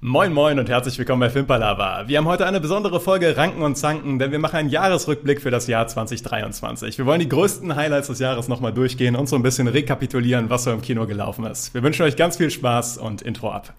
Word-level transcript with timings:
Moin 0.00 0.32
Moin 0.32 0.60
und 0.60 0.68
herzlich 0.68 0.96
willkommen 0.96 1.18
bei 1.18 1.28
Filmpalava. 1.28 2.06
Wir 2.06 2.18
haben 2.18 2.28
heute 2.28 2.46
eine 2.46 2.60
besondere 2.60 3.00
Folge 3.00 3.36
Ranken 3.36 3.62
und 3.62 3.74
Zanken, 3.74 4.20
denn 4.20 4.30
wir 4.30 4.38
machen 4.38 4.54
einen 4.54 4.68
Jahresrückblick 4.68 5.42
für 5.42 5.50
das 5.50 5.66
Jahr 5.66 5.88
2023. 5.88 6.98
Wir 6.98 7.04
wollen 7.04 7.18
die 7.18 7.28
größten 7.28 7.74
Highlights 7.74 8.06
des 8.06 8.20
Jahres 8.20 8.46
nochmal 8.46 8.72
durchgehen 8.72 9.16
und 9.16 9.28
so 9.28 9.34
ein 9.34 9.42
bisschen 9.42 9.66
rekapitulieren, 9.66 10.50
was 10.50 10.62
so 10.62 10.70
im 10.70 10.82
Kino 10.82 11.04
gelaufen 11.08 11.44
ist. 11.46 11.74
Wir 11.74 11.82
wünschen 11.82 12.04
euch 12.04 12.14
ganz 12.14 12.36
viel 12.36 12.48
Spaß 12.48 12.98
und 12.98 13.22
Intro 13.22 13.50
ab. 13.50 13.74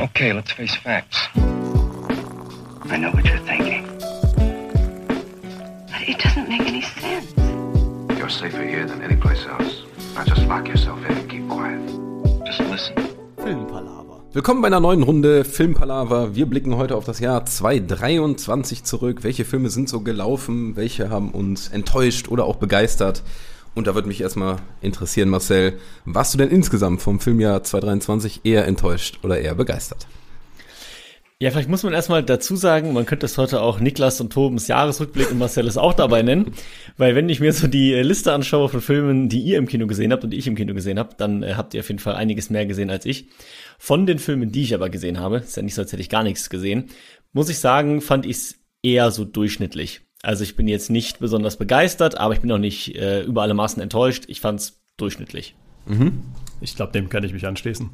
Okay, 0.00 0.32
let's 0.32 0.52
face 0.52 0.74
facts. 0.76 1.28
I 1.36 2.96
know 2.96 3.12
what 3.12 3.22
you're 3.26 3.44
thinking. 3.44 3.84
But 5.86 6.08
it 6.08 6.16
doesn't 6.16 6.48
make 6.48 6.66
any 6.66 6.80
sense. 6.80 7.34
You're 8.18 8.30
safer 8.30 8.62
here 8.62 8.86
than 8.86 9.02
any 9.02 9.16
place 9.16 9.46
else. 9.46 9.84
Now 10.14 10.24
just 10.24 10.46
lock 10.46 10.66
yourself 10.66 10.98
in 11.10 11.18
and 11.18 11.28
keep 11.28 11.46
quiet. 11.46 11.78
Just 12.46 12.60
listen. 12.60 12.94
Filmpalava. 13.36 14.09
Willkommen 14.32 14.62
bei 14.62 14.68
einer 14.68 14.78
neuen 14.78 15.02
Runde 15.02 15.42
Filmpalava. 15.42 16.36
Wir 16.36 16.46
blicken 16.46 16.76
heute 16.76 16.94
auf 16.94 17.04
das 17.04 17.18
Jahr 17.18 17.44
2023 17.44 18.84
zurück. 18.84 19.24
Welche 19.24 19.44
Filme 19.44 19.70
sind 19.70 19.88
so 19.88 20.02
gelaufen? 20.02 20.76
Welche 20.76 21.10
haben 21.10 21.32
uns 21.32 21.66
enttäuscht 21.66 22.28
oder 22.28 22.44
auch 22.44 22.54
begeistert? 22.54 23.24
Und 23.74 23.88
da 23.88 23.96
würde 23.96 24.06
mich 24.06 24.20
erstmal 24.20 24.58
interessieren, 24.82 25.30
Marcel, 25.30 25.80
warst 26.04 26.32
du 26.32 26.38
denn 26.38 26.48
insgesamt 26.48 27.02
vom 27.02 27.18
Filmjahr 27.18 27.64
2023 27.64 28.42
eher 28.44 28.68
enttäuscht 28.68 29.18
oder 29.24 29.40
eher 29.40 29.56
begeistert? 29.56 30.06
Ja, 31.42 31.50
vielleicht 31.50 31.70
muss 31.70 31.82
man 31.84 31.94
erstmal 31.94 32.22
dazu 32.22 32.54
sagen, 32.54 32.92
man 32.92 33.06
könnte 33.06 33.24
es 33.24 33.38
heute 33.38 33.62
auch 33.62 33.80
Niklas 33.80 34.20
und 34.20 34.30
Tobens 34.30 34.68
Jahresrückblick 34.68 35.30
und 35.30 35.38
Marcel 35.38 35.66
ist 35.66 35.78
auch 35.78 35.94
dabei 35.94 36.20
nennen, 36.20 36.52
weil 36.98 37.14
wenn 37.14 37.30
ich 37.30 37.40
mir 37.40 37.54
so 37.54 37.66
die 37.66 37.94
Liste 37.94 38.34
anschaue 38.34 38.68
von 38.68 38.82
Filmen, 38.82 39.30
die 39.30 39.40
ihr 39.40 39.56
im 39.56 39.66
Kino 39.66 39.86
gesehen 39.86 40.12
habt 40.12 40.22
und 40.22 40.30
die 40.30 40.36
ich 40.36 40.46
im 40.46 40.54
Kino 40.54 40.74
gesehen 40.74 40.98
habe, 40.98 41.14
dann 41.16 41.42
äh, 41.42 41.54
habt 41.54 41.72
ihr 41.72 41.80
auf 41.80 41.88
jeden 41.88 41.98
Fall 41.98 42.14
einiges 42.14 42.50
mehr 42.50 42.66
gesehen 42.66 42.90
als 42.90 43.06
ich. 43.06 43.26
Von 43.82 44.04
den 44.04 44.18
Filmen, 44.18 44.52
die 44.52 44.60
ich 44.60 44.74
aber 44.74 44.90
gesehen 44.90 45.18
habe, 45.18 45.38
ist 45.38 45.56
ja 45.56 45.62
nicht 45.62 45.74
so, 45.74 45.80
als 45.80 45.90
hätte 45.90 46.02
ich 46.02 46.10
gar 46.10 46.22
nichts 46.22 46.50
gesehen, 46.50 46.90
muss 47.32 47.48
ich 47.48 47.60
sagen, 47.60 48.02
fand 48.02 48.26
ich 48.26 48.36
es 48.36 48.58
eher 48.82 49.10
so 49.10 49.24
durchschnittlich. 49.24 50.02
Also 50.22 50.44
ich 50.44 50.54
bin 50.54 50.68
jetzt 50.68 50.90
nicht 50.90 51.18
besonders 51.18 51.56
begeistert, 51.56 52.18
aber 52.18 52.34
ich 52.34 52.42
bin 52.42 52.52
auch 52.52 52.58
nicht 52.58 52.94
äh, 52.96 53.22
über 53.22 53.40
alle 53.40 53.54
Maßen 53.54 53.82
enttäuscht. 53.82 54.24
Ich 54.28 54.42
fand 54.42 54.60
es 54.60 54.82
durchschnittlich. 54.98 55.54
Ich 56.60 56.76
glaube, 56.76 56.92
dem 56.92 57.08
kann 57.08 57.24
ich 57.24 57.32
mich 57.32 57.46
anschließen. 57.46 57.88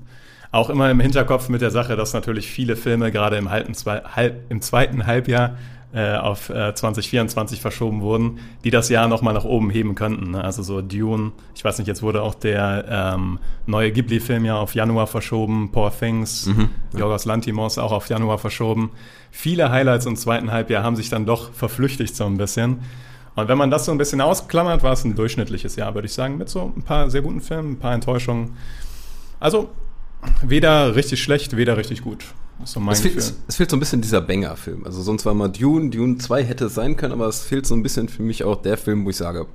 Auch 0.51 0.71
immer 0.71 0.91
im 0.91 0.99
Hinterkopf 0.99 1.49
mit 1.49 1.61
der 1.61 1.71
Sache, 1.71 1.95
dass 1.95 2.13
natürlich 2.15 2.49
viele 2.49 2.75
Filme 2.75 3.13
gerade 3.13 3.37
im, 3.37 3.51
halben, 3.51 3.73
zwei, 3.75 4.01
halb, 4.01 4.51
im 4.51 4.61
zweiten 4.61 5.07
Halbjahr 5.07 5.57
äh, 5.97 6.17
auf 6.17 6.51
äh, 6.51 6.75
2024 6.75 7.63
verschoben 7.63 8.03
wurden, 8.03 8.39
die 8.65 8.71
das 8.71 8.91
Jahr 8.91 9.09
nochmal 9.09 9.33
nach 9.33 9.47
oben 9.47 9.71
heben 9.71 9.95
könnten. 9.95 10.33
Ne? 10.33 10.45
Also 10.45 10.63
so 10.63 10.83
Dune, 10.83 11.33
ich 11.55 11.65
weiß 11.65 11.79
nicht, 11.79 11.89
jetzt 11.89 12.03
wurde 12.03 12.21
auch 12.21 12.35
der 12.35 13.15
ähm, 13.15 13.39
neue 13.65 13.91
Ghibli-Film 13.93 14.45
ja 14.45 14.57
auf 14.59 14.75
Januar 14.75 15.07
verschoben, 15.07 15.73
Poor 15.73 15.91
Things, 15.91 16.51
Yorgos 16.95 17.25
Lantimos 17.25 17.79
auch 17.79 17.93
auf 17.93 18.11
Januar 18.11 18.37
verschoben. 18.37 18.91
Viele 19.31 19.71
Highlights 19.71 20.05
im 20.05 20.17
zweiten 20.17 20.53
Halbjahr 20.53 20.85
haben 20.85 20.97
sich 20.97 21.09
dann 21.09 21.25
doch 21.25 21.55
verflüchtigt 21.55 22.15
so 22.15 22.27
ein 22.27 22.37
bisschen. 22.37 22.81
Und 23.35 23.49
wenn 23.49 23.57
man 23.57 23.71
das 23.71 23.87
so 23.87 23.93
ein 23.93 23.99
bisschen 23.99 24.21
ausklammert, 24.21 24.83
war 24.83 24.93
es 24.93 25.03
ein 25.05 25.15
durchschnittliches 25.15 25.77
Jahr, 25.77 25.95
würde 25.95 26.07
ich 26.07 26.13
sagen, 26.13 26.37
mit 26.37 26.51
so 26.51 26.75
ein 26.77 26.83
paar 26.83 27.09
sehr 27.09 27.23
guten 27.23 27.41
Filmen, 27.41 27.73
ein 27.73 27.79
paar 27.79 27.95
Enttäuschungen. 27.95 28.57
Also 29.41 29.71
weder 30.43 30.95
richtig 30.95 31.23
schlecht, 31.23 31.57
weder 31.57 31.79
richtig 31.79 32.03
gut. 32.03 32.25
So 32.65 32.81
Es 32.91 33.01
fehlt, 33.01 33.17
es 33.17 33.57
fehlt 33.57 33.71
so 33.71 33.77
ein 33.77 33.81
bisschen 33.81 34.01
dieser 34.01 34.21
Banger-Film. 34.21 34.85
Also 34.85 35.03
sonst 35.03 35.27
war 35.27 35.35
mal 35.35 35.49
Dune, 35.49 35.91
Dune 35.91 36.19
2 36.19 36.45
hätte 36.45 36.67
es 36.67 36.75
sein 36.75 36.97
können, 36.97 37.13
aber 37.13 37.27
es 37.27 37.43
fehlt 37.43 37.67
so 37.67 37.75
ein 37.75 37.83
bisschen 37.83 38.09
für 38.09 38.23
mich 38.23 38.45
auch 38.45 38.63
der 38.63 38.77
Film, 38.77 39.05
wo 39.05 39.11
ich 39.11 39.17
sage, 39.17 39.47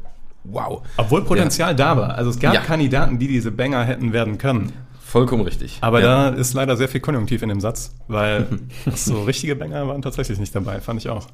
wow. 0.43 0.81
Obwohl 0.97 1.23
Potenzial 1.23 1.75
da 1.75 1.97
war. 1.97 2.15
Also 2.15 2.29
es 2.29 2.39
gab 2.39 2.53
Ja. 2.53 2.61
Kandidaten, 2.61 3.19
die 3.19 3.27
diese 3.27 3.51
Banger 3.51 3.83
hätten 3.83 4.13
werden 4.13 4.37
können. 4.37 4.71
Vollkommen 5.03 5.43
richtig. 5.43 5.79
Aber 5.81 5.99
ja. 5.99 6.29
da 6.31 6.37
ist 6.37 6.53
leider 6.53 6.77
sehr 6.77 6.87
viel 6.87 7.01
Konjunktiv 7.01 7.41
in 7.41 7.49
dem 7.49 7.59
Satz, 7.59 7.93
weil 8.07 8.47
so 8.95 9.23
richtige 9.23 9.55
Banger 9.55 9.87
waren 9.87 10.01
tatsächlich 10.01 10.39
nicht 10.39 10.55
dabei, 10.55 10.79
fand 10.79 11.01
ich 11.01 11.09
auch. 11.09 11.27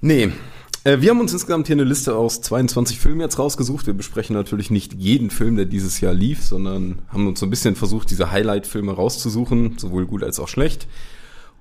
Nee. 0.00 0.32
Äh, 0.84 1.00
Wir 1.00 1.10
haben 1.10 1.20
uns 1.20 1.32
insgesamt 1.32 1.68
hier 1.68 1.76
eine 1.76 1.84
Liste 1.84 2.16
aus 2.16 2.40
22 2.40 2.98
Filmen 2.98 3.20
jetzt 3.20 3.38
rausgesucht. 3.38 3.86
Wir 3.86 3.94
besprechen 3.94 4.34
natürlich 4.34 4.70
nicht 4.70 4.94
jeden 4.94 5.30
Film, 5.30 5.56
der 5.56 5.66
dieses 5.66 6.00
Jahr 6.00 6.14
lief, 6.14 6.42
sondern 6.42 7.02
haben 7.08 7.28
uns 7.28 7.40
so 7.40 7.46
ein 7.46 7.50
bisschen 7.50 7.76
versucht, 7.76 8.10
diese 8.10 8.32
Highlight-Filme 8.32 8.92
rauszusuchen, 8.92 9.78
sowohl 9.78 10.06
gut 10.06 10.24
als 10.24 10.40
auch 10.40 10.48
schlecht. 10.48 10.88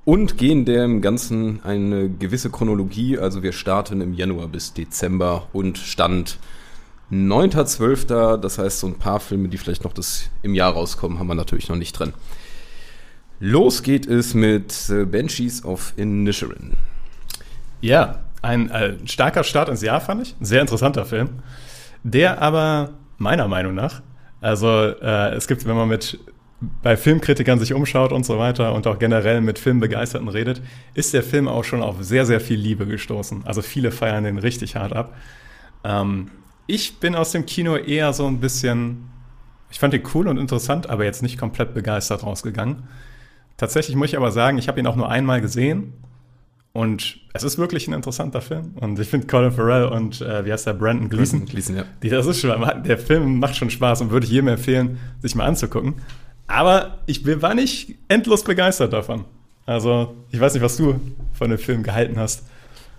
Und 0.04 0.38
gehen 0.38 0.66
dem 0.66 1.02
Ganzen 1.02 1.64
eine 1.64 2.10
gewisse 2.10 2.50
Chronologie. 2.50 3.20
Also 3.20 3.44
wir 3.44 3.52
starten 3.52 4.02
im 4.02 4.16
Januar 4.16 4.48
bis 4.48 4.74
Dezember 4.74 5.48
und 5.54 5.78
Stand 5.78 6.40
9.12. 7.12 8.38
Das 8.38 8.58
heißt, 8.58 8.80
so 8.80 8.88
ein 8.88 8.96
paar 8.96 9.20
Filme, 9.20 9.50
die 9.50 9.60
vielleicht 9.60 9.84
noch 9.84 9.94
das 9.94 10.32
im 10.42 10.56
Jahr 10.56 10.74
rauskommen, 10.74 11.20
haben 11.20 11.28
wir 11.28 11.36
natürlich 11.36 11.70
noch 11.70 11.76
nicht 11.76 11.94
drin. 11.94 12.14
Los 13.40 13.84
geht 13.84 14.08
es 14.08 14.34
mit 14.34 14.90
äh, 14.90 15.06
Banshees 15.06 15.64
of 15.64 15.94
Inisherin. 15.98 16.74
Ja, 17.82 18.24
ein 18.42 18.70
äh, 18.70 18.96
starker 19.06 19.44
Start 19.44 19.70
ins 19.70 19.82
Jahr, 19.82 20.02
fand 20.02 20.22
ich. 20.24 20.36
Ein 20.40 20.46
sehr 20.46 20.62
interessanter 20.62 21.06
Film. 21.06 21.30
Der 22.04 22.42
aber 22.42 22.92
meiner 23.18 23.48
Meinung 23.48 23.76
nach, 23.76 24.02
also 24.42 24.68
äh, 24.68 25.36
es 25.36 25.48
gibt, 25.48 25.66
wenn 25.66 25.76
man 25.76 25.88
mit 25.88 26.20
bei 26.84 26.96
Filmkritikern 26.96 27.58
sich 27.58 27.74
umschaut 27.74 28.12
und 28.12 28.24
so 28.24 28.38
weiter 28.38 28.74
und 28.74 28.86
auch 28.86 29.00
generell 29.00 29.42
mit 29.42 29.58
Filmbegeisterten 29.58 30.28
redet, 30.28 30.62
ist 30.94 31.14
der 31.14 31.24
Film 31.24 31.48
auch 31.48 31.64
schon 31.64 31.82
auf 31.82 31.96
sehr, 32.02 32.26
sehr 32.26 32.40
viel 32.40 32.60
Liebe 32.60 32.86
gestoßen. 32.86 33.44
Also 33.46 33.64
viele 33.64 33.92
feiern 33.92 34.24
den 34.24 34.38
richtig 34.38 34.76
hart 34.76 34.94
ab. 34.94 35.16
Ähm, 35.84 36.30
ich 36.68 37.00
bin 37.00 37.16
aus 37.16 37.32
dem 37.32 37.48
Kino 37.48 37.76
eher 37.76 38.14
so 38.14 38.28
ein 38.28 38.40
bisschen, 38.40 39.10
ich 39.72 39.80
fand 39.80 39.94
den 39.94 40.04
cool 40.14 40.28
und 40.28 40.38
interessant, 40.38 40.88
aber 40.88 41.04
jetzt 41.04 41.24
nicht 41.24 41.40
komplett 41.40 41.74
begeistert 41.74 42.24
rausgegangen. 42.24 42.84
Tatsächlich 43.58 43.96
muss 43.96 44.10
ich 44.10 44.18
aber 44.18 44.32
sagen, 44.32 44.60
ich 44.60 44.68
habe 44.68 44.80
ihn 44.80 44.88
auch 44.88 44.96
nur 44.96 45.10
einmal 45.10 45.42
gesehen 45.42 45.94
und 46.74 47.18
es 47.34 47.44
ist 47.44 47.58
wirklich 47.58 47.88
ein 47.88 47.94
interessanter 47.94 48.42
Film. 48.42 48.74
Und 48.76 48.98
ich 48.98 49.08
finde 49.10 49.28
Colin 49.28 49.52
Farrell 49.52 49.86
und 49.86 50.22
äh, 50.22 50.46
wie 50.46 50.54
heißt 50.54 50.68
der, 50.68 50.74
Brandon 50.74 51.10
Gleason, 51.10 51.46
Gleason, 51.46 51.76
ja. 51.76 51.84
die, 52.02 52.10
das 52.10 52.26
ist 52.26 52.40
schon, 52.40 52.52
der 52.86 52.98
Film 52.98 53.40
macht 53.40 53.56
schon 53.58 53.70
Spaß 53.70 54.02
und 54.02 54.12
würde 54.12 54.26
ich 54.26 54.32
jedem 54.32 54.48
empfehlen, 54.48 54.98
sich 55.22 55.36
mal 55.36 55.46
anzugucken. 55.46 55.96
Aber 56.48 56.98
ich 57.06 57.26
war 57.42 57.54
nicht 57.56 57.96
endlos 58.08 58.44
begeistert 58.44 58.94
davon. 58.94 59.26
Also, 59.66 60.16
ich 60.32 60.40
weiß 60.40 60.54
nicht, 60.54 60.64
was 60.64 60.78
du 60.78 61.00
von 61.34 61.50
dem 61.50 61.60
Film 61.60 61.84
gehalten 61.84 62.18
hast. 62.18 62.44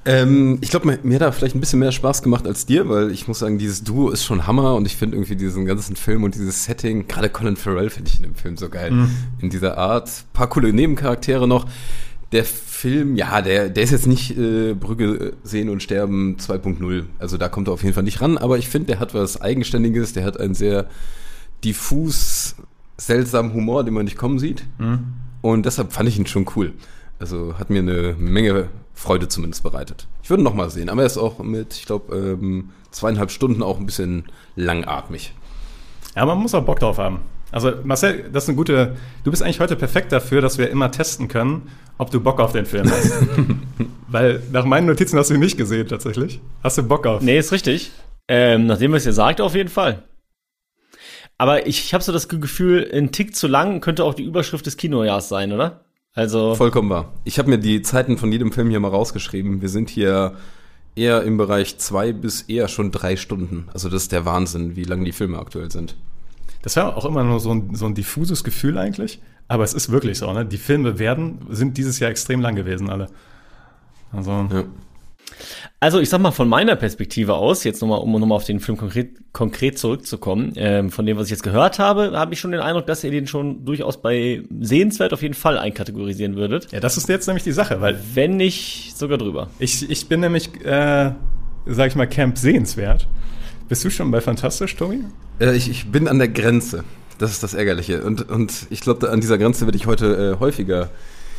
Ähm, 0.04 0.58
ich 0.60 0.70
glaube, 0.70 0.86
mir, 0.86 0.98
mir 1.02 1.14
hat 1.16 1.22
er 1.22 1.32
vielleicht 1.32 1.54
ein 1.54 1.60
bisschen 1.60 1.78
mehr 1.78 1.92
Spaß 1.92 2.22
gemacht 2.22 2.46
als 2.46 2.66
dir, 2.66 2.88
weil 2.88 3.10
ich 3.10 3.28
muss 3.28 3.38
sagen, 3.38 3.58
dieses 3.58 3.84
Duo 3.84 4.10
ist 4.10 4.24
schon 4.24 4.46
Hammer 4.46 4.74
und 4.74 4.86
ich 4.86 4.96
finde 4.96 5.16
irgendwie 5.16 5.36
diesen 5.36 5.64
ganzen 5.64 5.96
Film 5.96 6.24
und 6.24 6.34
dieses 6.34 6.64
Setting, 6.64 7.06
gerade 7.06 7.28
Colin 7.28 7.56
Farrell 7.56 7.90
finde 7.90 8.10
ich 8.10 8.16
in 8.18 8.24
dem 8.24 8.34
Film 8.34 8.56
so 8.56 8.68
geil. 8.68 8.92
In 9.40 9.50
dieser 9.50 9.78
Art. 9.78 10.10
paar 10.32 10.48
coole 10.48 10.72
Nebencharaktere 10.72 11.46
noch. 11.46 11.66
Der 12.32 12.44
Film, 12.44 13.16
ja, 13.16 13.42
der, 13.42 13.68
der 13.68 13.82
ist 13.82 13.90
jetzt 13.90 14.06
nicht 14.06 14.36
äh, 14.36 14.74
Brügge 14.74 15.34
sehen 15.44 15.68
und 15.68 15.82
sterben 15.82 16.36
2.0. 16.38 17.04
Also 17.18 17.36
da 17.36 17.48
kommt 17.48 17.68
er 17.68 17.74
auf 17.74 17.82
jeden 17.82 17.94
Fall 17.94 18.02
nicht 18.02 18.20
ran, 18.20 18.38
aber 18.38 18.58
ich 18.58 18.68
finde, 18.68 18.86
der 18.88 19.00
hat 19.00 19.14
was 19.14 19.40
Eigenständiges, 19.40 20.14
der 20.14 20.24
hat 20.24 20.40
einen 20.40 20.54
sehr 20.54 20.86
diffus, 21.62 22.56
seltsamen 22.96 23.52
Humor, 23.52 23.84
den 23.84 23.94
man 23.94 24.04
nicht 24.04 24.16
kommen 24.16 24.38
sieht. 24.38 24.64
Und 25.42 25.66
deshalb 25.66 25.92
fand 25.92 26.08
ich 26.08 26.18
ihn 26.18 26.26
schon 26.26 26.46
cool. 26.56 26.72
Also 27.18 27.58
hat 27.58 27.70
mir 27.70 27.80
eine 27.80 28.14
Menge 28.18 28.68
Freude 28.94 29.28
zumindest 29.28 29.62
bereitet. 29.62 30.06
Ich 30.22 30.30
würde 30.30 30.42
ihn 30.42 30.44
noch 30.44 30.54
mal 30.54 30.70
sehen, 30.70 30.88
aber 30.88 31.02
er 31.02 31.06
ist 31.06 31.18
auch 31.18 31.38
mit, 31.40 31.74
ich 31.74 31.86
glaube, 31.86 32.16
ähm, 32.16 32.70
zweieinhalb 32.90 33.30
Stunden 33.30 33.62
auch 33.62 33.78
ein 33.78 33.86
bisschen 33.86 34.24
langatmig. 34.56 35.34
Ja, 36.16 36.26
man 36.26 36.38
muss 36.38 36.54
auch 36.54 36.64
Bock 36.64 36.80
drauf 36.80 36.98
haben. 36.98 37.20
Also, 37.52 37.72
Marcel, 37.84 38.24
das 38.32 38.44
ist 38.44 38.48
eine 38.48 38.56
gute. 38.56 38.96
Du 39.24 39.30
bist 39.30 39.42
eigentlich 39.42 39.60
heute 39.60 39.76
perfekt 39.76 40.10
dafür, 40.10 40.40
dass 40.40 40.58
wir 40.58 40.70
immer 40.70 40.90
testen 40.90 41.28
können, 41.28 41.68
ob 41.98 42.10
du 42.10 42.20
Bock 42.20 42.40
auf 42.40 42.52
den 42.52 42.66
Film 42.66 42.90
hast. 42.90 43.12
Weil 44.08 44.42
nach 44.50 44.64
meinen 44.64 44.86
Notizen 44.86 45.18
hast 45.18 45.30
du 45.30 45.34
ihn 45.34 45.40
nicht 45.40 45.58
gesehen, 45.58 45.86
tatsächlich. 45.86 46.40
Hast 46.64 46.78
du 46.78 46.82
Bock 46.82 47.06
auf? 47.06 47.22
Nee, 47.22 47.38
ist 47.38 47.52
richtig. 47.52 47.92
Ähm, 48.26 48.66
nachdem 48.66 48.92
ihr 48.92 48.96
es 48.96 49.04
ja 49.04 49.12
sagt, 49.12 49.40
auf 49.40 49.54
jeden 49.54 49.68
Fall. 49.68 50.02
Aber 51.36 51.66
ich, 51.66 51.84
ich 51.84 51.94
habe 51.94 52.02
so 52.02 52.12
das 52.12 52.28
Gefühl, 52.28 52.90
ein 52.92 53.12
Tick 53.12 53.36
zu 53.36 53.48
lang 53.48 53.80
könnte 53.80 54.04
auch 54.04 54.14
die 54.14 54.24
Überschrift 54.24 54.64
des 54.64 54.76
Kinojahrs 54.76 55.28
sein, 55.28 55.52
oder? 55.52 55.84
Also, 56.14 56.54
Vollkommen 56.54 56.90
wahr. 56.90 57.12
Ich 57.24 57.38
habe 57.38 57.50
mir 57.50 57.58
die 57.58 57.82
Zeiten 57.82 58.18
von 58.18 58.32
jedem 58.32 58.52
Film 58.52 58.70
hier 58.70 58.80
mal 58.80 58.88
rausgeschrieben. 58.88 59.60
Wir 59.60 59.68
sind 59.68 59.90
hier 59.90 60.36
eher 60.94 61.22
im 61.22 61.36
Bereich 61.36 61.78
zwei 61.78 62.12
bis 62.12 62.42
eher 62.42 62.68
schon 62.68 62.90
drei 62.90 63.16
Stunden. 63.16 63.68
Also 63.72 63.88
das 63.88 64.02
ist 64.02 64.12
der 64.12 64.24
Wahnsinn, 64.24 64.76
wie 64.76 64.84
lang 64.84 65.04
die 65.04 65.12
Filme 65.12 65.38
aktuell 65.38 65.70
sind. 65.70 65.96
Das 66.62 66.76
war 66.76 66.96
auch 66.96 67.04
immer 67.04 67.24
nur 67.24 67.40
so 67.40 67.52
ein, 67.52 67.74
so 67.74 67.86
ein 67.86 67.94
diffuses 67.94 68.44
Gefühl 68.44 68.78
eigentlich. 68.78 69.20
Aber 69.48 69.64
es 69.64 69.74
ist 69.74 69.90
wirklich 69.90 70.18
so, 70.18 70.32
ne? 70.32 70.46
Die 70.46 70.56
Filme 70.58 70.98
werden, 70.98 71.40
sind 71.50 71.76
dieses 71.76 71.98
Jahr 71.98 72.10
extrem 72.10 72.40
lang 72.40 72.54
gewesen, 72.54 72.88
alle. 72.88 73.08
Also, 74.12 74.30
Ja. 74.30 74.64
also 75.80 75.98
ich 75.98 76.08
sag 76.08 76.20
mal 76.20 76.30
von 76.30 76.48
meiner 76.48 76.76
Perspektive 76.76 77.34
aus, 77.34 77.64
jetzt 77.64 77.80
nochmal, 77.82 77.98
um 78.00 78.12
nochmal 78.12 78.36
auf 78.36 78.44
den 78.44 78.60
Film 78.60 78.78
konkret, 78.78 79.10
konkret 79.32 79.78
zurückzukommen, 79.78 80.52
ähm, 80.56 80.90
von 80.90 81.04
dem, 81.06 81.16
was 81.16 81.26
ich 81.26 81.30
jetzt 81.32 81.42
gehört 81.42 81.78
habe, 81.78 82.12
habe 82.14 82.32
ich 82.34 82.40
schon 82.40 82.52
den 82.52 82.60
Eindruck, 82.60 82.86
dass 82.86 83.02
ihr 83.04 83.10
den 83.10 83.26
schon 83.26 83.64
durchaus 83.64 84.00
bei 84.00 84.42
sehenswert 84.60 85.12
auf 85.12 85.22
jeden 85.22 85.34
Fall 85.34 85.58
einkategorisieren 85.58 86.36
würdet. 86.36 86.70
ja, 86.72 86.80
das 86.80 86.96
ist 86.96 87.08
jetzt 87.08 87.26
nämlich 87.26 87.42
die 87.44 87.52
Sache, 87.52 87.80
weil 87.80 87.98
Wenn 88.14 88.36
nicht 88.36 88.96
sogar 88.96 89.18
drüber. 89.18 89.48
ich, 89.58 89.90
ich 89.90 90.08
bin 90.08 90.20
nämlich, 90.20 90.48
äh, 90.64 91.12
sag 91.66 91.88
ich 91.88 91.96
mal, 91.96 92.06
Camp 92.06 92.38
sehenswert. 92.38 93.08
Bist 93.72 93.84
du 93.86 93.88
schon 93.90 94.10
bei 94.10 94.20
Fantastisch, 94.20 94.76
Tobi? 94.76 94.98
Äh, 95.40 95.56
ich, 95.56 95.70
ich 95.70 95.90
bin 95.90 96.06
an 96.06 96.18
der 96.18 96.28
Grenze. 96.28 96.84
das 97.16 97.30
ist 97.30 97.42
das 97.42 97.54
Ärgerliche. 97.54 98.04
Und, 98.04 98.28
und 98.28 98.66
ich 98.68 98.82
glaube, 98.82 99.08
an 99.08 99.22
dieser 99.22 99.38
Grenze 99.38 99.64
werde 99.64 99.78
ich 99.78 99.86
heute 99.86 100.34
äh, 100.36 100.40
häufiger 100.40 100.90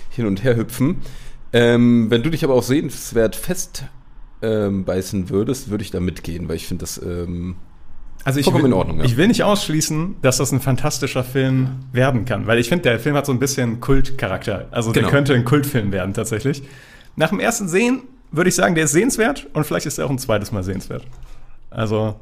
hin 0.09 0.25
und 0.25 0.43
her 0.43 0.55
hüpfen. 0.57 0.95
Ähm, 1.51 2.09
wenn 2.09 2.23
du 2.23 2.31
dich 2.31 2.43
aber 2.43 2.55
auch 2.55 2.63
sehenswert 2.63 3.35
fest 3.35 3.83
ähm, 4.41 4.83
würdest, 4.87 5.69
würde 5.69 5.83
ich 5.83 5.91
da 5.91 5.99
mitgehen, 5.99 6.49
weil 6.49 6.55
ich 6.55 6.65
finde 6.65 6.81
das 6.81 6.99
ähm, 7.05 7.53
Also 8.23 8.39
ich 8.39 8.45
Vollkommen 8.45 8.63
will, 8.63 8.71
in 8.71 8.77
Ordnung, 8.77 8.97
ja. 8.97 9.05
ich 9.05 9.15
will 9.15 9.27
nicht 9.27 9.43
ausschließen, 9.43 10.15
dass 10.23 10.37
das 10.37 10.51
ein 10.51 10.59
fantastischer 10.59 11.23
Film 11.23 11.81
werden 11.91 12.25
kann, 12.25 12.47
weil 12.47 12.57
ich 12.57 12.67
finde, 12.67 12.89
der 12.89 12.99
Film 12.99 13.15
hat 13.15 13.27
so 13.27 13.31
ein 13.31 13.37
bisschen 13.37 13.79
Kultcharakter. 13.79 14.69
Also 14.71 14.91
Genau. 14.91 15.05
der 15.05 15.11
könnte 15.11 15.35
ein 15.35 15.45
Kultfilm 15.45 15.91
werden 15.91 16.15
tatsächlich. 16.15 16.63
Nach 17.15 17.29
dem 17.29 17.39
ersten 17.39 17.67
Sehen 17.67 18.01
würde 18.31 18.49
ich 18.49 18.55
sagen, 18.55 18.73
der 18.73 18.85
ist 18.85 18.91
sehenswert 18.93 19.45
und 19.53 19.67
vielleicht 19.67 19.85
ist 19.85 19.99
er 19.99 20.07
auch 20.07 20.09
ein 20.09 20.17
zweites 20.17 20.51
Mal 20.51 20.63
sehenswert. 20.63 21.05
Also 21.73 22.15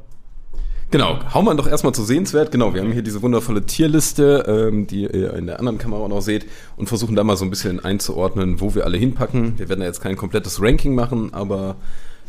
Genau, 0.92 1.20
hau 1.34 1.42
mal 1.42 1.56
doch 1.56 1.68
erstmal 1.68 1.94
zu 1.94 2.04
sehenswert. 2.04 2.52
Genau, 2.52 2.74
wir 2.74 2.82
haben 2.82 2.92
hier 2.92 3.02
diese 3.02 3.22
wundervolle 3.22 3.66
Tierliste, 3.66 4.44
ähm, 4.46 4.88
die 4.88 5.04
ihr 5.04 5.34
in 5.36 5.46
der 5.48 5.60
anderen 5.60 5.78
Kamera 5.78 6.02
auch 6.02 6.10
noch 6.10 6.20
seht 6.20 6.46
und 6.76 6.90
versuchen 6.90 7.16
da 7.16 7.24
mal 7.24 7.38
so 7.38 7.46
ein 7.46 7.50
bisschen 7.50 7.80
einzuordnen, 7.80 8.60
wo 8.60 8.76
wir 8.76 8.84
alle 8.84 8.98
hinpacken. 8.98 9.58
Wir 9.58 9.70
werden 9.70 9.80
da 9.80 9.86
jetzt 9.86 10.02
kein 10.02 10.18
komplettes 10.18 10.62
Ranking 10.62 10.94
machen, 10.94 11.34
aber 11.34 11.78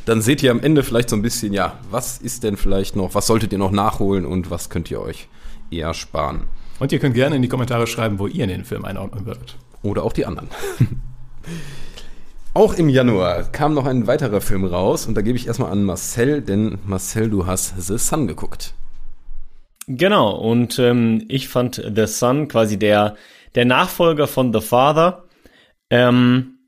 dann 0.04 0.22
seht 0.22 0.44
ihr 0.44 0.52
am 0.52 0.60
Ende 0.60 0.84
vielleicht 0.84 1.10
so 1.10 1.16
ein 1.16 1.22
bisschen, 1.22 1.52
ja, 1.52 1.76
was 1.90 2.18
ist 2.18 2.44
denn 2.44 2.56
vielleicht 2.56 2.94
noch, 2.94 3.16
was 3.16 3.26
solltet 3.26 3.50
ihr 3.52 3.58
noch 3.58 3.72
nachholen 3.72 4.24
und 4.24 4.48
was 4.52 4.70
könnt 4.70 4.92
ihr 4.92 5.00
euch 5.00 5.28
eher 5.72 5.92
sparen. 5.92 6.42
und 6.78 6.92
ihr 6.92 7.00
könnt 7.00 7.14
gerne 7.14 7.34
in 7.34 7.42
die 7.42 7.48
Kommentare 7.48 7.88
schreiben, 7.88 8.20
wo 8.20 8.28
ihr 8.28 8.44
in 8.44 8.50
den 8.50 8.64
Film 8.64 8.84
einordnen 8.84 9.26
würdet. 9.26 9.56
Oder 9.82 10.04
auch 10.04 10.12
die 10.12 10.24
anderen. 10.24 10.48
Auch 12.54 12.74
im 12.74 12.90
Januar 12.90 13.44
kam 13.44 13.72
noch 13.72 13.86
ein 13.86 14.06
weiterer 14.06 14.42
Film 14.42 14.64
raus 14.64 15.06
und 15.06 15.14
da 15.14 15.22
gebe 15.22 15.38
ich 15.38 15.46
erstmal 15.46 15.72
an 15.72 15.84
Marcel, 15.84 16.42
denn 16.42 16.78
Marcel, 16.84 17.30
du 17.30 17.46
hast 17.46 17.80
The 17.80 17.96
Sun 17.96 18.26
geguckt. 18.26 18.74
Genau, 19.86 20.36
und 20.36 20.78
ähm, 20.78 21.24
ich 21.28 21.48
fand 21.48 21.76
The 21.76 22.06
Son 22.06 22.48
quasi 22.48 22.78
der, 22.78 23.16
der 23.54 23.64
Nachfolger 23.64 24.26
von 24.26 24.52
The 24.52 24.60
Father. 24.60 25.24
Ähm, 25.88 26.58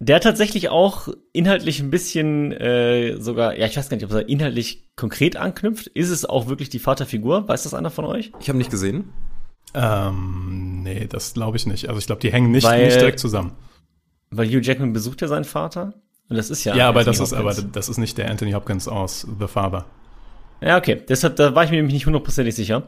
der 0.00 0.20
tatsächlich 0.20 0.68
auch 0.70 1.08
inhaltlich 1.32 1.80
ein 1.80 1.90
bisschen 1.90 2.52
äh, 2.52 3.16
sogar, 3.20 3.58
ja, 3.58 3.66
ich 3.66 3.76
weiß 3.76 3.88
gar 3.88 3.96
nicht, 3.96 4.06
ob 4.06 4.12
er 4.12 4.28
inhaltlich 4.28 4.88
konkret 4.96 5.36
anknüpft. 5.36 5.88
Ist 5.88 6.10
es 6.10 6.24
auch 6.24 6.48
wirklich 6.48 6.68
die 6.68 6.78
Vaterfigur? 6.78 7.48
Weiß 7.48 7.64
das 7.64 7.74
einer 7.74 7.90
von 7.90 8.04
euch? 8.04 8.32
Ich 8.40 8.48
habe 8.48 8.58
nicht 8.58 8.70
gesehen. 8.70 9.12
Ähm, 9.74 10.82
nee, 10.84 11.06
das 11.06 11.34
glaube 11.34 11.56
ich 11.56 11.66
nicht. 11.66 11.88
Also 11.88 11.98
ich 11.98 12.06
glaube, 12.06 12.20
die 12.20 12.32
hängen 12.32 12.50
nicht, 12.50 12.64
Weil- 12.64 12.86
nicht 12.86 13.00
direkt 13.00 13.18
zusammen. 13.18 13.52
Weil 14.30 14.48
Hugh 14.48 14.60
Jackman 14.60 14.92
besucht 14.92 15.20
ja 15.22 15.28
seinen 15.28 15.44
Vater. 15.44 15.94
Und 16.28 16.36
das 16.36 16.50
ist 16.50 16.64
ja. 16.64 16.74
Ja, 16.76 16.88
aber 16.88 17.00
Anthony 17.00 17.16
das 17.18 17.32
ist 17.32 17.32
aber 17.32 17.54
das 17.54 17.88
ist 17.88 17.98
nicht 17.98 18.18
der 18.18 18.30
Anthony 18.30 18.52
Hopkins 18.52 18.86
aus 18.88 19.26
The 19.38 19.46
Father. 19.46 19.86
Ja, 20.60 20.76
okay. 20.76 21.00
Deshalb, 21.08 21.36
da 21.36 21.54
war 21.54 21.64
ich 21.64 21.70
mir 21.70 21.76
nämlich 21.76 21.94
nicht 21.94 22.06
hundertprozentig 22.06 22.54
sicher. 22.54 22.84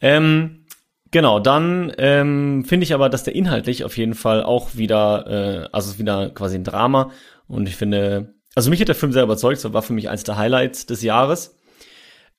Ähm, 0.00 0.66
genau, 1.10 1.38
dann 1.38 1.92
ähm, 1.98 2.64
finde 2.64 2.84
ich 2.84 2.94
aber, 2.94 3.08
dass 3.08 3.24
der 3.24 3.34
inhaltlich 3.34 3.84
auf 3.84 3.96
jeden 3.96 4.14
Fall 4.14 4.42
auch 4.42 4.74
wieder, 4.74 5.26
äh, 5.26 5.68
also 5.72 5.98
wieder 5.98 6.30
quasi 6.30 6.56
ein 6.56 6.64
Drama. 6.64 7.10
Und 7.46 7.68
ich 7.68 7.76
finde, 7.76 8.34
also 8.54 8.70
mich 8.70 8.80
hat 8.80 8.88
der 8.88 8.94
Film 8.94 9.12
sehr 9.12 9.22
überzeugt. 9.22 9.64
Das 9.64 9.72
war 9.72 9.82
für 9.82 9.92
mich 9.92 10.08
eins 10.08 10.24
der 10.24 10.36
Highlights 10.36 10.86
des 10.86 11.02
Jahres. 11.02 11.56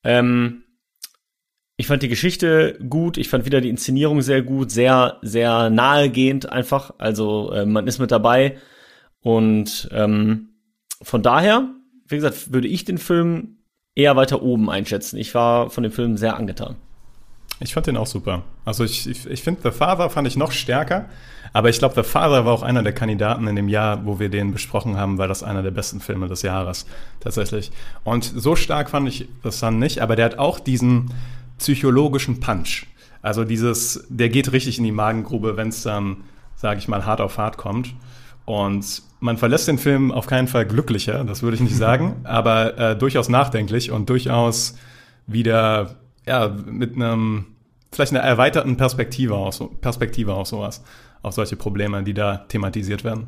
Ähm, 0.04 0.63
ich 1.76 1.88
fand 1.88 2.04
die 2.04 2.10
Geschichte 2.10 2.78
gut. 2.88 3.18
Ich 3.18 3.30
fand 3.30 3.46
wieder 3.46 3.62
die 3.62 3.70
Inszenierung 3.70 4.22
sehr 4.22 4.42
gut, 4.42 4.72
sehr, 4.72 5.18
sehr 5.22 5.70
nahegehend 5.70 6.52
einfach. 6.52 6.94
Also 6.98 7.52
äh, 7.52 7.66
man 7.66 7.88
ist 7.88 8.00
mit 8.00 8.12
dabei. 8.12 8.58
Und 9.22 9.90
ähm, 9.92 10.50
von 11.02 11.24
daher, 11.24 11.70
wie 12.08 12.16
gesagt, 12.16 12.54
würde 12.54 12.68
ich 12.68 12.86
den 12.86 12.98
Film 12.98 13.58
eher 13.96 14.16
weiter 14.16 14.42
oben 14.42 14.70
einschätzen. 14.70 15.18
Ich 15.18 15.34
war 15.34 15.70
von 15.70 15.84
dem 15.84 15.92
Film 15.92 16.18
sehr 16.18 16.36
angetan. 16.36 16.76
Ich 17.60 17.74
fand 17.74 17.88
den 17.88 17.98
auch 17.98 18.08
super. 18.08 18.44
Also 18.66 18.84
ich, 18.84 19.08
ich, 19.08 19.26
ich 19.26 19.42
finde, 19.42 19.62
The 19.64 19.72
Father 19.72 20.10
fand 20.10 20.28
ich 20.28 20.36
noch 20.36 20.52
stärker, 20.52 21.06
aber 21.54 21.70
ich 21.70 21.80
glaube, 21.80 21.96
The 21.96 22.04
Father 22.04 22.46
war 22.46 22.54
auch 22.54 22.64
einer 22.64 22.84
der 22.84 22.94
Kandidaten 22.94 23.48
in 23.48 23.56
dem 23.56 23.70
Jahr, 23.70 24.06
wo 24.06 24.20
wir 24.20 24.30
den 24.30 24.52
besprochen 24.52 24.98
haben, 24.98 25.18
weil 25.18 25.28
das 25.28 25.44
einer 25.44 25.64
der 25.64 25.72
besten 25.72 26.00
Filme 26.00 26.28
des 26.28 26.42
Jahres 26.42 26.86
tatsächlich. 27.20 27.72
Und 28.04 28.24
so 28.24 28.56
stark 28.56 28.90
fand 28.90 29.08
ich 29.08 29.28
The 29.44 29.52
Sun 29.52 29.80
nicht, 29.80 30.00
aber 30.00 30.16
der 30.16 30.26
hat 30.26 30.40
auch 30.40 30.60
diesen 30.60 31.12
psychologischen 31.64 32.42
Punch. 32.42 32.86
Also 33.22 33.46
dieses, 33.46 34.06
der 34.10 34.28
geht 34.28 34.52
richtig 34.52 34.78
in 34.78 34.84
die 34.84 34.92
Magengrube, 34.92 35.56
wenn 35.56 35.70
es 35.70 35.82
dann, 35.82 36.26
sage 36.56 36.80
ich 36.80 36.90
mal, 36.90 37.06
hart 37.06 37.22
auf 37.22 37.38
hart 37.38 37.58
kommt. 37.58 37.96
Und 38.46 39.02
man 39.22 39.38
verlässt 39.38 39.70
den 39.70 39.78
Film 39.78 40.12
auf 40.12 40.28
keinen 40.28 40.50
Fall 40.50 40.66
glücklicher, 40.66 41.24
das 41.24 41.42
würde 41.42 41.56
ich 41.56 41.62
nicht 41.62 41.76
sagen, 41.78 42.18
aber 42.26 42.78
äh, 42.78 42.98
durchaus 42.98 43.30
nachdenklich 43.30 43.92
und 43.92 44.10
durchaus 44.10 44.76
wieder 45.26 45.96
ja, 46.28 46.50
mit 46.50 46.96
einem, 46.96 47.46
vielleicht 47.94 48.12
einer 48.12 48.24
erweiterten 48.24 48.76
Perspektive 48.76 49.36
auf, 49.36 49.56
so, 49.56 49.68
Perspektive 49.68 50.34
auf 50.34 50.48
sowas, 50.48 50.84
auf 51.22 51.34
solche 51.34 51.56
Probleme, 51.56 52.04
die 52.04 52.14
da 52.14 52.40
thematisiert 52.50 53.06
werden. 53.06 53.28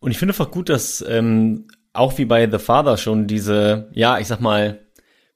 Und 0.00 0.10
ich 0.10 0.18
finde 0.18 0.34
einfach 0.34 0.50
gut, 0.50 0.68
dass 0.68 1.04
ähm, 1.08 1.68
auch 1.92 2.18
wie 2.18 2.24
bei 2.24 2.50
The 2.50 2.58
Father 2.58 2.96
schon 2.96 3.28
diese, 3.28 3.88
ja, 3.92 4.18
ich 4.18 4.26
sag 4.26 4.40
mal, 4.40 4.80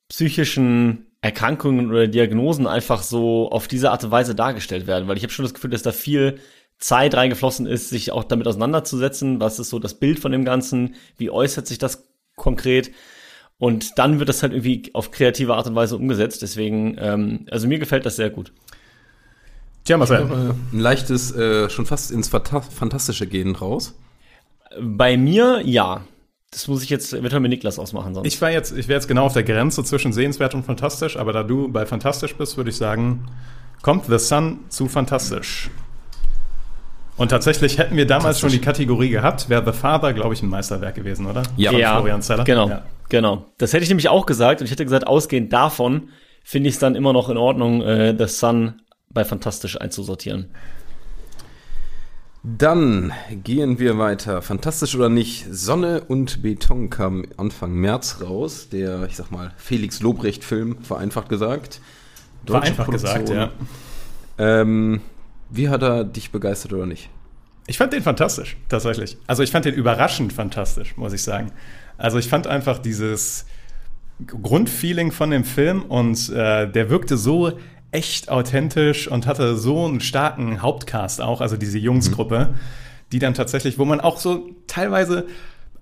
psychischen 0.09 1.08
Erkrankungen 1.21 1.91
oder 1.91 2.07
Diagnosen 2.07 2.67
einfach 2.67 3.03
so 3.03 3.51
auf 3.51 3.69
diese 3.69 3.91
Art 3.91 4.05
und 4.05 4.11
Weise 4.11 4.35
dargestellt 4.35 4.87
werden. 4.87 5.09
Weil 5.09 5.17
ich 5.17 5.23
habe 5.23 5.33
schon 5.33 5.45
das 5.45 5.55
Gefühl, 5.55 5.71
dass 5.71 5.83
da 5.83 5.93
viel 5.93 6.39
Zeit 6.79 7.15
reingeflossen 7.15 7.67
ist, 7.67 7.91
sich 7.91 8.13
auch 8.13 8.25
damit 8.25 8.47
auseinanderzusetzen. 8.47 9.41
Was 9.41 9.59
ist 9.59 9.71
so 9.71 9.79
das 9.79 9.95
Bild 9.95 10.21
von 10.21 10.31
dem 10.31 10.45
Ganzen? 10.45 10.95
Wie 11.17 11.31
äußert 11.31 11.67
sich 11.67 11.79
das 11.79 12.09
konkret? 12.37 12.93
Und 13.59 13.99
dann 13.99 14.21
wird 14.21 14.29
das 14.29 14.43
halt 14.43 14.53
irgendwie 14.53 14.91
auf 14.95 15.11
kreative 15.11 15.55
Art 15.55 15.67
und 15.67 15.75
Weise 15.75 15.97
umgesetzt. 15.97 16.43
Deswegen, 16.43 16.97
ähm, 16.99 17.47
also 17.51 17.67
mir 17.67 17.81
gefällt 17.81 18.07
das 18.07 18.15
sehr 18.15 18.31
gut. 18.31 18.53
Tja, 19.83 19.97
Marcel. 19.97 20.55
Ein 20.73 20.79
leichtes, 20.79 21.35
äh, 21.35 21.69
schon 21.69 21.87
fast 21.87 22.13
ins 22.13 22.29
Fanta 22.29 22.61
Fantastische 22.61 23.27
gehen 23.27 23.57
raus. 23.57 23.99
Bei 24.81 25.17
mir, 25.17 25.63
ja. 25.65 26.05
Das 26.51 26.67
muss 26.67 26.83
ich 26.83 26.89
jetzt 26.89 27.13
eventuell 27.13 27.41
mit 27.41 27.51
Niklas 27.51 27.79
ausmachen 27.79 28.15
sonst. 28.15 28.27
Ich 28.27 28.41
war 28.41 28.51
jetzt, 28.51 28.73
ich 28.77 28.89
wäre 28.89 28.97
jetzt 28.99 29.07
genau 29.09 29.27
auf 29.27 29.35
der 29.35 29.43
Grenze 29.43 29.85
zwischen 29.85 30.13
sehenswert 30.13 30.55
und 30.55 30.65
fantastisch, 30.65 31.17
aber 31.17 31.33
da 31.33 31.43
du 31.43 31.69
bei 31.71 31.85
fantastisch 31.85 32.35
bist, 32.37 32.57
würde 32.57 32.71
ich 32.71 32.77
sagen, 32.77 33.27
kommt 33.83 34.07
The 34.07 34.19
Sun 34.19 34.61
zu 34.69 34.89
fantastisch. 34.89 35.71
Und 37.19 37.31
tatsächlich 37.31 37.79
hätten 37.79 37.97
wir 37.97 38.07
damals 38.07 38.39
schon 38.41 38.51
die 38.51 38.61
Kategorie 38.61 39.11
gehabt, 39.11 39.49
wäre 39.49 39.65
The 39.65 39.79
Father, 39.79 40.13
glaube 40.15 40.35
ich, 40.35 40.43
ein 40.43 40.49
Meisterwerk 40.49 40.95
gewesen, 40.95 41.27
oder? 41.27 41.43
Ja. 41.57 41.71
Von 41.73 41.81
ja, 41.81 41.97
Florian 41.97 42.23
Zeller. 42.23 42.45
genau, 42.45 42.69
Ja. 42.69 42.83
genau. 43.09 43.45
Das 43.59 43.73
hätte 43.73 43.83
ich 43.83 43.89
nämlich 43.91 44.09
auch 44.09 44.25
gesagt 44.25 44.61
und 44.61 44.67
ich 44.67 44.71
hätte 44.71 44.85
gesagt, 44.85 45.07
ausgehend 45.07 45.53
davon 45.53 46.11
finde 46.45 46.69
ich 46.69 46.77
es 46.77 46.81
dann 46.81 46.95
immer 46.95 47.13
noch 47.13 47.29
in 47.29 47.37
Ordnung, 47.37 47.83
äh, 47.83 48.15
The 48.17 48.27
Sun 48.29 48.81
bei 49.11 49.25
Fantastisch 49.25 49.79
einzusortieren. 49.81 50.51
Dann 52.43 53.13
gehen 53.43 53.79
wir 53.79 53.99
weiter. 53.99 54.43
Fantastisch 54.43 54.95
oder 54.95 55.09
nicht? 55.09 55.47
Sonne 55.51 56.05
und 56.05 56.43
Beton 56.43 56.89
kam 56.89 57.25
Anfang 57.37 57.75
März 57.75 58.21
raus. 58.23 58.69
Der, 58.71 59.05
ich 59.05 59.17
sag 59.17 59.31
mal, 59.31 59.53
Felix 59.57 60.01
Lobrecht-Film, 60.01 60.83
vereinfacht 60.83 61.29
gesagt. 61.29 61.81
Deutsche 62.45 62.61
Vereinfacht 62.61 62.91
gesagt, 62.93 63.27
Produktion. 63.27 63.51
ja. 64.39 64.61
Ähm, 64.61 65.01
wie 65.51 65.69
hat 65.69 65.83
er 65.83 66.05
dich 66.05 66.31
begeistert 66.31 66.73
oder 66.73 66.87
nicht? 66.87 67.11
Ich 67.67 67.77
fand 67.77 67.93
den 67.93 68.03
fantastisch, 68.03 68.57
tatsächlich. 68.69 69.19
Also 69.27 69.43
ich 69.43 69.51
fand 69.51 69.65
den 69.65 69.75
überraschend 69.75 70.33
fantastisch, 70.33 70.97
muss 70.97 71.13
ich 71.13 71.23
sagen. 71.23 71.53
Also 71.99 72.19
ich 72.19 72.29
fand 72.29 72.47
einfach 72.47 72.79
dieses 72.79 73.45
Grundfeeling 74.27 75.13
von 75.13 75.31
dem 75.31 75.45
Film 75.45 75.83
und 75.83 76.31
äh, 76.31 76.71
der 76.71 76.89
wirkte 76.89 77.17
so 77.17 77.59
echt 77.91 78.29
authentisch 78.29 79.09
und 79.09 79.27
hatte 79.27 79.57
so 79.57 79.87
einen 79.87 80.01
starken 80.01 80.63
Hauptcast 80.63 81.21
auch, 81.21 81.41
also 81.41 81.57
diese 81.57 81.79
Jungsgruppe, 81.79 82.55
die 83.13 83.19
dann 83.19 83.35
tatsächlich, 83.35 83.79
wo 83.79 83.85
man 83.85 84.01
auch 84.01 84.19
so 84.19 84.51
teilweise 84.67 85.27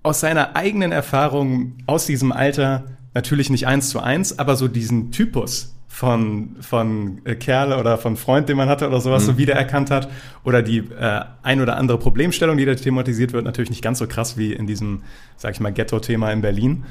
aus 0.03 0.21
seiner 0.21 0.55
eigenen 0.55 0.91
Erfahrung 0.91 1.73
aus 1.85 2.05
diesem 2.05 2.31
Alter, 2.31 2.85
natürlich 3.13 3.49
nicht 3.49 3.67
eins 3.67 3.89
zu 3.89 3.99
eins, 3.99 4.39
aber 4.39 4.55
so 4.55 4.67
diesen 4.67 5.11
Typus 5.11 5.73
von, 5.97 6.55
von 6.61 7.21
äh, 7.25 7.35
Kerl 7.35 7.73
oder 7.73 7.97
von 7.97 8.17
Freund, 8.17 8.47
den 8.47 8.55
man 8.55 8.69
hatte 8.69 8.87
oder 8.87 9.01
sowas, 9.01 9.25
so 9.25 9.37
wiedererkannt 9.39 9.89
hat. 9.89 10.09
Oder 10.43 10.61
die 10.61 10.77
äh, 10.77 11.21
ein 11.41 11.59
oder 11.59 11.77
andere 11.77 11.97
Problemstellung, 11.97 12.57
die 12.57 12.65
da 12.65 12.75
thematisiert 12.75 13.33
wird, 13.33 13.45
natürlich 13.45 13.71
nicht 13.71 13.81
ganz 13.81 13.97
so 13.97 14.07
krass 14.07 14.37
wie 14.37 14.53
in 14.53 14.67
diesem, 14.67 15.01
sag 15.37 15.55
ich 15.55 15.59
mal, 15.59 15.73
Ghetto-Thema 15.73 16.31
in 16.31 16.41
Berlin. 16.41 16.83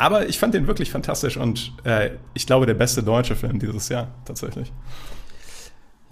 Aber 0.00 0.28
ich 0.30 0.38
fand 0.38 0.54
den 0.54 0.66
wirklich 0.66 0.90
fantastisch 0.90 1.36
und 1.36 1.72
äh, 1.84 2.10
ich 2.32 2.46
glaube, 2.46 2.64
der 2.64 2.72
beste 2.72 3.02
deutsche 3.02 3.36
Film 3.36 3.58
dieses 3.58 3.90
Jahr 3.90 4.08
tatsächlich. 4.24 4.72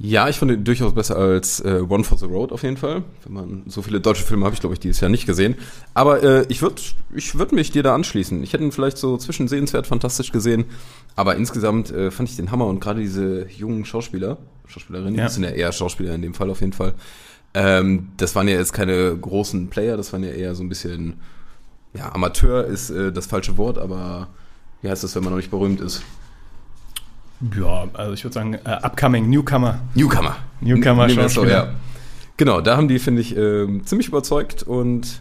Ja, 0.00 0.28
ich 0.28 0.36
fand 0.38 0.52
ihn 0.52 0.62
durchaus 0.62 0.94
besser 0.94 1.16
als 1.16 1.58
äh, 1.60 1.80
One 1.88 2.04
for 2.04 2.18
the 2.18 2.26
Road 2.26 2.52
auf 2.52 2.62
jeden 2.64 2.76
Fall. 2.76 3.02
Wenn 3.24 3.32
man 3.32 3.62
so 3.66 3.80
viele 3.82 4.00
deutsche 4.00 4.22
Filme 4.24 4.44
habe 4.44 4.54
ich, 4.54 4.60
glaube 4.60 4.74
ich, 4.74 4.78
dieses 4.80 5.00
Jahr 5.00 5.08
nicht 5.10 5.24
gesehen. 5.26 5.56
Aber 5.94 6.22
äh, 6.22 6.44
ich 6.50 6.60
würde 6.60 6.76
ich 7.16 7.36
würd 7.36 7.52
mich 7.52 7.70
dir 7.72 7.82
da 7.82 7.94
anschließen. 7.94 8.42
Ich 8.44 8.52
hätte 8.52 8.62
ihn 8.62 8.72
vielleicht 8.72 8.98
so 8.98 9.16
zwischen 9.16 9.48
sehenswert 9.48 9.86
fantastisch 9.86 10.30
gesehen. 10.32 10.66
Aber 11.16 11.34
insgesamt 11.36 11.90
äh, 11.90 12.10
fand 12.10 12.28
ich 12.28 12.36
den 12.36 12.52
Hammer 12.52 12.66
und 12.66 12.80
gerade 12.80 13.00
diese 13.00 13.48
jungen 13.48 13.86
Schauspieler, 13.86 14.36
Schauspielerinnen, 14.66 15.16
Ja. 15.16 15.26
die 15.26 15.32
sind 15.32 15.44
ja 15.44 15.50
eher 15.50 15.72
Schauspieler 15.72 16.14
in 16.14 16.22
dem 16.22 16.34
Fall 16.34 16.50
auf 16.50 16.60
jeden 16.60 16.74
Fall. 16.74 16.92
Ähm, 17.54 18.10
das 18.18 18.36
waren 18.36 18.46
ja 18.46 18.54
jetzt 18.56 18.74
keine 18.74 19.16
großen 19.16 19.68
Player, 19.70 19.96
das 19.96 20.12
waren 20.12 20.22
ja 20.22 20.30
eher 20.30 20.54
so 20.54 20.62
ein 20.62 20.68
bisschen, 20.68 21.14
ja, 21.94 22.12
Amateur 22.14 22.64
ist 22.64 22.90
äh, 22.90 23.12
das 23.12 23.26
falsche 23.26 23.56
Wort, 23.56 23.78
aber 23.78 24.28
wie 24.82 24.90
heißt 24.90 25.02
das, 25.04 25.14
wenn 25.16 25.22
man 25.24 25.32
noch 25.32 25.38
nicht 25.38 25.50
berühmt 25.50 25.80
ist? 25.80 26.02
Ja, 27.56 27.86
also 27.94 28.12
ich 28.14 28.24
würde 28.24 28.34
sagen, 28.34 28.54
äh, 28.54 28.58
upcoming 28.82 29.28
Newcomer. 29.30 29.80
Newcomer. 29.94 30.36
Newcomer 30.60 31.06
wir 31.08 31.18
es 31.24 31.34
so, 31.34 31.40
Schauspieler. 31.42 31.66
ja. 31.66 31.74
Genau, 32.36 32.60
da 32.60 32.76
haben 32.76 32.88
die, 32.88 32.98
finde 32.98 33.20
ich, 33.22 33.36
ähm, 33.36 33.84
ziemlich 33.86 34.08
überzeugt 34.08 34.62
und 34.64 35.20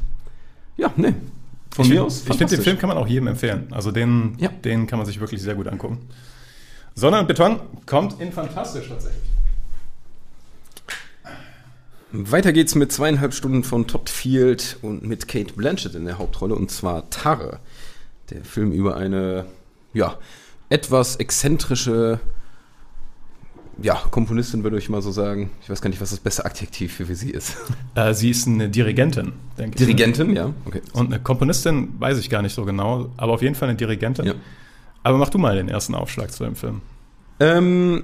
ja, 0.78 0.92
nee. 0.96 1.14
Von 1.72 1.86
ich 1.86 1.90
mir 1.92 1.96
find- 1.98 2.06
aus. 2.08 2.20
Ich 2.28 2.38
finde, 2.38 2.56
den. 2.56 2.64
Film 2.64 2.78
kann 2.80 2.90
man 2.90 2.98
auch 2.98 3.08
jedem 3.08 3.28
empfehlen. 3.28 3.68
Also 3.72 3.92
den, 3.92 4.36
Ja. 4.40 4.50
den 4.50 4.88
kann 4.88 4.98
man 4.98 5.06
sich 5.06 5.20
wirklich 5.20 5.42
sehr 5.42 5.54
gut 5.56 5.68
angucken. 5.68 6.00
Sonne 6.96 7.20
und 7.20 7.28
Beton 7.28 7.60
kommt 7.86 8.20
in 8.20 8.32
fantastisch 8.32 8.88
tatsächlich. 8.90 9.22
Weiter 12.12 12.54
geht's 12.54 12.76
mit 12.76 12.92
zweieinhalb 12.92 13.34
Stunden 13.34 13.64
von 13.64 13.88
Todd 13.88 14.10
Field 14.10 14.78
und 14.82 15.04
mit 15.04 15.28
Kate 15.28 15.54
Blanchett 15.54 15.96
in 15.96 16.06
der 16.06 16.18
Hauptrolle 16.18 16.56
und 16.56 16.72
zwar 16.72 17.10
Tare. 17.10 17.60
Der 18.30 18.44
Film 18.44 18.72
über 18.72 18.96
eine, 18.96 19.46
ja, 19.94 20.18
etwas 20.70 21.18
exzentrische, 21.18 22.20
ja, 23.82 23.96
Komponistin 24.10 24.64
würde 24.64 24.78
ich 24.78 24.90
mal 24.90 25.02
so 25.02 25.12
sagen. 25.12 25.52
Ich 25.62 25.70
weiß 25.70 25.82
gar 25.82 25.90
nicht, 25.90 26.02
was 26.02 26.10
das 26.12 26.20
beste 26.20 26.46
Adjektiv 26.46 26.94
für 26.94 27.16
sie 27.16 27.32
ist. 27.32 27.58
Äh, 27.96 28.14
sie 28.14 28.30
ist 28.30 28.46
eine 28.46 28.70
Dirigentin, 28.70 29.34
denke 29.58 29.72
ich. 29.72 29.78
Dirigentin, 29.78 30.36
ja, 30.36 30.54
okay. 30.66 30.84
Und 30.94 31.08
eine 31.08 31.20
Komponistin 31.20 32.00
weiß 32.00 32.20
ich 32.20 32.30
gar 32.30 32.44
nicht 32.44 32.54
so 32.54 32.64
genau, 32.64 33.10
aber 33.18 33.34
auf 33.34 33.42
jeden 33.42 33.56
Fall 33.56 33.70
eine 33.70 33.78
Dirigentin. 33.78 34.26
Ja. 34.26 34.34
Aber 35.02 35.18
mach 35.18 35.30
du 35.30 35.40
mal 35.40 35.56
den 35.56 35.68
ersten 35.68 35.96
Aufschlag 35.96 36.32
zu 36.32 36.44
dem 36.44 36.56
Film. 36.56 36.82
Ähm, 37.40 38.04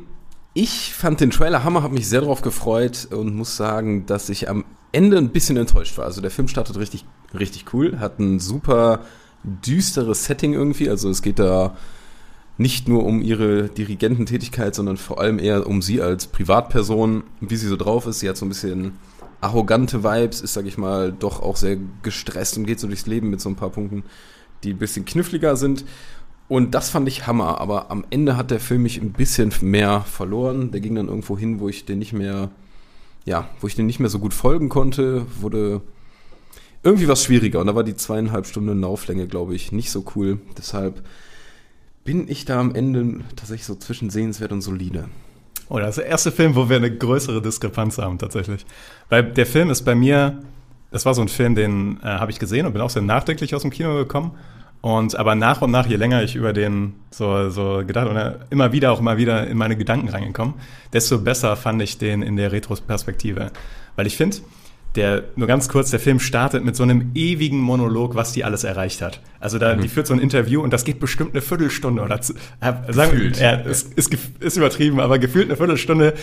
ich 0.53 0.93
fand 0.93 1.19
den 1.19 1.31
Trailer 1.31 1.63
Hammer, 1.63 1.83
habe 1.83 1.95
mich 1.95 2.07
sehr 2.07 2.21
darauf 2.21 2.41
gefreut 2.41 3.07
und 3.11 3.35
muss 3.35 3.57
sagen, 3.57 4.05
dass 4.05 4.29
ich 4.29 4.49
am 4.49 4.65
Ende 4.91 5.17
ein 5.17 5.29
bisschen 5.29 5.57
enttäuscht 5.57 5.97
war. 5.97 6.05
Also 6.05 6.21
der 6.21 6.31
Film 6.31 6.47
startet 6.47 6.77
richtig, 6.77 7.05
richtig 7.33 7.73
cool, 7.73 7.99
hat 7.99 8.19
ein 8.19 8.39
super 8.39 9.01
düsteres 9.43 10.25
Setting 10.25 10.53
irgendwie. 10.53 10.89
Also 10.89 11.09
es 11.09 11.21
geht 11.21 11.39
da 11.39 11.75
nicht 12.57 12.87
nur 12.87 13.03
um 13.03 13.21
ihre 13.21 13.69
Dirigententätigkeit, 13.69 14.75
sondern 14.75 14.97
vor 14.97 15.19
allem 15.19 15.39
eher 15.39 15.65
um 15.65 15.81
sie 15.81 16.01
als 16.01 16.27
Privatperson, 16.27 17.23
wie 17.41 17.55
sie 17.55 17.67
so 17.67 17.75
drauf 17.75 18.05
ist. 18.05 18.19
Sie 18.19 18.29
hat 18.29 18.37
so 18.37 18.45
ein 18.45 18.49
bisschen 18.49 18.93
arrogante 19.41 20.03
Vibes, 20.03 20.41
ist, 20.41 20.53
sag 20.53 20.65
ich 20.65 20.77
mal, 20.77 21.11
doch 21.11 21.41
auch 21.41 21.57
sehr 21.57 21.77
gestresst 22.03 22.57
und 22.57 22.65
geht 22.65 22.79
so 22.79 22.87
durchs 22.87 23.07
Leben 23.07 23.29
mit 23.29 23.41
so 23.41 23.49
ein 23.49 23.55
paar 23.55 23.71
Punkten, 23.71 24.03
die 24.63 24.71
ein 24.73 24.77
bisschen 24.77 25.03
kniffliger 25.03 25.57
sind. 25.57 25.83
Und 26.47 26.75
das 26.75 26.89
fand 26.89 27.07
ich 27.07 27.25
Hammer, 27.25 27.59
aber 27.61 27.89
am 27.89 28.05
Ende 28.09 28.37
hat 28.37 28.51
der 28.51 28.59
Film 28.59 28.83
mich 28.83 29.01
ein 29.01 29.11
bisschen 29.11 29.51
mehr 29.61 30.01
verloren. 30.01 30.71
Der 30.71 30.81
ging 30.81 30.95
dann 30.95 31.07
irgendwo 31.07 31.37
hin, 31.37 31.59
wo 31.59 31.69
ich 31.69 31.85
den 31.85 31.99
nicht 31.99 32.13
mehr, 32.13 32.51
ja, 33.25 33.49
wo 33.59 33.67
ich 33.67 33.75
den 33.75 33.85
nicht 33.85 33.99
mehr 33.99 34.09
so 34.09 34.19
gut 34.19 34.33
folgen 34.33 34.69
konnte, 34.69 35.25
wurde 35.39 35.81
irgendwie 36.83 37.07
was 37.07 37.23
schwieriger. 37.23 37.59
Und 37.59 37.67
da 37.67 37.75
war 37.75 37.83
die 37.83 37.95
zweieinhalb 37.95 38.45
Stunden 38.45 38.81
Lauflänge, 38.81 39.27
glaube 39.27 39.55
ich, 39.55 39.71
nicht 39.71 39.89
so 39.89 40.03
cool. 40.15 40.39
Deshalb 40.57 41.01
bin 42.03 42.27
ich 42.27 42.45
da 42.45 42.59
am 42.59 42.75
Ende 42.75 43.21
tatsächlich 43.35 43.65
so 43.65 43.75
zwischen 43.75 44.09
sehenswert 44.09 44.51
und 44.51 44.61
solide. 44.61 45.05
Oh, 45.69 45.79
das 45.79 45.97
ist 45.97 46.03
der 46.03 46.07
erste 46.07 46.31
Film, 46.31 46.55
wo 46.55 46.69
wir 46.69 46.77
eine 46.77 46.95
größere 46.95 47.41
Diskrepanz 47.41 47.97
haben, 47.97 48.17
tatsächlich. 48.17 48.65
Weil 49.09 49.23
der 49.23 49.45
Film 49.45 49.69
ist 49.69 49.83
bei 49.83 49.95
mir, 49.95 50.43
das 50.91 51.05
war 51.05 51.13
so 51.13 51.21
ein 51.21 51.29
Film, 51.29 51.55
den 51.55 51.99
äh, 52.01 52.05
habe 52.05 52.31
ich 52.31 52.39
gesehen 52.39 52.65
und 52.65 52.73
bin 52.73 52.81
auch 52.81 52.89
sehr 52.89 53.01
nachdenklich 53.01 53.55
aus 53.55 53.61
dem 53.61 53.71
Kino 53.71 53.95
gekommen. 53.95 54.31
Und 54.83 55.15
aber 55.15 55.33
nach 55.35 55.61
und 55.61 55.71
nach, 55.71 55.87
je 55.87 55.95
länger 55.95 56.23
ich 56.23 56.35
über 56.35 56.51
den 56.51 56.95
so, 57.09 57.49
so 57.49 57.83
gedacht 57.87 58.05
und 58.09 58.17
äh, 58.17 58.33
immer 58.49 58.73
wieder 58.73 58.91
auch 58.91 58.99
immer 58.99 59.15
wieder 59.15 59.47
in 59.47 59.57
meine 59.57 59.77
Gedanken 59.77 60.09
reingekommen, 60.09 60.55
desto 60.91 61.19
besser 61.19 61.55
fand 61.55 61.81
ich 61.81 61.99
den 61.99 62.21
in 62.21 62.35
der 62.35 62.51
Retroperspektive. 62.51 63.51
Weil 63.95 64.07
ich 64.07 64.17
finde, 64.17 64.39
der, 64.95 65.23
nur 65.37 65.47
ganz 65.47 65.69
kurz, 65.69 65.89
der 65.91 66.01
Film 66.01 66.19
startet 66.19 66.65
mit 66.65 66.75
so 66.75 66.83
einem 66.83 67.11
ewigen 67.15 67.59
Monolog, 67.59 68.15
was 68.15 68.33
die 68.33 68.43
alles 68.43 68.65
erreicht 68.65 69.01
hat. 69.01 69.21
Also 69.39 69.57
da, 69.57 69.73
die 69.75 69.87
führt 69.87 70.05
so 70.05 70.13
ein 70.15 70.19
Interview 70.19 70.61
und 70.61 70.73
das 70.73 70.83
geht 70.83 70.99
bestimmt 70.99 71.31
eine 71.31 71.41
Viertelstunde 71.41 72.01
oder 72.01 72.19
zu, 72.19 72.33
äh, 72.33 72.73
sagen, 72.89 73.11
Gefühlt. 73.11 73.39
ja, 73.39 73.51
ist, 73.51 73.93
ist, 73.93 74.13
ist 74.41 74.57
übertrieben, 74.57 74.99
aber 74.99 75.17
gefühlt 75.17 75.45
eine 75.45 75.55
Viertelstunde 75.55 76.13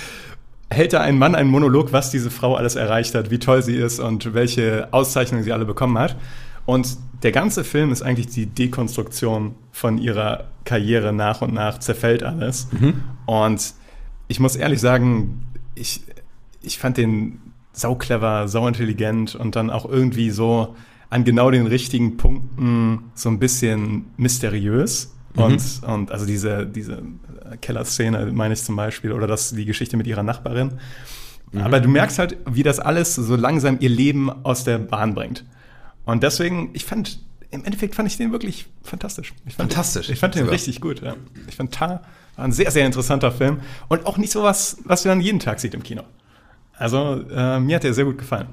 hält 0.68 0.92
da 0.92 1.00
ein 1.00 1.18
Mann 1.18 1.34
einen 1.34 1.48
Monolog, 1.48 1.94
was 1.94 2.10
diese 2.10 2.30
Frau 2.30 2.56
alles 2.56 2.76
erreicht 2.76 3.14
hat, 3.14 3.30
wie 3.30 3.38
toll 3.38 3.62
sie 3.62 3.76
ist 3.76 4.00
und 4.00 4.34
welche 4.34 4.88
Auszeichnungen 4.90 5.44
sie 5.44 5.52
alle 5.54 5.64
bekommen 5.64 5.96
hat. 5.96 6.14
Und 6.70 6.98
der 7.24 7.32
ganze 7.32 7.64
Film 7.64 7.90
ist 7.90 8.00
eigentlich 8.00 8.28
die 8.28 8.46
Dekonstruktion 8.46 9.56
von 9.72 9.98
ihrer 9.98 10.44
Karriere 10.62 11.12
nach 11.12 11.42
und 11.42 11.52
nach, 11.52 11.80
zerfällt 11.80 12.22
alles. 12.22 12.68
Und 13.26 13.74
ich 14.28 14.38
muss 14.38 14.54
ehrlich 14.54 14.78
sagen, 14.78 15.48
ich, 15.74 16.02
ich 16.62 16.78
fand 16.78 16.96
den 16.96 17.40
sau 17.72 17.96
clever, 17.96 18.46
sau 18.46 18.68
intelligent 18.68 19.34
und 19.34 19.56
dann 19.56 19.68
auch 19.68 19.84
irgendwie 19.84 20.30
so 20.30 20.76
an 21.08 21.24
genau 21.24 21.50
den 21.50 21.66
richtigen 21.66 22.16
Punkten 22.16 23.10
so 23.16 23.30
ein 23.30 23.40
bisschen 23.40 24.04
mysteriös. 24.16 25.12
Und, 25.34 25.60
und 25.88 26.12
also 26.12 26.24
diese, 26.24 26.66
diese 26.66 27.02
Kellerszene 27.60 28.30
meine 28.32 28.54
ich 28.54 28.62
zum 28.62 28.76
Beispiel, 28.76 29.10
oder 29.10 29.26
das, 29.26 29.50
die 29.50 29.64
Geschichte 29.64 29.96
mit 29.96 30.06
ihrer 30.06 30.22
Nachbarin. 30.22 30.74
Aber 31.64 31.80
du 31.80 31.88
merkst 31.88 32.20
halt, 32.20 32.36
wie 32.48 32.62
das 32.62 32.78
alles 32.78 33.16
so 33.16 33.34
langsam 33.34 33.78
ihr 33.80 33.90
Leben 33.90 34.30
aus 34.44 34.62
der 34.62 34.78
Bahn 34.78 35.14
bringt. 35.14 35.44
Und 36.10 36.22
deswegen, 36.22 36.70
ich 36.72 36.84
fand, 36.84 37.20
im 37.50 37.64
Endeffekt 37.64 37.94
fand 37.94 38.08
ich 38.08 38.16
den 38.16 38.32
wirklich 38.32 38.66
fantastisch. 38.82 39.32
Ich 39.46 39.54
fand, 39.54 39.72
Fantastisch, 39.72 40.10
Ich 40.10 40.18
fand 40.18 40.34
den 40.34 40.40
sogar. 40.40 40.54
richtig 40.54 40.80
gut, 40.80 41.02
ja. 41.02 41.16
Ich 41.48 41.56
fand 41.56 41.72
Tar 41.72 42.02
war 42.36 42.44
ein 42.44 42.52
sehr, 42.52 42.70
sehr 42.70 42.86
interessanter 42.86 43.32
Film 43.32 43.60
und 43.88 44.06
auch 44.06 44.16
nicht 44.16 44.32
sowas, 44.32 44.78
was 44.84 45.04
man 45.04 45.20
jeden 45.20 45.40
Tag 45.40 45.60
sieht 45.60 45.74
im 45.74 45.82
Kino. 45.82 46.02
Also, 46.72 47.22
äh, 47.30 47.60
mir 47.60 47.76
hat 47.76 47.84
der 47.84 47.92
sehr 47.92 48.04
gut 48.06 48.18
gefallen. 48.18 48.48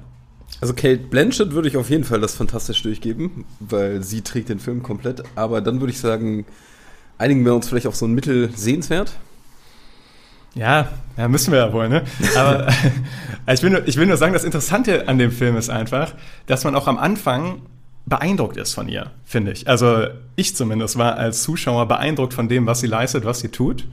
Also 0.60 0.74
Kate 0.74 0.98
Blanchett 0.98 1.52
würde 1.52 1.68
ich 1.68 1.76
auf 1.76 1.88
jeden 1.88 2.04
Fall 2.04 2.20
das 2.20 2.34
fantastisch 2.34 2.82
durchgeben, 2.82 3.44
weil 3.60 4.02
sie 4.02 4.22
trägt 4.22 4.48
den 4.48 4.58
Film 4.58 4.82
komplett. 4.82 5.22
Aber 5.36 5.60
dann 5.60 5.80
würde 5.80 5.92
ich 5.92 6.00
sagen, 6.00 6.44
einigen 7.16 7.44
wir 7.44 7.54
uns 7.54 7.68
vielleicht 7.68 7.86
auf 7.86 7.96
so 7.96 8.06
ein 8.06 8.12
Mittel 8.14 8.50
sehenswert. 8.54 9.16
Ja, 10.54 10.88
ja, 11.16 11.28
müssen 11.28 11.52
wir 11.52 11.58
ja 11.58 11.72
wohl, 11.72 11.88
ne? 11.88 12.04
Aber 12.36 12.68
ich, 13.52 13.62
will 13.62 13.70
nur, 13.70 13.86
ich 13.86 13.96
will 13.96 14.06
nur 14.06 14.16
sagen, 14.16 14.32
das 14.32 14.44
Interessante 14.44 15.08
an 15.08 15.18
dem 15.18 15.30
Film 15.30 15.56
ist 15.56 15.68
einfach, 15.68 16.14
dass 16.46 16.64
man 16.64 16.74
auch 16.74 16.88
am 16.88 16.98
Anfang 16.98 17.62
beeindruckt 18.06 18.56
ist 18.56 18.74
von 18.74 18.88
ihr, 18.88 19.10
finde 19.24 19.52
ich. 19.52 19.68
Also 19.68 20.06
ich 20.36 20.56
zumindest 20.56 20.96
war 20.96 21.16
als 21.16 21.42
Zuschauer 21.42 21.86
beeindruckt 21.86 22.34
von 22.34 22.48
dem, 22.48 22.66
was 22.66 22.80
sie 22.80 22.86
leistet, 22.86 23.24
was 23.24 23.40
sie 23.40 23.48
tut. 23.48 23.86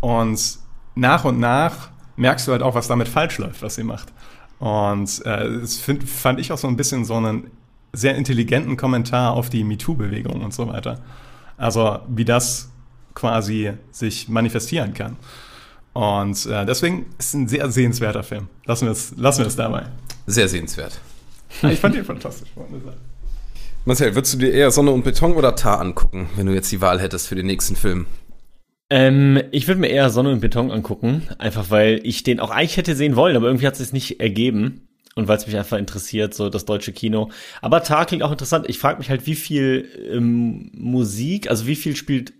Und 0.00 0.58
nach 0.94 1.24
und 1.24 1.38
nach 1.38 1.90
merkst 2.16 2.48
du 2.48 2.52
halt 2.52 2.62
auch, 2.62 2.74
was 2.74 2.88
damit 2.88 3.08
falsch 3.08 3.38
läuft, 3.38 3.62
was 3.62 3.76
sie 3.76 3.84
macht. 3.84 4.12
Und 4.58 5.24
äh, 5.24 5.60
das 5.60 5.76
find, 5.76 6.08
fand 6.08 6.40
ich 6.40 6.50
auch 6.50 6.58
so 6.58 6.66
ein 6.66 6.76
bisschen 6.76 7.04
so 7.04 7.14
einen 7.14 7.50
sehr 7.92 8.16
intelligenten 8.16 8.76
Kommentar 8.76 9.32
auf 9.32 9.48
die 9.50 9.64
MeToo-Bewegung 9.64 10.42
und 10.42 10.52
so 10.52 10.68
weiter. 10.68 11.00
Also 11.56 12.00
wie 12.08 12.24
das 12.24 12.70
quasi 13.14 13.72
sich 13.90 14.28
manifestieren 14.28 14.92
kann. 14.94 15.16
Und 15.96 16.44
äh, 16.44 16.66
deswegen 16.66 17.06
ist 17.18 17.28
es 17.28 17.34
ein 17.34 17.48
sehr 17.48 17.70
sehenswerter 17.70 18.22
Film. 18.22 18.48
Lassen 18.66 18.84
wir 18.84 18.92
es, 18.92 19.14
lassen 19.16 19.38
wir 19.38 19.46
es 19.46 19.56
dabei. 19.56 19.84
Sehr 20.26 20.46
sehenswert. 20.46 21.00
Ich 21.62 21.80
fand 21.80 21.94
ihn 21.94 22.04
fantastisch. 22.04 22.50
Marcel, 23.86 24.14
würdest 24.14 24.34
du 24.34 24.38
dir 24.38 24.52
eher 24.52 24.70
Sonne 24.70 24.90
und 24.90 25.04
Beton 25.04 25.32
oder 25.32 25.56
Tar 25.56 25.80
angucken, 25.80 26.28
wenn 26.36 26.44
du 26.44 26.52
jetzt 26.52 26.70
die 26.70 26.82
Wahl 26.82 27.00
hättest 27.00 27.28
für 27.28 27.34
den 27.34 27.46
nächsten 27.46 27.76
Film? 27.76 28.04
Ähm, 28.90 29.40
ich 29.52 29.68
würde 29.68 29.80
mir 29.80 29.88
eher 29.88 30.10
Sonne 30.10 30.32
und 30.32 30.40
Beton 30.40 30.70
angucken, 30.70 31.22
einfach 31.38 31.70
weil 31.70 32.00
ich 32.02 32.22
den 32.22 32.40
auch 32.40 32.50
eigentlich 32.50 32.76
hätte 32.76 32.94
sehen 32.94 33.16
wollen, 33.16 33.34
aber 33.34 33.46
irgendwie 33.46 33.66
hat 33.66 33.72
es 33.72 33.78
sich 33.78 33.92
nicht 33.94 34.20
ergeben 34.20 34.88
und 35.14 35.28
weil 35.28 35.38
es 35.38 35.46
mich 35.46 35.56
einfach 35.56 35.78
interessiert, 35.78 36.34
so 36.34 36.50
das 36.50 36.66
deutsche 36.66 36.92
Kino. 36.92 37.30
Aber 37.62 37.82
Tar 37.82 38.04
klingt 38.04 38.22
auch 38.22 38.32
interessant. 38.32 38.66
Ich 38.68 38.78
frage 38.78 38.98
mich 38.98 39.08
halt, 39.08 39.24
wie 39.24 39.34
viel 39.34 39.88
ähm, 40.12 40.70
Musik, 40.74 41.48
also 41.48 41.66
wie 41.66 41.76
viel 41.76 41.96
spielt 41.96 42.34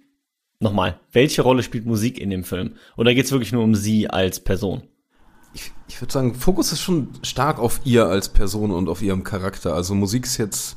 nochmal, 0.61 0.99
welche 1.13 1.43
Rolle 1.43 1.63
spielt 1.63 1.87
Musik 1.87 2.19
in 2.19 2.31
dem 2.31 2.45
Film? 2.45 2.75
Oder 2.97 3.15
geht 3.15 3.27
es 3.27 3.33
wirklich 3.33 3.53
nur 3.53 3.63
um 3.63 3.75
sie 3.75 4.09
als 4.09 4.41
Person? 4.41 4.83
Ich, 5.55 5.73
ich 5.89 6.01
würde 6.01 6.13
sagen, 6.13 6.35
Fokus 6.35 6.73
ist 6.73 6.83
schon 6.83 7.09
stark 7.23 7.59
auf 7.59 7.81
ihr 7.85 8.07
als 8.07 8.29
Person 8.29 8.71
und 8.71 8.89
auf 8.89 9.03
ihrem 9.03 9.25
Charakter. 9.25 9.75
Also 9.75 9.95
Musik 9.95 10.27
ist 10.27 10.37
jetzt 10.37 10.77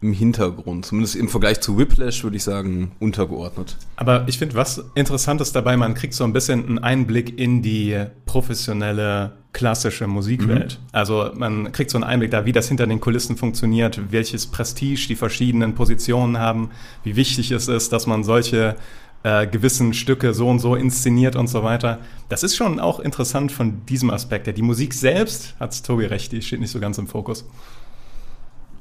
im 0.00 0.12
Hintergrund. 0.12 0.86
Zumindest 0.86 1.16
im 1.16 1.28
Vergleich 1.28 1.60
zu 1.60 1.76
Whiplash 1.76 2.24
würde 2.24 2.36
ich 2.36 2.42
sagen, 2.42 2.92
untergeordnet. 3.00 3.76
Aber 3.96 4.24
ich 4.28 4.38
finde, 4.38 4.54
was 4.54 4.82
interessant 4.94 5.40
ist 5.40 5.54
dabei, 5.54 5.76
man 5.76 5.94
kriegt 5.94 6.14
so 6.14 6.24
ein 6.24 6.32
bisschen 6.32 6.66
einen 6.66 6.78
Einblick 6.78 7.38
in 7.38 7.62
die 7.62 8.06
professionelle, 8.24 9.32
klassische 9.52 10.06
Musikwelt. 10.06 10.78
Also 10.92 11.30
man 11.34 11.72
kriegt 11.72 11.90
so 11.90 11.98
einen 11.98 12.04
Einblick 12.04 12.30
da, 12.30 12.46
wie 12.46 12.52
das 12.52 12.68
hinter 12.68 12.86
den 12.86 13.00
Kulissen 13.00 13.36
funktioniert, 13.36 14.00
welches 14.10 14.46
Prestige 14.46 15.06
die 15.08 15.16
verschiedenen 15.16 15.74
Positionen 15.74 16.38
haben, 16.38 16.70
wie 17.02 17.16
wichtig 17.16 17.50
es 17.50 17.68
ist, 17.68 17.92
dass 17.92 18.06
man 18.06 18.24
solche 18.24 18.76
äh, 19.22 19.46
gewissen 19.46 19.92
Stücke 19.94 20.32
so 20.34 20.48
und 20.48 20.60
so 20.60 20.74
inszeniert 20.74 21.36
und 21.36 21.46
so 21.46 21.62
weiter. 21.62 21.98
Das 22.28 22.42
ist 22.42 22.56
schon 22.56 22.80
auch 22.80 23.00
interessant 23.00 23.52
von 23.52 23.84
diesem 23.86 24.10
Aspekt. 24.10 24.46
her. 24.46 24.54
Die 24.54 24.62
Musik 24.62 24.94
selbst, 24.94 25.54
hat 25.60 25.84
Tobi 25.84 26.06
recht, 26.06 26.32
die 26.32 26.42
steht 26.42 26.60
nicht 26.60 26.70
so 26.70 26.80
ganz 26.80 26.98
im 26.98 27.06
Fokus. 27.06 27.44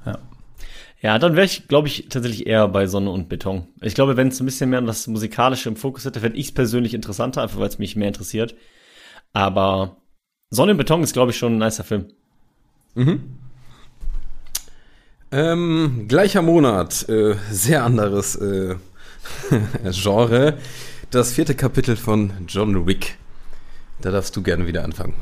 Ja. 0.05 0.19
Ja, 1.01 1.17
dann 1.17 1.35
wäre 1.35 1.45
ich, 1.45 1.69
glaube 1.69 1.87
ich, 1.87 2.07
tatsächlich 2.09 2.45
eher 2.45 2.67
bei 2.67 2.85
Sonne 2.85 3.09
und 3.09 3.29
Beton. 3.29 3.67
Ich 3.81 3.95
glaube, 3.95 4.17
wenn 4.17 4.27
es 4.27 4.39
ein 4.41 4.45
bisschen 4.45 4.69
mehr 4.69 4.81
das 4.81 5.07
Musikalische 5.07 5.69
im 5.69 5.77
Fokus 5.77 6.03
hätte, 6.03 6.19
fände 6.19 6.37
ich 6.37 6.47
es 6.47 6.53
persönlich 6.53 6.93
interessanter, 6.93 7.41
einfach 7.41 7.59
weil 7.59 7.69
es 7.69 7.79
mich 7.79 7.95
mehr 7.95 8.09
interessiert. 8.09 8.53
Aber 9.31 9.95
Sonne 10.49 10.73
und 10.73 10.77
Beton 10.77 11.01
ist, 11.01 11.13
glaube 11.13 11.31
ich, 11.31 11.37
schon 11.37 11.55
ein 11.55 11.59
nicer 11.59 11.85
Film. 11.85 12.07
Ähm, 15.31 16.05
gleicher 16.07 16.41
Monat, 16.41 17.07
äh, 17.07 17.35
sehr 17.49 17.85
anderes 17.85 18.35
äh, 18.35 18.75
Genre. 19.91 20.57
das 21.11 21.33
vierte 21.33 21.55
Kapitel 21.55 21.95
von 21.95 22.31
John 22.47 22.85
Wick. 22.85 23.17
Da 24.01 24.11
darfst 24.11 24.35
du 24.35 24.41
gerne 24.41 24.67
wieder 24.67 24.83
anfangen. 24.83 25.13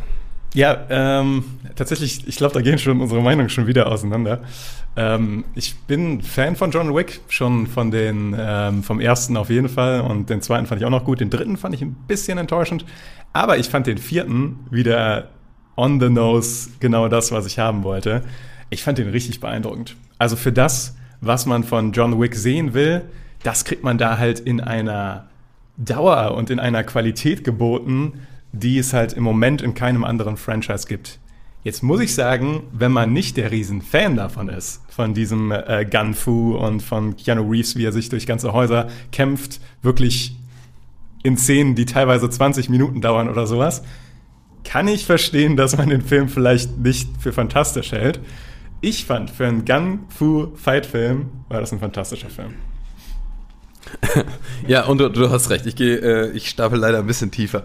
Ja, 0.54 0.86
ähm, 0.90 1.44
tatsächlich, 1.76 2.28
ich 2.28 2.38
glaube, 2.38 2.54
da 2.54 2.62
gehen 2.62 2.80
schon 2.80 3.02
unsere 3.02 3.22
Meinungen 3.22 3.50
schon 3.50 3.68
wieder 3.68 3.92
auseinander. 3.92 4.42
Ähm, 4.96 5.46
ich 5.56 5.76
bin 5.82 6.22
Fan 6.22 6.56
von 6.56 6.72
John 6.72 6.96
Wick, 6.96 7.22
schon 7.28 7.68
von 7.68 7.92
den, 7.92 8.36
ähm, 8.38 8.82
vom 8.82 9.00
ersten 9.00 9.38
auf 9.38 9.50
jeden 9.50 9.70
Fall 9.70 10.02
und 10.02 10.30
den 10.30 10.42
zweiten 10.42 10.66
fand 10.66 10.82
ich 10.82 10.86
auch 10.86 10.92
noch 10.92 11.04
gut. 11.04 11.20
Den 11.20 11.30
dritten 11.30 11.58
fand 11.58 11.76
ich 11.76 11.82
ein 11.82 11.96
bisschen 12.08 12.38
enttäuschend, 12.38 12.86
aber 13.34 13.58
ich 13.58 13.68
fand 13.68 13.88
den 13.88 13.98
vierten 13.98 14.60
wieder 14.72 15.30
on 15.76 16.00
the 16.00 16.10
nose 16.10 16.70
genau 16.80 17.08
das, 17.08 17.32
was 17.32 17.46
ich 17.46 17.60
haben 17.60 17.84
wollte. 17.84 18.24
Ich 18.70 18.84
fand 18.84 18.98
den 18.98 19.10
richtig 19.10 19.40
beeindruckend. 19.40 19.96
Also 20.18 20.36
für 20.36 20.52
das, 20.52 20.96
was 21.22 21.46
man 21.46 21.64
von 21.64 21.92
John 21.92 22.20
Wick 22.20 22.36
sehen 22.36 22.74
will, 22.74 23.04
das 23.48 23.64
kriegt 23.64 23.82
man 23.82 23.98
da 23.98 24.18
halt 24.18 24.42
in 24.42 24.60
einer 24.60 25.30
Dauer 25.78 26.36
und 26.36 26.50
in 26.50 26.60
einer 26.60 26.84
Qualität 26.84 27.46
geboten, 27.46 28.28
die 28.52 28.78
es 28.78 28.92
halt 28.92 29.14
im 29.14 29.24
Moment 29.24 29.62
in 29.62 29.74
keinem 29.74 30.04
anderen 30.04 30.36
Franchise 30.36 30.86
gibt. 30.86 31.20
Jetzt 31.64 31.82
muss 31.82 32.02
ich 32.02 32.14
sagen, 32.14 32.64
wenn 32.74 32.92
man 32.92 33.14
nicht 33.14 33.38
der 33.38 33.52
Riesenfan 33.52 34.18
davon 34.18 34.50
ist, 34.50 34.82
von 34.90 35.14
diesem 35.14 35.54
äh, 35.54 35.88
Gunfu 35.90 36.58
und 36.58 36.82
von 36.84 37.16
Keanu 37.16 37.50
Reeves, 37.50 37.78
wie 37.78 37.86
er 37.86 37.94
sich 37.94 38.10
durch 38.10 38.28
ganze 38.28 38.52
Häuser 38.52 38.90
kämpft, 39.14 39.62
wirklich 39.82 40.36
in 41.24 41.38
Szenen, 41.38 41.76
die 41.76 41.86
teilweise 41.86 42.30
20 42.30 42.68
Minuten 42.68 43.00
dauern 43.00 43.30
oder 43.30 43.48
sowas, 43.48 43.82
kann 44.66 44.90
ich 44.90 45.06
verstehen, 45.06 45.56
dass 45.56 45.78
man 45.78 45.88
den 45.88 46.02
Film 46.02 46.28
vielleicht 46.28 46.80
nicht 46.80 47.10
für 47.22 47.32
fantastisch 47.32 47.94
hält. 47.94 48.20
Ich 48.82 49.06
fand, 49.06 49.30
für 49.30 49.48
einen 49.48 49.64
Gun-Fu-Fight-Film 49.64 51.30
war 51.48 51.62
das 51.62 51.72
ein 51.72 51.80
fantastischer 51.80 52.30
Film. 52.30 52.56
ja, 54.68 54.86
und 54.86 55.00
du, 55.00 55.10
du, 55.10 55.30
hast 55.30 55.50
recht. 55.50 55.66
Ich 55.66 55.76
gehe, 55.76 55.98
äh, 55.98 56.32
ich 56.32 56.50
stapel 56.50 56.80
leider 56.80 57.00
ein 57.00 57.08
bisschen 57.08 57.32
tiefer. 57.32 57.64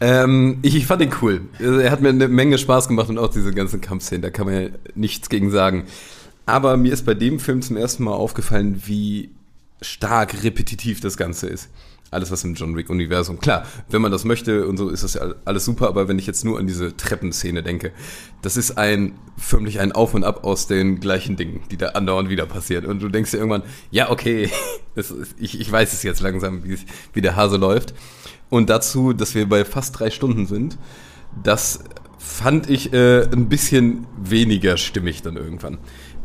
Ähm, 0.00 0.58
ich, 0.62 0.74
ich, 0.74 0.86
fand 0.86 1.02
ihn 1.02 1.12
cool. 1.22 1.42
Also, 1.58 1.78
er 1.78 1.90
hat 1.90 2.00
mir 2.00 2.10
eine 2.10 2.28
Menge 2.28 2.58
Spaß 2.58 2.88
gemacht 2.88 3.08
und 3.08 3.18
auch 3.18 3.30
diese 3.30 3.52
ganzen 3.52 3.80
Kampfszenen. 3.80 4.22
Da 4.22 4.30
kann 4.30 4.46
man 4.46 4.54
ja 4.54 4.68
nichts 4.94 5.28
gegen 5.28 5.50
sagen. 5.50 5.84
Aber 6.46 6.76
mir 6.76 6.92
ist 6.92 7.06
bei 7.06 7.14
dem 7.14 7.40
Film 7.40 7.62
zum 7.62 7.76
ersten 7.76 8.04
Mal 8.04 8.12
aufgefallen, 8.12 8.82
wie 8.84 9.30
stark 9.80 10.42
repetitiv 10.42 11.00
das 11.00 11.16
Ganze 11.16 11.46
ist 11.48 11.68
alles, 12.10 12.30
was 12.30 12.44
im 12.44 12.54
John 12.54 12.76
Wick-Universum. 12.76 13.40
Klar, 13.40 13.66
wenn 13.88 14.00
man 14.00 14.12
das 14.12 14.24
möchte 14.24 14.66
und 14.66 14.76
so, 14.76 14.88
ist 14.88 15.02
das 15.02 15.14
ja 15.14 15.34
alles 15.44 15.64
super, 15.64 15.88
aber 15.88 16.08
wenn 16.08 16.18
ich 16.18 16.26
jetzt 16.26 16.44
nur 16.44 16.58
an 16.58 16.66
diese 16.66 16.96
Treppenszene 16.96 17.62
denke, 17.62 17.92
das 18.42 18.56
ist 18.56 18.78
ein, 18.78 19.18
förmlich 19.36 19.80
ein 19.80 19.92
Auf 19.92 20.14
und 20.14 20.24
Ab 20.24 20.44
aus 20.44 20.66
den 20.66 21.00
gleichen 21.00 21.36
Dingen, 21.36 21.62
die 21.70 21.76
da 21.76 21.88
andauernd 21.88 22.28
wieder 22.28 22.46
passieren. 22.46 22.86
Und 22.86 23.02
du 23.02 23.08
denkst 23.08 23.32
dir 23.32 23.38
irgendwann, 23.38 23.64
ja, 23.90 24.10
okay, 24.10 24.48
ist, 24.94 25.14
ich, 25.38 25.60
ich 25.60 25.70
weiß 25.70 25.92
es 25.92 26.02
jetzt 26.02 26.20
langsam, 26.20 26.64
wie, 26.64 26.78
wie 27.12 27.20
der 27.20 27.36
Hase 27.36 27.56
läuft. 27.56 27.94
Und 28.48 28.70
dazu, 28.70 29.12
dass 29.12 29.34
wir 29.34 29.48
bei 29.48 29.64
fast 29.64 29.98
drei 29.98 30.10
Stunden 30.10 30.46
sind, 30.46 30.78
das 31.42 31.80
fand 32.18 32.70
ich 32.70 32.92
äh, 32.92 33.22
ein 33.24 33.48
bisschen 33.48 34.06
weniger 34.16 34.76
stimmig 34.76 35.22
dann 35.22 35.36
irgendwann. 35.36 35.78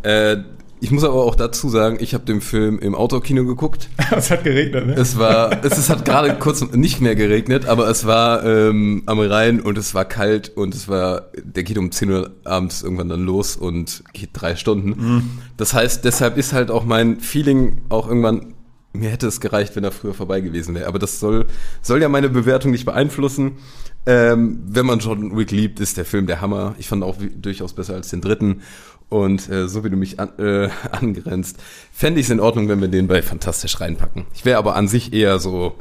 Äh, 0.03 0.37
ich 0.81 0.91
muss 0.91 1.03
aber 1.03 1.25
auch 1.25 1.35
dazu 1.35 1.69
sagen, 1.69 1.97
ich 1.99 2.13
habe 2.13 2.25
den 2.25 2.41
Film 2.41 2.79
im 2.79 2.95
Autokino 2.95 3.45
geguckt. 3.45 3.89
es 4.15 4.31
hat 4.31 4.43
geregnet, 4.43 4.87
ne? 4.87 4.93
Es 4.93 5.17
war, 5.17 5.63
es, 5.63 5.77
es 5.77 5.89
hat 5.89 6.05
gerade 6.05 6.35
kurz 6.39 6.61
nicht 6.71 7.01
mehr 7.01 7.15
geregnet, 7.15 7.65
aber 7.65 7.89
es 7.89 8.05
war 8.05 8.45
ähm, 8.45 9.03
am 9.05 9.19
Rhein 9.19 9.59
und 9.59 9.77
es 9.77 9.93
war 9.93 10.05
kalt 10.05 10.49
und 10.55 10.73
es 10.73 10.87
war, 10.87 11.27
der 11.43 11.63
geht 11.63 11.77
um 11.77 11.91
10 11.91 12.11
Uhr 12.11 12.31
abends 12.45 12.81
irgendwann 12.81 13.09
dann 13.09 13.25
los 13.25 13.57
und 13.57 14.03
geht 14.13 14.29
drei 14.33 14.55
Stunden. 14.55 14.89
Mhm. 14.89 15.29
Das 15.57 15.73
heißt, 15.73 16.05
deshalb 16.05 16.37
ist 16.37 16.53
halt 16.53 16.71
auch 16.71 16.85
mein 16.85 17.19
Feeling 17.19 17.81
auch 17.89 18.07
irgendwann, 18.07 18.53
mir 18.93 19.09
hätte 19.09 19.27
es 19.27 19.41
gereicht, 19.41 19.75
wenn 19.75 19.83
er 19.83 19.91
früher 19.91 20.13
vorbei 20.13 20.41
gewesen 20.41 20.75
wäre. 20.75 20.87
Aber 20.87 20.99
das 20.99 21.19
soll, 21.19 21.45
soll 21.81 22.01
ja 22.01 22.09
meine 22.09 22.29
Bewertung 22.29 22.71
nicht 22.71 22.85
beeinflussen. 22.85 23.57
Ähm, 24.05 24.61
wenn 24.65 24.85
man 24.85 24.99
John 24.99 25.37
Wick 25.37 25.51
liebt, 25.51 25.79
ist 25.79 25.97
der 25.97 26.05
Film 26.05 26.25
der 26.25 26.41
Hammer. 26.41 26.73
Ich 26.79 26.87
fand 26.87 27.03
auch 27.03 27.17
durchaus 27.35 27.73
besser 27.73 27.95
als 27.95 28.09
den 28.09 28.21
dritten. 28.21 28.61
Und 29.09 29.49
äh, 29.49 29.67
so 29.67 29.83
wie 29.83 29.89
du 29.89 29.97
mich 29.97 30.19
an, 30.19 30.29
äh, 30.37 30.69
angrenzt, 30.91 31.57
fände 31.91 32.19
ich 32.19 32.27
es 32.27 32.31
in 32.31 32.39
Ordnung, 32.39 32.69
wenn 32.69 32.79
wir 32.79 32.87
den 32.87 33.07
bei 33.07 33.21
Fantastisch 33.21 33.79
reinpacken. 33.81 34.25
Ich 34.33 34.45
wäre 34.45 34.59
aber 34.59 34.75
an 34.75 34.87
sich 34.87 35.13
eher 35.13 35.39
so 35.39 35.75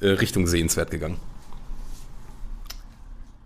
äh, 0.00 0.08
Richtung 0.08 0.46
sehenswert 0.46 0.90
gegangen. 0.90 1.18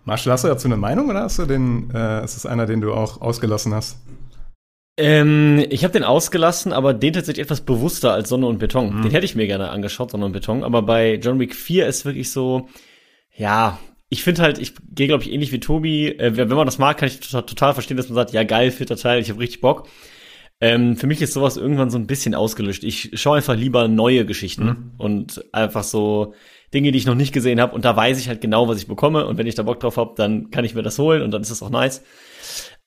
Marshall, 0.05 0.31
hast 0.31 0.45
du 0.45 0.47
dazu 0.47 0.67
eine 0.67 0.77
Meinung 0.77 1.09
oder 1.09 1.23
hast 1.23 1.39
du 1.39 1.45
den, 1.45 1.91
äh, 1.93 2.23
ist 2.23 2.37
es 2.37 2.45
einer, 2.45 2.65
den 2.65 2.79
du 2.79 2.93
auch 2.93 3.19
ausgelassen 3.19 3.73
hast? 3.73 3.97
Ähm, 4.97 5.63
ich 5.69 5.83
habe 5.83 5.91
den 5.91 6.03
ausgelassen, 6.03 6.71
aber 6.71 6.93
den 6.93 7.13
tatsächlich 7.13 7.43
etwas 7.43 7.61
bewusster 7.61 8.13
als 8.13 8.29
Sonne 8.29 8.47
und 8.47 8.57
Beton. 8.57 8.97
Mhm. 8.97 9.01
Den 9.03 9.11
hätte 9.11 9.25
ich 9.25 9.35
mir 9.35 9.47
gerne 9.47 9.69
angeschaut, 9.69 10.11
Sonne 10.11 10.25
und 10.25 10.31
Beton. 10.31 10.63
Aber 10.63 10.81
bei 10.81 11.15
John 11.15 11.39
Wick 11.39 11.55
4 11.55 11.87
ist 11.87 12.05
wirklich 12.05 12.31
so, 12.31 12.69
ja, 13.35 13.77
ich 14.09 14.23
finde 14.23 14.41
halt, 14.41 14.57
ich 14.57 14.73
gehe, 14.93 15.07
glaube 15.07 15.23
ich, 15.23 15.31
ähnlich 15.31 15.51
wie 15.51 15.59
Tobi. 15.59 16.07
Äh, 16.07 16.37
wenn 16.37 16.47
man 16.47 16.65
das 16.65 16.77
mag, 16.77 16.97
kann 16.97 17.07
ich 17.07 17.19
total, 17.19 17.73
verstehen, 17.73 17.97
dass 17.97 18.07
man 18.07 18.15
sagt, 18.15 18.31
ja 18.31 18.43
geil, 18.43 18.71
vierter 18.71 18.95
Teil, 18.95 19.19
ich 19.19 19.29
habe 19.29 19.39
richtig 19.39 19.61
Bock. 19.61 19.87
Ähm, 20.59 20.95
für 20.95 21.07
mich 21.07 21.21
ist 21.21 21.33
sowas 21.33 21.57
irgendwann 21.57 21.89
so 21.89 21.97
ein 21.97 22.07
bisschen 22.07 22.33
ausgelöscht. 22.33 22.83
Ich 22.83 23.11
schaue 23.13 23.37
einfach 23.37 23.55
lieber 23.55 23.87
neue 23.87 24.25
Geschichten 24.25 24.65
mhm. 24.65 24.91
und 24.97 25.43
einfach 25.53 25.83
so 25.83 26.33
Dinge, 26.73 26.91
die 26.91 26.97
ich 26.97 27.05
noch 27.05 27.15
nicht 27.15 27.33
gesehen 27.33 27.61
habe. 27.61 27.75
Und 27.75 27.85
da 27.85 27.95
weiß 27.95 28.17
ich 28.19 28.27
halt 28.27 28.41
genau, 28.41 28.67
was 28.67 28.79
ich 28.79 28.87
bekomme. 28.87 29.27
Und 29.27 29.37
wenn 29.37 29.45
ich 29.45 29.55
da 29.55 29.63
Bock 29.63 29.79
drauf 29.79 29.97
habe, 29.97 30.13
dann 30.15 30.49
kann 30.51 30.65
ich 30.65 30.73
mir 30.73 30.83
das 30.83 30.97
holen 30.97 31.21
und 31.21 31.31
dann 31.31 31.41
ist 31.41 31.51
das 31.51 31.61
auch 31.61 31.69
nice. 31.69 32.01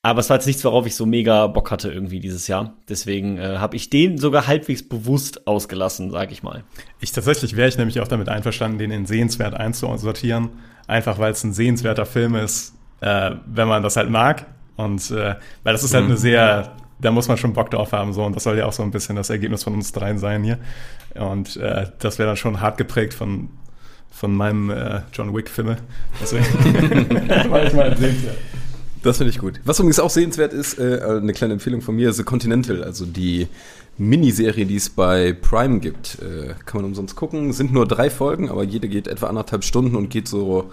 Aber 0.03 0.19
es 0.19 0.29
war 0.31 0.37
jetzt 0.37 0.47
nichts, 0.47 0.65
worauf 0.65 0.87
ich 0.87 0.95
so 0.95 1.05
mega 1.05 1.45
Bock 1.45 1.69
hatte 1.69 1.91
irgendwie 1.91 2.19
dieses 2.19 2.47
Jahr. 2.47 2.75
Deswegen 2.89 3.37
äh, 3.37 3.57
habe 3.59 3.75
ich 3.75 3.91
den 3.91 4.17
sogar 4.17 4.47
halbwegs 4.47 4.87
bewusst 4.87 5.45
ausgelassen, 5.45 6.09
sag 6.09 6.31
ich 6.31 6.41
mal. 6.41 6.63
Ich 6.99 7.11
tatsächlich 7.11 7.55
wäre 7.55 7.69
ich 7.69 7.77
nämlich 7.77 7.99
auch 7.99 8.07
damit 8.07 8.27
einverstanden, 8.27 8.79
den 8.79 8.89
in 8.89 9.05
sehenswert 9.05 9.53
einzusortieren 9.53 10.49
einfach 10.91 11.17
weil 11.17 11.31
es 11.31 11.43
ein 11.43 11.53
sehenswerter 11.53 12.05
Film 12.05 12.35
ist, 12.35 12.73
äh, 12.99 13.31
wenn 13.45 13.67
man 13.67 13.81
das 13.81 13.95
halt 13.95 14.09
mag. 14.09 14.45
Und 14.75 15.09
äh, 15.11 15.35
weil 15.63 15.73
das 15.73 15.83
ist 15.83 15.93
halt 15.93 16.05
mhm. 16.05 16.11
eine 16.11 16.19
sehr, 16.19 16.75
da 16.99 17.11
muss 17.11 17.27
man 17.27 17.37
schon 17.37 17.53
Bock 17.53 17.71
drauf 17.71 17.93
haben. 17.93 18.13
So, 18.13 18.23
und 18.23 18.35
das 18.35 18.43
soll 18.43 18.57
ja 18.57 18.65
auch 18.65 18.73
so 18.73 18.83
ein 18.83 18.91
bisschen 18.91 19.15
das 19.15 19.29
Ergebnis 19.29 19.63
von 19.63 19.73
uns 19.73 19.91
dreien 19.91 20.19
sein 20.19 20.43
hier. 20.43 20.59
Und 21.15 21.57
äh, 21.57 21.87
das 21.99 22.19
wäre 22.19 22.27
dann 22.27 22.37
schon 22.37 22.61
hart 22.61 22.77
geprägt 22.77 23.13
von, 23.13 23.49
von 24.11 24.35
meinem 24.35 24.69
äh, 24.69 25.01
John 25.13 25.33
Wick-Filme. 25.33 25.77
Deswegen 26.21 26.45
war 27.49 27.63
ich 27.63 27.73
mal 27.73 27.97
sehenswert. 27.97 28.37
Das 29.03 29.17
finde 29.17 29.31
ich 29.31 29.39
gut. 29.39 29.59
Was 29.65 29.79
übrigens 29.79 29.99
auch 29.99 30.11
sehenswert 30.11 30.53
ist, 30.53 30.77
äh, 30.77 31.01
eine 31.03 31.33
kleine 31.33 31.53
Empfehlung 31.53 31.81
von 31.81 31.95
mir, 31.95 32.13
The 32.13 32.23
Continental, 32.23 32.83
also 32.83 33.05
die 33.05 33.47
Miniserie, 34.01 34.65
die 34.65 34.75
es 34.75 34.89
bei 34.89 35.33
Prime 35.33 35.79
gibt. 35.79 36.19
Äh, 36.19 36.55
kann 36.65 36.81
man 36.81 36.85
umsonst 36.85 37.15
gucken. 37.15 37.53
Sind 37.53 37.71
nur 37.71 37.87
drei 37.87 38.09
Folgen, 38.09 38.49
aber 38.49 38.63
jede 38.63 38.89
geht 38.89 39.07
etwa 39.07 39.27
anderthalb 39.27 39.63
Stunden 39.63 39.95
und 39.95 40.09
geht 40.09 40.27
so, 40.27 40.71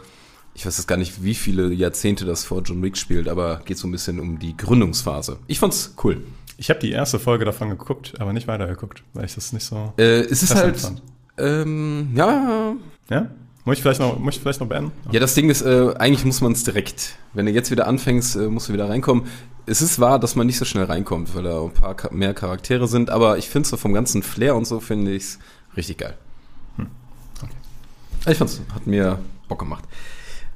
ich 0.54 0.66
weiß 0.66 0.76
jetzt 0.78 0.86
gar 0.86 0.96
nicht, 0.96 1.22
wie 1.22 1.34
viele 1.34 1.72
Jahrzehnte 1.72 2.24
das 2.24 2.44
vor 2.44 2.62
John 2.62 2.82
Wick 2.82 2.96
spielt, 2.96 3.28
aber 3.28 3.60
geht 3.64 3.78
so 3.78 3.86
ein 3.86 3.92
bisschen 3.92 4.18
um 4.18 4.38
die 4.38 4.56
Gründungsphase. 4.56 5.38
Ich 5.46 5.58
fand's 5.58 5.94
cool. 6.02 6.22
Ich 6.56 6.70
habe 6.70 6.80
die 6.80 6.90
erste 6.90 7.18
Folge 7.18 7.44
davon 7.44 7.70
geguckt, 7.70 8.14
aber 8.18 8.32
nicht 8.32 8.48
weitergeguckt, 8.48 9.04
weil 9.14 9.26
ich 9.26 9.34
das 9.34 9.52
nicht 9.52 9.64
so. 9.64 9.92
Äh, 9.96 10.20
es 10.22 10.42
ist 10.42 10.54
halt. 10.54 10.92
Ähm, 11.36 12.08
ja. 12.16 12.74
Ja? 13.10 13.30
Muss 13.68 13.76
ich 13.76 13.82
vielleicht 13.82 14.00
noch, 14.00 14.18
muss 14.18 14.36
ich 14.36 14.40
vielleicht 14.40 14.60
noch 14.60 14.66
beenden? 14.66 14.92
Ja, 15.12 15.20
das 15.20 15.34
Ding 15.34 15.50
ist, 15.50 15.60
äh, 15.60 15.92
eigentlich 15.98 16.24
muss 16.24 16.40
man 16.40 16.52
es 16.52 16.64
direkt. 16.64 17.16
Wenn 17.34 17.44
du 17.44 17.52
jetzt 17.52 17.70
wieder 17.70 17.86
anfängst, 17.86 18.36
äh, 18.36 18.48
musst 18.48 18.70
du 18.70 18.72
wieder 18.72 18.88
reinkommen. 18.88 19.24
Es 19.66 19.82
ist 19.82 20.00
wahr, 20.00 20.18
dass 20.18 20.36
man 20.36 20.46
nicht 20.46 20.56
so 20.56 20.64
schnell 20.64 20.84
reinkommt, 20.84 21.36
weil 21.36 21.42
da 21.42 21.62
ein 21.62 21.74
paar 21.74 21.94
mehr 22.10 22.32
Charaktere 22.32 22.88
sind, 22.88 23.10
aber 23.10 23.36
ich 23.36 23.50
finde 23.50 23.68
so 23.68 23.76
vom 23.76 23.92
ganzen 23.92 24.22
Flair 24.22 24.56
und 24.56 24.66
so 24.66 24.80
finde 24.80 25.12
ich 25.12 25.22
es 25.24 25.38
richtig 25.76 25.98
geil. 25.98 26.16
Hm. 26.76 26.86
Okay. 27.42 27.52
Ich 28.32 28.38
fand's, 28.38 28.58
hat 28.72 28.86
mir 28.86 29.18
Bock 29.48 29.58
gemacht. 29.58 29.84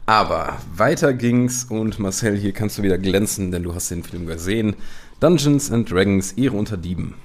Aber 0.07 0.57
weiter 0.75 1.13
ging's 1.13 1.65
und 1.65 1.99
Marcel, 1.99 2.35
hier 2.39 2.53
kannst 2.53 2.79
du 2.79 2.83
wieder 2.83 2.97
glänzen, 2.97 3.53
denn 3.53 3.63
du 3.63 3.75
hast 3.75 3.91
den 3.91 4.05
Film 4.05 4.25
gesehen. 4.25 4.75
Dungeons 5.21 5.71
and 5.71 5.91
Dragons, 5.91 6.33
Ehre 6.33 6.57
unter 6.57 6.79
Dieben. 6.79 7.17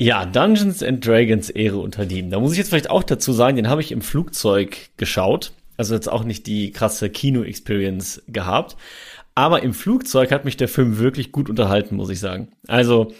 Ja, 0.00 0.24
Dungeons 0.24 0.80
and 0.82 1.04
Dragons 1.04 1.50
Ehre 1.50 1.78
unter 1.78 2.06
Dieben. 2.06 2.30
Da 2.30 2.38
muss 2.38 2.52
ich 2.52 2.58
jetzt 2.58 2.68
vielleicht 2.68 2.88
auch 2.88 3.02
dazu 3.02 3.32
sagen, 3.32 3.56
den 3.56 3.68
habe 3.68 3.80
ich 3.80 3.90
im 3.90 4.00
Flugzeug 4.00 4.90
geschaut. 4.96 5.52
Also 5.76 5.94
jetzt 5.94 6.10
auch 6.10 6.22
nicht 6.22 6.46
die 6.46 6.70
krasse 6.70 7.10
Kino-Experience 7.10 8.22
gehabt. 8.28 8.76
Aber 9.34 9.62
im 9.64 9.74
Flugzeug 9.74 10.30
hat 10.30 10.44
mich 10.44 10.56
der 10.56 10.68
Film 10.68 10.98
wirklich 10.98 11.32
gut 11.32 11.50
unterhalten, 11.50 11.96
muss 11.96 12.10
ich 12.10 12.20
sagen. 12.20 12.48
Also, 12.68 13.12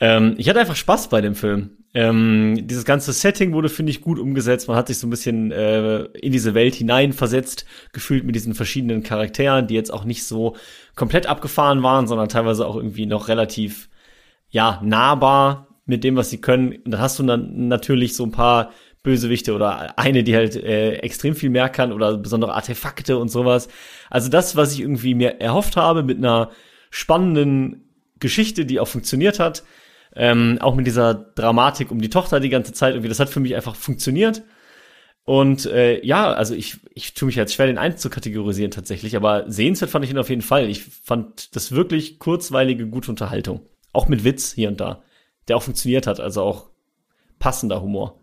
ähm, 0.00 0.34
ich 0.38 0.48
hatte 0.48 0.58
einfach 0.58 0.76
Spaß 0.76 1.08
bei 1.08 1.20
dem 1.20 1.36
Film. 1.36 1.70
Ähm, 1.94 2.66
dieses 2.66 2.84
ganze 2.84 3.12
Setting 3.12 3.52
wurde, 3.52 3.68
finde 3.68 3.90
ich, 3.90 4.00
gut 4.00 4.18
umgesetzt. 4.18 4.66
Man 4.66 4.76
hat 4.76 4.88
sich 4.88 4.98
so 4.98 5.06
ein 5.06 5.10
bisschen 5.10 5.52
äh, 5.52 6.02
in 6.20 6.32
diese 6.32 6.54
Welt 6.54 6.74
hineinversetzt, 6.74 7.64
gefühlt 7.92 8.24
mit 8.24 8.34
diesen 8.34 8.54
verschiedenen 8.54 9.04
Charakteren, 9.04 9.68
die 9.68 9.74
jetzt 9.74 9.92
auch 9.92 10.04
nicht 10.04 10.26
so 10.26 10.56
komplett 10.96 11.26
abgefahren 11.26 11.82
waren, 11.82 12.08
sondern 12.08 12.28
teilweise 12.28 12.66
auch 12.66 12.76
irgendwie 12.76 13.06
noch 13.06 13.28
relativ, 13.28 13.88
ja, 14.50 14.80
nahbar 14.84 15.67
mit 15.88 16.04
dem, 16.04 16.16
was 16.16 16.30
sie 16.30 16.40
können. 16.40 16.76
Und 16.84 16.92
dann 16.92 17.00
hast 17.00 17.18
du 17.18 17.24
dann 17.24 17.68
natürlich 17.68 18.14
so 18.14 18.24
ein 18.24 18.32
paar 18.32 18.72
Bösewichte 19.02 19.54
oder 19.54 19.98
eine, 19.98 20.22
die 20.22 20.36
halt 20.36 20.54
äh, 20.56 20.98
extrem 20.98 21.34
viel 21.34 21.50
mehr 21.50 21.68
kann 21.68 21.92
oder 21.92 22.16
besondere 22.16 22.54
Artefakte 22.54 23.18
und 23.18 23.30
sowas. 23.30 23.68
Also 24.10 24.28
das, 24.28 24.54
was 24.54 24.72
ich 24.72 24.80
irgendwie 24.80 25.14
mir 25.14 25.40
erhofft 25.40 25.76
habe 25.76 26.02
mit 26.02 26.18
einer 26.18 26.50
spannenden 26.90 27.88
Geschichte, 28.20 28.64
die 28.64 28.78
auch 28.78 28.88
funktioniert 28.88 29.40
hat, 29.40 29.64
Ähm, 30.16 30.58
auch 30.60 30.74
mit 30.74 30.86
dieser 30.86 31.14
Dramatik 31.14 31.90
um 31.90 32.00
die 32.00 32.08
Tochter 32.08 32.40
die 32.40 32.48
ganze 32.48 32.72
Zeit 32.72 32.94
irgendwie, 32.94 33.10
das 33.10 33.20
hat 33.20 33.28
für 33.28 33.40
mich 33.40 33.54
einfach 33.54 33.76
funktioniert. 33.76 34.42
Und 35.24 35.66
äh, 35.66 36.04
ja, 36.04 36.32
also 36.32 36.54
ich, 36.54 36.78
ich 36.94 37.12
tue 37.12 37.26
mich 37.26 37.36
jetzt 37.36 37.52
schwer, 37.52 37.66
den 37.66 37.78
einzukategorisieren 37.78 38.70
tatsächlich, 38.70 39.16
aber 39.16 39.44
sehenswert 39.48 39.90
fand 39.90 40.04
ich 40.06 40.10
ihn 40.10 40.18
auf 40.18 40.30
jeden 40.30 40.42
Fall. 40.42 40.70
Ich 40.70 40.82
fand 40.82 41.54
das 41.54 41.72
wirklich 41.72 42.18
kurzweilige, 42.18 42.86
gute 42.86 43.10
Unterhaltung. 43.10 43.60
Auch 43.92 44.08
mit 44.08 44.24
Witz 44.24 44.54
hier 44.54 44.70
und 44.70 44.80
da, 44.80 45.02
der 45.48 45.56
auch 45.56 45.62
funktioniert 45.62 46.06
hat, 46.06 46.20
also 46.20 46.42
auch 46.42 46.66
passender 47.38 47.80
Humor. 47.82 48.18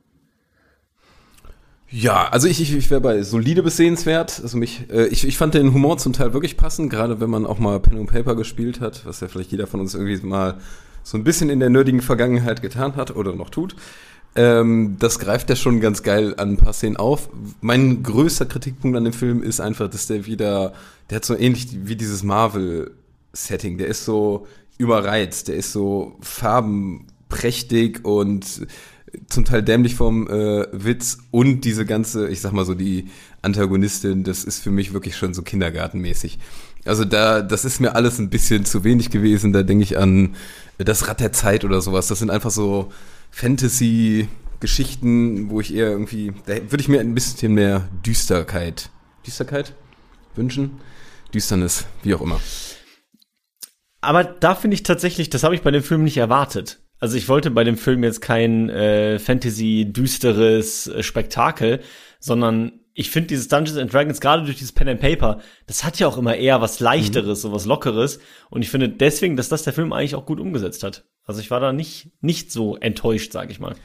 Ja, 1.89 2.27
also 2.29 2.47
ich, 2.47 2.59
ich, 2.61 2.75
ich 2.75 2.89
wäre 2.89 2.99
bei 2.99 3.21
solide 3.21 3.63
bis 3.63 3.77
sehenswert. 3.77 4.39
Also 4.41 4.57
mich, 4.57 4.89
äh, 4.89 5.07
ich, 5.07 5.25
ich 5.25 5.37
fand 5.37 5.53
den 5.53 5.73
Humor 5.73 5.97
zum 5.97 6.13
Teil 6.13 6.33
wirklich 6.33 6.57
passend, 6.57 6.89
gerade 6.89 7.19
wenn 7.19 7.29
man 7.29 7.45
auch 7.45 7.59
mal 7.59 7.79
Pen 7.79 7.97
and 7.99 8.09
Paper 8.09 8.35
gespielt 8.35 8.81
hat, 8.81 9.05
was 9.05 9.19
ja 9.19 9.27
vielleicht 9.27 9.51
jeder 9.51 9.67
von 9.67 9.79
uns 9.79 9.93
irgendwie 9.93 10.17
mal 10.25 10.57
so 11.03 11.17
ein 11.17 11.23
bisschen 11.23 11.49
in 11.49 11.59
der 11.59 11.69
nerdigen 11.69 12.01
Vergangenheit 12.01 12.61
getan 12.61 12.95
hat 12.95 13.15
oder 13.15 13.33
noch 13.35 13.49
tut. 13.49 13.75
Ähm, 14.35 14.97
das 14.99 15.19
greift 15.19 15.49
ja 15.49 15.55
schon 15.55 15.79
ganz 15.79 16.03
geil 16.03 16.33
an 16.37 16.51
ein 16.51 16.57
paar 16.57 16.73
Szenen 16.73 16.97
auf. 16.97 17.29
Mein 17.61 18.03
größter 18.03 18.45
Kritikpunkt 18.45 18.97
an 18.97 19.05
dem 19.05 19.13
Film 19.13 19.43
ist 19.43 19.61
einfach, 19.61 19.89
dass 19.89 20.07
der 20.07 20.25
wieder, 20.25 20.73
der 21.09 21.17
hat 21.17 21.25
so 21.25 21.37
ähnlich 21.37 21.67
wie 21.87 21.95
dieses 21.95 22.23
Marvel-Setting, 22.23 23.77
der 23.77 23.87
ist 23.87 24.03
so 24.03 24.47
überreizt, 24.77 25.47
der 25.47 25.55
ist 25.55 25.71
so 25.71 26.17
farbenprächtig 27.29 28.03
und 28.03 28.67
zum 29.27 29.45
Teil 29.45 29.63
dämlich 29.63 29.95
vom 29.95 30.27
äh, 30.27 30.67
Witz 30.71 31.19
und 31.31 31.61
diese 31.61 31.85
ganze, 31.85 32.27
ich 32.27 32.41
sag 32.41 32.51
mal 32.51 32.65
so, 32.65 32.73
die 32.73 33.05
Antagonistin, 33.41 34.25
das 34.25 34.43
ist 34.43 34.61
für 34.61 34.71
mich 34.71 34.91
wirklich 34.93 35.15
schon 35.15 35.33
so 35.33 35.41
kindergartenmäßig. 35.41 36.37
Also 36.83 37.05
da, 37.05 37.41
das 37.41 37.63
ist 37.63 37.79
mir 37.79 37.95
alles 37.95 38.19
ein 38.19 38.29
bisschen 38.29 38.65
zu 38.65 38.83
wenig 38.83 39.11
gewesen. 39.11 39.53
Da 39.53 39.63
denke 39.63 39.83
ich 39.83 39.97
an 39.97 40.35
das 40.77 41.07
Rad 41.07 41.21
der 41.21 41.31
Zeit 41.31 41.63
oder 41.63 41.79
sowas. 41.81 42.07
Das 42.07 42.19
sind 42.19 42.29
einfach 42.29 42.51
so 42.51 42.91
Fantasy-Geschichten, 43.31 45.49
wo 45.49 45.61
ich 45.61 45.73
eher 45.73 45.87
irgendwie, 45.87 46.33
da 46.45 46.55
würde 46.55 46.81
ich 46.81 46.89
mir 46.89 46.99
ein 46.99 47.15
bisschen 47.15 47.53
mehr 47.53 47.87
Düsterkeit, 48.05 48.89
Düsterkeit 49.25 49.73
wünschen. 50.35 50.81
Düsternis, 51.33 51.85
wie 52.03 52.13
auch 52.13 52.21
immer. 52.21 52.39
Aber 54.01 54.23
da 54.23 54.53
finde 54.53 54.75
ich 54.75 54.83
tatsächlich, 54.83 55.31
das 55.31 55.43
habe 55.43 55.55
ich 55.55 55.61
bei 55.61 55.71
dem 55.71 55.81
Film 55.81 56.03
nicht 56.03 56.17
erwartet. 56.17 56.84
Also 56.99 57.17
ich 57.17 57.27
wollte 57.27 57.51
bei 57.51 57.63
dem 57.63 57.77
Film 57.77 58.03
jetzt 58.03 58.21
kein 58.21 58.69
äh, 58.69 59.19
Fantasy-düsteres 59.19 60.87
äh, 60.87 61.03
Spektakel, 61.03 61.81
sondern 62.19 62.79
ich 62.93 63.11
finde 63.11 63.27
dieses 63.27 63.49
Dungeons 63.49 63.77
and 63.77 63.93
Dragons 63.93 64.21
gerade 64.21 64.43
durch 64.43 64.57
dieses 64.57 64.71
Pen 64.71 64.87
and 64.87 65.01
Paper, 65.01 65.39
das 65.67 65.83
hat 65.83 65.99
ja 65.99 66.07
auch 66.07 66.17
immer 66.17 66.35
eher 66.35 66.61
was 66.61 66.79
leichteres, 66.79 67.39
mhm. 67.39 67.49
so 67.49 67.51
was 67.51 67.65
lockeres 67.65 68.19
und 68.49 68.61
ich 68.61 68.69
finde 68.69 68.87
deswegen, 68.89 69.35
dass 69.35 69.49
das 69.49 69.63
der 69.63 69.73
Film 69.73 69.91
eigentlich 69.91 70.15
auch 70.15 70.25
gut 70.25 70.39
umgesetzt 70.39 70.83
hat. 70.83 71.03
Also 71.25 71.41
ich 71.41 71.51
war 71.51 71.59
da 71.59 71.73
nicht 71.73 72.11
nicht 72.21 72.51
so 72.51 72.77
enttäuscht, 72.77 73.33
sage 73.33 73.51
ich 73.51 73.59
mal. 73.59 73.75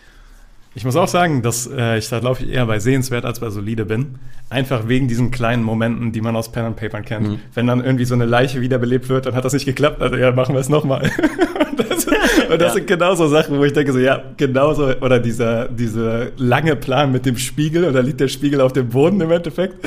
Ich 0.76 0.84
muss 0.84 0.94
auch 0.94 1.08
sagen, 1.08 1.42
dass 1.42 1.66
äh, 1.66 1.98
ich 1.98 2.08
da 2.08 2.20
glaube 2.20 2.42
ich 2.42 2.48
eher 2.48 2.66
bei 2.66 2.78
sehenswert 2.78 3.24
als 3.24 3.40
bei 3.40 3.50
solide 3.50 3.84
bin. 3.84 4.20
Einfach 4.50 4.86
wegen 4.86 5.08
diesen 5.08 5.32
kleinen 5.32 5.64
Momenten, 5.64 6.12
die 6.12 6.20
man 6.20 6.36
aus 6.36 6.52
Pen 6.52 6.64
and 6.64 6.76
Paper 6.76 7.00
kennt. 7.00 7.26
Mhm. 7.26 7.40
Wenn 7.52 7.66
dann 7.66 7.84
irgendwie 7.84 8.04
so 8.04 8.14
eine 8.14 8.26
Leiche 8.26 8.60
wiederbelebt 8.60 9.08
wird, 9.08 9.26
dann 9.26 9.34
hat 9.34 9.44
das 9.44 9.52
nicht 9.52 9.64
geklappt. 9.64 10.00
Also 10.00 10.16
ja, 10.16 10.30
machen 10.30 10.54
wir 10.54 10.60
es 10.60 10.68
nochmal. 10.68 11.10
das, 11.76 12.06
und 12.50 12.60
das 12.60 12.68
ja. 12.68 12.74
sind 12.74 12.86
genauso 12.86 13.28
Sachen, 13.28 13.58
wo 13.58 13.64
ich 13.64 13.72
denke 13.72 13.92
so, 13.92 13.98
ja, 13.98 14.22
genauso, 14.36 14.94
oder 15.00 15.18
dieser, 15.18 15.68
dieser 15.68 16.28
lange 16.36 16.76
Plan 16.76 17.12
mit 17.12 17.26
dem 17.26 17.36
Spiegel, 17.36 17.84
und 17.84 17.94
da 17.94 18.00
liegt 18.00 18.20
der 18.20 18.28
Spiegel 18.28 18.60
auf 18.60 18.72
dem 18.72 18.88
Boden 18.88 19.20
im 19.20 19.30
Endeffekt. 19.30 19.84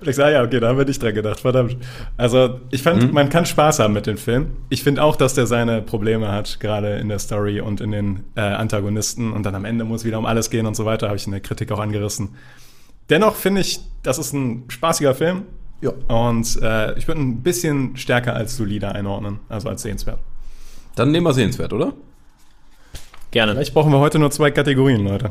Und 0.00 0.08
ich 0.08 0.16
sage, 0.16 0.34
ja, 0.34 0.42
okay, 0.42 0.60
da 0.60 0.68
haben 0.68 0.78
wir 0.78 0.84
nicht 0.84 1.02
dran 1.02 1.14
gedacht, 1.14 1.40
verdammt. 1.40 1.76
Also, 2.16 2.60
ich 2.70 2.82
fand, 2.82 3.02
mhm. 3.02 3.12
man 3.12 3.28
kann 3.28 3.46
Spaß 3.46 3.78
haben 3.78 3.94
mit 3.94 4.06
dem 4.06 4.16
Film. 4.16 4.48
Ich 4.68 4.82
finde 4.82 5.02
auch, 5.02 5.16
dass 5.16 5.34
der 5.34 5.46
seine 5.46 5.82
Probleme 5.82 6.32
hat, 6.32 6.60
gerade 6.60 6.96
in 6.96 7.08
der 7.08 7.18
Story 7.18 7.60
und 7.60 7.80
in 7.80 7.92
den 7.92 8.24
äh, 8.34 8.40
Antagonisten. 8.40 9.32
Und 9.32 9.44
dann 9.44 9.54
am 9.54 9.64
Ende 9.64 9.84
muss 9.84 10.04
wieder 10.04 10.18
um 10.18 10.26
alles 10.26 10.50
gehen 10.50 10.66
und 10.66 10.76
so 10.76 10.84
weiter, 10.84 11.08
habe 11.08 11.16
ich 11.16 11.26
in 11.26 11.32
der 11.32 11.40
Kritik 11.40 11.70
auch 11.72 11.80
angerissen. 11.80 12.30
Dennoch 13.10 13.36
finde 13.36 13.60
ich, 13.60 13.80
das 14.02 14.18
ist 14.18 14.32
ein 14.32 14.64
spaßiger 14.68 15.14
Film. 15.14 15.42
Ja. 15.80 15.90
Und 16.08 16.60
äh, 16.62 16.98
ich 16.98 17.06
würde 17.06 17.20
ein 17.20 17.42
bisschen 17.42 17.96
stärker 17.96 18.34
als 18.34 18.56
solider 18.56 18.94
einordnen, 18.94 19.40
also 19.48 19.68
als 19.68 19.82
sehenswert. 19.82 20.18
Dann 20.96 21.12
nehmen 21.12 21.26
wir 21.26 21.34
sehenswert, 21.34 21.72
oder? 21.72 21.92
Gerne. 23.30 23.52
Vielleicht 23.52 23.74
brauchen 23.74 23.92
wir 23.92 23.98
heute 23.98 24.18
nur 24.18 24.30
zwei 24.30 24.50
Kategorien, 24.50 25.04
Leute. 25.04 25.30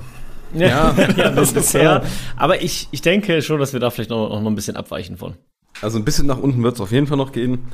Ja, 0.54 0.96
ja 1.18 1.30
das 1.32 1.54
bisher. 1.54 2.04
Aber 2.38 2.62
ich, 2.62 2.88
ich 2.92 3.02
denke 3.02 3.42
schon, 3.42 3.60
dass 3.60 3.74
wir 3.74 3.80
da 3.80 3.90
vielleicht 3.90 4.12
noch, 4.12 4.30
noch 4.30 4.46
ein 4.46 4.56
bisschen 4.56 4.78
abweichen 4.78 5.18
von. 5.18 5.36
Also 5.82 5.98
ein 5.98 6.06
bisschen 6.06 6.28
nach 6.28 6.38
unten 6.38 6.64
wird 6.64 6.76
es 6.76 6.82
auf 6.82 6.92
jeden 6.92 7.08
Fall 7.08 7.18
noch 7.18 7.32
gehen. 7.32 7.68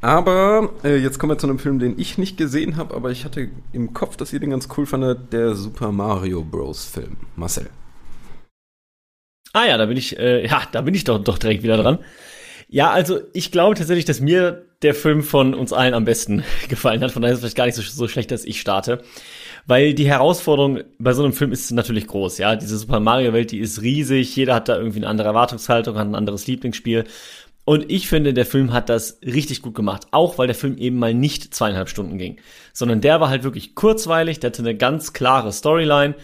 Aber 0.00 0.70
äh, 0.82 0.96
jetzt 0.96 1.20
kommen 1.20 1.30
wir 1.30 1.38
zu 1.38 1.46
einem 1.46 1.60
Film, 1.60 1.78
den 1.78 1.96
ich 1.96 2.18
nicht 2.18 2.36
gesehen 2.36 2.76
habe, 2.76 2.92
aber 2.94 3.12
ich 3.12 3.24
hatte 3.24 3.50
im 3.72 3.94
Kopf, 3.94 4.16
dass 4.16 4.32
ihr 4.32 4.40
den 4.40 4.50
ganz 4.50 4.68
cool 4.76 4.84
fandet, 4.84 5.32
der 5.32 5.54
Super 5.54 5.92
Mario 5.92 6.42
Bros. 6.42 6.84
Film. 6.84 7.16
Marcel. 7.36 7.70
Ah 9.52 9.66
ja, 9.66 9.78
da 9.78 9.86
bin 9.86 9.96
ich, 9.96 10.18
äh, 10.18 10.44
ja, 10.44 10.62
da 10.72 10.80
bin 10.80 10.94
ich 10.94 11.04
doch, 11.04 11.22
doch 11.22 11.38
direkt 11.38 11.62
wieder 11.62 11.76
dran. 11.76 11.98
Ja, 12.68 12.90
also 12.90 13.20
ich 13.32 13.52
glaube 13.52 13.76
tatsächlich, 13.76 14.06
dass 14.06 14.20
mir 14.20 14.64
der 14.82 14.94
Film 14.94 15.22
von 15.22 15.54
uns 15.54 15.72
allen 15.72 15.94
am 15.94 16.04
besten 16.04 16.44
gefallen 16.68 17.02
hat. 17.02 17.12
Von 17.12 17.22
daher 17.22 17.32
ist 17.32 17.38
es 17.38 17.40
vielleicht 17.42 17.56
gar 17.56 17.66
nicht 17.66 17.76
so, 17.76 17.82
so 17.82 18.08
schlecht, 18.08 18.30
dass 18.30 18.44
ich 18.44 18.60
starte. 18.60 19.02
Weil 19.66 19.94
die 19.94 20.06
Herausforderung 20.06 20.80
bei 20.98 21.12
so 21.12 21.22
einem 21.22 21.32
Film 21.32 21.52
ist 21.52 21.70
natürlich 21.70 22.08
groß, 22.08 22.38
ja. 22.38 22.56
Diese 22.56 22.76
Super 22.76 22.98
Mario 22.98 23.32
Welt, 23.32 23.52
die 23.52 23.60
ist 23.60 23.80
riesig. 23.82 24.34
Jeder 24.34 24.56
hat 24.56 24.68
da 24.68 24.76
irgendwie 24.76 24.98
eine 24.98 25.08
andere 25.08 25.28
Erwartungshaltung, 25.28 25.96
hat 25.96 26.06
ein 26.06 26.16
anderes 26.16 26.46
Lieblingsspiel. 26.46 27.04
Und 27.64 27.90
ich 27.92 28.08
finde, 28.08 28.34
der 28.34 28.44
Film 28.44 28.72
hat 28.72 28.88
das 28.88 29.20
richtig 29.24 29.62
gut 29.62 29.74
gemacht. 29.74 30.08
Auch 30.10 30.36
weil 30.36 30.48
der 30.48 30.56
Film 30.56 30.76
eben 30.78 30.98
mal 30.98 31.14
nicht 31.14 31.54
zweieinhalb 31.54 31.88
Stunden 31.88 32.18
ging. 32.18 32.38
Sondern 32.72 33.00
der 33.00 33.20
war 33.20 33.28
halt 33.28 33.44
wirklich 33.44 33.76
kurzweilig, 33.76 34.40
der 34.40 34.50
hatte 34.50 34.62
eine 34.62 34.76
ganz 34.76 35.12
klare 35.12 35.52
Storyline. 35.52 36.16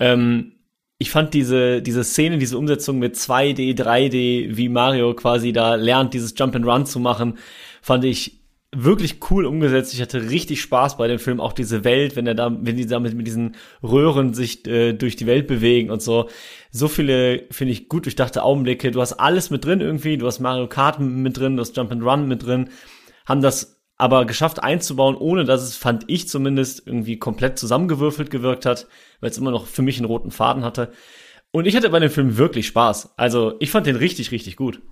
Ähm, 0.00 0.52
ich 0.98 1.10
fand 1.10 1.32
diese, 1.32 1.80
diese 1.80 2.02
Szene, 2.02 2.38
diese 2.38 2.58
Umsetzung 2.58 2.98
mit 2.98 3.14
2D, 3.14 3.76
3D, 3.76 4.56
wie 4.56 4.68
Mario 4.68 5.14
quasi 5.14 5.52
da 5.52 5.76
lernt, 5.76 6.12
dieses 6.12 6.34
Jump 6.36 6.56
and 6.56 6.66
Run 6.66 6.86
zu 6.86 6.98
machen, 6.98 7.38
fand 7.88 8.04
ich 8.04 8.42
wirklich 8.70 9.16
cool 9.30 9.46
umgesetzt. 9.46 9.94
Ich 9.94 10.02
hatte 10.02 10.28
richtig 10.28 10.60
Spaß 10.60 10.98
bei 10.98 11.08
dem 11.08 11.18
Film, 11.18 11.40
auch 11.40 11.54
diese 11.54 11.84
Welt, 11.84 12.16
wenn 12.16 12.26
er 12.26 12.34
da, 12.34 12.54
wenn 12.54 12.76
die 12.76 12.84
da 12.84 13.00
mit, 13.00 13.14
mit 13.14 13.26
diesen 13.26 13.56
Röhren 13.82 14.34
sich 14.34 14.66
äh, 14.66 14.92
durch 14.92 15.16
die 15.16 15.26
Welt 15.26 15.46
bewegen 15.46 15.90
und 15.90 16.02
so. 16.02 16.28
So 16.70 16.86
viele, 16.86 17.46
finde 17.50 17.72
ich, 17.72 17.88
gut 17.88 18.04
durchdachte 18.04 18.42
Augenblicke. 18.42 18.90
Du 18.90 19.00
hast 19.00 19.14
alles 19.14 19.48
mit 19.48 19.64
drin 19.64 19.80
irgendwie. 19.80 20.18
Du 20.18 20.26
hast 20.26 20.38
Mario 20.38 20.66
Kart 20.66 21.00
mit 21.00 21.38
drin, 21.38 21.56
du 21.56 21.62
hast 21.62 21.78
Jump 21.78 21.90
and 21.90 22.02
Run 22.02 22.28
mit 22.28 22.44
drin. 22.44 22.68
Haben 23.24 23.40
das 23.40 23.80
aber 23.96 24.26
geschafft 24.26 24.62
einzubauen, 24.62 25.16
ohne 25.16 25.44
dass 25.44 25.62
es, 25.62 25.74
fand 25.74 26.04
ich 26.08 26.28
zumindest, 26.28 26.86
irgendwie 26.86 27.18
komplett 27.18 27.58
zusammengewürfelt 27.58 28.30
gewirkt 28.30 28.66
hat, 28.66 28.86
weil 29.20 29.30
es 29.30 29.38
immer 29.38 29.50
noch 29.50 29.66
für 29.66 29.82
mich 29.82 29.96
einen 29.96 30.04
roten 30.04 30.30
Faden 30.30 30.62
hatte. 30.62 30.92
Und 31.52 31.66
ich 31.66 31.74
hatte 31.74 31.88
bei 31.88 32.00
dem 32.00 32.10
Film 32.10 32.36
wirklich 32.36 32.66
Spaß. 32.66 33.14
Also 33.16 33.54
ich 33.60 33.70
fand 33.70 33.86
den 33.86 33.96
richtig, 33.96 34.30
richtig 34.30 34.56
gut. 34.56 34.82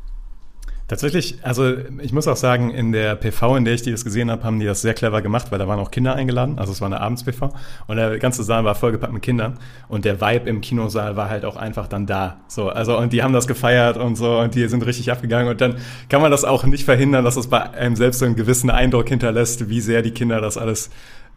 Tatsächlich, 0.88 1.38
also 1.42 1.74
ich 2.00 2.12
muss 2.12 2.28
auch 2.28 2.36
sagen, 2.36 2.70
in 2.70 2.92
der 2.92 3.16
PV, 3.16 3.56
in 3.56 3.64
der 3.64 3.74
ich 3.74 3.82
die 3.82 3.90
das 3.90 4.04
gesehen 4.04 4.30
habe, 4.30 4.44
haben 4.44 4.60
die 4.60 4.66
das 4.66 4.82
sehr 4.82 4.94
clever 4.94 5.20
gemacht, 5.20 5.50
weil 5.50 5.58
da 5.58 5.66
waren 5.66 5.80
auch 5.80 5.90
Kinder 5.90 6.14
eingeladen. 6.14 6.60
Also 6.60 6.70
es 6.70 6.80
war 6.80 6.86
eine 6.86 7.00
Abends-PV 7.00 7.52
und 7.88 7.96
der 7.96 8.18
ganze 8.20 8.44
Saal 8.44 8.64
war 8.64 8.76
vollgepackt 8.76 9.12
mit 9.12 9.22
Kindern 9.22 9.58
und 9.88 10.04
der 10.04 10.20
Vibe 10.20 10.48
im 10.48 10.60
Kinosaal 10.60 11.16
war 11.16 11.28
halt 11.28 11.44
auch 11.44 11.56
einfach 11.56 11.88
dann 11.88 12.06
da. 12.06 12.36
So, 12.46 12.68
also 12.68 12.96
und 12.96 13.12
die 13.12 13.24
haben 13.24 13.32
das 13.32 13.48
gefeiert 13.48 13.96
und 13.96 14.14
so 14.14 14.38
und 14.38 14.54
die 14.54 14.68
sind 14.68 14.86
richtig 14.86 15.10
abgegangen 15.10 15.48
und 15.48 15.60
dann 15.60 15.74
kann 16.08 16.22
man 16.22 16.30
das 16.30 16.44
auch 16.44 16.62
nicht 16.62 16.84
verhindern, 16.84 17.24
dass 17.24 17.36
es 17.36 17.48
bei 17.48 17.68
einem 17.70 17.96
selbst 17.96 18.20
so 18.20 18.24
einen 18.24 18.36
gewissen 18.36 18.70
Eindruck 18.70 19.08
hinterlässt, 19.08 19.68
wie 19.68 19.80
sehr 19.80 20.02
die 20.02 20.12
Kinder 20.12 20.40
das 20.40 20.56
alles 20.56 20.90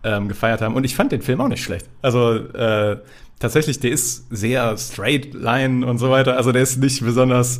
ähm, 0.04 0.28
gefeiert 0.28 0.62
haben. 0.62 0.76
Und 0.76 0.84
ich 0.84 0.96
fand 0.96 1.12
den 1.12 1.24
Film 1.24 1.42
auch 1.42 1.48
nicht 1.48 1.64
schlecht. 1.64 1.88
Also 2.04 2.36
äh, 2.36 2.98
tatsächlich, 3.40 3.80
der 3.80 3.92
ist 3.92 4.28
sehr 4.30 4.78
straight 4.78 5.34
line 5.34 5.86
und 5.86 5.98
so 5.98 6.12
weiter. 6.12 6.38
Also 6.38 6.52
der 6.52 6.62
ist 6.62 6.78
nicht 6.78 7.04
besonders 7.04 7.60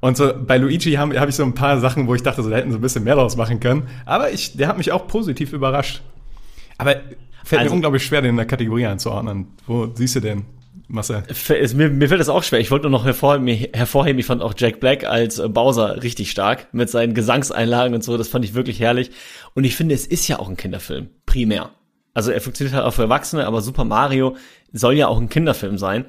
und 0.00 0.16
so 0.16 0.32
bei 0.34 0.58
Luigi 0.58 0.92
habe 0.92 1.18
hab 1.18 1.28
ich 1.28 1.34
so 1.34 1.42
ein 1.42 1.54
paar 1.54 1.80
Sachen, 1.80 2.06
wo 2.06 2.14
ich 2.14 2.22
dachte, 2.22 2.42
so, 2.42 2.50
da 2.50 2.56
hätten 2.56 2.70
sie 2.70 2.78
ein 2.78 2.82
bisschen 2.82 3.04
mehr 3.04 3.16
draus 3.16 3.36
machen 3.36 3.60
können. 3.60 3.88
Aber 4.06 4.30
ich, 4.30 4.56
der 4.56 4.68
hat 4.68 4.78
mich 4.78 4.92
auch 4.92 5.06
positiv 5.08 5.52
überrascht. 5.52 6.02
Aber 6.76 6.96
fällt 7.44 7.62
also, 7.62 7.70
mir 7.70 7.76
unglaublich 7.76 8.04
schwer, 8.04 8.22
den 8.22 8.30
in 8.30 8.36
der 8.36 8.46
Kategorie 8.46 8.86
einzuordnen. 8.86 9.48
Wo 9.66 9.90
siehst 9.94 10.16
du 10.16 10.20
den? 10.20 10.44
Marcel? 10.90 11.22
Mir, 11.74 11.90
mir 11.90 12.08
fällt 12.08 12.20
das 12.20 12.30
auch 12.30 12.42
schwer. 12.42 12.60
Ich 12.60 12.70
wollte 12.70 12.88
nur 12.88 12.98
noch 12.98 13.04
hervorheben, 13.04 13.46
hervorheben, 13.74 14.18
ich 14.18 14.26
fand 14.26 14.40
auch 14.40 14.54
Jack 14.56 14.80
Black 14.80 15.04
als 15.04 15.38
äh, 15.38 15.48
Bowser 15.48 16.02
richtig 16.02 16.30
stark 16.30 16.72
mit 16.72 16.88
seinen 16.88 17.12
Gesangseinlagen 17.12 17.94
und 17.94 18.02
so. 18.02 18.16
Das 18.16 18.28
fand 18.28 18.44
ich 18.44 18.54
wirklich 18.54 18.80
herrlich. 18.80 19.10
Und 19.54 19.64
ich 19.64 19.76
finde, 19.76 19.94
es 19.94 20.06
ist 20.06 20.28
ja 20.28 20.38
auch 20.38 20.48
ein 20.48 20.56
Kinderfilm, 20.56 21.08
primär. 21.26 21.70
Also 22.14 22.30
er 22.30 22.40
funktioniert 22.40 22.74
halt 22.74 22.86
auch 22.86 22.94
für 22.94 23.02
Erwachsene, 23.02 23.46
aber 23.46 23.60
Super 23.60 23.84
Mario 23.84 24.36
soll 24.72 24.94
ja 24.94 25.08
auch 25.08 25.20
ein 25.20 25.28
Kinderfilm 25.28 25.76
sein. 25.76 26.06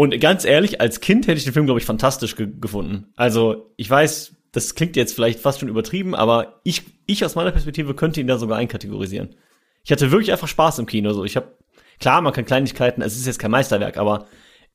Und 0.00 0.20
ganz 0.20 0.44
ehrlich, 0.44 0.80
als 0.80 1.00
Kind 1.00 1.26
hätte 1.26 1.38
ich 1.38 1.44
den 1.44 1.52
Film, 1.52 1.66
glaube 1.66 1.80
ich, 1.80 1.84
fantastisch 1.84 2.36
ge 2.36 2.48
gefunden. 2.60 3.08
Also, 3.16 3.72
ich 3.76 3.90
weiß, 3.90 4.32
das 4.52 4.76
klingt 4.76 4.94
jetzt 4.94 5.12
vielleicht 5.12 5.40
fast 5.40 5.58
schon 5.58 5.68
übertrieben, 5.68 6.14
aber 6.14 6.60
ich, 6.62 6.84
ich 7.06 7.24
aus 7.24 7.34
meiner 7.34 7.50
Perspektive 7.50 7.94
könnte 7.94 8.20
ihn 8.20 8.28
da 8.28 8.38
sogar 8.38 8.58
einkategorisieren. 8.58 9.34
Ich 9.82 9.90
hatte 9.90 10.12
wirklich 10.12 10.30
einfach 10.30 10.46
Spaß 10.46 10.78
im 10.78 10.86
Kino. 10.86 11.12
So, 11.12 11.24
ich 11.24 11.34
habe 11.34 11.52
klar, 11.98 12.20
man 12.20 12.32
kann 12.32 12.44
Kleinigkeiten, 12.44 13.02
es 13.02 13.16
ist 13.16 13.26
jetzt 13.26 13.40
kein 13.40 13.50
Meisterwerk, 13.50 13.96
aber 13.96 14.26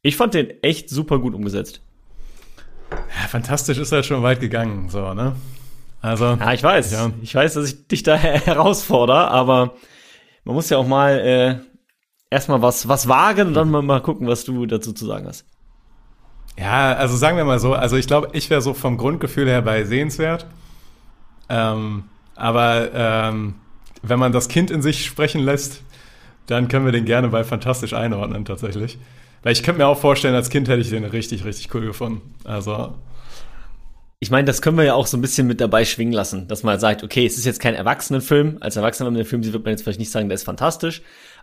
ich 0.01 0.17
fand 0.17 0.33
den 0.33 0.61
echt 0.61 0.89
super 0.89 1.19
gut 1.19 1.33
umgesetzt. 1.33 1.79
Ja, 2.91 3.29
fantastisch 3.29 3.77
ist 3.77 3.93
halt 3.93 4.05
schon 4.05 4.23
weit 4.23 4.41
gegangen, 4.41 4.89
so, 4.89 5.13
ne? 5.13 5.37
Also. 6.01 6.25
Ja, 6.37 6.51
ich 6.51 6.63
weiß. 6.63 6.91
Ja. 6.91 7.11
Ich 7.21 7.33
weiß, 7.33 7.53
dass 7.53 7.69
ich 7.69 7.87
dich 7.87 8.03
da 8.03 8.15
herausfordere, 8.17 9.29
aber 9.29 9.75
man 10.43 10.55
muss 10.55 10.69
ja 10.69 10.77
auch 10.79 10.87
mal 10.87 11.17
äh, 11.17 11.72
erstmal 12.33 12.61
was, 12.61 12.87
was 12.87 13.07
wagen 13.07 13.49
und 13.49 13.53
dann 13.53 13.69
mal, 13.69 13.81
mal 13.81 14.01
gucken, 14.01 14.27
was 14.27 14.43
du 14.43 14.65
dazu 14.65 14.91
zu 14.91 15.05
sagen 15.05 15.27
hast. 15.27 15.45
Ja, 16.57 16.93
also 16.93 17.15
sagen 17.15 17.37
wir 17.37 17.45
mal 17.45 17.59
so, 17.59 17.73
also 17.73 17.95
ich 17.95 18.07
glaube, 18.07 18.29
ich 18.33 18.49
wäre 18.49 18.61
so 18.61 18.73
vom 18.73 18.97
Grundgefühl 18.97 19.47
her 19.47 19.61
bei 19.61 19.85
sehenswert. 19.85 20.45
Ähm, 21.49 22.03
aber 22.35 22.89
ähm, 22.93 23.55
wenn 24.01 24.19
man 24.19 24.31
das 24.31 24.47
Kind 24.47 24.69
in 24.69 24.81
sich 24.81 25.05
sprechen 25.05 25.41
lässt, 25.41 25.81
dann 26.47 26.67
können 26.67 26.85
wir 26.85 26.91
den 26.91 27.05
gerne 27.05 27.29
bei 27.29 27.43
fantastisch 27.43 27.93
einordnen 27.93 28.45
tatsächlich. 28.45 28.97
Weil 29.41 29.53
ich 29.53 29.63
könnte 29.63 29.79
mir 29.79 29.87
auch 29.87 29.99
vorstellen, 29.99 30.35
als 30.35 30.49
Kind 30.49 30.67
hätte 30.67 30.81
ich 30.81 30.89
den 30.89 31.05
richtig, 31.05 31.45
richtig 31.45 31.73
cool 31.73 31.85
gefunden. 31.85 32.35
Also 32.43 32.93
ich 34.23 34.31
meine, 34.31 34.45
das 34.45 34.61
können 34.61 34.77
wir 34.77 34.85
ja 34.85 34.93
auch 34.93 35.05
so 35.05 35.17
ein 35.17 35.21
bisschen 35.21 35.47
mit 35.47 35.59
dabei 35.59 35.83
schwingen 35.83 36.13
lassen, 36.13 36.47
dass 36.47 36.63
man 36.63 36.79
sagt, 36.79 37.03
okay, 37.03 37.25
es 37.25 37.37
ist 37.37 37.43
jetzt 37.43 37.59
kein 37.59 37.75
Erwachsenenfilm. 37.75 38.57
Als 38.61 38.77
Erwachsener, 38.77 39.07
wenn 39.07 39.15
man 39.15 39.23
den 39.23 39.27
Film 39.27 39.43
sieht, 39.43 39.51
wird 39.51 39.65
man 39.65 39.71
jetzt 39.71 39.83
vielleicht 39.83 39.99
nicht 39.99 40.11
sagen, 40.11 40.29
der 40.29 40.35
ist 40.35 40.45
fantastisch, 40.45 41.01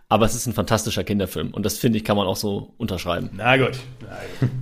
aber 0.09 0.25
es 0.25 0.35
ist 0.35 0.47
ein 0.47 0.53
fantastischer 0.53 1.03
Kinderfilm. 1.03 1.51
Und 1.51 1.65
das 1.65 1.77
finde 1.77 1.97
ich, 1.97 2.03
kann 2.03 2.17
man 2.17 2.27
auch 2.27 2.35
so 2.35 2.73
unterschreiben. 2.77 3.29
Na 3.33 3.57
gut. 3.57 3.79
Na 4.01 4.07
gut. 4.39 4.49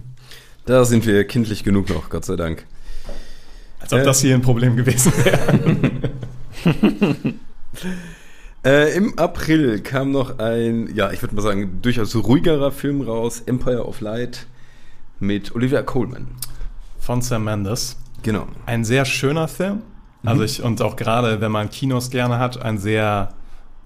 Da 0.65 0.85
sind 0.85 1.07
wir 1.07 1.23
kindlich 1.25 1.63
genug 1.63 1.89
noch, 1.89 2.11
Gott 2.11 2.25
sei 2.25 2.35
Dank. 2.35 2.63
Als 3.79 3.91
ob 3.91 4.01
äh, 4.01 4.03
das 4.03 4.21
hier 4.21 4.35
ein 4.35 4.43
Problem 4.43 4.75
gewesen 4.75 5.11
wäre. 5.25 5.89
äh, 8.63 8.95
Im 8.95 9.17
April 9.17 9.79
kam 9.81 10.11
noch 10.11 10.37
ein, 10.37 10.93
ja, 10.93 11.11
ich 11.11 11.23
würde 11.23 11.33
mal 11.33 11.41
sagen, 11.41 11.79
durchaus 11.81 12.15
ruhigerer 12.15 12.71
Film 12.71 13.01
raus, 13.01 13.41
Empire 13.47 13.83
of 13.83 13.99
Light 14.01 14.45
mit 15.19 15.55
Olivia 15.55 15.81
Colman. 15.81 16.27
Von 16.99 17.23
Sam 17.23 17.45
Mendes. 17.45 17.97
Genau. 18.21 18.47
Ein 18.67 18.85
sehr 18.85 19.05
schöner 19.05 19.47
Film. 19.47 19.81
Also 20.23 20.43
ich, 20.43 20.61
und 20.61 20.81
auch 20.81 20.97
gerade, 20.97 21.41
wenn 21.41 21.51
man 21.51 21.69
Kinos 21.69 22.09
gerne 22.09 22.39
hat, 22.39 22.61
ein 22.61 22.77
sehr 22.77 23.29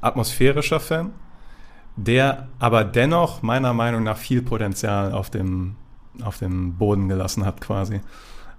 atmosphärischer 0.02 0.80
Film, 0.80 1.12
der 1.95 2.47
aber 2.60 2.84
dennoch 2.84 3.41
meiner 3.41 3.73
Meinung 3.73 4.03
nach 4.03 4.17
viel 4.17 4.41
Potenzial 4.41 5.12
auf 5.12 5.29
dem 5.29 5.75
auf 6.21 6.38
dem 6.38 6.75
Boden 6.75 7.10
gelassen 7.10 7.45
hat 7.45 7.60
quasi. 7.60 8.01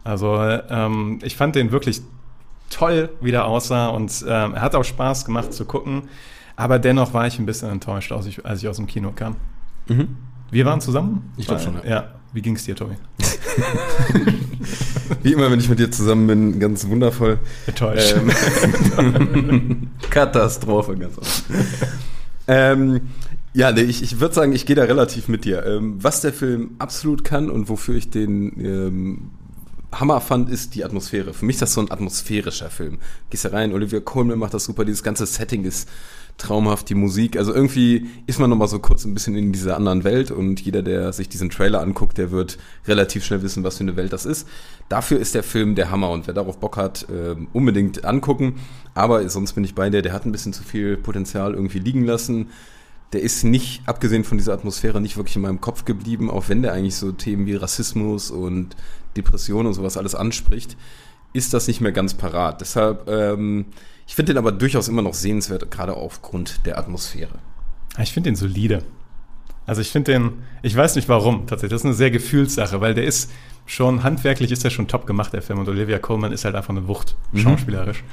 Also 0.02 0.38
ähm, 0.40 1.20
ich 1.22 1.36
fand 1.36 1.54
den 1.54 1.72
wirklich 1.72 2.02
toll, 2.70 3.10
wie 3.20 3.30
der 3.30 3.46
aussah 3.46 3.88
und 3.88 4.24
ähm, 4.28 4.54
er 4.54 4.60
hat 4.60 4.74
auch 4.74 4.84
Spaß 4.84 5.24
gemacht 5.24 5.52
zu 5.52 5.64
gucken, 5.64 6.08
aber 6.56 6.78
dennoch 6.78 7.14
war 7.14 7.26
ich 7.26 7.38
ein 7.38 7.46
bisschen 7.46 7.70
enttäuscht, 7.70 8.12
als 8.12 8.26
ich, 8.26 8.44
als 8.44 8.62
ich 8.62 8.68
aus 8.68 8.76
dem 8.76 8.86
Kino 8.86 9.12
kam. 9.14 9.36
Mhm. 9.86 10.16
Wir 10.50 10.66
waren 10.66 10.80
zusammen? 10.80 11.32
Ich 11.36 11.46
glaube 11.46 11.62
schon, 11.62 11.76
ja. 11.84 11.90
ja. 11.90 12.08
Wie 12.32 12.42
ging 12.42 12.56
es 12.56 12.64
dir, 12.64 12.74
Tobi? 12.74 12.96
Wie 15.22 15.32
immer, 15.32 15.50
wenn 15.50 15.60
ich 15.60 15.68
mit 15.68 15.78
dir 15.78 15.90
zusammen 15.90 16.26
bin, 16.26 16.58
ganz 16.58 16.88
wundervoll. 16.88 17.38
Enttäuscht. 17.66 18.16
Ähm, 18.98 19.90
Katastrophe, 20.10 20.96
ganz 20.96 21.18
oft. 21.18 21.44
Ähm, 22.48 23.00
ja, 23.52 23.70
nee, 23.72 23.82
ich, 23.82 24.02
ich 24.02 24.20
würde 24.20 24.34
sagen, 24.34 24.52
ich 24.52 24.66
gehe 24.66 24.76
da 24.76 24.82
relativ 24.82 25.28
mit 25.28 25.44
dir. 25.44 25.64
Ähm, 25.64 25.96
was 26.02 26.20
der 26.20 26.32
Film 26.32 26.72
absolut 26.78 27.24
kann 27.24 27.50
und 27.50 27.68
wofür 27.68 27.94
ich 27.94 28.10
den 28.10 28.60
ähm, 28.60 29.30
Hammer 29.92 30.20
fand, 30.20 30.50
ist 30.50 30.74
die 30.74 30.84
Atmosphäre. 30.84 31.34
Für 31.34 31.44
mich 31.44 31.56
ist 31.56 31.62
das 31.62 31.74
so 31.74 31.80
ein 31.80 31.90
atmosphärischer 31.90 32.70
Film. 32.70 32.98
Gehst 33.30 33.44
da 33.44 33.50
rein, 33.50 33.72
Olivia 33.72 34.00
Colman 34.00 34.38
macht 34.38 34.54
das 34.54 34.64
super, 34.64 34.84
dieses 34.84 35.02
ganze 35.02 35.26
Setting 35.26 35.64
ist 35.64 35.88
traumhaft, 36.38 36.88
die 36.88 36.94
Musik. 36.94 37.36
Also 37.36 37.54
irgendwie 37.54 38.08
ist 38.26 38.40
man 38.40 38.50
nochmal 38.50 38.68
so 38.68 38.78
kurz 38.78 39.04
ein 39.04 39.14
bisschen 39.14 39.36
in 39.36 39.52
dieser 39.52 39.76
anderen 39.76 40.04
Welt 40.04 40.30
und 40.30 40.60
jeder, 40.60 40.82
der 40.82 41.12
sich 41.12 41.28
diesen 41.28 41.50
Trailer 41.50 41.80
anguckt, 41.80 42.18
der 42.18 42.30
wird 42.30 42.58
relativ 42.86 43.24
schnell 43.24 43.42
wissen, 43.42 43.64
was 43.64 43.76
für 43.78 43.84
eine 43.84 43.96
Welt 43.96 44.12
das 44.12 44.26
ist. 44.26 44.48
Dafür 44.88 45.18
ist 45.20 45.34
der 45.34 45.42
Film 45.42 45.74
der 45.74 45.90
Hammer 45.90 46.10
und 46.10 46.26
wer 46.26 46.34
darauf 46.34 46.58
Bock 46.58 46.76
hat, 46.76 47.06
äh, 47.08 47.36
unbedingt 47.52 48.04
angucken. 48.04 48.56
Aber 48.94 49.28
sonst 49.28 49.52
bin 49.52 49.64
ich 49.64 49.74
bei 49.74 49.90
dir, 49.90 50.02
der 50.02 50.12
hat 50.12 50.26
ein 50.26 50.32
bisschen 50.32 50.52
zu 50.52 50.64
viel 50.64 50.96
Potenzial 50.96 51.54
irgendwie 51.54 51.78
liegen 51.78 52.04
lassen 52.04 52.48
der 53.14 53.22
ist 53.22 53.44
nicht, 53.44 53.82
abgesehen 53.86 54.24
von 54.24 54.38
dieser 54.38 54.54
Atmosphäre, 54.54 55.00
nicht 55.00 55.16
wirklich 55.16 55.36
in 55.36 55.42
meinem 55.42 55.60
Kopf 55.60 55.84
geblieben, 55.84 56.30
auch 56.30 56.48
wenn 56.48 56.62
der 56.62 56.72
eigentlich 56.72 56.96
so 56.96 57.12
Themen 57.12 57.46
wie 57.46 57.54
Rassismus 57.54 58.32
und 58.32 58.74
Depression 59.16 59.66
und 59.66 59.74
sowas 59.74 59.96
alles 59.96 60.16
anspricht, 60.16 60.76
ist 61.32 61.54
das 61.54 61.68
nicht 61.68 61.80
mehr 61.80 61.92
ganz 61.92 62.14
parat. 62.14 62.60
Deshalb, 62.60 63.08
ähm, 63.08 63.66
ich 64.06 64.14
finde 64.14 64.32
den 64.32 64.38
aber 64.38 64.52
durchaus 64.52 64.88
immer 64.88 65.02
noch 65.02 65.14
sehenswert, 65.14 65.70
gerade 65.70 65.94
aufgrund 65.94 66.66
der 66.66 66.78
Atmosphäre. 66.78 67.38
Ich 67.98 68.12
finde 68.12 68.30
den 68.30 68.36
solide. 68.36 68.82
Also 69.66 69.80
ich 69.80 69.90
finde 69.90 70.12
den, 70.12 70.32
ich 70.62 70.76
weiß 70.76 70.94
nicht 70.96 71.08
warum 71.08 71.46
tatsächlich, 71.46 71.70
das 71.70 71.80
ist 71.82 71.86
eine 71.86 71.94
sehr 71.94 72.10
Gefühlssache, 72.10 72.80
weil 72.80 72.94
der 72.94 73.04
ist 73.04 73.30
schon, 73.66 74.02
handwerklich 74.02 74.52
ist 74.52 74.64
der 74.64 74.70
schon 74.70 74.88
top 74.88 75.06
gemacht, 75.06 75.32
der 75.32 75.42
Film, 75.42 75.58
und 75.58 75.68
Olivia 75.68 75.98
Colman 75.98 76.32
ist 76.32 76.44
halt 76.44 76.54
einfach 76.54 76.70
eine 76.70 76.86
Wucht, 76.86 77.16
mhm. 77.32 77.38
schauspielerisch. 77.38 78.04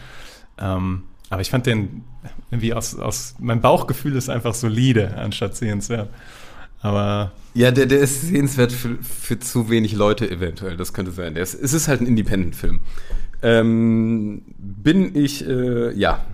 Ähm, 0.57 1.03
aber 1.29 1.41
ich 1.41 1.49
fand 1.49 1.65
den 1.65 2.03
irgendwie 2.51 2.73
aus, 2.73 2.97
aus 2.97 3.35
mein 3.39 3.61
Bauchgefühl 3.61 4.15
ist 4.15 4.29
einfach 4.29 4.53
solide, 4.53 5.17
anstatt 5.17 5.55
sehenswert. 5.55 6.09
Aber. 6.81 7.31
Ja, 7.53 7.71
der, 7.71 7.85
der 7.85 7.99
ist 7.99 8.21
sehenswert 8.21 8.71
für, 8.71 8.97
für 9.01 9.39
zu 9.39 9.69
wenig 9.69 9.93
Leute 9.93 10.29
eventuell, 10.29 10.77
das 10.77 10.93
könnte 10.93 11.11
sein. 11.11 11.33
Der 11.33 11.43
ist, 11.43 11.53
es 11.53 11.73
ist 11.73 11.87
halt 11.87 12.01
ein 12.01 12.07
Independent-Film. 12.07 12.79
Ähm, 13.43 14.43
bin 14.57 15.15
ich, 15.15 15.47
äh, 15.47 15.93
ja, 15.93 16.25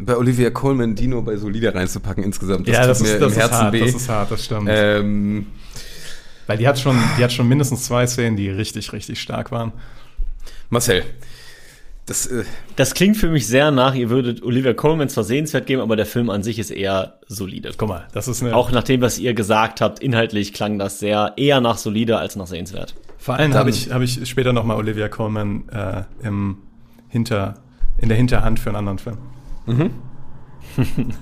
bei 0.00 0.16
Olivia 0.16 0.50
Colman 0.50 0.94
Dino 0.94 1.22
bei 1.22 1.36
Solida 1.36 1.70
reinzupacken 1.70 2.22
insgesamt. 2.22 2.68
Das 2.68 2.76
ja, 2.76 2.86
das, 2.86 3.00
ist, 3.00 3.20
das 3.20 3.32
ist 3.32 3.52
hart, 3.52 3.72
weh. 3.72 3.80
das 3.80 3.94
ist 3.94 4.08
hart, 4.08 4.30
das 4.30 4.44
stimmt. 4.44 4.68
Ähm, 4.70 5.46
Weil 6.46 6.58
die 6.58 6.68
hat 6.68 6.78
schon, 6.78 6.96
die 7.18 7.24
hat 7.24 7.32
schon 7.32 7.48
mindestens 7.48 7.84
zwei 7.84 8.06
Szenen, 8.06 8.36
die 8.36 8.48
richtig, 8.48 8.92
richtig 8.92 9.20
stark 9.20 9.50
waren. 9.50 9.72
Marcel, 10.70 11.02
das, 12.06 12.26
äh 12.26 12.44
das 12.76 12.94
klingt 12.94 13.16
für 13.16 13.28
mich 13.28 13.46
sehr 13.46 13.70
nach, 13.70 13.94
ihr 13.94 14.08
würdet 14.08 14.42
Olivia 14.42 14.72
Colman 14.72 15.08
zwar 15.08 15.24
sehenswert 15.24 15.66
geben, 15.66 15.82
aber 15.82 15.96
der 15.96 16.06
Film 16.06 16.30
an 16.30 16.42
sich 16.42 16.58
ist 16.58 16.70
eher 16.70 17.18
solide. 17.26 17.72
Guck 17.76 17.88
mal, 17.88 18.06
das 18.12 18.28
ist 18.28 18.42
eine 18.42 18.54
Auch 18.54 18.70
nach 18.70 18.84
dem, 18.84 19.00
was 19.00 19.18
ihr 19.18 19.34
gesagt 19.34 19.80
habt, 19.80 19.98
inhaltlich 20.00 20.52
klang 20.52 20.78
das 20.78 21.00
sehr 21.00 21.34
eher 21.36 21.60
nach 21.60 21.76
solide 21.76 22.18
als 22.18 22.36
nach 22.36 22.46
sehenswert. 22.46 22.94
Vor 23.18 23.34
allem 23.34 23.52
habe 23.54 23.70
ich, 23.70 23.90
hab 23.90 24.00
ich 24.00 24.28
später 24.28 24.52
nochmal 24.52 24.76
Olivia 24.76 25.08
Colman 25.08 25.68
äh, 25.68 26.04
im 26.22 26.58
Hinter, 27.08 27.56
in 27.98 28.08
der 28.08 28.16
Hinterhand 28.16 28.60
für 28.60 28.70
einen 28.70 28.76
anderen 28.76 28.98
Film. 28.98 29.18
Mhm. 29.66 29.90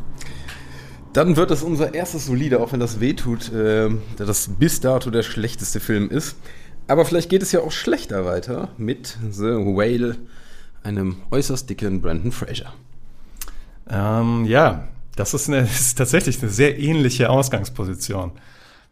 Dann 1.14 1.36
wird 1.36 1.50
es 1.50 1.62
unser 1.62 1.94
erstes 1.94 2.26
solide, 2.26 2.60
auch 2.60 2.72
wenn 2.72 2.80
das 2.80 3.00
wehtut, 3.00 3.50
äh, 3.50 3.88
da 4.16 4.24
das 4.26 4.48
bis 4.58 4.80
dato 4.80 5.10
der 5.10 5.22
schlechteste 5.22 5.80
Film 5.80 6.10
ist. 6.10 6.36
Aber 6.88 7.06
vielleicht 7.06 7.30
geht 7.30 7.42
es 7.42 7.52
ja 7.52 7.60
auch 7.60 7.72
schlechter 7.72 8.26
weiter 8.26 8.68
mit 8.76 9.16
The 9.30 9.44
Whale 9.44 10.16
einem 10.82 11.16
äußerst 11.30 11.68
dicken 11.68 12.02
Brandon 12.02 12.30
Fraser. 12.32 12.74
Ähm, 13.88 14.44
ja, 14.44 14.88
das 15.16 15.32
ist, 15.32 15.48
eine, 15.48 15.62
das 15.62 15.80
ist 15.80 15.98
tatsächlich 15.98 16.42
eine 16.42 16.50
sehr 16.50 16.78
ähnliche 16.78 17.30
Ausgangsposition. 17.30 18.32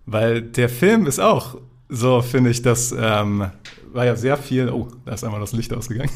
Weil 0.06 0.42
der 0.42 0.68
Film 0.68 1.06
ist 1.06 1.20
auch 1.20 1.58
so, 1.88 2.22
finde 2.22 2.50
ich, 2.50 2.62
das 2.62 2.94
ähm, 2.96 3.50
war 3.92 4.04
ja 4.04 4.16
sehr 4.16 4.36
viel. 4.36 4.70
Oh, 4.70 4.88
da 5.04 5.12
ist 5.12 5.24
einmal 5.24 5.40
das 5.40 5.52
Licht 5.52 5.72
ausgegangen. 5.72 6.10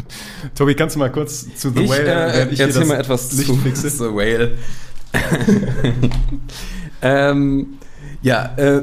Tobi, 0.54 0.74
kannst 0.74 0.96
du 0.96 1.00
mal 1.00 1.10
kurz 1.10 1.46
zu 1.54 1.70
The 1.70 1.82
ich, 1.82 1.90
Whale? 1.90 2.32
Äh, 2.32 2.52
ich 2.52 2.60
erzähl 2.60 2.84
mal 2.84 2.98
etwas 2.98 3.32
Licht 3.32 3.48
zu 3.48 3.56
fixe? 3.56 3.90
The 3.90 4.04
Whale. 4.04 4.52
ähm, 7.02 7.78
ja, 8.22 8.54
äh, 8.56 8.82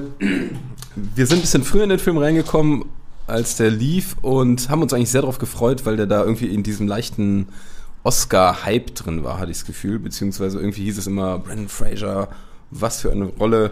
wir 0.96 1.28
sind 1.28 1.40
ein 1.40 1.42
bisschen 1.42 1.64
früher 1.64 1.84
in 1.84 1.90
den 1.90 2.00
Film 2.00 2.18
reingekommen 2.18 2.86
als 3.28 3.58
der 3.58 3.72
lief 3.72 4.18
und 4.22 4.70
haben 4.70 4.82
uns 4.82 4.94
eigentlich 4.94 5.10
sehr 5.10 5.22
darauf 5.22 5.40
gefreut, 5.40 5.86
weil 5.86 5.98
der 5.98 6.06
da 6.06 6.24
irgendwie 6.24 6.48
in 6.48 6.64
diesem 6.64 6.88
leichten 6.88 7.48
Oscar-Hype 8.04 8.94
drin 8.94 9.24
war, 9.24 9.40
hatte 9.40 9.52
ich 9.52 9.58
das 9.58 9.66
Gefühl. 9.66 10.00
Beziehungsweise 10.00 10.60
irgendwie 10.60 10.84
hieß 10.84 10.98
es 11.00 11.08
immer, 11.08 11.40
Brandon 11.40 11.68
Fraser, 11.68 12.30
was 12.70 13.02
für 13.02 13.12
eine 13.12 13.26
Rolle. 13.26 13.72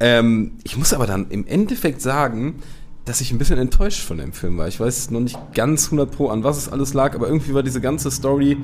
Ähm, 0.00 0.52
ich 0.64 0.76
muss 0.76 0.92
aber 0.92 1.06
dann 1.06 1.30
im 1.30 1.46
Endeffekt 1.46 2.00
sagen, 2.00 2.62
dass 3.04 3.20
ich 3.20 3.32
ein 3.32 3.38
bisschen 3.38 3.58
enttäuscht 3.58 4.00
von 4.00 4.18
dem 4.18 4.32
Film 4.32 4.58
war. 4.58 4.68
Ich 4.68 4.78
weiß 4.78 5.10
noch 5.10 5.20
nicht 5.20 5.38
ganz 5.54 5.86
100 5.86 6.10
pro 6.10 6.28
an 6.28 6.44
was 6.44 6.58
es 6.58 6.68
alles 6.68 6.94
lag, 6.94 7.14
aber 7.14 7.28
irgendwie 7.28 7.54
war 7.54 7.62
diese 7.62 7.80
ganze 7.80 8.10
Story 8.10 8.58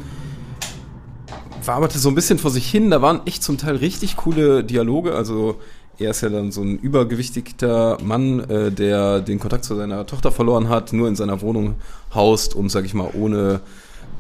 waberte 1.67 1.99
so 1.99 2.09
ein 2.09 2.15
bisschen 2.15 2.39
vor 2.39 2.51
sich 2.51 2.71
hin. 2.71 2.91
Da 2.91 3.03
waren 3.03 3.27
echt 3.27 3.43
zum 3.43 3.59
Teil 3.59 3.77
richtig 3.77 4.17
coole 4.17 4.65
Dialoge. 4.65 5.15
Also 5.15 5.57
er 5.99 6.11
ist 6.11 6.21
ja 6.23 6.29
dann 6.29 6.51
so 6.53 6.63
ein 6.63 6.79
übergewichtigter 6.79 7.99
Mann, 8.03 8.41
äh, 8.51 8.71
der 8.73 9.21
den 9.21 9.39
Kontakt 9.39 9.65
zu 9.65 9.77
seiner 9.77 10.07
Tochter 10.07 10.33
verloren 10.33 10.69
hat, 10.69 10.93
nur 10.93 11.09
in 11.09 11.17
seiner 11.17 11.41
Wohnung 11.41 11.77
haust 12.15 12.55
und, 12.55 12.69
sag 12.69 12.85
ich 12.85 12.95
mal, 12.95 13.11
ohne 13.15 13.61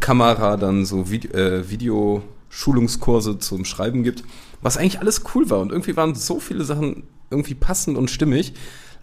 Kamera 0.00 0.56
dann 0.56 0.84
so 0.84 1.10
Vide 1.10 1.34
äh, 1.34 1.70
Videoschulungskurse 1.70 3.38
zum 3.38 3.64
Schreiben 3.64 4.02
gibt. 4.04 4.24
Was 4.64 4.78
eigentlich 4.78 4.98
alles 4.98 5.22
cool 5.34 5.50
war 5.50 5.60
und 5.60 5.70
irgendwie 5.70 5.94
waren 5.94 6.14
so 6.14 6.40
viele 6.40 6.64
Sachen 6.64 7.02
irgendwie 7.30 7.54
passend 7.54 7.98
und 7.98 8.10
stimmig. 8.10 8.54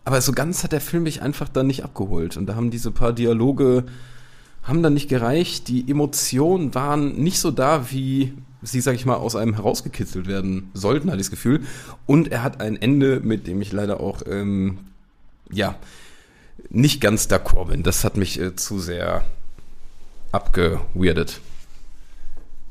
Aber 0.04 0.19
so 0.19 0.32
ganz 0.32 0.63
hat 0.63 0.71
der 0.71 0.82
Film 0.82 1.04
mich 1.04 1.21
einfach 1.21 1.47
dann 1.47 1.67
nicht 1.67 1.84
abgeholt. 1.84 2.36
Und 2.36 2.47
da 2.47 2.56
haben 2.56 2.71
diese 2.71 2.89
paar 2.89 3.13
Dialoge 3.13 3.86
haben 4.63 4.82
dann 4.82 4.95
nicht 4.95 5.08
gereicht. 5.08 5.67
Die 5.67 5.89
Emotionen 5.89 6.74
waren 6.74 7.15
nicht 7.15 7.39
so 7.39 7.52
da, 7.52 7.91
wie 7.91 8.34
sie, 8.63 8.82
sag 8.82 8.95
ich 8.95 9.06
mal, 9.06 9.15
aus 9.15 9.36
einem 9.36 9.54
herausgekitzelt 9.54 10.26
werden 10.26 10.71
sollten, 10.74 11.10
hatte 11.10 11.21
ich 11.21 11.28
das 11.28 11.32
Gefühl. 11.32 11.62
Und 12.08 12.32
er 12.32 12.41
hat 12.41 12.60
ein 12.60 12.82
Ende, 12.82 13.19
mit 13.19 13.45
dem 13.45 13.62
ich 13.62 13.71
leider 13.71 14.00
auch, 14.00 14.24
ähm, 14.28 14.80
ja, 15.52 15.76
nicht 16.69 17.02
ganz 17.02 17.28
d'accord 17.28 17.67
bin. 17.67 17.84
Das 17.84 18.04
hat 18.04 18.17
mich 18.17 18.39
äh, 18.39 18.56
zu 18.56 18.80
sehr 18.80 19.24
abgeweirdet. 20.32 21.39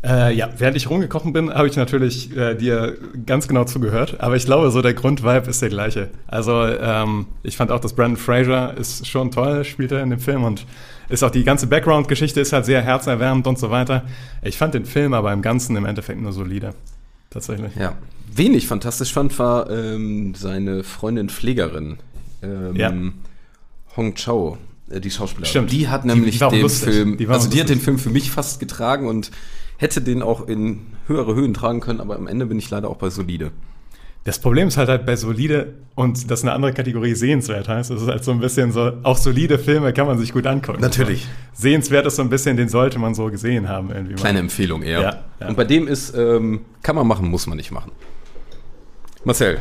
Äh, 0.03 0.35
ja, 0.35 0.49
während 0.57 0.77
ich 0.79 0.89
rumgekochen 0.89 1.35
bin, 1.35 1.53
habe 1.53 1.69
ich 1.69 1.77
natürlich 1.77 2.35
äh, 2.35 2.55
dir 2.55 2.97
ganz 3.27 3.47
genau 3.49 3.65
zugehört. 3.65 4.19
Aber 4.21 4.35
ich 4.37 4.47
glaube, 4.47 4.71
so 4.71 4.81
der 4.81 4.95
Grundvibe 4.95 5.45
ist 5.51 5.61
der 5.61 5.69
gleiche. 5.69 6.09
Also 6.27 6.65
ähm, 6.65 7.27
ich 7.43 7.57
fand 7.59 7.71
auch, 7.71 7.81
dass 7.81 7.93
Brandon 7.93 8.17
Fraser 8.17 8.75
ist 8.79 9.07
schon 9.07 9.31
toll, 9.31 9.63
spielt 9.65 9.93
er 9.93 10.03
in 10.03 10.09
dem 10.11 10.19
Film 10.19 10.45
und 10.45 10.65
ist 11.11 11.23
auch 11.23 11.31
die 11.31 11.45
ganze 11.45 11.67
Background-Geschichte 11.67 12.41
ist 12.41 12.53
halt 12.55 12.65
sehr 12.65 12.81
herzerwärmend 12.81 13.47
und 13.47 13.59
so 13.59 13.71
weiter. 13.71 14.05
Ich 14.43 14.57
fand 14.57 14.73
den 14.73 14.87
Film 14.87 15.13
aber 15.13 15.33
im 15.35 15.43
Ganzen 15.43 15.77
im 15.77 15.85
Endeffekt 15.85 16.21
nur 16.23 16.33
solide. 16.33 16.73
Tatsächlich. 17.29 17.75
Ja. 17.77 17.95
Wen 18.35 18.55
ich 18.55 18.67
fantastisch 18.69 19.13
fand, 19.13 19.39
war 19.39 19.69
ähm, 19.69 20.35
seine 20.35 20.83
Freundin 20.83 21.29
Pflegerin. 21.29 21.99
Ähm, 22.43 22.75
Ja. 22.77 22.93
Hong 23.97 24.15
Chao, 24.15 24.57
äh, 24.89 25.01
die 25.01 25.11
Schauspielerin. 25.11 25.51
Stimmt. 25.51 25.73
Die 25.73 25.89
hat 25.89 26.05
Die- 26.05 26.09
nämlich 26.09 26.39
die 26.39 26.45
auch 26.45 26.53
den 26.53 26.63
lustig. 26.63 26.95
Film, 26.95 27.17
Die 27.19 27.27
also 27.27 27.51
die 27.51 27.61
hat 27.61 27.69
den 27.69 27.75
lustig. 27.75 27.85
Film 27.85 27.99
für 27.99 28.11
mich 28.11 28.31
fast 28.31 28.61
getragen 28.61 29.07
und 29.09 29.31
hätte 29.81 30.03
den 30.03 30.23
auch 30.23 30.47
in 30.47 30.87
höhere 31.07 31.35
Höhen 31.35 31.55
tragen 31.55 31.81
können, 31.81 32.01
aber 32.01 32.17
am 32.17 32.27
Ende 32.27 32.47
bin 32.47 32.59
ich 32.59 32.69
leider 32.71 32.91
auch 32.91 32.97
bei 32.97 33.09
solide. 33.09 33.51
Das 34.25 34.39
Problem 34.39 34.69
ist 34.69 34.77
halt, 34.77 34.91
halt 34.91 35.07
bei 35.07 35.17
solide 35.17 35.77
und 35.95 36.31
das 36.31 36.43
eine 36.43 36.53
andere 36.53 36.75
Kategorie 36.75 37.15
sehenswert 37.15 37.69
heißt. 37.69 37.91
Es 37.91 38.03
ist 38.03 38.09
halt 38.09 38.23
so 38.23 38.33
ein 38.33 38.41
bisschen 38.41 38.71
so, 38.71 38.93
auch 39.03 39.17
solide 39.17 39.59
Filme 39.59 39.95
kann 39.95 40.07
man 40.07 40.19
sich 40.19 40.35
gut 40.35 40.47
angucken. 40.47 40.83
Natürlich. 40.83 41.27
Sehenswert 41.55 42.05
ist 42.05 42.17
so 42.17 42.23
ein 42.23 42.29
bisschen, 42.29 42.59
den 42.59 42.69
sollte 42.69 42.99
man 42.99 43.15
so 43.15 43.27
gesehen 43.27 43.71
haben 43.71 43.89
irgendwie. 43.91 44.13
mal. 44.13 44.21
Kleine 44.21 44.41
Empfehlung 44.41 44.83
eher. 44.83 45.01
Ja, 45.01 45.25
ja. 45.41 45.49
Und 45.49 45.57
bei 45.57 45.65
dem 45.65 45.89
ist, 45.89 46.15
ähm, 46.15 46.61
kann 46.83 46.97
man 46.97 47.07
machen, 47.07 47.29
muss 47.29 47.47
man 47.47 47.57
nicht 47.57 47.71
machen. 47.71 47.93
Marcel, 49.25 49.59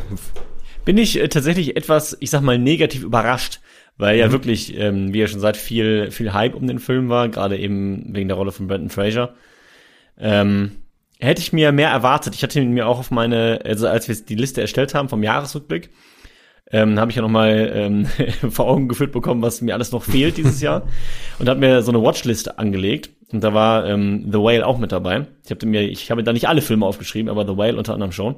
bin 0.84 0.98
ich 0.98 1.18
äh, 1.18 1.30
tatsächlich 1.30 1.78
etwas, 1.78 2.18
ich 2.20 2.30
sag 2.30 2.42
mal, 2.42 2.60
negativ 2.60 3.04
überrascht, 3.04 3.62
weil 3.98 4.18
ja 4.18 4.30
wirklich, 4.34 4.78
ähm, 4.78 5.14
wie 5.14 5.20
ihr 5.20 5.28
schon 5.30 5.40
sagt, 5.40 5.56
viel, 5.56 6.12
viel 6.12 6.34
Hype 6.34 6.56
um 6.56 6.68
den 6.68 6.80
Film 6.80 7.08
war, 7.08 7.30
gerade 7.30 7.58
eben 7.58 8.14
wegen 8.14 8.28
der 8.28 8.36
Rolle 8.36 8.52
von 8.52 8.68
Brandon 8.68 8.90
Fraser. 8.90 9.36
Ähm, 10.20 10.72
hätte 11.20 11.42
ich 11.42 11.54
mir 11.54 11.72
mehr 11.72 11.90
erwartet. 11.90 12.36
Ich 12.36 12.44
hatte 12.44 12.60
ihn 12.60 12.72
mir 12.72 12.88
auch 12.88 13.00
auf 13.00 13.12
meine, 13.12 13.60
also 13.66 13.88
als 13.88 14.08
wir 14.08 14.16
die 14.16 14.36
Liste 14.36 14.62
erstellt 14.62 14.94
haben 14.94 15.10
vom 15.10 15.24
Jahresrückblick, 15.24 15.90
ähm, 16.72 17.00
habe 17.00 17.12
ich 17.12 17.16
ja 17.16 17.22
nochmal 17.22 17.72
ähm, 17.74 18.06
vor 18.52 18.68
Augen 18.68 18.88
geführt 18.88 19.12
bekommen, 19.12 19.42
was 19.42 19.62
mir 19.62 19.74
alles 19.74 19.92
noch 19.92 20.04
fehlt 20.04 20.38
dieses 20.38 20.62
Jahr. 20.62 20.84
Und 21.40 21.50
habe 21.50 21.60
mir 21.60 21.82
so 21.82 21.92
eine 21.92 22.02
Watchlist 22.02 22.60
angelegt. 22.60 23.10
Und 23.32 23.44
da 23.44 23.54
war 23.54 23.88
ähm, 23.88 24.30
The 24.32 24.40
Whale 24.40 24.66
auch 24.66 24.78
mit 24.78 24.92
dabei. 24.92 25.28
Ich 25.46 25.52
habe 25.52 25.66
mir, 25.66 25.82
ich 25.82 26.12
habe 26.12 26.24
da 26.24 26.34
nicht 26.34 26.48
alle 26.48 26.62
Filme 26.62 26.86
aufgeschrieben, 26.86 27.30
aber 27.30 27.46
The 27.46 27.58
Whale 27.58 27.78
unter 27.78 27.94
anderem 27.94 28.12
schon. 28.12 28.38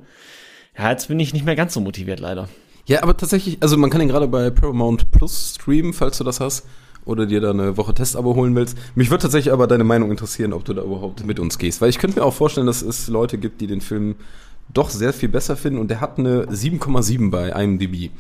Ja, 0.78 0.90
jetzt 0.92 1.08
bin 1.08 1.20
ich 1.20 1.34
nicht 1.34 1.46
mehr 1.46 1.56
ganz 1.56 1.74
so 1.74 1.82
motiviert, 1.82 2.20
leider. 2.20 2.48
Ja, 2.88 3.04
aber 3.04 3.16
tatsächlich, 3.16 3.58
also 3.62 3.78
man 3.78 3.90
kann 3.90 4.00
den 4.00 4.10
gerade 4.10 4.28
bei 4.28 4.50
Paramount 4.50 5.12
Plus 5.12 5.56
streamen, 5.56 5.94
falls 5.94 6.18
du 6.18 6.24
das 6.24 6.40
hast. 6.40 6.66
Oder 7.06 7.26
dir 7.26 7.42
da 7.42 7.50
eine 7.50 7.78
Woche 7.78 7.94
Testabo 7.94 8.36
holen 8.36 8.56
willst. 8.56 8.78
Mich 8.96 9.10
würde 9.10 9.24
tatsächlich 9.24 9.52
aber 9.52 9.68
deine 9.68 9.84
Meinung 9.84 10.12
interessieren, 10.12 10.54
ob 10.54 10.66
du 10.66 10.74
da 10.74 10.84
überhaupt 10.84 11.26
mit 11.26 11.40
uns 11.40 11.58
gehst. 11.58 11.82
Weil 11.82 11.90
ich 11.90 11.98
könnte 11.98 12.20
mir 12.20 12.26
auch 12.26 12.34
vorstellen, 12.34 12.68
dass 12.68 12.82
es 12.82 13.08
Leute 13.08 13.38
gibt, 13.38 13.62
die 13.62 13.68
den 13.68 13.82
Film 13.82 14.16
doch 14.74 14.90
sehr 14.90 15.14
viel 15.14 15.30
besser 15.30 15.56
finden. 15.56 15.80
Und 15.80 15.90
der 15.90 16.00
hat 16.00 16.20
eine 16.20 16.46
7,7 16.46 17.32
bei 17.32 17.50
IMDb. 17.50 18.12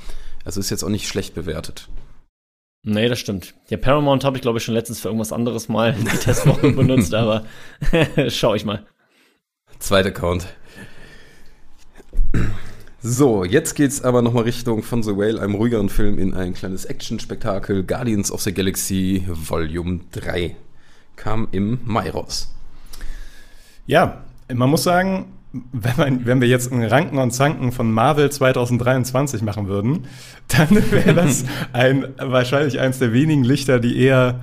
Also 0.43 0.59
ist 0.59 0.69
jetzt 0.71 0.83
auch 0.83 0.89
nicht 0.89 1.07
schlecht 1.07 1.35
bewertet. 1.35 1.89
Nee, 2.83 3.07
das 3.07 3.19
stimmt. 3.19 3.53
Ja, 3.69 3.77
Paramount 3.77 4.23
habe 4.23 4.37
ich, 4.37 4.41
glaube 4.41 4.57
ich, 4.57 4.63
schon 4.63 4.73
letztens 4.73 4.99
für 4.99 5.09
irgendwas 5.09 5.31
anderes 5.31 5.69
mal 5.69 5.93
die 5.93 6.17
Testwoche 6.17 6.71
benutzt, 6.71 7.13
aber 7.13 7.45
schau 8.29 8.55
ich 8.55 8.65
mal. 8.65 8.85
Zweiter 9.77 10.09
Account. 10.09 10.47
So, 13.03 13.43
jetzt 13.43 13.73
geht's 13.73 14.03
aber 14.03 14.21
nochmal 14.21 14.43
Richtung 14.43 14.83
von 14.83 15.01
The 15.01 15.17
Whale, 15.17 15.41
einem 15.41 15.55
ruhigeren 15.55 15.89
Film, 15.89 16.19
in 16.19 16.35
ein 16.35 16.53
kleines 16.53 16.85
Action-Spektakel. 16.85 17.83
Guardians 17.83 18.31
of 18.31 18.41
the 18.41 18.53
Galaxy 18.53 19.25
Volume 19.27 20.01
3 20.11 20.55
kam 21.15 21.47
im 21.51 21.79
Mai 21.83 22.11
raus. 22.11 22.53
Ja, 23.87 24.21
man 24.53 24.69
muss 24.69 24.83
sagen, 24.83 25.33
wenn, 25.51 25.97
man, 25.97 26.25
wenn 26.27 26.41
wir 26.41 26.47
jetzt 26.47 26.71
ein 26.71 26.83
Ranken 26.83 27.17
und 27.17 27.31
Zanken 27.31 27.71
von 27.71 27.91
Marvel 27.91 28.31
2023 28.31 29.41
machen 29.41 29.67
würden, 29.67 30.05
dann 30.47 30.69
wäre 30.91 31.15
das 31.15 31.43
ein, 31.73 32.05
wahrscheinlich 32.19 32.79
eins 32.79 32.99
der 32.99 33.13
wenigen 33.13 33.43
Lichter, 33.43 33.79
die 33.79 33.97
eher 33.97 34.41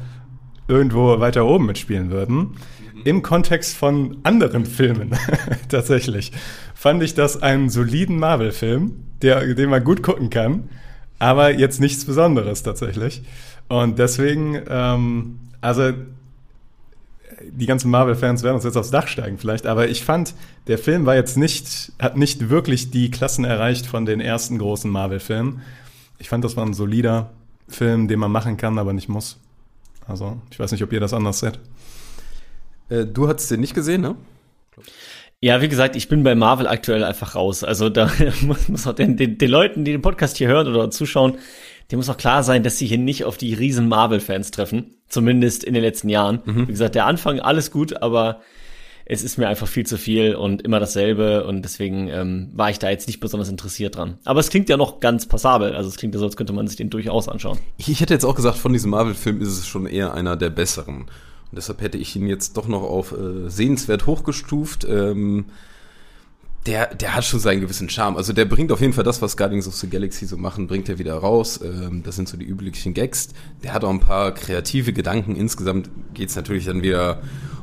irgendwo 0.67 1.21
weiter 1.21 1.47
oben 1.47 1.67
mitspielen 1.67 2.11
würden. 2.11 2.57
Im 3.05 3.23
Kontext 3.23 3.77
von 3.77 4.19
anderen 4.23 4.67
Filmen 4.67 5.11
tatsächlich 5.69 6.33
fand 6.75 7.03
ich 7.03 7.15
das 7.15 7.43
einen 7.43 7.71
soliden 7.71 8.19
Marvel-Film, 8.19 8.93
den 9.23 9.71
man 9.71 9.83
gut 9.83 10.03
gucken 10.03 10.31
kann, 10.31 10.69
aber 11.19 11.53
jetzt 11.53 11.81
nichts 11.81 12.05
Besonderes 12.05 12.63
tatsächlich. 12.63 13.23
Und 13.69 13.99
deswegen, 13.99 14.61
ähm, 14.69 15.41
also 15.61 15.93
die 17.51 17.67
ganzen 17.67 17.91
Marvel-Fans 17.91 18.43
werden 18.43 18.57
uns 18.57 18.65
jetzt 18.65 18.77
aufs 18.77 18.91
Dach 18.91 19.09
steigen 19.09 19.39
vielleicht, 19.39 19.67
aber 19.67 19.89
ich 19.89 20.05
fand, 20.05 20.35
der 20.67 20.79
Film 20.79 21.07
war 21.07 21.15
jetzt 21.15 21.37
nicht, 21.37 21.93
hat 21.99 22.17
nicht 22.17 22.49
wirklich 22.49 22.91
die 22.91 23.11
Klassen 23.11 23.45
erreicht 23.45 23.87
von 23.87 24.07
den 24.07 24.21
ersten 24.21 24.59
großen 24.59 24.91
Marvel-Filmen. 24.91 25.63
Ich 26.19 26.29
fand, 26.29 26.45
das 26.45 26.57
war 26.57 26.65
ein 26.65 26.75
solider 26.75 27.31
Film, 27.69 28.09
den 28.09 28.19
man 28.19 28.33
machen 28.33 28.57
kann, 28.57 28.79
aber 28.79 28.93
nicht 28.93 29.09
muss. 29.09 29.39
Also, 30.07 30.41
ich 30.51 30.59
weiß 30.59 30.73
nicht, 30.73 30.83
ob 30.83 30.93
ihr 30.93 31.01
das 31.01 31.13
anders 31.13 31.41
seht. 31.41 31.59
Äh, 32.89 33.07
du 33.07 33.29
hattest 33.29 33.51
den 33.51 33.61
nicht 33.61 33.75
gesehen, 33.75 34.01
ne? 34.01 34.17
Ja, 35.41 35.63
wie 35.63 35.69
gesagt, 35.69 35.95
ich 35.95 36.09
bin 36.09 36.25
bei 36.25 36.35
Marvel 36.35 36.67
aktuell 36.67 37.05
einfach 37.05 37.37
raus. 37.37 37.63
Also 37.63 37.89
da 37.89 38.11
muss, 38.43 38.69
muss 38.69 38.87
auch 38.87 38.95
den, 38.95 39.17
den, 39.17 39.39
den 39.39 39.51
Leuten, 39.51 39.85
die 39.85 39.93
den 39.93 40.03
Podcast 40.03 40.37
hier 40.37 40.49
hören 40.49 40.67
oder 40.67 40.91
zuschauen, 40.91 41.39
dem 41.91 41.99
muss 41.99 42.11
auch 42.11 42.17
klar 42.17 42.43
sein, 42.43 42.63
dass 42.63 42.79
sie 42.79 42.87
hier 42.87 42.99
nicht 42.99 43.25
auf 43.25 43.37
die 43.37 43.55
riesen 43.55 43.89
Marvel-Fans 43.89 44.51
treffen. 44.51 44.97
Zumindest 45.09 45.65
in 45.65 45.75
den 45.75 45.83
letzten 45.83 46.11
Jahren. 46.11 46.43
Wie 46.45 46.67
gesagt, 46.67 46.95
der 46.95 47.07
Anfang, 47.07 47.41
alles 47.41 47.71
gut, 47.71 48.03
aber 48.03 48.43
es 49.11 49.23
ist 49.23 49.39
mir 49.39 49.49
einfach 49.49 49.67
viel 49.67 49.87
zu 49.87 49.97
viel 49.97 50.35
und 50.35 50.61
immer 50.61 50.81
dasselbe 50.81 51.45
und 51.45 51.63
deswegen 51.63 52.09
ähm, 52.09 52.51
war 52.53 52.69
ich 52.69 52.79
da 52.79 52.91
jetzt 52.91 53.07
nicht 53.07 53.21
besonders 53.21 53.49
interessiert 53.49 53.97
dran. 53.97 54.19
Aber 54.27 54.41
es 54.41 54.51
klingt 54.51 54.69
ja 54.69 54.77
noch 54.77 55.01
ganz 55.01 55.25
passabel. 55.25 55.75
Also 55.75 55.89
es 55.89 55.97
klingt 55.97 56.15
ja 56.15 56.21
so, 56.21 56.27
als 56.27 56.37
könnte 56.37 56.53
man 56.53 56.67
sich 56.67 56.77
den 56.77 56.91
durchaus 56.91 57.27
anschauen. 57.27 57.59
Ich, 57.79 57.89
ich 57.89 58.03
hätte 58.03 58.13
jetzt 58.13 58.25
auch 58.25 58.35
gesagt, 58.35 58.59
von 58.59 58.75
diesem 58.75 58.91
Marvel-Film 58.91 59.41
ist 59.41 59.49
es 59.49 59.67
schon 59.67 59.87
eher 59.87 60.13
einer 60.13 60.37
der 60.37 60.51
besseren. 60.51 61.07
Und 61.51 61.57
deshalb 61.57 61.81
hätte 61.81 61.99
ich 61.99 62.15
ihn 62.15 62.27
jetzt 62.27 62.57
doch 62.57 62.69
noch 62.69 62.83
auf 62.83 63.13
äh, 63.13 63.49
sehenswert 63.49 64.07
hochgestuft. 64.07 64.87
Ähm, 64.89 65.47
der, 66.67 66.95
der 66.95 67.15
hat 67.15 67.25
schon 67.25 67.41
seinen 67.41 67.61
gewissen 67.63 67.89
Charme. 67.89 68.17
Also 68.17 68.33
der 68.35 68.45
bringt 68.45 68.71
auf 68.73 68.81
jeden 68.81 68.93
Fall 68.93 69.05
das, 69.05 69.23
was 69.23 69.37
Guardians 69.37 69.67
of 69.67 69.75
the 69.75 69.89
Galaxy 69.89 70.27
so 70.27 70.37
machen, 70.37 70.67
bringt 70.67 70.89
er 70.89 70.99
wieder 70.99 71.15
raus. 71.15 71.61
Ähm, 71.63 72.03
das 72.03 72.17
sind 72.17 72.29
so 72.29 72.37
die 72.37 72.45
üblichen 72.45 72.93
Gags. 72.93 73.29
Der 73.63 73.73
hat 73.73 73.85
auch 73.85 73.91
ein 73.91 74.01
paar 74.01 74.33
kreative 74.33 74.93
Gedanken. 74.93 75.35
Insgesamt 75.35 75.89
geht 76.13 76.29
es 76.29 76.37
natürlich 76.37 76.67
dann 76.67 76.83
wieder 76.83 77.23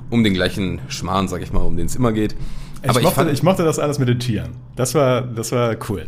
um 0.10 0.24
den 0.24 0.34
gleichen 0.34 0.82
Schmarrn, 0.88 1.28
sag 1.28 1.42
ich 1.44 1.54
mal, 1.54 1.62
um 1.62 1.78
den 1.78 1.86
es 1.86 1.96
immer 1.96 2.12
geht. 2.12 2.36
Ich, 2.82 2.90
Aber 2.90 3.00
ich, 3.00 3.06
mochte, 3.06 3.16
fand, 3.16 3.32
ich 3.32 3.44
mochte 3.44 3.64
das 3.64 3.78
alles 3.78 4.00
mit 4.00 4.08
den 4.08 4.20
Tieren. 4.20 4.52
Das 4.76 4.96
war, 4.96 5.22
das 5.22 5.52
war 5.52 5.76
cool. 5.90 6.08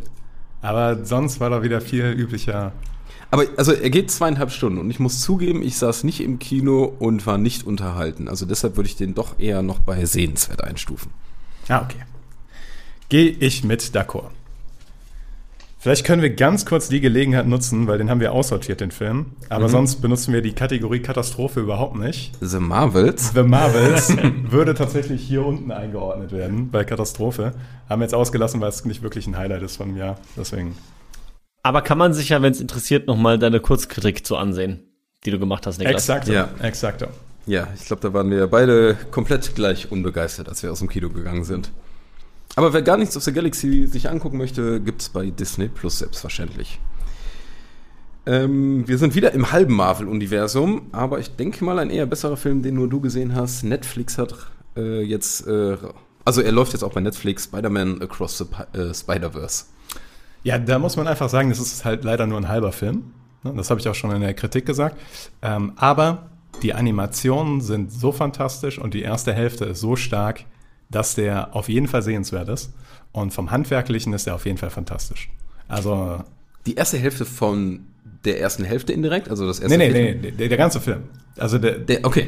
Aber 0.62 1.06
sonst 1.06 1.40
war 1.40 1.50
da 1.50 1.62
wieder 1.62 1.82
viel 1.82 2.06
üblicher. 2.06 2.72
Aber 3.32 3.46
also 3.58 3.74
er 3.74 3.90
geht 3.90 4.10
zweieinhalb 4.12 4.52
Stunden 4.52 4.80
und 4.80 4.90
ich 4.90 5.00
muss 5.00 5.22
zugeben, 5.22 5.62
ich 5.62 5.78
saß 5.78 6.04
nicht 6.04 6.22
im 6.22 6.40
Kino 6.40 6.94
und 7.00 7.26
war 7.26 7.38
nicht 7.38 7.66
unterhalten. 7.66 8.28
Also 8.28 8.46
deshalb 8.46 8.78
würde 8.78 8.90
ich 8.90 8.96
den 8.96 9.14
doch 9.14 9.40
eher 9.40 9.62
noch 9.62 9.80
bei 9.80 10.06
sehenswert 10.06 10.64
einstufen. 10.64 11.12
Ah, 11.68 11.82
okay. 11.84 12.04
Gehe 13.10 13.30
ich 13.30 13.64
mit 13.64 13.82
d'accord. 13.82 14.32
Vielleicht 15.80 16.06
können 16.06 16.22
wir 16.22 16.32
ganz 16.32 16.66
kurz 16.66 16.90
die 16.90 17.00
Gelegenheit 17.00 17.48
nutzen, 17.48 17.88
weil 17.88 17.98
den 17.98 18.10
haben 18.10 18.20
wir 18.20 18.34
aussortiert, 18.34 18.82
den 18.82 18.92
Film. 18.92 19.28
Aber 19.48 19.70
sonst 19.70 20.02
benutzen 20.02 20.34
wir 20.34 20.42
die 20.42 20.54
Kategorie 20.54 21.00
Katastrophe 21.00 21.60
überhaupt 21.60 21.96
nicht. 21.96 22.34
The 22.42 22.60
Marvels. 22.60 23.32
The 23.34 23.44
Marvels 23.44 24.12
würde 24.50 24.74
tatsächlich 24.74 25.22
hier 25.22 25.46
unten 25.46 25.72
eingeordnet 25.72 26.32
werden 26.32 26.72
bei 26.72 26.84
Katastrophe. 26.84 27.54
Haben 27.88 28.02
wir 28.02 28.06
jetzt 28.06 28.16
ausgelassen, 28.16 28.60
weil 28.60 28.70
es 28.70 28.84
nicht 28.86 29.04
wirklich 29.04 29.28
ein 29.28 29.38
Highlight 29.38 29.62
ist 29.62 29.78
von 29.78 29.94
mir. 29.94 30.18
Deswegen. 30.36 30.76
Aber 31.68 31.82
kann 31.82 31.98
man 31.98 32.14
sich 32.14 32.30
ja, 32.30 32.42
wenn 32.42 32.54
es 32.54 32.62
interessiert, 32.62 33.08
nochmal 33.08 33.38
deine 33.38 33.60
Kurzkritik 33.60 34.26
zu 34.26 34.38
ansehen, 34.38 34.80
die 35.26 35.32
du 35.32 35.38
gemacht 35.38 35.68
hast, 35.68 35.80
Niklas. 35.80 36.08
Exakt. 36.08 36.30
Ja. 36.30 36.48
Exakt. 36.62 37.06
Ja, 37.46 37.68
ich 37.76 37.86
glaube, 37.86 38.02
da 38.02 38.14
waren 38.14 38.32
wir 38.32 38.48
beide 38.48 38.96
komplett 39.12 39.54
gleich 39.54 39.92
unbegeistert, 39.92 40.48
als 40.48 40.64
wir 40.64 40.72
aus 40.72 40.80
dem 40.80 40.88
Kino 40.88 41.10
gegangen 41.10 41.44
sind. 41.44 41.72
Aber 42.56 42.72
wer 42.72 42.82
gar 42.84 42.96
nichts 42.96 43.18
auf 43.18 43.26
der 43.26 43.34
Galaxy 43.34 43.86
sich 43.86 44.10
angucken 44.10 44.38
möchte, 44.38 44.80
gibt's 44.80 45.10
bei 45.10 45.30
Disney 45.30 45.68
Plus 45.68 46.00
selbstverständlich. 46.00 46.80
Ähm, 48.26 48.88
wir 48.88 48.98
sind 48.98 49.14
wieder 49.14 49.34
im 49.34 49.52
halben 49.52 49.74
Marvel-Universum, 49.74 50.84
aber 50.94 51.20
ich 51.20 51.36
denke 51.36 51.66
mal 51.66 51.80
ein 51.80 51.90
eher 51.90 52.06
besserer 52.06 52.38
Film, 52.38 52.64
den 52.64 52.76
nur 52.76 52.88
du 52.88 53.02
gesehen 53.02 53.36
hast. 53.36 53.64
Netflix 53.64 54.18
hat 54.18 54.34
äh, 54.78 55.02
jetzt, 55.02 55.46
äh, 55.46 55.76
also 56.24 56.40
er 56.40 56.54
läuft 56.54 56.72
jetzt 56.72 56.84
auch 56.84 56.94
bei 56.94 57.02
Netflix, 57.02 57.44
Spider-Man 57.44 58.02
Across 58.02 58.38
the 58.38 58.46
äh, 58.80 58.94
Spider-Verse. 58.94 59.66
Ja, 60.44 60.58
da 60.58 60.80
muss 60.80 60.96
man 60.96 61.08
einfach 61.08 61.30
sagen, 61.30 61.50
das 61.50 61.60
ist 61.60 61.84
halt 61.86 62.04
leider 62.04 62.26
nur 62.28 62.38
ein 62.38 62.48
halber 62.48 62.72
Film. 62.72 63.12
Ne, 63.44 63.54
Das 63.56 63.70
habe 63.70 63.80
ich 63.80 63.88
auch 63.88 63.96
schon 63.96 64.12
in 64.12 64.22
der 64.22 64.34
Kritik 64.34 64.66
gesagt. 64.66 64.98
Ähm, 65.42 65.74
aber 65.76 66.30
die 66.64 66.74
Animationen 66.74 67.62
sind 67.62 67.92
so 67.92 68.12
fantastisch 68.12 68.80
und 68.80 68.94
die 68.94 69.02
erste 69.02 69.34
Hälfte 69.34 69.66
ist 69.66 69.80
so 69.80 69.96
stark, 69.96 70.46
dass 70.90 71.16
der 71.16 71.56
auf 71.56 71.70
jeden 71.70 71.88
Fall 71.88 72.02
sehenswert 72.02 72.50
ist. 72.50 72.74
Und 73.12 73.34
vom 73.34 73.52
Handwerklichen 73.52 74.14
ist 74.14 74.28
er 74.28 74.36
auf 74.36 74.46
jeden 74.46 74.58
Fall 74.58 74.70
fantastisch. 74.70 75.30
Also, 75.68 76.24
Die 76.66 76.76
erste 76.76 76.98
Hälfte 76.98 77.26
von 77.26 77.88
der 78.26 78.40
ersten 78.40 78.64
Hälfte 78.64 78.94
indirekt? 78.94 79.30
Also 79.30 79.46
das 79.46 79.60
erste 79.60 79.78
Nee, 79.78 79.90
nee, 79.90 80.14
nee, 80.22 80.32
der, 80.32 80.48
der 80.50 80.58
ganze 80.58 80.80
Film. 80.80 81.04
Also 81.38 81.58
der, 81.58 81.78
Der, 81.80 82.04
okay. 82.06 82.28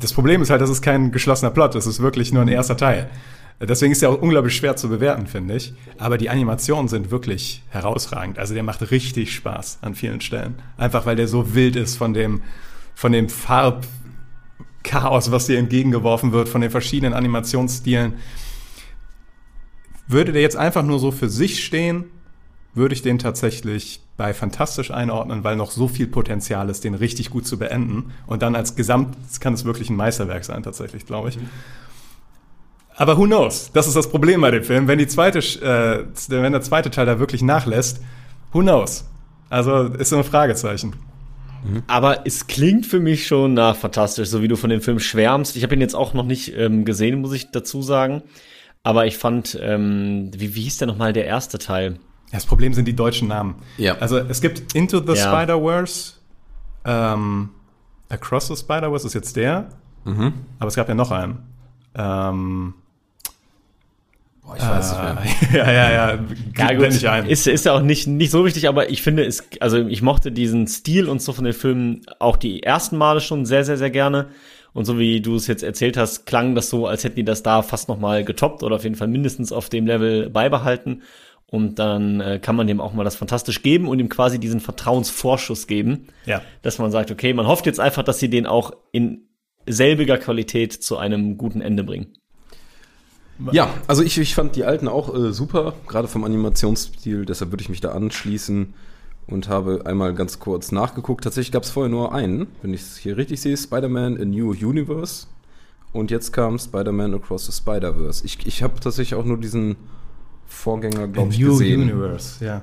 das 0.00 0.12
Problem 0.12 0.42
ist 0.42 0.50
halt, 0.50 0.60
das 0.60 0.70
ist 0.70 0.82
kein 0.82 1.12
geschlossener 1.12 1.50
Plot, 1.50 1.74
das 1.74 1.86
ist 1.86 2.00
wirklich 2.00 2.32
nur 2.32 2.42
ein 2.42 2.48
erster 2.48 2.76
Teil. 2.76 3.08
Deswegen 3.60 3.90
ist 3.90 4.02
er 4.02 4.10
auch 4.10 4.22
unglaublich 4.22 4.54
schwer 4.54 4.76
zu 4.76 4.88
bewerten, 4.88 5.26
finde 5.26 5.56
ich. 5.56 5.74
Aber 5.98 6.16
die 6.16 6.30
Animationen 6.30 6.86
sind 6.86 7.10
wirklich 7.10 7.62
herausragend. 7.70 8.38
Also 8.38 8.54
der 8.54 8.62
macht 8.62 8.92
richtig 8.92 9.34
Spaß 9.34 9.78
an 9.82 9.96
vielen 9.96 10.20
Stellen. 10.20 10.54
Einfach 10.76 11.06
weil 11.06 11.16
der 11.16 11.26
so 11.26 11.54
wild 11.54 11.74
ist 11.74 11.96
von 11.96 12.14
dem, 12.14 12.42
von 12.94 13.10
dem 13.10 13.28
Farbchaos, 13.28 15.32
was 15.32 15.46
dir 15.46 15.58
entgegengeworfen 15.58 16.30
wird, 16.30 16.48
von 16.48 16.60
den 16.60 16.70
verschiedenen 16.70 17.14
Animationsstilen. 17.14 18.14
Würde 20.06 20.32
der 20.32 20.42
jetzt 20.42 20.56
einfach 20.56 20.84
nur 20.84 21.00
so 21.00 21.10
für 21.10 21.28
sich 21.28 21.64
stehen, 21.64 22.04
würde 22.74 22.94
ich 22.94 23.02
den 23.02 23.18
tatsächlich 23.18 24.02
bei 24.16 24.34
fantastisch 24.34 24.92
einordnen, 24.92 25.42
weil 25.42 25.56
noch 25.56 25.72
so 25.72 25.88
viel 25.88 26.06
Potenzial 26.06 26.70
ist, 26.70 26.84
den 26.84 26.94
richtig 26.94 27.30
gut 27.30 27.46
zu 27.46 27.58
beenden. 27.58 28.12
Und 28.26 28.42
dann 28.42 28.54
als 28.54 28.76
Gesamt 28.76 29.16
kann 29.40 29.54
es 29.54 29.64
wirklich 29.64 29.90
ein 29.90 29.96
Meisterwerk 29.96 30.44
sein, 30.44 30.62
tatsächlich, 30.62 31.06
glaube 31.06 31.30
ich. 31.30 31.38
Aber 33.00 33.16
who 33.16 33.24
knows? 33.26 33.70
Das 33.72 33.86
ist 33.86 33.94
das 33.96 34.10
Problem 34.10 34.40
bei 34.40 34.50
dem 34.50 34.64
Film. 34.64 34.88
Wenn, 34.88 34.98
die 34.98 35.06
zweite, 35.06 35.38
äh, 35.38 36.04
wenn 36.28 36.52
der 36.52 36.62
zweite 36.62 36.90
Teil 36.90 37.06
da 37.06 37.18
wirklich 37.20 37.42
nachlässt, 37.42 38.02
who 38.52 38.60
knows? 38.60 39.04
Also 39.48 39.84
ist 39.84 40.10
so 40.10 40.16
ein 40.18 40.24
Fragezeichen. 40.24 40.94
Aber 41.86 42.26
es 42.26 42.46
klingt 42.46 42.86
für 42.86 43.00
mich 43.00 43.26
schon 43.26 43.54
nach 43.54 43.76
fantastisch, 43.76 44.28
so 44.28 44.42
wie 44.42 44.48
du 44.48 44.56
von 44.56 44.70
dem 44.70 44.80
Film 44.80 44.98
schwärmst. 45.00 45.56
Ich 45.56 45.62
habe 45.62 45.74
ihn 45.74 45.80
jetzt 45.80 45.94
auch 45.94 46.12
noch 46.14 46.24
nicht 46.24 46.56
ähm, 46.56 46.84
gesehen, 46.84 47.20
muss 47.20 47.32
ich 47.32 47.50
dazu 47.50 47.82
sagen. 47.82 48.22
Aber 48.82 49.06
ich 49.06 49.16
fand, 49.18 49.58
ähm, 49.60 50.30
wie, 50.36 50.54
wie 50.54 50.62
hieß 50.62 50.78
der 50.78 50.86
nochmal 50.86 51.12
der 51.12 51.26
erste 51.26 51.58
Teil? 51.58 51.98
Das 52.32 52.46
Problem 52.46 52.74
sind 52.74 52.86
die 52.86 52.94
deutschen 52.96 53.28
Namen. 53.28 53.56
Ja. 53.76 53.96
Also 53.98 54.18
es 54.18 54.40
gibt 54.40 54.74
Into 54.74 55.00
the 55.00 55.14
Ja. 55.18 55.32
Spider-Verse, 55.32 56.14
ähm, 56.84 57.50
Across 58.08 58.48
the 58.48 58.56
Spider-Verse 58.56 59.06
ist 59.06 59.14
jetzt 59.14 59.36
der, 59.36 59.68
Mhm. 60.04 60.32
aber 60.58 60.68
es 60.68 60.74
gab 60.74 60.88
ja 60.88 60.94
noch 60.94 61.10
einen. 61.10 61.38
Ähm, 61.94 62.74
Boah, 64.48 64.56
ich 64.56 64.62
weiß 64.62 64.92
nicht 64.92 65.52
mehr. 65.52 65.64
ja, 65.66 65.72
ja, 65.72 65.90
ja, 65.92 66.18
Ja 66.56 66.66
blend 66.68 66.78
gut, 66.78 66.94
ich 66.94 67.08
ein. 67.08 67.26
ist, 67.26 67.46
ist 67.46 67.66
ja 67.66 67.74
auch 67.74 67.82
nicht, 67.82 68.06
nicht 68.06 68.30
so 68.30 68.44
wichtig, 68.46 68.66
aber 68.66 68.88
ich 68.88 69.02
finde 69.02 69.24
es, 69.26 69.44
also 69.60 69.86
ich 69.86 70.00
mochte 70.00 70.32
diesen 70.32 70.66
Stil 70.66 71.06
und 71.08 71.20
so 71.20 71.32
von 71.34 71.44
den 71.44 71.52
Filmen 71.52 72.00
auch 72.18 72.36
die 72.36 72.62
ersten 72.62 72.96
Male 72.96 73.20
schon 73.20 73.44
sehr, 73.44 73.64
sehr, 73.64 73.76
sehr 73.76 73.90
gerne. 73.90 74.28
Und 74.72 74.84
so 74.86 74.98
wie 74.98 75.20
du 75.20 75.34
es 75.34 75.46
jetzt 75.48 75.62
erzählt 75.62 75.96
hast, 75.98 76.24
klang 76.24 76.54
das 76.54 76.70
so, 76.70 76.86
als 76.86 77.04
hätten 77.04 77.16
die 77.16 77.24
das 77.24 77.42
da 77.42 77.62
fast 77.62 77.88
noch 77.88 77.98
mal 77.98 78.24
getoppt 78.24 78.62
oder 78.62 78.76
auf 78.76 78.84
jeden 78.84 78.96
Fall 78.96 79.08
mindestens 79.08 79.52
auf 79.52 79.68
dem 79.68 79.86
Level 79.86 80.30
beibehalten. 80.30 81.02
Und 81.50 81.78
dann 81.78 82.20
äh, 82.20 82.38
kann 82.40 82.56
man 82.56 82.66
dem 82.66 82.80
auch 82.80 82.92
mal 82.92 83.04
das 83.04 83.16
fantastisch 83.16 83.62
geben 83.62 83.88
und 83.88 83.98
ihm 83.98 84.08
quasi 84.10 84.38
diesen 84.38 84.60
Vertrauensvorschuss 84.60 85.66
geben, 85.66 86.08
Ja. 86.26 86.42
dass 86.62 86.78
man 86.78 86.90
sagt, 86.90 87.10
okay, 87.10 87.32
man 87.32 87.46
hofft 87.46 87.66
jetzt 87.66 87.80
einfach, 87.80 88.02
dass 88.02 88.18
sie 88.18 88.28
den 88.30 88.46
auch 88.46 88.72
in 88.92 89.28
selbiger 89.66 90.16
Qualität 90.18 90.72
zu 90.72 90.96
einem 90.98 91.36
guten 91.38 91.60
Ende 91.60 91.84
bringen. 91.84 92.14
Ja, 93.52 93.72
also 93.86 94.02
ich, 94.02 94.18
ich 94.18 94.34
fand 94.34 94.56
die 94.56 94.64
alten 94.64 94.88
auch 94.88 95.14
äh, 95.14 95.32
super, 95.32 95.74
gerade 95.86 96.08
vom 96.08 96.24
Animationsstil, 96.24 97.24
deshalb 97.24 97.52
würde 97.52 97.62
ich 97.62 97.68
mich 97.68 97.80
da 97.80 97.92
anschließen 97.92 98.74
und 99.28 99.48
habe 99.48 99.82
einmal 99.84 100.14
ganz 100.14 100.38
kurz 100.38 100.72
nachgeguckt. 100.72 101.24
Tatsächlich 101.24 101.52
gab 101.52 101.62
es 101.62 101.70
vorher 101.70 101.90
nur 101.90 102.14
einen, 102.14 102.48
wenn 102.62 102.74
ich 102.74 102.80
es 102.80 102.96
hier 102.96 103.16
richtig 103.16 103.40
sehe, 103.40 103.56
Spider-Man 103.56 104.20
A 104.20 104.24
New 104.24 104.50
Universe. 104.50 105.26
Und 105.92 106.10
jetzt 106.10 106.32
kam 106.32 106.58
Spider-Man 106.58 107.14
Across 107.14 107.46
the 107.46 107.52
Spider-Verse. 107.52 108.24
Ich, 108.24 108.46
ich 108.46 108.62
habe 108.62 108.80
tatsächlich 108.80 109.18
auch 109.18 109.24
nur 109.24 109.38
diesen 109.38 109.76
Vorgänger, 110.46 111.08
glaube 111.08 111.32
ich, 111.32 111.38
New 111.38 111.50
gesehen. 111.50 111.82
Universe, 111.82 112.44
ja. 112.44 112.62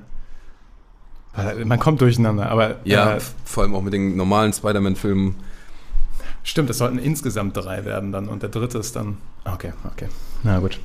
Man 1.65 1.80
kommt 1.80 2.01
durcheinander, 2.01 2.49
aber 2.49 2.78
Ja, 2.86 3.17
äh, 3.17 3.21
vor 3.43 3.63
allem 3.63 3.76
auch 3.76 3.82
mit 3.82 3.93
den 3.93 4.15
normalen 4.15 4.53
Spider-Man-Filmen. 4.53 5.36
Stimmt, 6.46 6.70
es 6.70 6.78
sollten 6.78 6.98
insgesamt 6.98 7.58
drei 7.58 7.84
werden 7.84 8.14
dann 8.14 8.30
und 8.30 8.41
der 8.41 8.50
dritte 8.50 8.78
ist 8.78 8.96
dann. 8.96 9.18
Okay, 9.43 9.74
okay. 9.91 10.08
Na 10.43 10.60
gut. 10.60 10.80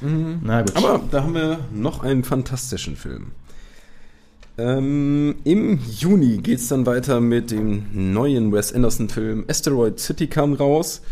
Na 0.00 0.62
gut. 0.62 0.76
Aber 0.76 1.00
da 1.10 1.22
haben 1.22 1.34
wir 1.34 1.58
noch 1.72 2.02
einen 2.02 2.24
fantastischen 2.24 2.96
Film. 2.96 3.32
Ähm, 4.56 5.36
Im 5.44 5.78
Juni 5.88 6.38
geht 6.38 6.58
es 6.58 6.68
dann 6.68 6.86
weiter 6.86 7.20
mit 7.20 7.50
dem 7.50 8.12
neuen 8.12 8.52
Wes 8.52 8.72
Anderson-Film 8.72 9.44
Asteroid 9.48 10.00
City 10.00 10.26
kam 10.26 10.54
raus. 10.54 11.02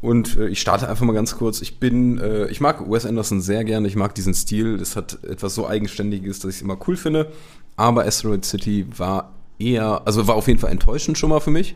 Und 0.00 0.36
äh, 0.36 0.48
ich 0.48 0.60
starte 0.60 0.88
einfach 0.88 1.04
mal 1.04 1.12
ganz 1.12 1.36
kurz. 1.36 1.60
Ich 1.60 1.80
bin, 1.80 2.18
äh, 2.18 2.46
ich 2.48 2.60
mag 2.60 2.88
Wes 2.90 3.06
Anderson 3.06 3.40
sehr 3.40 3.64
gerne. 3.64 3.88
Ich 3.88 3.96
mag 3.96 4.14
diesen 4.14 4.34
Stil. 4.34 4.76
Es 4.80 4.96
hat 4.96 5.24
etwas 5.24 5.54
so 5.54 5.66
Eigenständiges, 5.66 6.40
dass 6.40 6.50
ich 6.50 6.56
es 6.56 6.62
immer 6.62 6.78
cool 6.86 6.96
finde. 6.96 7.32
Aber 7.76 8.04
Asteroid 8.04 8.44
City 8.44 8.86
war 8.96 9.32
eher, 9.58 10.02
also 10.04 10.26
war 10.28 10.36
auf 10.36 10.46
jeden 10.46 10.60
Fall 10.60 10.70
enttäuschend 10.70 11.18
schon 11.18 11.30
mal 11.30 11.40
für 11.40 11.50
mich. 11.50 11.74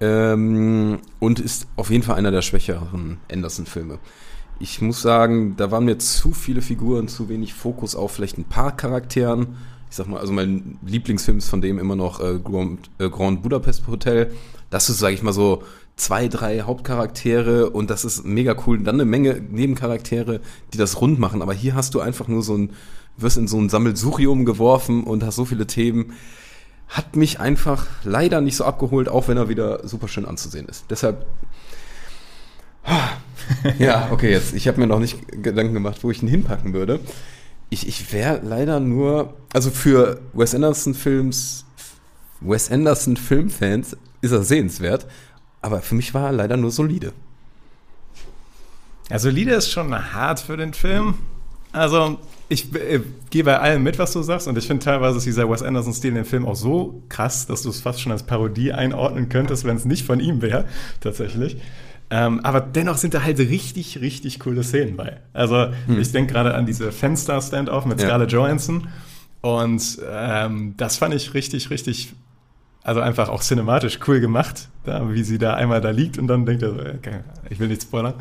Ähm, 0.00 0.98
und 1.18 1.40
ist 1.40 1.66
auf 1.76 1.90
jeden 1.90 2.02
Fall 2.02 2.16
einer 2.16 2.30
der 2.30 2.42
schwächeren 2.42 3.18
Anderson-Filme. 3.30 3.98
Ich 4.58 4.80
muss 4.80 5.02
sagen, 5.02 5.56
da 5.56 5.70
waren 5.70 5.84
mir 5.84 5.98
zu 5.98 6.32
viele 6.32 6.62
Figuren, 6.62 7.08
zu 7.08 7.28
wenig 7.28 7.54
Fokus 7.54 7.94
auf 7.94 8.12
vielleicht 8.12 8.38
ein 8.38 8.44
paar 8.44 8.76
Charakteren. 8.76 9.56
Ich 9.90 9.96
sag 9.96 10.06
mal, 10.06 10.20
also 10.20 10.32
mein 10.32 10.78
Lieblingsfilm 10.86 11.38
ist 11.38 11.48
von 11.48 11.60
dem 11.60 11.78
immer 11.78 11.96
noch 11.96 12.20
äh, 12.20 12.38
Grand, 12.38 12.90
äh, 12.98 13.08
Grand 13.08 13.42
Budapest 13.42 13.86
Hotel. 13.88 14.32
Das 14.70 14.88
ist, 14.88 14.98
sage 14.98 15.14
ich 15.14 15.22
mal 15.22 15.32
so, 15.32 15.62
zwei, 15.96 16.28
drei 16.28 16.62
Hauptcharaktere 16.62 17.70
und 17.70 17.90
das 17.90 18.04
ist 18.04 18.24
mega 18.24 18.56
cool. 18.66 18.78
Dann 18.78 18.96
eine 18.96 19.04
Menge 19.04 19.40
Nebencharaktere, 19.40 20.40
die 20.72 20.78
das 20.78 21.00
rund 21.00 21.18
machen. 21.18 21.42
Aber 21.42 21.52
hier 21.52 21.74
hast 21.74 21.94
du 21.94 22.00
einfach 22.00 22.28
nur 22.28 22.42
so 22.42 22.56
ein, 22.56 22.70
wirst 23.16 23.36
in 23.36 23.48
so 23.48 23.58
ein 23.58 23.68
Sammelsurium 23.68 24.44
geworfen 24.44 25.04
und 25.04 25.24
hast 25.24 25.36
so 25.36 25.44
viele 25.44 25.66
Themen. 25.66 26.14
Hat 26.90 27.16
mich 27.16 27.40
einfach 27.40 27.86
leider 28.04 28.40
nicht 28.40 28.56
so 28.56 28.64
abgeholt, 28.64 29.08
auch 29.08 29.28
wenn 29.28 29.36
er 29.36 29.48
wieder 29.48 29.86
super 29.86 30.08
schön 30.08 30.26
anzusehen 30.26 30.66
ist. 30.66 30.86
Deshalb 30.90 31.26
ja, 33.78 34.08
okay, 34.10 34.30
jetzt. 34.30 34.54
Ich 34.54 34.68
habe 34.68 34.80
mir 34.80 34.86
noch 34.86 34.98
nicht 34.98 35.42
Gedanken 35.42 35.74
gemacht, 35.74 36.02
wo 36.02 36.10
ich 36.10 36.22
ihn 36.22 36.28
hinpacken 36.28 36.72
würde. 36.72 37.00
Ich, 37.68 37.86
ich 37.86 38.12
wäre 38.12 38.40
leider 38.42 38.80
nur, 38.80 39.34
also 39.52 39.70
für 39.70 40.20
Wes 40.32 40.54
Anderson 40.54 40.94
Films, 40.94 41.64
Wes 42.40 42.70
Anderson 42.70 43.16
Filmfans 43.16 43.96
ist 44.22 44.32
er 44.32 44.42
sehenswert, 44.42 45.06
aber 45.62 45.80
für 45.82 45.94
mich 45.94 46.14
war 46.14 46.26
er 46.26 46.32
leider 46.32 46.56
nur 46.56 46.70
solide. 46.70 47.12
Also 49.08 49.28
Lieder 49.28 49.56
ist 49.56 49.70
schon 49.70 49.94
hart 50.12 50.40
für 50.40 50.56
den 50.56 50.74
Film. 50.74 51.14
Also 51.72 52.18
ich 52.48 52.74
äh, 52.74 53.00
gehe 53.30 53.44
bei 53.44 53.58
allem 53.58 53.82
mit, 53.82 53.98
was 53.98 54.12
du 54.12 54.22
sagst, 54.22 54.48
und 54.48 54.58
ich 54.58 54.66
finde 54.66 54.84
teilweise 54.84 55.18
ist 55.18 55.26
dieser 55.26 55.48
Wes 55.48 55.62
Anderson-Stil 55.62 56.08
in 56.10 56.14
dem 56.16 56.24
Film 56.24 56.46
auch 56.46 56.56
so 56.56 57.02
krass, 57.08 57.46
dass 57.46 57.62
du 57.62 57.68
es 57.70 57.80
fast 57.80 58.00
schon 58.00 58.10
als 58.10 58.24
Parodie 58.24 58.72
einordnen 58.72 59.28
könntest, 59.28 59.64
wenn 59.64 59.76
es 59.76 59.84
nicht 59.84 60.04
von 60.04 60.18
ihm 60.18 60.42
wäre, 60.42 60.64
tatsächlich. 61.00 61.58
Ähm, 62.12 62.40
aber 62.40 62.60
dennoch 62.60 62.96
sind 62.96 63.14
da 63.14 63.22
halt 63.22 63.38
richtig, 63.38 64.00
richtig 64.00 64.40
coole 64.40 64.64
Szenen 64.64 64.96
bei. 64.96 65.18
Also 65.32 65.68
ich 65.96 66.10
denke 66.10 66.32
gerade 66.32 66.54
an 66.54 66.66
diese 66.66 66.90
Fenster-Standoff 66.90 67.84
mit 67.86 68.00
Ja. 68.00 68.08
Scarlett 68.08 68.32
Johansson. 68.32 68.88
Und 69.42 69.98
ähm, 70.10 70.74
das 70.76 70.96
fand 70.96 71.14
ich 71.14 71.34
richtig, 71.34 71.70
richtig, 71.70 72.12
also 72.82 73.00
einfach 73.00 73.28
auch 73.28 73.42
cinematisch 73.42 74.00
cool 74.08 74.18
gemacht, 74.18 74.68
da, 74.82 75.12
wie 75.14 75.22
sie 75.22 75.38
da 75.38 75.54
einmal 75.54 75.80
da 75.80 75.90
liegt 75.90 76.18
und 76.18 76.26
dann 76.26 76.44
denkt 76.46 76.64
er 76.64 76.70
so, 76.70 76.80
okay, 76.80 77.20
ich 77.48 77.60
will 77.60 77.68
nicht 77.68 77.82
spoilern. 77.82 78.14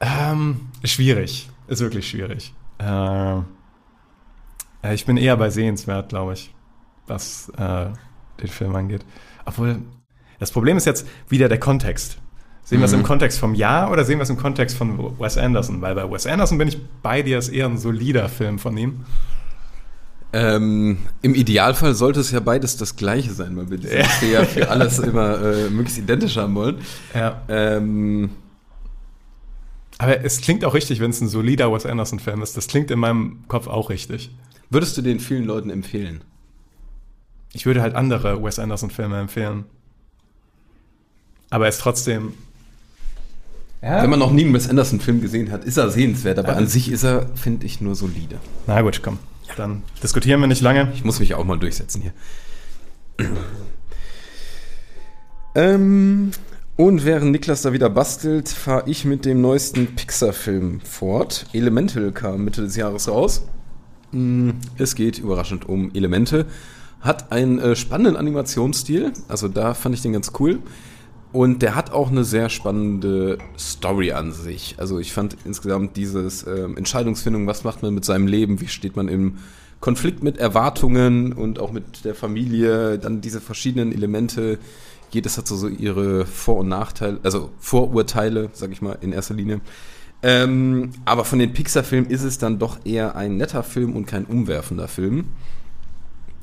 Ähm, 0.00 0.60
schwierig. 0.84 1.48
Ist 1.68 1.80
wirklich 1.80 2.08
schwierig. 2.08 2.54
Äh, 2.78 3.38
äh, 4.82 4.94
ich 4.94 5.04
bin 5.06 5.16
eher 5.16 5.36
bei 5.36 5.50
sehenswert, 5.50 6.08
glaube 6.08 6.32
ich, 6.32 6.54
was 7.06 7.50
äh, 7.56 7.86
den 8.40 8.48
Film 8.48 8.74
angeht. 8.74 9.04
Obwohl, 9.44 9.80
das 10.38 10.50
Problem 10.50 10.76
ist 10.76 10.86
jetzt 10.86 11.06
wieder 11.28 11.48
der 11.48 11.60
Kontext. 11.60 12.18
Sehen 12.64 12.80
wir 12.80 12.84
es 12.84 12.92
im 12.92 13.02
Kontext 13.02 13.38
vom 13.38 13.54
Jahr 13.54 13.90
oder 13.90 14.04
sehen 14.04 14.18
wir 14.18 14.24
es 14.24 14.30
im 14.30 14.36
Kontext 14.36 14.76
von 14.76 15.18
Wes 15.18 15.38
Anderson? 15.38 15.80
Weil 15.80 15.94
bei 15.94 16.10
Wes 16.10 16.26
Anderson 16.26 16.58
bin 16.58 16.68
ich 16.68 16.78
bei 17.02 17.22
dir, 17.22 17.38
ist 17.38 17.48
eher 17.48 17.64
ein 17.64 17.78
solider 17.78 18.28
Film 18.28 18.58
von 18.58 18.76
ihm. 18.76 19.06
Ähm, 20.34 20.98
Im 21.22 21.34
Idealfall 21.34 21.94
sollte 21.94 22.20
es 22.20 22.30
ja 22.30 22.40
beides 22.40 22.76
das 22.76 22.96
Gleiche 22.96 23.32
sein, 23.32 23.56
weil 23.56 23.70
wir 23.70 23.78
Ja. 23.78 24.06
ja, 24.20 24.28
ja 24.28 24.44
für 24.44 24.68
alles 24.68 24.98
immer 24.98 25.40
äh, 25.40 25.70
möglichst 25.70 25.98
identisch 25.98 26.36
haben 26.36 26.54
wollen. 26.54 26.76
Ja. 27.14 27.40
Ähm, 27.48 28.30
Aber 29.98 30.24
es 30.24 30.40
klingt 30.40 30.64
auch 30.64 30.74
richtig, 30.74 31.00
wenn 31.00 31.10
es 31.10 31.20
ein 31.20 31.28
solider 31.28 31.72
Wes 31.72 31.84
Anderson-Film 31.84 32.40
ist. 32.42 32.56
Das 32.56 32.68
klingt 32.68 32.90
in 32.90 32.98
meinem 33.00 33.44
Kopf 33.48 33.66
auch 33.66 33.90
richtig. 33.90 34.30
würdest 34.70 34.96
du 34.96 35.02
den 35.02 35.18
vielen 35.18 35.44
Leuten 35.44 35.70
empfehlen? 35.70 36.22
Ich 37.52 37.66
würde 37.66 37.82
halt 37.82 37.94
andere 37.94 38.42
Wes 38.42 38.58
Anderson-Filme 38.58 39.18
empfehlen. 39.18 39.64
Aber 41.50 41.64
er 41.64 41.70
ist 41.70 41.80
trotzdem. 41.80 42.34
Ja. 43.82 44.02
Wenn 44.02 44.10
man 44.10 44.18
noch 44.18 44.30
nie 44.32 44.44
einen 44.44 44.54
Wes 44.54 44.68
Anderson-Film 44.68 45.20
gesehen 45.20 45.50
hat, 45.50 45.64
ist 45.64 45.76
er 45.78 45.90
sehenswert, 45.90 46.38
aber 46.38 46.48
Ja. 46.52 46.54
an 46.58 46.66
sich 46.68 46.90
ist 46.90 47.04
er, 47.04 47.28
finde 47.36 47.64
ich, 47.66 47.80
nur 47.80 47.94
solide. 47.94 48.38
Na 48.66 48.80
gut, 48.82 49.00
komm. 49.02 49.18
Dann 49.56 49.82
diskutieren 50.02 50.40
wir 50.40 50.46
nicht 50.46 50.60
lange. 50.60 50.92
Ich 50.94 51.04
muss 51.04 51.18
mich 51.20 51.34
auch 51.34 51.44
mal 51.44 51.58
durchsetzen 51.58 52.02
hier. 52.02 52.12
ähm, 55.54 56.30
und 56.78 57.04
während 57.04 57.32
Niklas 57.32 57.62
da 57.62 57.72
wieder 57.72 57.90
bastelt, 57.90 58.48
fahre 58.48 58.88
ich 58.88 59.04
mit 59.04 59.24
dem 59.24 59.40
neuesten 59.40 59.96
Pixar-Film 59.96 60.80
fort. 60.80 61.46
Elemental 61.52 62.12
kam 62.12 62.44
Mitte 62.44 62.62
des 62.62 62.76
Jahres 62.76 63.08
raus. 63.08 63.42
Mm, 64.12 64.50
Es 64.78 64.94
geht 64.94 65.18
überraschend 65.18 65.68
um 65.68 65.90
Elemente. 65.94 66.46
hat 67.00 67.30
einen 67.32 67.58
äh, 67.58 67.74
spannenden 67.76 68.16
Animationsstil, 68.16 69.12
also 69.28 69.48
da 69.48 69.74
fand 69.74 69.94
ich 69.96 70.02
den 70.02 70.12
ganz 70.12 70.32
cool. 70.38 70.60
Und 71.32 71.62
der 71.62 71.74
hat 71.74 71.90
auch 71.92 72.10
eine 72.10 72.24
sehr 72.24 72.48
spannende 72.48 73.38
Story 73.58 74.12
an 74.12 74.32
sich. 74.32 74.76
Also 74.78 74.98
ich 75.00 75.12
fand 75.12 75.36
insgesamt 75.44 75.96
dieses 75.96 76.46
ähm, 76.46 76.76
Entscheidungsfindung, 76.76 77.46
was 77.48 77.64
macht 77.64 77.82
man 77.82 77.92
mit 77.92 78.04
seinem 78.04 78.26
Leben, 78.28 78.60
wie 78.60 78.68
steht 78.68 78.96
man 78.96 79.08
im 79.08 79.38
Konflikt 79.80 80.22
mit 80.22 80.38
Erwartungen 80.38 81.32
und 81.32 81.58
auch 81.58 81.70
mit 81.72 82.04
der 82.04 82.14
Familie, 82.14 82.98
dann 82.98 83.20
diese 83.20 83.40
verschiedenen 83.40 83.92
Elemente. 83.92 84.58
Jedes 85.10 85.38
hat 85.38 85.46
so, 85.46 85.56
so 85.56 85.68
ihre 85.68 86.26
Vor- 86.26 86.58
und 86.58 86.68
Nachteile, 86.68 87.20
also 87.22 87.50
Vorurteile, 87.58 88.50
sag 88.52 88.72
ich 88.72 88.82
mal, 88.82 88.98
in 89.00 89.12
erster 89.12 89.34
Linie. 89.34 89.60
Ähm, 90.22 90.90
aber 91.04 91.24
von 91.24 91.38
den 91.38 91.52
Pixar-Filmen 91.52 92.10
ist 92.10 92.24
es 92.24 92.38
dann 92.38 92.58
doch 92.58 92.84
eher 92.84 93.14
ein 93.16 93.36
netter 93.36 93.62
Film 93.62 93.94
und 93.94 94.06
kein 94.06 94.24
umwerfender 94.24 94.88
Film. 94.88 95.28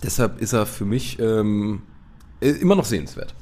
Deshalb 0.02 0.40
ist 0.40 0.54
er 0.54 0.66
für 0.66 0.86
mich 0.86 1.20
ähm, 1.20 1.82
äh, 2.40 2.50
immer 2.50 2.76
noch 2.76 2.86
sehenswert. 2.86 3.34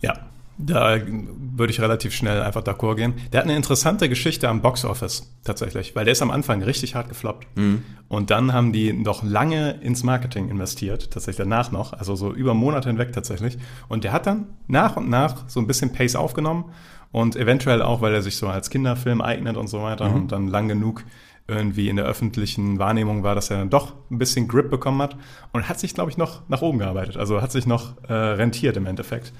Ja, 0.00 0.26
da 0.66 0.98
würde 1.06 1.72
ich 1.72 1.80
relativ 1.80 2.14
schnell 2.14 2.42
einfach 2.42 2.62
d'accord 2.62 2.96
gehen. 2.96 3.14
Der 3.32 3.40
hat 3.40 3.44
eine 3.46 3.56
interessante 3.56 4.08
Geschichte 4.08 4.48
am 4.48 4.62
Boxoffice 4.62 5.34
tatsächlich, 5.44 5.94
weil 5.96 6.04
der 6.04 6.12
ist 6.12 6.22
am 6.22 6.30
Anfang 6.30 6.62
richtig 6.62 6.94
hart 6.94 7.08
gefloppt. 7.08 7.46
Mhm. 7.56 7.82
Und 8.08 8.30
dann 8.30 8.52
haben 8.52 8.72
die 8.72 8.92
noch 8.92 9.22
lange 9.22 9.72
ins 9.82 10.02
Marketing 10.02 10.48
investiert, 10.48 11.10
tatsächlich 11.10 11.36
danach 11.36 11.70
noch, 11.70 11.92
also 11.92 12.16
so 12.16 12.32
über 12.32 12.54
Monate 12.54 12.88
hinweg 12.88 13.12
tatsächlich. 13.12 13.58
Und 13.88 14.04
der 14.04 14.12
hat 14.12 14.26
dann 14.26 14.46
nach 14.66 14.96
und 14.96 15.08
nach 15.08 15.48
so 15.48 15.60
ein 15.60 15.66
bisschen 15.66 15.92
Pace 15.92 16.16
aufgenommen 16.16 16.66
und 17.12 17.36
eventuell 17.36 17.82
auch, 17.82 18.00
weil 18.00 18.14
er 18.14 18.22
sich 18.22 18.36
so 18.36 18.48
als 18.48 18.70
Kinderfilm 18.70 19.20
eignet 19.20 19.56
und 19.56 19.68
so 19.68 19.82
weiter 19.82 20.08
mhm. 20.08 20.14
und 20.14 20.32
dann 20.32 20.48
lang 20.48 20.68
genug 20.68 21.04
irgendwie 21.48 21.88
in 21.88 21.96
der 21.96 22.04
öffentlichen 22.04 22.78
Wahrnehmung 22.78 23.22
war, 23.22 23.34
dass 23.34 23.50
er 23.50 23.58
dann 23.58 23.70
doch 23.70 23.94
ein 24.10 24.18
bisschen 24.18 24.46
Grip 24.48 24.70
bekommen 24.70 25.02
hat 25.02 25.16
und 25.52 25.68
hat 25.68 25.80
sich, 25.80 25.94
glaube 25.94 26.10
ich, 26.10 26.16
noch 26.16 26.48
nach 26.48 26.62
oben 26.62 26.78
gearbeitet. 26.78 27.16
Also 27.16 27.42
hat 27.42 27.50
sich 27.50 27.66
noch 27.66 28.02
äh, 28.08 28.12
rentiert 28.12 28.76
im 28.76 28.86
Endeffekt. 28.86 29.32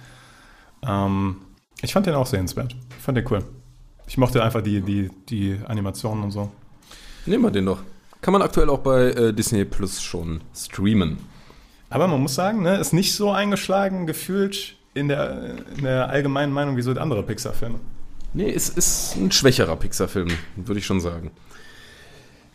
Ähm, 0.87 1.37
ich 1.83 1.93
fand 1.93 2.07
den 2.07 2.15
auch 2.15 2.27
sehenswert. 2.27 2.75
Ich 2.97 3.05
fand 3.05 3.17
den 3.17 3.27
cool. 3.31 3.45
Ich 4.07 4.19
mochte 4.19 4.43
einfach 4.43 4.63
die, 4.63 4.81
die, 4.81 5.11
die 5.29 5.59
Animationen 5.67 6.25
und 6.25 6.31
so. 6.31 6.51
Nehmen 7.27 7.45
wir 7.45 7.51
den 7.51 7.67
doch. 7.67 7.81
Kann 8.21 8.33
man 8.33 8.43
aktuell 8.43 8.69
auch 8.69 8.81
bei 8.81 9.11
äh, 9.11 9.33
Disney 9.33 9.65
Plus 9.65 10.03
schon 10.03 10.41
streamen. 10.55 11.19
Aber 11.89 12.07
man 12.07 12.21
muss 12.21 12.35
sagen, 12.35 12.63
ne, 12.63 12.79
ist 12.79 12.93
nicht 12.93 13.15
so 13.15 13.31
eingeschlagen 13.31 14.07
gefühlt 14.07 14.77
in 14.95 15.09
der, 15.09 15.57
in 15.77 15.85
der 15.85 16.09
allgemeinen 16.09 16.53
Meinung 16.53 16.77
wie 16.77 16.83
so 16.83 16.93
andere 16.93 17.23
Pixar-Filme. 17.23 17.79
Nee, 18.33 18.53
es 18.53 18.69
ist 18.69 19.17
ein 19.17 19.33
schwächerer 19.33 19.77
Pixar-Film, 19.77 20.29
würde 20.57 20.79
ich 20.79 20.87
schon 20.87 21.01
sagen. 21.01 21.31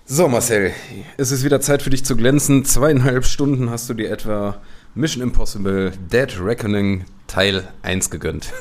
So, 0.06 0.28
Marcel, 0.28 0.72
es 1.18 1.32
ist 1.32 1.44
wieder 1.44 1.62
Zeit 1.62 1.82
für 1.82 1.90
dich 1.90 2.06
zu 2.06 2.16
glänzen. 2.16 2.64
Zweieinhalb 2.64 3.26
Stunden 3.26 3.70
hast 3.70 3.90
du 3.90 3.94
dir 3.94 4.12
etwa 4.12 4.62
Mission 4.96 5.22
Impossible 5.22 5.92
Dead 6.10 6.40
Reckoning 6.40 7.04
Teil 7.28 7.68
1 7.84 8.10
gegönnt. 8.10 8.54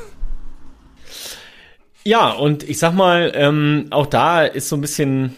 Ja, 2.02 2.32
und 2.32 2.68
ich 2.68 2.78
sag 2.78 2.92
mal, 2.92 3.32
ähm, 3.34 3.86
auch 3.90 4.06
da 4.06 4.42
ist 4.44 4.68
so 4.68 4.76
ein 4.76 4.82
bisschen 4.82 5.36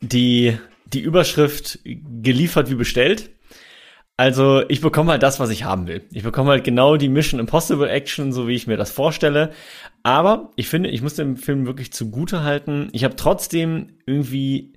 die, 0.00 0.56
die 0.86 1.00
Überschrift 1.00 1.80
geliefert 1.84 2.70
wie 2.70 2.76
bestellt. 2.76 3.30
Also 4.16 4.62
ich 4.68 4.80
bekomme 4.80 5.10
halt 5.10 5.22
das, 5.22 5.38
was 5.38 5.50
ich 5.50 5.64
haben 5.64 5.86
will. 5.86 6.02
Ich 6.12 6.22
bekomme 6.22 6.50
halt 6.50 6.64
genau 6.64 6.96
die 6.96 7.08
Mission 7.08 7.40
Impossible 7.40 7.88
Action, 7.88 8.32
so 8.32 8.48
wie 8.48 8.54
ich 8.54 8.66
mir 8.66 8.76
das 8.76 8.90
vorstelle. 8.90 9.52
Aber 10.02 10.52
ich 10.56 10.68
finde, 10.68 10.88
ich 10.88 11.02
muss 11.02 11.14
dem 11.14 11.36
Film 11.36 11.66
wirklich 11.66 11.92
zugute 11.92 12.42
halten. 12.42 12.88
Ich 12.92 13.04
habe 13.04 13.16
trotzdem 13.16 13.98
irgendwie 14.06 14.72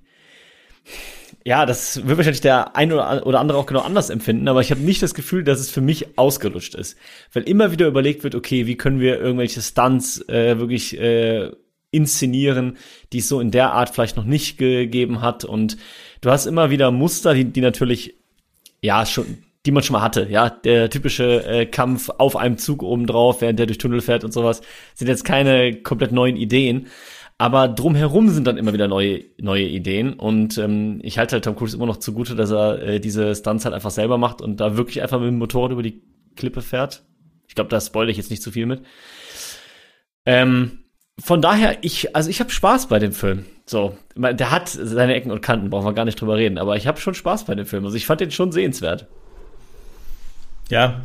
ja, 1.44 1.66
das 1.66 2.06
wird 2.06 2.16
wahrscheinlich 2.18 2.40
der 2.40 2.76
ein 2.76 2.92
oder 2.92 3.40
andere 3.40 3.58
auch 3.58 3.66
genau 3.66 3.80
anders 3.80 4.10
empfinden, 4.10 4.48
aber 4.48 4.60
ich 4.60 4.70
habe 4.70 4.80
nicht 4.80 5.02
das 5.02 5.14
Gefühl, 5.14 5.44
dass 5.44 5.58
es 5.60 5.70
für 5.70 5.80
mich 5.80 6.18
ausgelutscht 6.18 6.74
ist. 6.74 6.96
Weil 7.32 7.42
immer 7.44 7.72
wieder 7.72 7.86
überlegt 7.86 8.22
wird, 8.22 8.34
okay, 8.34 8.66
wie 8.66 8.76
können 8.76 9.00
wir 9.00 9.18
irgendwelche 9.20 9.60
Stunts 9.60 10.26
äh, 10.28 10.58
wirklich 10.58 10.98
äh, 10.98 11.50
inszenieren, 11.90 12.78
die 13.12 13.18
es 13.18 13.28
so 13.28 13.40
in 13.40 13.50
der 13.50 13.72
Art 13.72 13.90
vielleicht 13.90 14.16
noch 14.16 14.24
nicht 14.24 14.56
gegeben 14.56 15.20
hat. 15.20 15.44
Und 15.44 15.76
du 16.20 16.30
hast 16.30 16.46
immer 16.46 16.70
wieder 16.70 16.90
Muster, 16.90 17.34
die, 17.34 17.44
die 17.44 17.60
natürlich, 17.60 18.14
ja, 18.80 19.04
schon, 19.04 19.38
die 19.66 19.70
man 19.70 19.82
schon 19.82 19.94
mal 19.94 20.02
hatte, 20.02 20.26
ja, 20.28 20.48
der 20.50 20.90
typische 20.90 21.44
äh, 21.44 21.66
Kampf 21.66 22.08
auf 22.08 22.34
einem 22.34 22.58
Zug 22.58 22.82
oben 22.82 23.06
drauf, 23.06 23.40
während 23.40 23.58
der 23.58 23.66
durch 23.66 23.78
Tunnel 23.78 24.00
fährt 24.00 24.24
und 24.24 24.32
sowas, 24.32 24.62
sind 24.94 25.08
jetzt 25.08 25.24
keine 25.24 25.74
komplett 25.82 26.12
neuen 26.12 26.36
Ideen. 26.36 26.88
Aber 27.42 27.66
drumherum 27.66 28.28
sind 28.28 28.46
dann 28.46 28.56
immer 28.56 28.72
wieder 28.72 28.86
neue, 28.86 29.24
neue 29.40 29.64
Ideen. 29.64 30.12
Und 30.12 30.58
ähm, 30.58 31.00
ich 31.02 31.18
halte 31.18 31.34
halt 31.34 31.44
Tom 31.44 31.56
Cruise 31.56 31.76
immer 31.76 31.86
noch 31.86 31.96
zugute, 31.96 32.36
dass 32.36 32.52
er 32.52 32.80
äh, 32.80 33.00
diese 33.00 33.34
Stunts 33.34 33.64
halt 33.64 33.74
einfach 33.74 33.90
selber 33.90 34.16
macht 34.16 34.40
und 34.40 34.60
da 34.60 34.76
wirklich 34.76 35.02
einfach 35.02 35.18
mit 35.18 35.26
dem 35.26 35.38
Motorrad 35.38 35.72
über 35.72 35.82
die 35.82 36.04
Klippe 36.36 36.62
fährt. 36.62 37.02
Ich 37.48 37.56
glaube, 37.56 37.68
da 37.68 37.80
spoilere 37.80 38.12
ich 38.12 38.16
jetzt 38.16 38.30
nicht 38.30 38.44
zu 38.44 38.52
viel 38.52 38.66
mit. 38.66 38.84
Ähm, 40.24 40.84
von 41.18 41.42
daher, 41.42 41.78
ich, 41.80 42.14
also 42.14 42.30
ich 42.30 42.38
habe 42.38 42.50
Spaß 42.50 42.86
bei 42.86 43.00
dem 43.00 43.10
Film. 43.10 43.44
So, 43.66 43.96
der 44.14 44.52
hat 44.52 44.68
seine 44.68 45.16
Ecken 45.16 45.32
und 45.32 45.42
Kanten, 45.42 45.68
brauchen 45.68 45.86
wir 45.86 45.94
gar 45.94 46.04
nicht 46.04 46.20
drüber 46.20 46.36
reden, 46.36 46.58
aber 46.58 46.76
ich 46.76 46.86
habe 46.86 47.00
schon 47.00 47.14
Spaß 47.14 47.46
bei 47.46 47.56
dem 47.56 47.66
Film. 47.66 47.84
Also 47.84 47.96
ich 47.96 48.06
fand 48.06 48.20
den 48.20 48.30
schon 48.30 48.52
sehenswert. 48.52 49.08
Ja, 50.70 51.00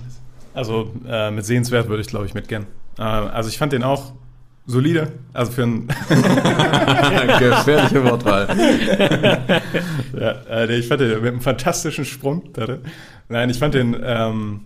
also 0.53 0.93
äh, 1.09 1.31
mit 1.31 1.45
sehenswert 1.45 1.89
würde 1.89 2.01
ich, 2.01 2.07
glaube 2.07 2.27
ich, 2.27 2.35
mitgehen. 2.35 2.67
Äh, 2.99 3.01
also 3.01 3.49
ich 3.49 3.57
fand 3.57 3.73
den 3.73 3.81
auch 3.81 4.13
solide. 4.67 5.13
Also 5.33 5.51
für 5.53 5.63
ein 5.63 5.87
gefährliche 7.39 8.03
Wortwahl. 8.03 8.47
ja, 10.19 10.31
äh, 10.49 10.75
ich 10.75 10.87
fand 10.87 11.01
den 11.01 11.09
mit 11.21 11.31
einem 11.31 11.41
fantastischen 11.41 12.05
Sprung. 12.05 12.43
Nein, 13.29 13.49
ich 13.49 13.57
fand 13.57 13.73
den 13.73 13.95
ähm, 14.03 14.65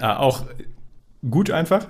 auch 0.00 0.46
gut 1.28 1.50
einfach. 1.50 1.88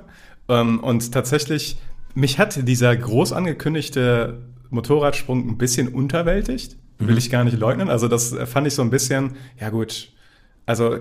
Ähm, 0.48 0.80
und 0.80 1.12
tatsächlich, 1.12 1.78
mich 2.14 2.38
hat 2.38 2.66
dieser 2.66 2.96
groß 2.96 3.32
angekündigte 3.32 4.40
Motorradsprung 4.70 5.48
ein 5.48 5.58
bisschen 5.58 5.88
unterwältigt. 5.88 6.76
Will 6.98 7.12
mhm. 7.12 7.18
ich 7.18 7.30
gar 7.30 7.44
nicht 7.44 7.58
leugnen. 7.58 7.88
Also 7.88 8.08
das 8.08 8.34
fand 8.46 8.66
ich 8.66 8.74
so 8.74 8.82
ein 8.82 8.90
bisschen, 8.90 9.36
ja 9.58 9.70
gut, 9.70 10.10
also 10.66 10.96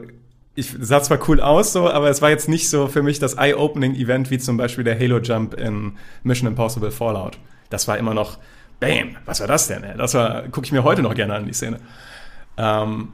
ich 0.55 0.75
sah 0.79 1.01
zwar 1.01 1.19
cool 1.29 1.39
aus, 1.39 1.73
so, 1.73 1.89
aber 1.89 2.09
es 2.09 2.21
war 2.21 2.29
jetzt 2.29 2.49
nicht 2.49 2.69
so 2.69 2.87
für 2.87 3.01
mich 3.01 3.19
das 3.19 3.35
Eye-Opening-Event 3.35 4.29
wie 4.29 4.37
zum 4.39 4.57
Beispiel 4.57 4.83
der 4.83 4.99
Halo-Jump 4.99 5.53
in 5.53 5.93
Mission 6.23 6.47
Impossible 6.47 6.91
Fallout. 6.91 7.37
Das 7.69 7.87
war 7.87 7.97
immer 7.97 8.13
noch, 8.13 8.37
bam, 8.79 9.17
was 9.25 9.39
war 9.39 9.47
das 9.47 9.67
denn? 9.67 9.83
Das 9.97 10.13
war, 10.13 10.43
gucke 10.49 10.65
ich 10.65 10.71
mir 10.71 10.83
heute 10.83 11.01
noch 11.01 11.13
gerne 11.13 11.35
an, 11.35 11.45
die 11.45 11.53
Szene. 11.53 11.79
Ähm, 12.57 13.09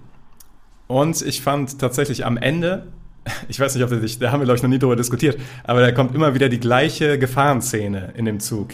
und 0.88 1.22
ich 1.22 1.42
fand 1.42 1.80
tatsächlich 1.80 2.26
am 2.26 2.38
Ende, 2.38 2.88
ich 3.48 3.60
weiß 3.60 3.76
nicht, 3.76 3.84
ob 3.84 3.90
der 3.90 4.00
sich, 4.00 4.20
da 4.20 4.32
haben 4.32 4.40
wir, 4.40 4.46
glaube 4.46 4.58
ich, 4.58 4.64
noch 4.64 4.70
nie 4.70 4.80
drüber 4.80 4.96
diskutiert, 4.96 5.40
aber 5.64 5.82
da 5.82 5.92
kommt 5.92 6.16
immer 6.16 6.34
wieder 6.34 6.50
die 6.50 6.60
gleiche 6.60 7.20
Gefahrenszene 7.20 8.14
in 8.16 8.26
dem 8.26 8.40
Zug. 8.40 8.70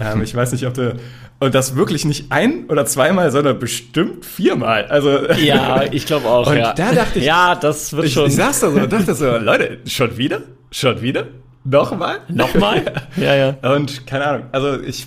ähm, 0.00 0.22
ich 0.22 0.34
weiß 0.34 0.52
nicht, 0.52 0.66
ob 0.66 0.74
du, 0.74 0.96
und 1.40 1.54
das 1.54 1.74
wirklich 1.74 2.04
nicht 2.04 2.30
ein 2.30 2.66
oder 2.68 2.84
zweimal, 2.84 3.30
sondern 3.30 3.58
bestimmt 3.58 4.26
viermal. 4.26 4.84
Also 4.84 5.26
ja, 5.32 5.84
ich 5.90 6.04
glaube 6.06 6.28
auch. 6.28 6.46
Und 6.46 6.58
ja. 6.58 6.74
da 6.74 6.92
dachte 6.92 7.18
ich, 7.18 7.24
ja, 7.24 7.54
das 7.54 7.94
wird 7.94 8.06
ich, 8.06 8.12
schon. 8.12 8.26
Ich 8.26 8.36
saß 8.36 8.60
da 8.60 8.70
so 8.70 8.78
und 8.78 8.92
dachte 8.92 9.14
so, 9.14 9.38
Leute, 9.38 9.78
schon 9.86 10.16
wieder, 10.18 10.42
schon 10.70 11.00
wieder, 11.00 11.28
nochmal, 11.64 12.18
nochmal. 12.28 12.84
ja, 13.16 13.34
ja. 13.34 13.74
Und 13.74 14.06
keine 14.06 14.26
Ahnung. 14.26 14.46
Also 14.52 14.80
ich, 14.82 15.06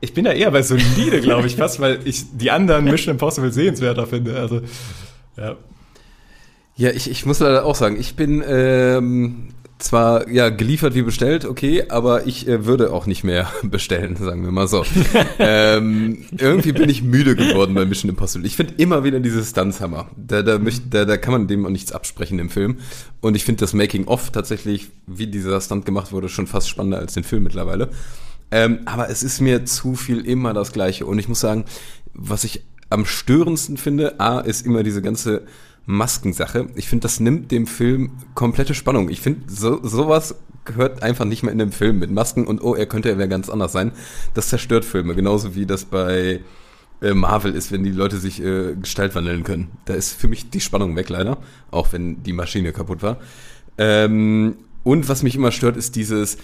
ich 0.00 0.12
bin 0.12 0.24
da 0.24 0.32
eher 0.32 0.50
bei 0.50 0.62
solide, 0.62 1.20
glaube 1.20 1.46
ich, 1.46 1.54
fast, 1.54 1.78
weil 1.78 2.00
ich 2.04 2.24
die 2.36 2.50
anderen 2.50 2.84
Mission 2.84 3.12
Impossible 3.12 3.52
sehenswerter 3.52 4.08
finde. 4.08 4.38
Also 4.38 4.60
ja. 5.36 5.56
Ja, 6.76 6.90
ich, 6.90 7.08
ich 7.08 7.24
muss 7.24 7.38
leider 7.38 7.64
auch 7.64 7.76
sagen, 7.76 7.96
ich 7.98 8.16
bin 8.16 8.42
ähm, 8.44 9.50
zwar 9.84 10.28
ja 10.30 10.48
geliefert 10.48 10.94
wie 10.94 11.02
bestellt, 11.02 11.44
okay, 11.44 11.84
aber 11.88 12.26
ich 12.26 12.48
äh, 12.48 12.64
würde 12.64 12.92
auch 12.92 13.06
nicht 13.06 13.22
mehr 13.22 13.48
bestellen, 13.62 14.16
sagen 14.16 14.42
wir 14.42 14.50
mal 14.50 14.66
so. 14.66 14.84
ähm, 15.38 16.24
irgendwie 16.38 16.72
bin 16.72 16.88
ich 16.88 17.02
müde 17.02 17.36
geworden 17.36 17.74
bei 17.74 17.84
Mission 17.84 18.08
Impossible. 18.08 18.46
Ich 18.46 18.56
finde 18.56 18.74
immer 18.78 19.04
wieder 19.04 19.20
diese 19.20 19.44
Stunts-Hammer. 19.44 20.08
Da, 20.16 20.42
da, 20.42 20.58
da, 20.58 21.04
da 21.04 21.16
kann 21.18 21.32
man 21.32 21.46
dem 21.46 21.66
auch 21.66 21.70
nichts 21.70 21.92
absprechen 21.92 22.38
im 22.38 22.48
Film. 22.48 22.78
Und 23.20 23.36
ich 23.36 23.44
finde 23.44 23.60
das 23.60 23.74
Making-of 23.74 24.30
tatsächlich, 24.30 24.88
wie 25.06 25.26
dieser 25.26 25.60
Stunt 25.60 25.84
gemacht 25.84 26.12
wurde, 26.12 26.28
schon 26.28 26.46
fast 26.46 26.68
spannender 26.68 26.98
als 26.98 27.14
den 27.14 27.24
Film 27.24 27.42
mittlerweile. 27.42 27.90
Ähm, 28.50 28.80
aber 28.86 29.10
es 29.10 29.22
ist 29.22 29.40
mir 29.40 29.66
zu 29.66 29.94
viel 29.96 30.20
immer 30.20 30.54
das 30.54 30.72
Gleiche. 30.72 31.04
Und 31.04 31.18
ich 31.18 31.28
muss 31.28 31.40
sagen, 31.40 31.64
was 32.14 32.44
ich 32.44 32.64
am 32.88 33.04
störendsten 33.04 33.76
finde, 33.76 34.18
A, 34.18 34.40
ist 34.40 34.64
immer 34.64 34.82
diese 34.82 35.02
ganze 35.02 35.42
Maskensache. 35.86 36.68
Ich 36.74 36.88
finde, 36.88 37.02
das 37.02 37.20
nimmt 37.20 37.50
dem 37.50 37.66
Film 37.66 38.12
komplette 38.34 38.74
Spannung. 38.74 39.10
Ich 39.10 39.20
finde, 39.20 39.52
so, 39.52 39.80
sowas 39.82 40.34
gehört 40.64 41.02
einfach 41.02 41.26
nicht 41.26 41.42
mehr 41.42 41.52
in 41.52 41.58
dem 41.58 41.72
Film 41.72 41.98
mit 41.98 42.10
Masken 42.10 42.46
und 42.46 42.62
oh, 42.62 42.74
er 42.74 42.86
könnte 42.86 43.10
ja 43.10 43.18
wer 43.18 43.28
ganz 43.28 43.50
anders 43.50 43.72
sein. 43.72 43.92
Das 44.32 44.48
zerstört 44.48 44.84
Filme, 44.84 45.14
genauso 45.14 45.54
wie 45.54 45.66
das 45.66 45.84
bei 45.84 46.40
äh, 47.02 47.12
Marvel 47.12 47.54
ist, 47.54 47.70
wenn 47.70 47.84
die 47.84 47.90
Leute 47.90 48.16
sich 48.16 48.42
äh, 48.42 48.74
Gestalt 48.74 49.14
wandeln 49.14 49.44
können. 49.44 49.70
Da 49.84 49.94
ist 49.94 50.14
für 50.14 50.28
mich 50.28 50.48
die 50.48 50.60
Spannung 50.60 50.96
weg, 50.96 51.10
leider, 51.10 51.38
auch 51.70 51.92
wenn 51.92 52.22
die 52.22 52.32
Maschine 52.32 52.72
kaputt 52.72 53.02
war. 53.02 53.18
Ähm, 53.76 54.56
und 54.84 55.08
was 55.08 55.22
mich 55.22 55.34
immer 55.34 55.52
stört, 55.52 55.76
ist 55.76 55.96
dieses 55.96 56.38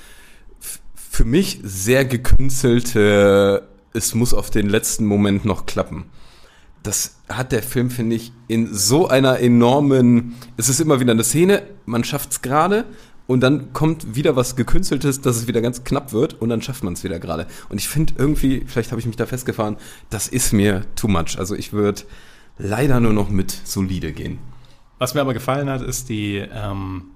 für 0.94 1.24
mich 1.24 1.60
sehr 1.62 2.04
gekünstelte, 2.04 3.66
es 3.92 4.14
muss 4.14 4.34
auf 4.34 4.50
den 4.50 4.68
letzten 4.68 5.06
Moment 5.06 5.44
noch 5.44 5.66
klappen 5.66 6.04
das 6.82 7.16
hat 7.28 7.52
der 7.52 7.62
Film, 7.62 7.90
finde 7.90 8.16
ich, 8.16 8.32
in 8.48 8.72
so 8.72 9.08
einer 9.08 9.40
enormen, 9.40 10.34
es 10.56 10.68
ist 10.68 10.80
immer 10.80 11.00
wieder 11.00 11.12
eine 11.12 11.24
Szene, 11.24 11.62
man 11.86 12.04
schafft 12.04 12.32
es 12.32 12.42
gerade 12.42 12.84
und 13.26 13.40
dann 13.40 13.72
kommt 13.72 14.16
wieder 14.16 14.34
was 14.34 14.56
Gekünsteltes, 14.56 15.20
dass 15.20 15.36
es 15.36 15.46
wieder 15.46 15.60
ganz 15.60 15.84
knapp 15.84 16.12
wird 16.12 16.40
und 16.40 16.48
dann 16.48 16.62
schafft 16.62 16.82
man 16.82 16.94
es 16.94 17.04
wieder 17.04 17.18
gerade. 17.18 17.46
Und 17.68 17.78
ich 17.78 17.88
finde 17.88 18.14
irgendwie, 18.16 18.64
vielleicht 18.66 18.90
habe 18.90 19.00
ich 19.00 19.06
mich 19.06 19.16
da 19.16 19.26
festgefahren, 19.26 19.76
das 20.08 20.26
ist 20.26 20.52
mir 20.52 20.84
too 20.96 21.08
much. 21.08 21.38
Also 21.38 21.54
ich 21.54 21.72
würde 21.72 22.02
leider 22.58 22.98
nur 22.98 23.12
noch 23.12 23.28
mit 23.28 23.50
solide 23.50 24.12
gehen. 24.12 24.38
Was 24.98 25.14
mir 25.14 25.20
aber 25.20 25.34
gefallen 25.34 25.68
hat, 25.70 25.82
ist 25.82 26.08
die, 26.08 26.36
ähm, 26.36 27.12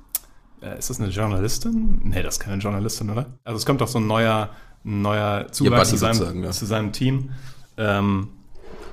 äh, 0.61 0.79
ist 0.79 0.91
das 0.91 1.01
eine 1.01 1.11
Journalistin? 1.11 2.01
Nee, 2.05 2.23
das 2.23 2.37
ist 2.37 2.41
keine 2.41 2.63
Journalistin, 2.63 3.11
oder? 3.11 3.39
Also 3.45 3.57
es 3.57 3.67
kommt 3.67 3.81
doch 3.81 3.89
so 3.89 3.99
ein 3.99 4.07
neuer, 4.07 4.51
ein 4.85 5.03
neuer 5.03 5.49
Zuwachs 5.51 5.91
Buddy 5.91 5.91
zu, 5.91 5.97
seinem, 5.97 6.15
sozusagen, 6.15 6.45
ja. 6.45 6.51
zu 6.51 6.67
seinem 6.67 6.93
Team. 6.93 7.31
Ähm, 7.77 8.29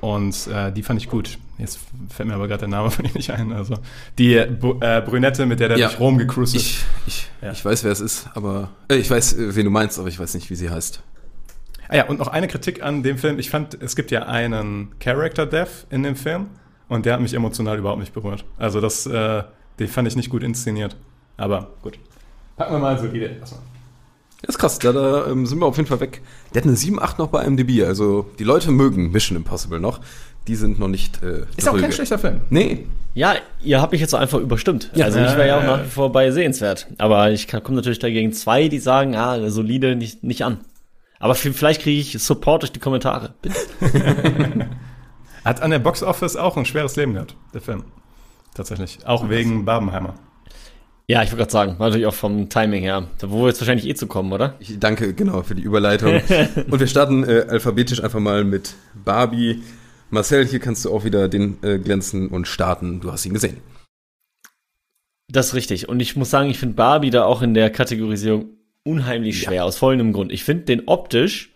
und 0.01 0.47
äh, 0.47 0.71
die 0.71 0.83
fand 0.83 0.99
ich 1.01 1.09
gut. 1.09 1.37
Jetzt 1.57 1.79
fällt 2.09 2.27
mir 2.27 2.35
aber 2.35 2.47
gerade 2.47 2.61
der 2.61 2.67
Name 2.69 2.89
von 2.91 3.05
ihr 3.05 3.11
nicht 3.13 3.29
ein. 3.31 3.51
Also 3.53 3.75
die 4.17 4.35
äh, 4.35 4.47
Brünette, 5.05 5.45
mit 5.45 5.59
der 5.59 5.69
der 5.69 5.77
Ja. 5.77 5.87
durch 5.87 5.99
Rom 5.99 6.17
gecruised 6.17 6.55
ist. 6.55 6.65
Ich, 6.65 6.83
ich, 7.07 7.27
Ja. 7.41 7.51
ich 7.51 7.63
weiß, 7.63 7.83
wer 7.83 7.91
es 7.91 7.99
ist, 8.01 8.27
aber 8.33 8.69
äh, 8.89 8.95
ich 8.95 9.09
weiß, 9.09 9.35
wen 9.37 9.65
du 9.65 9.71
meinst, 9.71 9.99
aber 9.99 10.07
ich 10.07 10.19
weiß 10.19 10.33
nicht, 10.33 10.49
wie 10.49 10.55
sie 10.55 10.69
heißt. 10.69 11.01
Ah 11.87 11.97
ja, 11.97 12.05
und 12.07 12.19
noch 12.19 12.29
eine 12.29 12.47
Kritik 12.47 12.81
an 12.83 13.03
dem 13.03 13.17
Film. 13.17 13.37
Ich 13.37 13.49
fand, 13.49 13.81
es 13.81 13.95
gibt 13.95 14.11
ja 14.11 14.23
einen 14.25 14.89
Character 14.99 15.45
Death 15.45 15.85
in 15.89 16.03
dem 16.03 16.15
Film 16.15 16.47
und 16.87 17.05
der 17.05 17.13
hat 17.13 17.21
mich 17.21 17.33
emotional 17.33 17.77
überhaupt 17.77 17.99
nicht 17.99 18.13
berührt. 18.13 18.43
Also 18.57 18.79
das, 18.81 19.05
äh, 19.05 19.43
den 19.77 19.87
fand 19.87 20.07
ich 20.07 20.15
nicht 20.15 20.29
gut 20.29 20.41
inszeniert. 20.41 20.95
Aber 21.37 21.69
gut. 21.83 21.99
Packen 22.57 22.73
wir 22.73 22.79
mal 22.79 22.97
solide 22.97 23.25
erstmal. 23.39 23.61
Ja, 24.41 24.49
ist 24.49 24.57
krass, 24.57 24.79
da, 24.79 24.91
da 24.93 25.27
ähm, 25.27 25.45
sind 25.45 25.59
wir 25.59 25.65
auf 25.67 25.77
jeden 25.77 25.87
Fall 25.87 25.99
weg. 25.99 26.21
Der 26.53 26.61
hat 26.61 26.67
eine 26.67 26.77
7,8 26.77 27.17
noch 27.17 27.27
bei 27.27 27.43
IMDb, 27.43 27.85
also 27.85 28.29
die 28.39 28.43
Leute 28.43 28.71
mögen 28.71 29.11
Mission 29.11 29.37
Impossible 29.37 29.79
noch. 29.79 29.99
Die 30.47 30.55
sind 30.55 30.79
noch 30.79 30.87
nicht 30.87 31.21
äh, 31.23 31.45
Ist 31.55 31.69
auch 31.69 31.77
kein 31.77 31.91
schlechter 31.91 32.17
Film. 32.17 32.41
Nee, 32.49 32.87
Ja, 33.13 33.35
ihr 33.61 33.79
habt 33.79 33.91
mich 33.91 34.01
jetzt 34.01 34.11
so 34.11 34.17
einfach 34.17 34.39
überstimmt. 34.39 34.89
Ja. 34.95 35.05
also 35.05 35.19
ich 35.19 35.35
wäre 35.37 35.47
ja 35.47 35.59
auch 35.59 35.63
nach 35.63 35.83
wie 35.83 35.89
vor 35.89 36.11
bei 36.11 36.31
sehenswert. 36.31 36.87
Aber 36.97 37.31
ich 37.31 37.47
komme 37.47 37.75
natürlich 37.75 37.99
dagegen 37.99 38.33
zwei, 38.33 38.67
die 38.67 38.79
sagen, 38.79 39.15
ah, 39.15 39.49
solide 39.49 39.95
nicht, 39.95 40.23
nicht 40.23 40.43
an. 40.43 40.61
Aber 41.19 41.35
vielleicht 41.35 41.83
kriege 41.83 42.01
ich 42.01 42.21
Support 42.21 42.63
durch 42.63 42.71
die 42.71 42.79
Kommentare. 42.79 43.35
Bitte. 43.43 43.55
Hat 45.45 45.61
an 45.61 45.69
der 45.69 45.79
Box 45.79 46.01
Office 46.01 46.35
auch 46.35 46.57
ein 46.57 46.65
schweres 46.65 46.95
Leben 46.95 47.13
gehabt, 47.13 47.35
der 47.53 47.61
Film. 47.61 47.83
Tatsächlich. 48.55 48.99
Auch 49.05 49.29
wegen 49.29 49.63
Barbenheimer. 49.63 50.15
Ja, 51.07 51.23
ich 51.23 51.29
wollte 51.29 51.37
gerade 51.37 51.51
sagen, 51.51 51.79
war 51.79 51.87
natürlich 51.87 52.07
auch 52.07 52.13
vom 52.13 52.49
Timing 52.49 52.83
her. 52.83 53.07
Da 53.19 53.29
wo 53.29 53.41
wir 53.41 53.47
jetzt 53.47 53.59
wahrscheinlich 53.59 53.87
eh 53.87 53.95
zu 53.95 54.07
kommen, 54.07 54.31
oder? 54.31 54.55
ich 54.59 54.79
danke 54.79 55.13
genau 55.13 55.43
für 55.43 55.55
die 55.55 55.63
Überleitung. 55.63 56.21
Und 56.69 56.79
wir 56.79 56.87
starten 56.87 57.23
äh, 57.23 57.45
alphabetisch 57.49 58.01
einfach 58.03 58.19
mal 58.19 58.43
mit 58.43 58.75
Barbie. 59.03 59.61
Marcel, 60.09 60.45
hier 60.45 60.59
kannst 60.59 60.85
du 60.85 60.93
auch 60.93 61.03
wieder 61.03 61.27
den 61.27 61.57
äh, 61.63 61.79
glänzen 61.79 62.27
und 62.27 62.45
starten. 62.45 62.99
Du 62.99 63.11
hast 63.11 63.25
ihn 63.25 63.33
gesehen. 63.33 63.57
Das 65.29 65.47
ist 65.47 65.53
richtig. 65.53 65.87
Und 65.87 66.01
ich 66.01 66.17
muss 66.17 66.29
sagen, 66.29 66.49
ich 66.49 66.59
finde 66.59 66.75
Barbie 66.75 67.09
da 67.09 67.23
auch 67.23 67.41
in 67.41 67.53
der 67.53 67.69
Kategorisierung 67.69 68.49
unheimlich 68.83 69.41
schwer, 69.41 69.63
aus 69.63 69.77
folgendem 69.77 70.11
Grund. 70.11 70.31
Ich 70.31 70.43
finde 70.43 70.65
den 70.65 70.87
optisch 70.87 71.53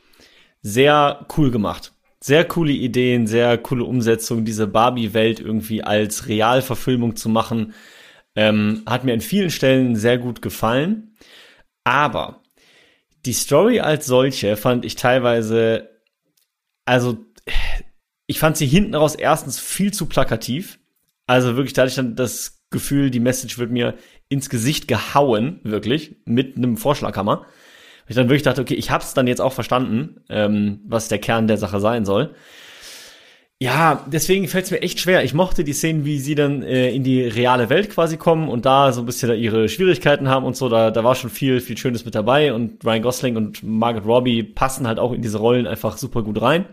sehr 0.62 1.26
cool 1.38 1.52
gemacht. 1.52 1.92
Sehr 2.22 2.46
coole 2.46 2.72
Ideen, 2.72 3.28
sehr 3.28 3.58
coole 3.58 3.84
Umsetzung, 3.84 4.46
diese 4.46 4.68
Barbie-Welt 4.68 5.40
irgendwie 5.40 5.84
als 5.84 6.28
Realverfilmung 6.28 7.16
zu 7.16 7.30
machen, 7.30 7.74
ähm, 8.36 8.84
hat 8.86 9.04
mir 9.04 9.14
an 9.14 9.22
vielen 9.22 9.50
Stellen 9.50 9.96
sehr 9.96 10.18
gut 10.18 10.42
gefallen. 10.42 11.16
Aber 11.84 12.44
die 13.26 13.34
Story 13.34 13.80
als 13.80 14.06
solche 14.06 14.58
fand 14.58 14.86
ich 14.86 14.96
teilweise, 14.96 15.90
also 16.86 17.18
ich 18.28 18.40
fand 18.40 18.58
sie 18.58 18.68
hinten 18.68 18.96
raus 18.96 19.16
erstens 19.16 19.60
viel 19.60 19.94
zu 19.94 20.08
plakativ. 20.08 20.80
Also 21.28 21.56
wirklich, 21.56 21.74
da 21.74 21.84
hatte 21.84 21.90
ich 21.90 21.96
dann 21.96 22.16
das 22.16 22.64
Gefühl, 22.70 23.10
die 23.10 23.20
Message 23.20 23.58
wird 23.58 23.72
mir 23.72 23.96
ins 24.30 24.50
Gesicht 24.50 24.88
gehauen, 24.88 25.60
wirklich, 25.64 26.18
mit 26.26 26.58
einem 26.58 26.78
Vorschlaghammer. 26.78 27.46
Ich 28.08 28.16
dann 28.16 28.28
wirklich 28.28 28.44
dachte, 28.44 28.62
okay, 28.62 28.76
ich 28.76 28.92
hab's 28.92 29.14
dann 29.14 29.28
jetzt 29.28 29.42
auch 29.42 29.54
verstanden, 29.54 30.22
ähm, 30.30 30.82
was 30.86 31.08
der 31.08 31.20
Kern 31.20 31.48
der 31.48 31.58
Sache 31.58 31.80
sein 31.80 32.06
soll. 32.06 32.36
Ja, 33.62 34.04
deswegen 34.08 34.50
fällt 34.50 34.66
es 34.66 34.72
mir 34.72 34.82
echt 34.82 35.00
schwer. 35.00 35.24
Ich 35.24 35.34
mochte 35.34 35.64
die 35.64 35.72
Szenen, 35.72 36.04
wie 36.04 36.20
sie 36.20 36.36
dann 36.36 36.62
äh, 36.62 36.90
in 36.92 37.06
die 37.06 37.22
reale 37.22 37.70
Welt 37.70 37.90
quasi 37.90 38.18
kommen 38.18 38.50
und 38.50 38.66
da 38.66 38.92
so 38.92 39.02
ein 39.02 39.06
bisschen 39.06 39.30
da 39.30 39.36
ihre 39.36 39.70
Schwierigkeiten 39.70 40.28
haben 40.28 40.46
und 40.46 40.58
so. 40.58 40.68
Da, 40.68 40.92
da 40.92 41.06
war 41.06 41.16
schon 41.16 41.30
viel, 41.30 41.62
viel 41.62 41.78
Schönes 41.78 42.04
mit 42.04 42.16
dabei 42.16 42.54
und 42.54 42.84
Ryan 42.84 43.02
Gosling 43.02 43.38
und 43.38 43.64
Margaret 43.64 44.06
Robbie 44.06 44.44
passen 44.44 44.86
halt 44.88 45.00
auch 45.00 45.14
in 45.14 45.22
diese 45.22 45.38
Rollen 45.38 45.68
einfach 45.68 45.98
super 45.98 46.22
gut 46.22 46.42
rein. 46.42 46.66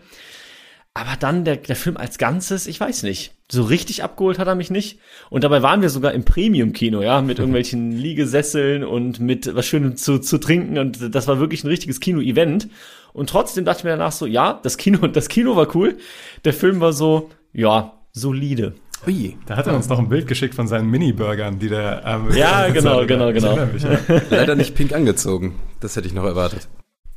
Aber 0.93 1.15
dann 1.17 1.45
der, 1.45 1.55
der 1.55 1.75
Film 1.75 1.97
als 1.97 2.17
Ganzes, 2.17 2.67
ich 2.67 2.79
weiß 2.79 3.03
nicht. 3.03 3.31
So 3.49 3.63
richtig 3.63 4.03
abgeholt 4.03 4.37
hat 4.37 4.47
er 4.47 4.55
mich 4.55 4.69
nicht. 4.69 4.99
Und 5.29 5.43
dabei 5.43 5.63
waren 5.63 5.81
wir 5.81 5.89
sogar 5.89 6.11
im 6.11 6.23
Premium-Kino, 6.23 7.01
ja, 7.01 7.21
mit 7.21 7.39
irgendwelchen 7.39 7.93
Liegesesseln 7.93 8.83
und 8.83 9.19
mit 9.19 9.55
was 9.55 9.65
Schönem 9.65 9.95
zu, 9.95 10.19
zu 10.19 10.37
trinken. 10.37 10.77
Und 10.77 11.15
das 11.15 11.27
war 11.27 11.39
wirklich 11.39 11.63
ein 11.63 11.69
richtiges 11.69 11.99
Kino-Event. 11.99 12.67
Und 13.13 13.29
trotzdem 13.29 13.63
dachte 13.63 13.79
ich 13.79 13.83
mir 13.85 13.91
danach 13.91 14.11
so, 14.11 14.25
ja, 14.25 14.59
das 14.61 14.77
Kino, 14.77 15.07
das 15.07 15.29
Kino 15.29 15.55
war 15.55 15.73
cool. 15.75 15.97
Der 16.45 16.53
Film 16.53 16.79
war 16.79 16.93
so, 16.93 17.29
ja, 17.53 17.93
solide. 18.11 18.73
Ui, 19.05 19.35
Da 19.45 19.57
hat 19.57 19.67
er 19.67 19.75
uns 19.75 19.89
noch 19.89 19.99
ein 19.99 20.07
Bild 20.07 20.27
geschickt 20.27 20.55
von 20.55 20.67
seinen 20.67 20.89
Mini-Burgern, 20.89 21.59
die 21.59 21.67
der. 21.67 22.03
Ähm, 22.05 22.29
Ja, 22.33 22.69
genau, 22.73 23.05
genau, 23.05 23.33
genau. 23.33 23.65
mich, 23.65 23.83
ja. 23.83 23.99
leider 24.29 24.55
nicht 24.55 24.75
pink 24.75 24.93
angezogen. 24.93 25.55
Das 25.81 25.95
hätte 25.95 26.07
ich 26.07 26.13
noch 26.13 26.23
erwartet. 26.23 26.69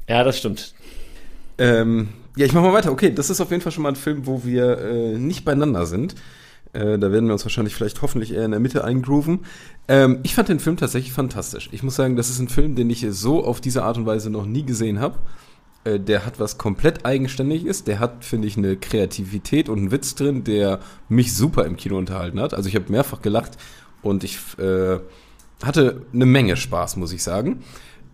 Ja, 0.08 0.24
das 0.24 0.38
stimmt. 0.38 0.74
Ähm, 1.58 2.08
ja, 2.36 2.44
ich 2.44 2.52
mach 2.52 2.62
mal 2.62 2.72
weiter. 2.72 2.90
Okay, 2.90 3.12
das 3.14 3.30
ist 3.30 3.40
auf 3.40 3.50
jeden 3.50 3.62
Fall 3.62 3.72
schon 3.72 3.84
mal 3.84 3.90
ein 3.90 3.96
Film, 3.96 4.26
wo 4.26 4.44
wir 4.44 4.78
äh, 4.78 5.18
nicht 5.18 5.44
beieinander 5.44 5.86
sind. 5.86 6.16
Äh, 6.72 6.98
da 6.98 7.12
werden 7.12 7.26
wir 7.26 7.32
uns 7.32 7.44
wahrscheinlich 7.44 7.74
vielleicht 7.74 8.02
hoffentlich 8.02 8.34
eher 8.34 8.44
in 8.44 8.50
der 8.50 8.60
Mitte 8.60 8.84
eingrooven. 8.84 9.46
Ähm, 9.88 10.18
ich 10.24 10.34
fand 10.34 10.48
den 10.48 10.60
Film 10.60 10.76
tatsächlich 10.76 11.12
fantastisch. 11.12 11.68
Ich 11.72 11.82
muss 11.82 11.94
sagen, 11.96 12.16
das 12.16 12.30
ist 12.30 12.40
ein 12.40 12.48
Film, 12.48 12.74
den 12.74 12.90
ich 12.90 13.06
so 13.10 13.44
auf 13.44 13.60
diese 13.60 13.84
Art 13.84 13.96
und 13.96 14.06
Weise 14.06 14.28
noch 14.28 14.44
nie 14.44 14.64
gesehen 14.64 15.00
habe. 15.00 15.18
Äh, 15.86 16.00
der 16.00 16.26
hat 16.26 16.40
was 16.40 16.58
komplett 16.58 17.06
eigenständig 17.06 17.64
ist. 17.64 17.86
Der 17.86 18.00
hat, 18.00 18.24
finde 18.24 18.48
ich, 18.48 18.56
eine 18.56 18.76
Kreativität 18.76 19.68
und 19.68 19.78
einen 19.78 19.90
Witz 19.92 20.14
drin, 20.14 20.44
der 20.44 20.80
mich 21.08 21.34
super 21.34 21.64
im 21.64 21.76
Kino 21.76 21.96
unterhalten 21.96 22.40
hat. 22.40 22.54
Also 22.54 22.68
ich 22.68 22.74
habe 22.74 22.90
mehrfach 22.90 23.22
gelacht 23.22 23.56
und 24.02 24.24
ich 24.24 24.38
äh, 24.58 24.98
hatte 25.62 26.02
eine 26.12 26.26
Menge 26.26 26.56
Spaß, 26.56 26.96
muss 26.96 27.12
ich 27.12 27.22
sagen. 27.22 27.62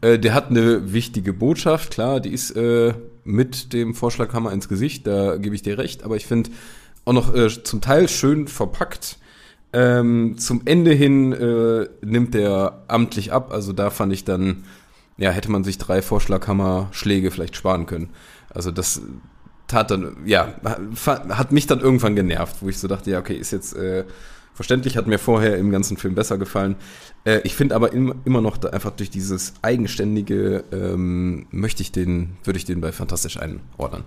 Äh, 0.01 0.19
der 0.19 0.35
hat 0.35 0.51
eine 0.51 0.93
wichtige 0.93 1.33
Botschaft, 1.33 1.93
klar, 1.93 2.21
die 2.21 2.33
ist 2.33 2.51
äh, 2.53 2.95
mit 3.25 3.73
dem 3.73 3.95
Vorschlaghammer 3.95 4.53
ins 4.53 4.69
Gesicht, 4.69 5.07
da 5.07 5.37
gebe 5.37 5.55
ich 5.55 5.63
dir 5.63 5.79
recht, 5.79 6.03
aber 6.03 6.17
ich 6.17 6.27
finde 6.27 6.51
auch 7.05 7.13
noch 7.13 7.35
äh, 7.35 7.49
zum 7.49 7.81
Teil 7.81 8.09
schön 8.09 8.49
verpackt. 8.49 9.19
Ähm, 9.75 10.37
zum 10.37 10.63
Ende 10.67 10.93
hin 10.93 11.31
nimmt 12.03 12.35
der 12.35 12.83
amtlich 12.89 13.33
ab, 13.33 13.53
also 13.53 13.73
da 13.73 13.89
fand 13.89 14.13
ich 14.13 14.25
dann, 14.25 14.65
ja, 15.17 15.31
hätte 15.31 15.51
man 15.51 15.65
sich 15.65 15.79
drei 15.79 16.03
Vorschlaghammer-Schläge 16.03 17.31
vielleicht 17.31 17.57
sparen 17.57 17.87
können. 17.87 18.11
Also 18.51 18.71
das 18.71 19.03
tat 19.69 19.91
dann, 19.91 20.17
ja, 20.25 20.55
hat 21.07 21.53
mich 21.53 21.67
dann 21.67 21.81
irgendwann 21.81 22.17
genervt, 22.17 22.57
wo 22.61 22.69
ich 22.69 22.79
so 22.79 22.89
dachte, 22.89 23.11
ja, 23.11 23.19
okay, 23.19 23.35
ist 23.35 23.53
jetzt 23.53 23.75
äh, 23.75 24.05
verständlich, 24.55 24.97
hat 24.97 25.07
mir 25.07 25.19
vorher 25.19 25.57
im 25.57 25.71
ganzen 25.71 25.97
Film 25.97 26.15
besser 26.15 26.39
gefallen. 26.39 26.77
Äh, 27.25 27.41
ich 27.45 27.55
finde 27.55 27.75
aber 27.75 27.93
im, 27.93 28.15
immer 28.25 28.41
noch 28.41 28.63
einfach 28.65 28.91
durch 28.91 29.11
dieses 29.11 29.55
eigenständige 29.63 30.65
ähm, 30.73 31.47
möchte 31.51 31.83
ich 31.83 31.93
den, 31.93 32.37
würde 32.45 32.59
ich 32.59 32.65
den 32.65 32.81
bei 32.81 32.93
fantastisch 32.93 33.39
einordnen. 33.39 34.05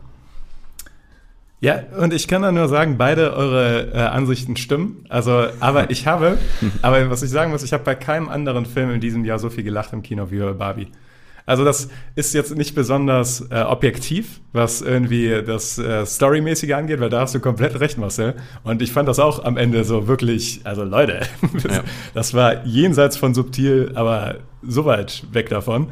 Ja, 1.65 1.81
und 1.97 2.13
ich 2.13 2.27
kann 2.27 2.43
da 2.43 2.51
nur 2.51 2.67
sagen, 2.67 2.99
beide 2.99 3.33
eure 3.33 3.91
äh, 3.91 3.97
Ansichten 3.97 4.55
stimmen. 4.55 5.03
Also, 5.09 5.47
aber 5.59 5.89
ich 5.89 6.05
habe, 6.05 6.37
aber 6.83 7.09
was 7.09 7.23
ich 7.23 7.31
sagen 7.31 7.49
muss, 7.49 7.63
ich 7.63 7.73
habe 7.73 7.83
bei 7.83 7.95
keinem 7.95 8.29
anderen 8.29 8.67
Film 8.67 8.91
in 8.91 9.01
diesem 9.01 9.25
Jahr 9.25 9.39
so 9.39 9.49
viel 9.49 9.63
gelacht 9.63 9.91
im 9.91 10.03
Kino 10.03 10.29
wie 10.29 10.37
bei 10.37 10.53
Barbie. 10.53 10.89
Also 11.47 11.65
das 11.65 11.89
ist 12.13 12.35
jetzt 12.35 12.55
nicht 12.55 12.75
besonders 12.75 13.49
äh, 13.49 13.61
objektiv, 13.61 14.41
was 14.53 14.83
irgendwie 14.83 15.41
das 15.43 15.79
äh, 15.79 16.05
Storymäßige 16.05 16.73
angeht, 16.73 16.99
weil 16.99 17.09
da 17.09 17.21
hast 17.21 17.33
du 17.33 17.39
komplett 17.39 17.79
recht, 17.79 17.97
Marcel. 17.97 18.35
Und 18.63 18.83
ich 18.83 18.91
fand 18.91 19.09
das 19.09 19.17
auch 19.17 19.43
am 19.43 19.57
Ende 19.57 19.83
so 19.85 20.07
wirklich, 20.07 20.61
also 20.65 20.83
Leute, 20.83 21.21
das, 21.51 21.63
Ja. 21.77 21.83
das 22.13 22.33
war 22.35 22.63
jenseits 22.63 23.17
von 23.17 23.33
subtil, 23.33 23.91
aber 23.95 24.35
so 24.61 24.85
weit 24.85 25.23
weg 25.31 25.49
davon. 25.49 25.87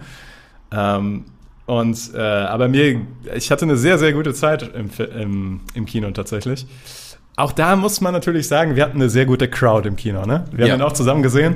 Ähm, 0.72 1.26
und 1.66 2.12
äh, 2.14 2.20
aber 2.20 2.68
mir, 2.68 3.02
ich 3.36 3.52
hatte 3.52 3.64
eine 3.66 3.78
sehr, 3.78 3.98
sehr 3.98 4.14
gute 4.14 4.34
Zeit 4.34 4.70
im, 4.76 4.90
im, 5.20 5.60
im 5.74 5.86
Kino 5.86 6.12
tatsächlich. 6.12 6.66
Auch 7.36 7.52
da 7.52 7.76
muss 7.76 8.00
man 8.02 8.14
natürlich 8.14 8.48
sagen, 8.48 8.76
wir 8.76 8.84
hatten 8.84 8.98
eine 8.98 9.10
sehr 9.10 9.26
gute 9.26 9.48
Crowd 9.48 9.88
im 9.88 9.96
Kino, 9.96 10.26
ne? 10.26 10.46
Wir 10.52 10.68
Ja. 10.68 10.74
haben 10.74 10.82
ihn 10.82 10.86
auch 10.86 10.94
zusammen 10.94 11.24
gesehen. 11.24 11.56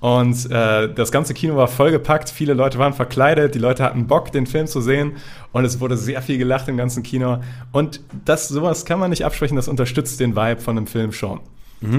Und 0.00 0.50
äh, 0.50 0.92
das 0.92 1.12
ganze 1.12 1.32
Kino 1.32 1.54
war 1.54 1.68
vollgepackt, 1.68 2.28
viele 2.28 2.54
Leute 2.54 2.76
waren 2.78 2.92
verkleidet, 2.92 3.54
die 3.54 3.60
Leute 3.60 3.84
hatten 3.84 4.08
Bock, 4.08 4.32
den 4.32 4.46
Film 4.46 4.66
zu 4.66 4.80
sehen 4.80 5.12
und 5.52 5.64
es 5.64 5.78
wurde 5.78 5.96
sehr 5.96 6.20
viel 6.22 6.38
gelacht 6.38 6.66
im 6.66 6.76
ganzen 6.76 7.04
Kino. 7.04 7.38
Und 7.70 8.00
das, 8.24 8.48
sowas 8.48 8.84
kann 8.84 8.98
man 8.98 9.10
nicht 9.10 9.24
absprechen, 9.24 9.54
das 9.54 9.68
unterstützt 9.68 10.18
den 10.18 10.34
Vibe 10.34 10.60
von 10.60 10.76
einem 10.76 10.88
Film 10.88 11.12
schon. 11.12 11.38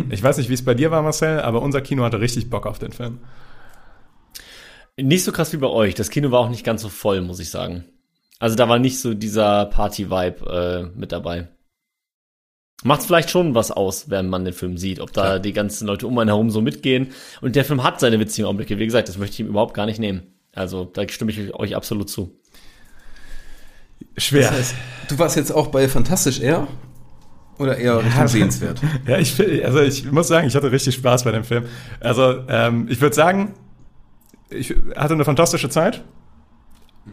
Ich 0.10 0.22
weiß 0.22 0.38
nicht, 0.38 0.50
wie 0.50 0.54
es 0.54 0.64
bei 0.66 0.74
dir 0.74 0.92
war, 0.92 1.02
Marcel, 1.02 1.40
aber 1.42 1.62
unser 1.62 1.80
Kino 1.82 2.04
hatte 2.04 2.20
richtig 2.20 2.50
Bock 2.50 2.66
auf 2.66 2.78
den 2.80 2.92
Film. 2.94 3.20
Nicht 4.98 5.24
so 5.24 5.32
krass 5.32 5.54
wie 5.54 5.58
bei 5.58 5.68
euch. 5.68 5.96
Das 5.96 6.10
Kino 6.10 6.32
war 6.32 6.40
auch 6.40 6.50
nicht 6.50 6.64
ganz 6.64 6.82
so 6.82 6.90
voll, 6.90 7.22
muss 7.22 7.40
ich 7.40 7.50
sagen. 7.50 7.86
Also 8.40 8.56
da 8.56 8.70
war 8.70 8.78
nicht 8.78 9.00
so 9.00 9.14
dieser 9.14 9.66
Party-Vibe 9.66 10.92
äh, 10.94 11.00
mit 11.00 11.12
dabei. 11.12 11.48
macht 12.84 13.04
vielleicht 13.04 13.30
schon 13.30 13.56
was 13.56 13.72
aus, 13.72 14.10
wenn 14.10 14.30
man 14.30 14.44
den 14.44 14.54
Film 14.54 14.78
sieht, 14.78 15.00
ob 15.00 15.14
da 15.14 15.22
Klar. 15.22 15.40
die 15.40 15.54
ganzen 15.54 15.88
Leute 15.88 16.06
um 16.06 16.18
einen 16.20 16.30
herum 16.30 16.50
so 16.50 16.62
mitgehen. 16.62 17.12
Und 17.42 17.56
der 17.56 17.66
Film 17.66 17.84
hat 17.84 18.00
seine 18.00 18.20
witzigen 18.20 18.46
Augenblicke. 18.46 18.78
Wie 18.78 18.86
gesagt, 18.86 19.08
das 19.08 19.18
möchte 19.18 19.36
ich 19.36 19.40
ihm 19.40 19.48
überhaupt 19.48 19.74
gar 19.74 19.86
nicht 19.86 20.00
nehmen. 20.00 20.24
Also 20.54 20.86
da 20.86 21.08
stimme 21.08 21.32
ich 21.32 21.54
euch 21.56 21.76
absolut 21.76 22.10
zu. 22.10 22.40
Schwer. 24.18 24.54
Du 25.08 25.18
warst 25.18 25.38
jetzt 25.38 25.52
auch 25.52 25.68
bei 25.68 25.88
Fantastisch 25.88 26.40
eher? 26.40 26.68
Oder 27.58 27.78
eher 27.78 28.04
Richtung 28.04 28.28
sehenswert? 28.28 28.82
Ja, 29.08 29.18
ich, 29.18 29.40
also 29.64 29.80
ich 29.80 30.12
muss 30.12 30.28
sagen, 30.28 30.48
ich 30.48 30.56
hatte 30.56 30.72
richtig 30.72 30.96
Spaß 30.96 31.24
bei 31.24 31.32
dem 31.32 31.44
Film. 31.44 31.66
Also 32.00 32.44
ähm, 32.50 32.88
ich 32.90 33.00
würde 33.00 33.16
sagen, 33.16 33.54
ich 34.54 34.76
hatte 34.96 35.14
eine 35.14 35.26
fantastische 35.26 35.70
Zeit. 35.70 36.04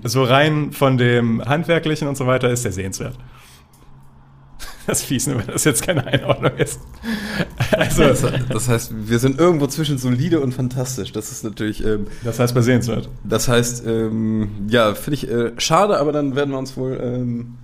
So 0.05 0.23
rein 0.23 0.73
von 0.73 0.99
dem 0.99 1.45
Handwerklichen 1.45 2.07
und 2.07 2.17
so 2.17 2.27
weiter 2.27 2.49
ist 2.51 2.65
der 2.65 2.73
sehenswert. 2.73 3.17
Das 4.87 5.01
ist 5.01 5.07
fies, 5.07 5.27
wenn 5.29 5.47
das 5.47 5.65
jetzt 5.65 5.87
keine 5.87 6.07
Einordnung 6.07 6.57
ist. 6.57 6.81
Also, 7.73 8.03
Das, 8.03 8.25
das 8.49 8.69
heißt, 8.69 8.93
wir 9.09 9.19
sind 9.19 9.39
irgendwo 9.39 9.67
zwischen 9.67 9.99
solide 9.99 10.41
und 10.41 10.53
fantastisch. 10.53 11.13
Das 11.13 11.31
ist 11.31 11.45
natürlich, 11.45 11.85
ähm, 11.85 12.07
das 12.25 12.39
heißt 12.41 12.55
bei 12.55 12.61
sehenswert. 12.61 13.09
das 13.23 13.47
heißt, 13.47 13.87
ähm, 13.87 14.67
ja, 14.69 14.95
finde 14.95 15.15
ich 15.15 15.31
äh, 15.31 15.53
schade, 15.59 15.99
aber 15.99 16.13
dann 16.13 16.35
werden 16.35 16.51
wir 16.51 16.59
uns 16.59 16.77
wohl 16.77 16.99
ähm, 17.01 17.59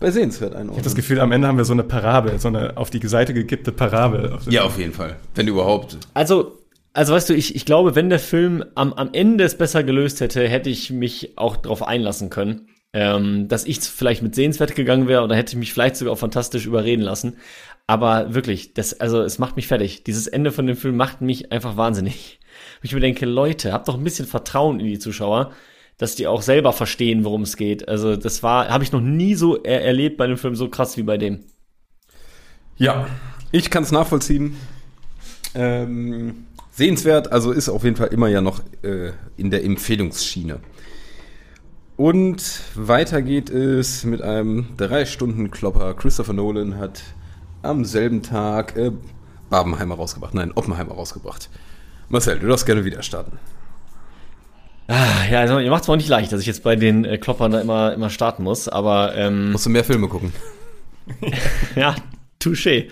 bei 0.00 0.10
sehenswert 0.10 0.54
einordnen. 0.54 0.72
Ich 0.72 0.78
habe 0.78 0.84
das 0.84 0.94
Gefühl, 0.94 1.20
am 1.20 1.30
Ende 1.30 1.46
haben 1.46 1.58
wir 1.58 1.64
so 1.64 1.72
eine 1.72 1.84
Parabel, 1.84 2.38
so 2.38 2.48
eine 2.48 2.76
auf 2.76 2.90
die 2.90 3.06
Seite 3.06 3.32
gekippte 3.32 3.70
Parabel. 3.72 4.32
Auf 4.32 4.46
ja, 4.50 4.62
auf 4.62 4.78
jeden 4.78 4.92
Fall. 4.92 5.16
Wenn 5.34 5.48
überhaupt. 5.48 5.98
Also, 6.14 6.58
also 6.96 7.12
weißt 7.12 7.28
du, 7.28 7.34
ich, 7.34 7.54
ich 7.54 7.66
glaube, 7.66 7.94
wenn 7.94 8.08
der 8.08 8.18
Film 8.18 8.64
am, 8.74 8.94
am 8.94 9.10
Ende 9.12 9.44
es 9.44 9.58
besser 9.58 9.84
gelöst 9.84 10.22
hätte, 10.22 10.48
hätte 10.48 10.70
ich 10.70 10.90
mich 10.90 11.36
auch 11.36 11.56
darauf 11.56 11.86
einlassen 11.86 12.30
können. 12.30 12.68
Ähm, 12.94 13.48
dass 13.48 13.66
ich 13.66 13.80
vielleicht 13.80 14.22
mit 14.22 14.34
sehenswert 14.34 14.74
gegangen 14.74 15.06
wäre 15.06 15.22
oder 15.22 15.36
hätte 15.36 15.52
ich 15.52 15.58
mich 15.58 15.74
vielleicht 15.74 15.96
sogar 15.96 16.14
auch 16.14 16.18
fantastisch 16.18 16.64
überreden 16.64 17.02
lassen. 17.02 17.36
Aber 17.86 18.32
wirklich, 18.32 18.72
das, 18.72 18.98
also 18.98 19.20
es 19.20 19.38
macht 19.38 19.56
mich 19.56 19.66
fertig. 19.66 20.04
Dieses 20.04 20.26
Ende 20.26 20.52
von 20.52 20.66
dem 20.66 20.76
Film 20.76 20.96
macht 20.96 21.20
mich 21.20 21.52
einfach 21.52 21.76
wahnsinnig. 21.76 22.40
Ich 22.80 22.94
mir 22.94 23.00
denke, 23.00 23.26
Leute, 23.26 23.74
habt 23.74 23.88
doch 23.88 23.98
ein 23.98 24.04
bisschen 24.04 24.26
Vertrauen 24.26 24.80
in 24.80 24.86
die 24.86 24.98
Zuschauer, 24.98 25.52
dass 25.98 26.14
die 26.14 26.26
auch 26.26 26.40
selber 26.40 26.72
verstehen, 26.72 27.24
worum 27.24 27.42
es 27.42 27.58
geht. 27.58 27.86
Also 27.86 28.16
das 28.16 28.42
war, 28.42 28.68
habe 28.68 28.84
ich 28.84 28.92
noch 28.92 29.02
nie 29.02 29.34
so 29.34 29.62
er 29.62 29.84
erlebt 29.84 30.16
bei 30.16 30.24
einem 30.24 30.38
Film 30.38 30.56
so 30.56 30.70
krass 30.70 30.96
wie 30.96 31.02
bei 31.02 31.18
dem. 31.18 31.44
Ja, 32.78 33.06
ich 33.52 33.68
kann 33.68 33.82
es 33.82 33.92
nachvollziehen. 33.92 34.56
Ähm, 35.54 36.45
sehenswert, 36.76 37.32
also 37.32 37.52
ist 37.52 37.70
auf 37.70 37.84
jeden 37.84 37.96
Fall 37.96 38.08
immer 38.08 38.28
ja 38.28 38.42
noch 38.42 38.60
äh, 38.82 39.12
in 39.36 39.50
der 39.50 39.64
Empfehlungsschiene. 39.64 40.60
Und 41.96 42.60
weiter 42.74 43.22
geht 43.22 43.48
es 43.48 44.04
mit 44.04 44.20
einem 44.20 44.66
3-Stunden-Klopper. 44.76 45.94
Christopher 45.94 46.34
Nolan 46.34 46.78
hat 46.78 47.02
am 47.62 47.86
selben 47.86 48.22
Tag 48.22 48.76
äh, 48.76 48.92
Barbenheimer 49.48 49.94
rausgebracht. 49.94 50.34
Nein, 50.34 50.52
Oppenheimer 50.54 50.94
rausgebracht. 50.94 51.48
Marcel, 52.10 52.38
du 52.38 52.46
darfst 52.46 52.66
gerne 52.66 52.84
wieder 52.84 53.02
starten. 53.02 53.38
Ah, 54.88 55.24
ja, 55.30 55.40
also 55.40 55.58
ihr 55.58 55.70
macht 55.70 55.84
es 55.84 55.88
auch 55.88 55.96
nicht 55.96 56.08
leicht, 56.10 56.30
dass 56.30 56.42
ich 56.42 56.46
jetzt 56.46 56.62
bei 56.62 56.76
den 56.76 57.06
äh, 57.06 57.16
Kloppern 57.16 57.52
da 57.52 57.60
immer, 57.60 57.94
immer 57.94 58.10
starten 58.10 58.42
muss, 58.42 58.68
aber 58.68 59.16
ähm, 59.16 59.52
Musst 59.52 59.64
du 59.64 59.70
mehr 59.70 59.82
Filme 59.82 60.08
gucken. 60.08 60.32
ja, 61.74 61.96
touché. 62.38 62.90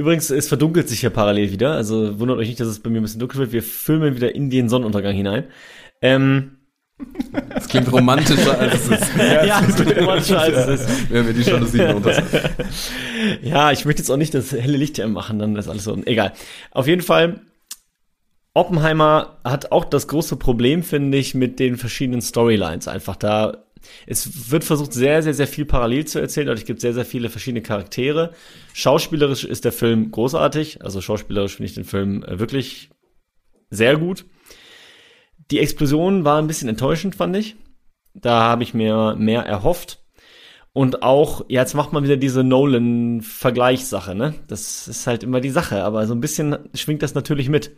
Übrigens, 0.00 0.30
es 0.30 0.48
verdunkelt 0.48 0.88
sich 0.88 1.00
hier 1.00 1.10
parallel 1.10 1.52
wieder, 1.52 1.72
also 1.72 2.18
wundert 2.18 2.38
euch 2.38 2.48
nicht, 2.48 2.58
dass 2.58 2.68
es 2.68 2.80
bei 2.80 2.88
mir 2.88 3.00
ein 3.00 3.02
bisschen 3.02 3.20
dunkel 3.20 3.38
wird. 3.38 3.52
Wir 3.52 3.62
filmen 3.62 4.16
wieder 4.16 4.34
in 4.34 4.48
den 4.48 4.70
Sonnenuntergang 4.70 5.14
hinein. 5.14 5.44
Ähm, 6.00 6.52
Das 7.52 7.68
klingt 7.68 7.92
romantischer, 7.92 8.58
als 8.58 8.86
es 8.88 8.98
ist. 8.98 9.16
ja, 9.18 9.60
es 9.60 9.78
wird 9.78 9.98
romantischer, 10.00 10.40
als 10.40 10.56
es 10.56 10.80
ist. 10.80 11.10
Wenn 11.12 11.26
wir 11.26 11.34
die 11.34 11.42
Jalousien 11.42 11.90
runter. 11.92 12.22
Ja, 13.42 13.72
ich 13.72 13.84
möchte 13.84 14.00
jetzt 14.00 14.08
auch 14.08 14.16
nicht 14.16 14.32
das 14.32 14.52
helle 14.52 14.78
Licht 14.78 14.96
hier 14.96 15.06
machen, 15.06 15.38
dann 15.38 15.54
ist 15.56 15.68
alles 15.68 15.84
so. 15.84 15.94
Egal. 16.06 16.32
Auf 16.70 16.86
jeden 16.86 17.02
Fall, 17.02 17.40
Oppenheimer 18.54 19.36
hat 19.44 19.70
auch 19.70 19.84
das 19.84 20.08
große 20.08 20.36
Problem, 20.36 20.82
finde 20.82 21.18
ich, 21.18 21.34
mit 21.34 21.58
den 21.58 21.76
verschiedenen 21.76 22.22
Storylines. 22.22 22.88
Einfach 22.88 23.16
da, 23.16 23.58
es 24.06 24.50
wird 24.50 24.64
versucht, 24.64 24.92
sehr, 24.92 25.22
sehr, 25.22 25.34
sehr 25.34 25.46
viel 25.46 25.64
parallel 25.64 26.06
zu 26.06 26.18
erzählen. 26.18 26.46
Dadurch 26.46 26.66
gibt 26.66 26.78
es 26.78 26.82
sehr, 26.82 26.94
sehr 26.94 27.04
viele 27.04 27.28
verschiedene 27.28 27.62
Charaktere. 27.62 28.32
Schauspielerisch 28.72 29.44
ist 29.44 29.64
der 29.64 29.72
Film 29.72 30.10
großartig. 30.10 30.82
Also 30.82 31.00
schauspielerisch 31.00 31.56
finde 31.56 31.66
ich 31.68 31.74
den 31.74 31.84
Film 31.84 32.22
äh, 32.24 32.38
wirklich 32.38 32.90
sehr 33.70 33.96
gut. 33.96 34.24
Die 35.50 35.58
Explosion 35.58 36.24
war 36.24 36.38
ein 36.38 36.46
bisschen 36.46 36.68
enttäuschend, 36.68 37.16
fand 37.16 37.36
ich. 37.36 37.56
Da 38.14 38.42
habe 38.42 38.62
ich 38.62 38.74
mir 38.74 39.16
mehr 39.16 39.42
erhofft. 39.42 40.00
Und 40.72 41.02
auch, 41.02 41.44
ja, 41.48 41.62
jetzt 41.62 41.74
macht 41.74 41.92
man 41.92 42.04
wieder 42.04 42.16
diese 42.16 42.44
Nolan-Vergleichssache, 42.44 44.14
ne? 44.14 44.34
Das 44.46 44.86
ist 44.86 45.06
halt 45.06 45.24
immer 45.24 45.40
die 45.40 45.50
Sache, 45.50 45.82
aber 45.82 46.06
so 46.06 46.14
ein 46.14 46.20
bisschen 46.20 46.70
schwingt 46.74 47.02
das 47.02 47.14
natürlich 47.14 47.48
mit. 47.48 47.76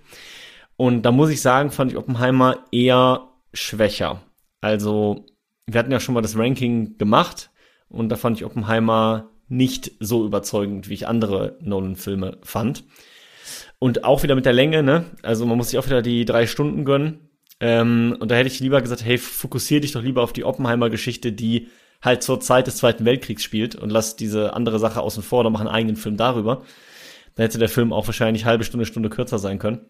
Und 0.76 1.02
da 1.02 1.10
muss 1.10 1.30
ich 1.30 1.40
sagen, 1.40 1.70
fand 1.70 1.92
ich 1.92 1.98
Oppenheimer 1.98 2.64
eher 2.70 3.28
schwächer. 3.54 4.20
Also, 4.60 5.24
wir 5.66 5.78
hatten 5.78 5.92
ja 5.92 6.00
schon 6.00 6.14
mal 6.14 6.20
das 6.20 6.36
Ranking 6.36 6.98
gemacht 6.98 7.50
und 7.88 8.08
da 8.08 8.16
fand 8.16 8.36
ich 8.36 8.44
Oppenheimer 8.44 9.30
nicht 9.48 9.92
so 10.00 10.24
überzeugend, 10.24 10.88
wie 10.88 10.94
ich 10.94 11.06
andere 11.06 11.56
Nolan-Filme 11.60 12.38
fand. 12.42 12.84
Und 13.78 14.04
auch 14.04 14.22
wieder 14.22 14.34
mit 14.34 14.46
der 14.46 14.52
Länge, 14.52 14.82
ne? 14.82 15.04
Also 15.22 15.44
man 15.44 15.58
muss 15.58 15.70
sich 15.70 15.78
auch 15.78 15.86
wieder 15.86 16.02
die 16.02 16.24
drei 16.24 16.46
Stunden 16.46 16.84
gönnen. 16.84 17.28
Ähm, 17.60 18.16
und 18.18 18.30
da 18.30 18.34
hätte 18.34 18.48
ich 18.48 18.60
lieber 18.60 18.80
gesagt, 18.80 19.04
hey, 19.04 19.18
fokussier 19.18 19.80
dich 19.80 19.92
doch 19.92 20.02
lieber 20.02 20.22
auf 20.22 20.32
die 20.32 20.44
Oppenheimer-Geschichte, 20.44 21.32
die 21.32 21.68
halt 22.00 22.22
zur 22.22 22.40
Zeit 22.40 22.66
des 22.66 22.76
Zweiten 22.76 23.04
Weltkriegs 23.04 23.42
spielt 23.42 23.74
und 23.74 23.90
lass 23.90 24.16
diese 24.16 24.54
andere 24.54 24.78
Sache 24.78 25.00
außen 25.00 25.22
vor 25.22 25.40
oder 25.40 25.50
mach 25.50 25.60
einen 25.60 25.68
eigenen 25.68 25.96
Film 25.96 26.16
darüber. 26.16 26.62
Dann 27.34 27.44
hätte 27.44 27.58
der 27.58 27.68
Film 27.68 27.92
auch 27.92 28.06
wahrscheinlich 28.06 28.44
halbe 28.44 28.64
Stunde, 28.64 28.86
Stunde 28.86 29.10
kürzer 29.10 29.38
sein 29.38 29.58
können. 29.58 29.80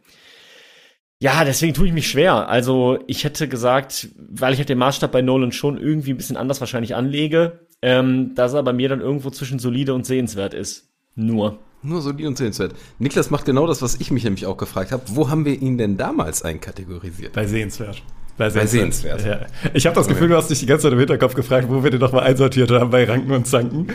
Ja, 1.23 1.45
deswegen 1.45 1.73
tue 1.73 1.87
ich 1.87 1.93
mich 1.93 2.09
schwer. 2.09 2.49
Also 2.49 2.99
ich 3.07 3.23
hätte 3.23 3.47
gesagt, 3.47 4.09
weil 4.19 4.55
ich 4.55 4.59
halt 4.59 4.69
den 4.69 4.79
Maßstab 4.79 5.13
bei 5.13 5.23
Nolan 5.23 5.53
schon 5.53 5.79
irgendwie 5.79 6.11
ein 6.11 6.17
bisschen 6.17 6.37
anders 6.37 6.59
wahrscheinlich 6.59 6.97
anlege, 6.97 7.61
ähm, 7.81 8.35
dass 8.35 8.55
er 8.55 8.65
bei 8.65 8.73
mir 8.73 8.89
dann 8.89 9.01
irgendwo 9.01 9.31
zwischen 9.31 9.61
solide 9.61 9.95
und 9.95 10.05
sehenswert 10.05 10.53
ist. 10.53 10.89
Nur. 11.15 11.61
Nur 11.81 12.03
solide 12.03 12.27
und 12.27 12.37
sehenswert. 12.37 12.75
Niklas 12.99 13.31
macht 13.31 13.45
genau 13.45 13.69
das, 13.69 13.83
was 13.83 14.01
ich 14.01 14.11
mich 14.11 14.25
nämlich 14.25 14.47
auch 14.47 14.57
gefragt 14.57 14.91
habe. 14.91 15.05
Wo 15.11 15.31
haben 15.31 15.45
wir 15.45 15.63
ihn 15.63 15.79
denn 15.79 15.97
damals 15.97 16.43
einkategorisiert? 16.43 17.35
Bei 17.35 17.47
sehenswert. 17.47 18.03
Bei 18.37 18.51
sehenswert. 18.51 19.25
Ja. 19.25 19.43
Ich 19.75 19.87
habe 19.87 19.95
das 19.95 20.09
Gefühl, 20.09 20.27
du 20.27 20.37
hast 20.37 20.51
dich 20.51 20.59
die 20.59 20.67
ganze 20.67 20.89
Zeit 20.89 20.93
im 20.93 20.99
Hinterkopf 20.99 21.35
gefragt, 21.35 21.69
wo 21.69 21.85
wir 21.85 21.93
den 21.93 22.01
noch 22.01 22.11
mal 22.11 22.25
einsortiert 22.25 22.73
haben 22.73 22.91
bei 22.91 23.05
Ranken 23.05 23.31
und 23.31 23.47
Zanken. 23.47 23.87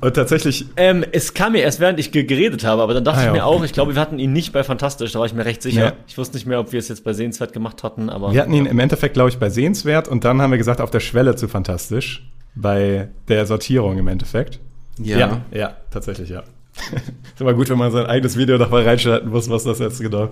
Und 0.00 0.14
tatsächlich, 0.14 0.66
Ähm, 0.76 1.04
es 1.12 1.32
kam 1.34 1.52
mir 1.52 1.62
erst, 1.62 1.80
während 1.80 1.98
ich 1.98 2.12
ge- 2.12 2.24
geredet 2.24 2.64
habe, 2.64 2.82
aber 2.82 2.92
dann 2.94 3.04
dachte 3.04 3.18
Ah, 3.20 3.22
ja, 3.22 3.28
ich 3.28 3.32
mir 3.32 3.46
okay. 3.46 3.56
auch, 3.56 3.64
ich 3.64 3.72
glaube, 3.72 3.94
wir 3.94 4.00
hatten 4.02 4.18
ihn 4.18 4.32
nicht 4.32 4.52
bei 4.52 4.62
Fantastisch, 4.62 5.12
da 5.12 5.18
war 5.20 5.26
ich 5.26 5.32
mir 5.34 5.44
recht 5.44 5.62
sicher. 5.62 5.84
Ja. 5.84 5.92
Ich 6.06 6.18
wusste 6.18 6.36
nicht 6.36 6.46
mehr, 6.46 6.60
ob 6.60 6.72
wir 6.72 6.78
es 6.78 6.88
jetzt 6.88 7.02
bei 7.04 7.12
Sehenswert 7.12 7.52
gemacht 7.52 7.82
hatten, 7.82 8.10
aber. 8.10 8.32
wir 8.32 8.40
hatten 8.40 8.52
ihn 8.52 8.66
im 8.66 8.78
Endeffekt, 8.78 9.14
glaube 9.14 9.30
ich, 9.30 9.38
bei 9.38 9.48
sehenswert 9.50 10.08
und 10.08 10.24
dann 10.24 10.42
haben 10.42 10.50
wir 10.50 10.58
gesagt, 10.58 10.80
auf 10.80 10.90
der 10.90 11.00
Schwelle 11.00 11.36
zu 11.36 11.48
fantastisch. 11.48 12.26
Bei 12.54 13.08
der 13.28 13.46
Sortierung 13.46 13.98
im 13.98 14.08
Endeffekt. 14.08 14.60
ja, 14.98 15.42
ja 15.52 15.76
tatsächlich, 15.90 16.28
ja. 16.30 16.42
ist 17.34 17.40
immer 17.40 17.54
gut, 17.54 17.68
wenn 17.70 17.78
man 17.78 17.90
sein 17.90 18.06
eigenes 18.06 18.36
Video 18.36 18.58
noch 18.58 18.70
mal 18.70 18.82
reinschalten 18.82 19.30
muss, 19.30 19.48
was 19.48 19.64
das 19.64 19.78
jetzt 19.78 20.00
genau. 20.00 20.30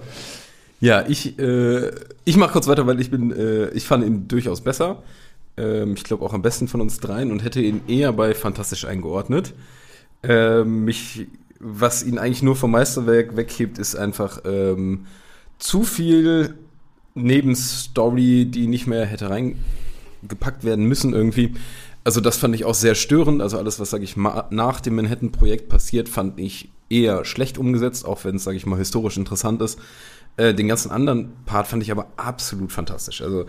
Ja, 0.80 1.04
ich, 1.08 1.38
äh, 1.38 1.90
ich 2.24 2.36
mache 2.36 2.52
kurz 2.52 2.66
weiter, 2.66 2.86
weil 2.86 3.00
ich 3.00 3.10
bin, 3.10 3.30
äh, 3.32 3.68
ich 3.70 3.84
fand 3.86 4.04
ihn 4.04 4.28
durchaus 4.28 4.60
besser. 4.60 5.02
Ähm, 5.56 5.94
ich 5.94 6.04
glaube 6.04 6.24
auch 6.24 6.32
am 6.32 6.42
besten 6.42 6.68
von 6.68 6.80
uns 6.80 6.98
dreien 7.00 7.30
und 7.30 7.42
hätte 7.42 7.60
ihn 7.60 7.82
eher 7.88 8.12
bei 8.12 8.34
Fantastisch 8.34 8.84
eingeordnet. 8.84 9.54
Ähm, 10.22 10.84
mich, 10.84 11.26
was 11.60 12.02
ihn 12.02 12.18
eigentlich 12.18 12.42
nur 12.42 12.56
vom 12.56 12.70
Meisterwerk 12.70 13.36
weghebt, 13.36 13.78
ist 13.78 13.94
einfach 13.94 14.40
ähm, 14.44 15.06
zu 15.58 15.84
viel 15.84 16.54
Nebenstory, 17.14 18.46
die 18.46 18.66
nicht 18.66 18.86
mehr 18.86 19.06
hätte 19.06 19.30
reingepackt 19.30 20.64
werden 20.64 20.86
müssen 20.86 21.14
irgendwie. 21.14 21.54
Also 22.02 22.20
das 22.20 22.36
fand 22.36 22.54
ich 22.54 22.64
auch 22.64 22.74
sehr 22.74 22.94
störend. 22.94 23.40
Also 23.40 23.56
alles, 23.58 23.80
was, 23.80 23.90
sage 23.90 24.04
ich 24.04 24.16
nach 24.16 24.80
dem 24.80 24.96
Manhattan-Projekt 24.96 25.68
passiert, 25.68 26.08
fand 26.08 26.38
ich 26.38 26.70
eher 26.90 27.24
schlecht 27.24 27.56
umgesetzt, 27.56 28.04
auch 28.04 28.24
wenn 28.24 28.36
es, 28.36 28.44
sage 28.44 28.56
ich 28.56 28.66
mal, 28.66 28.78
historisch 28.78 29.16
interessant 29.16 29.62
ist. 29.62 29.78
Äh, 30.36 30.54
den 30.54 30.68
ganzen 30.68 30.90
anderen 30.90 31.32
Part 31.46 31.66
fand 31.66 31.82
ich 31.82 31.90
aber 31.90 32.08
absolut 32.16 32.72
fantastisch. 32.72 33.22
Also 33.22 33.46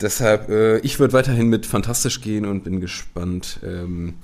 deshalb, 0.00 0.48
äh, 0.48 0.78
ich 0.78 0.98
würde 0.98 1.12
weiterhin 1.12 1.48
mit 1.48 1.66
fantastisch 1.66 2.20
gehen 2.20 2.46
und 2.46 2.64
bin 2.64 2.80
gespannt, 2.80 3.60
ähm, 3.62 4.14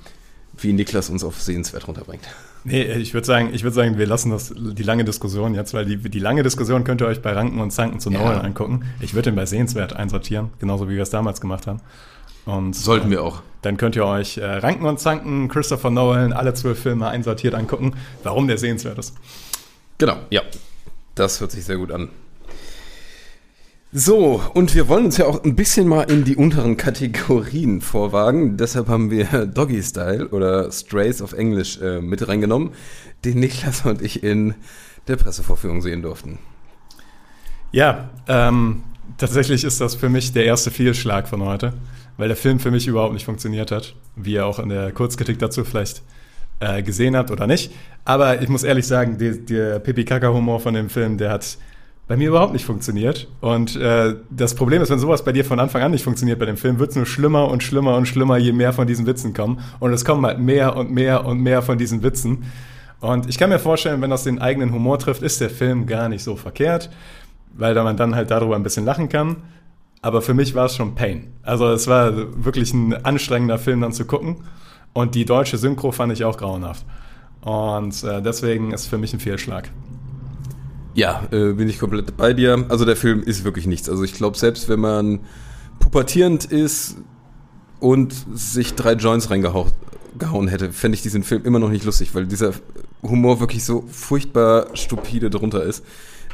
wie 0.57 0.73
Niklas 0.73 1.09
uns 1.09 1.23
auf 1.23 1.41
Sehenswert 1.41 1.87
runterbringt. 1.87 2.23
Nee, 2.65 2.83
ich 2.93 3.13
würde 3.13 3.27
sagen, 3.27 3.49
ich 3.53 3.63
würde 3.63 3.75
sagen, 3.75 3.97
wir 3.97 4.07
lassen 4.07 4.31
das 4.31 4.53
die 4.55 4.83
lange 4.83 5.03
Diskussion 5.03 5.53
jetzt, 5.53 5.73
weil 5.73 5.85
die, 5.85 5.97
die 5.97 6.19
lange 6.19 6.43
Diskussion 6.43 6.83
könnt 6.85 7.01
ihr 7.01 7.07
euch 7.07 7.21
bei 7.21 7.33
Ranken 7.33 7.59
und 7.59 7.71
Zanken 7.71 7.99
zu 7.99 8.09
Ja. 8.09 8.19
Nolan 8.19 8.41
angucken. 8.45 8.85
Ich 9.01 9.13
würde 9.13 9.31
ihn 9.31 9.35
bei 9.35 9.45
Sehenswert 9.45 9.93
einsortieren, 9.93 10.51
genauso 10.59 10.87
wie 10.89 10.95
wir 10.95 11.03
es 11.03 11.09
damals 11.09 11.41
gemacht 11.41 11.67
haben. 11.67 11.81
Und 12.45 12.73
Sollten 12.75 13.07
äh, 13.07 13.11
wir 13.11 13.23
auch. 13.23 13.41
Dann 13.61 13.77
könnt 13.77 13.95
ihr 13.95 14.05
euch 14.05 14.37
äh, 14.37 14.45
Ranken 14.45 14.85
und 14.85 14.99
Zanken, 14.99 15.49
Christopher 15.49 15.89
Nolan, 15.89 16.31
alle 16.31 16.53
zwölf 16.53 16.79
Filme 16.79 17.07
einsortiert 17.07 17.53
angucken, 17.53 17.95
warum 18.23 18.47
der 18.47 18.57
sehenswert 18.57 18.97
ist. 18.97 19.15
Genau, 19.97 20.17
ja. 20.29 20.41
Das 21.15 21.41
hört 21.41 21.51
sich 21.51 21.65
sehr 21.65 21.77
gut 21.77 21.91
an. 21.91 22.09
So, 23.95 24.41
und 24.55 24.73
wir 24.73 24.87
wollen 24.87 25.05
uns 25.05 25.17
ja 25.17 25.27
auch 25.27 25.43
ein 25.43 25.55
bisschen 25.55 25.87
mal 25.87 26.01
in 26.09 26.23
die 26.23 26.35
unteren 26.35 26.77
Kategorien 26.77 27.79
vorwagen. 27.79 28.57
Deshalb 28.57 28.87
haben 28.87 29.11
wir 29.11 29.45
Doggy 29.45 29.83
Style 29.83 30.29
oder 30.29 30.71
Strays 30.71 31.21
auf 31.21 31.33
Englisch 31.33 31.79
äh, 31.79 32.01
mit 32.01 32.27
reingenommen, 32.27 32.71
den 33.23 33.39
Niklas 33.39 33.85
und 33.85 34.01
ich 34.01 34.23
in 34.23 34.55
der 35.07 35.17
Pressevorführung 35.17 35.83
sehen 35.83 36.01
durften. 36.01 36.39
Ja, 37.71 38.09
ähm, 38.27 38.81
tatsächlich 39.19 39.63
ist 39.63 39.79
das 39.79 39.93
für 39.93 40.09
mich 40.09 40.33
der 40.33 40.45
erste 40.45 40.71
Fehlschlag 40.71 41.27
von 41.27 41.43
heute, 41.43 41.73
weil 42.17 42.29
der 42.29 42.37
Film 42.37 42.59
für 42.59 42.71
mich 42.71 42.87
überhaupt 42.87 43.13
nicht 43.13 43.25
funktioniert 43.25 43.69
hat, 43.69 43.93
wie 44.15 44.33
ihr 44.33 44.47
auch 44.47 44.57
in 44.57 44.69
der 44.69 44.91
Kurzkritik 44.91 45.37
dazu 45.37 45.63
vielleicht 45.63 46.01
äh, 46.61 46.81
gesehen 46.81 47.15
habt 47.15 47.29
oder 47.29 47.45
nicht. 47.45 47.71
Aber 48.05 48.41
ich 48.41 48.49
muss 48.49 48.63
ehrlich 48.63 48.87
sagen, 48.87 49.19
die, 49.19 49.45
der 49.45 49.77
Pipi-Kaka-Humor 49.77 50.61
von 50.61 50.73
dem 50.73 50.89
Film, 50.89 51.19
der 51.19 51.29
hat 51.29 51.59
bei 52.07 52.17
mir 52.17 52.29
überhaupt 52.29 52.53
nicht 52.53 52.65
funktioniert. 52.65 53.27
Und 53.39 53.75
äh, 53.75 54.15
das 54.29 54.55
Problem 54.55 54.81
ist, 54.81 54.89
wenn 54.89 54.99
sowas 54.99 55.23
bei 55.23 55.31
dir 55.31 55.45
von 55.45 55.59
Anfang 55.59 55.81
an 55.81 55.91
nicht 55.91 56.03
funktioniert 56.03 56.39
bei 56.39 56.45
dem 56.45 56.57
Film, 56.57 56.79
wird 56.79 56.91
es 56.91 56.95
nur 56.95 57.05
schlimmer 57.05 57.47
und 57.49 57.63
schlimmer 57.63 57.95
und 57.95 58.07
schlimmer, 58.07 58.37
je 58.37 58.51
mehr 58.51 58.73
von 58.73 58.87
diesen 58.87 59.05
Witzen 59.05 59.33
kommen. 59.33 59.59
Und 59.79 59.93
es 59.93 60.03
kommen 60.03 60.25
halt 60.25 60.39
mehr 60.39 60.75
und 60.75 60.91
mehr 60.91 61.25
und 61.25 61.39
mehr 61.39 61.61
von 61.61 61.77
diesen 61.77 62.03
Witzen. 62.03 62.43
Und 62.99 63.29
ich 63.29 63.37
kann 63.37 63.49
mir 63.49 63.59
vorstellen, 63.59 64.01
wenn 64.01 64.09
das 64.09 64.23
den 64.23 64.39
eigenen 64.39 64.73
Humor 64.73 64.99
trifft, 64.99 65.23
ist 65.23 65.39
der 65.41 65.49
Film 65.49 65.87
gar 65.87 66.09
nicht 66.09 66.23
so 66.23 66.35
verkehrt, 66.35 66.89
weil 67.53 67.75
man 67.75 67.97
dann 67.97 68.15
halt 68.15 68.31
darüber 68.31 68.55
ein 68.55 68.63
bisschen 68.63 68.85
lachen 68.85 69.09
kann. 69.09 69.37
Aber 70.01 70.21
für 70.21 70.33
mich 70.33 70.53
war 70.55 70.65
es 70.65 70.75
schon 70.75 70.95
Pain. 70.95 71.27
Also 71.43 71.69
es 71.71 71.87
war 71.87 72.13
wirklich 72.43 72.73
ein 72.73 73.05
anstrengender 73.05 73.57
Film 73.57 73.79
dann 73.79 73.93
zu 73.93 74.05
gucken. 74.05 74.37
Und 74.91 75.15
die 75.15 75.25
deutsche 75.25 75.57
Synchro 75.57 75.91
fand 75.91 76.11
ich 76.11 76.25
auch 76.25 76.37
grauenhaft. 76.37 76.85
Und 77.41 78.03
äh, 78.03 78.21
deswegen 78.21 78.71
ist 78.71 78.87
für 78.87 78.97
mich 78.97 79.13
ein 79.13 79.19
Fehlschlag. 79.19 79.69
Ja, 80.93 81.27
äh, 81.31 81.53
bin 81.53 81.69
ich 81.69 81.79
komplett 81.79 82.15
bei 82.17 82.33
dir. 82.33 82.65
Also 82.69 82.85
der 82.85 82.95
Film 82.95 83.23
ist 83.23 83.43
wirklich 83.43 83.65
nichts. 83.65 83.89
Also 83.89 84.03
ich 84.03 84.13
glaube, 84.13 84.37
selbst 84.37 84.69
wenn 84.69 84.79
man 84.79 85.21
pubertierend 85.79 86.45
ist 86.45 86.97
und 87.79 88.13
sich 88.33 88.75
drei 88.75 88.93
Joints 88.93 89.29
reingehauen 89.29 90.47
hätte, 90.47 90.71
fände 90.71 90.95
ich 90.95 91.01
diesen 91.01 91.23
Film 91.23 91.43
immer 91.45 91.59
noch 91.59 91.69
nicht 91.69 91.85
lustig, 91.85 92.13
weil 92.13 92.27
dieser 92.27 92.53
Humor 93.01 93.39
wirklich 93.39 93.65
so 93.65 93.83
furchtbar 93.89 94.67
stupide 94.75 95.29
drunter 95.29 95.63
ist. 95.63 95.83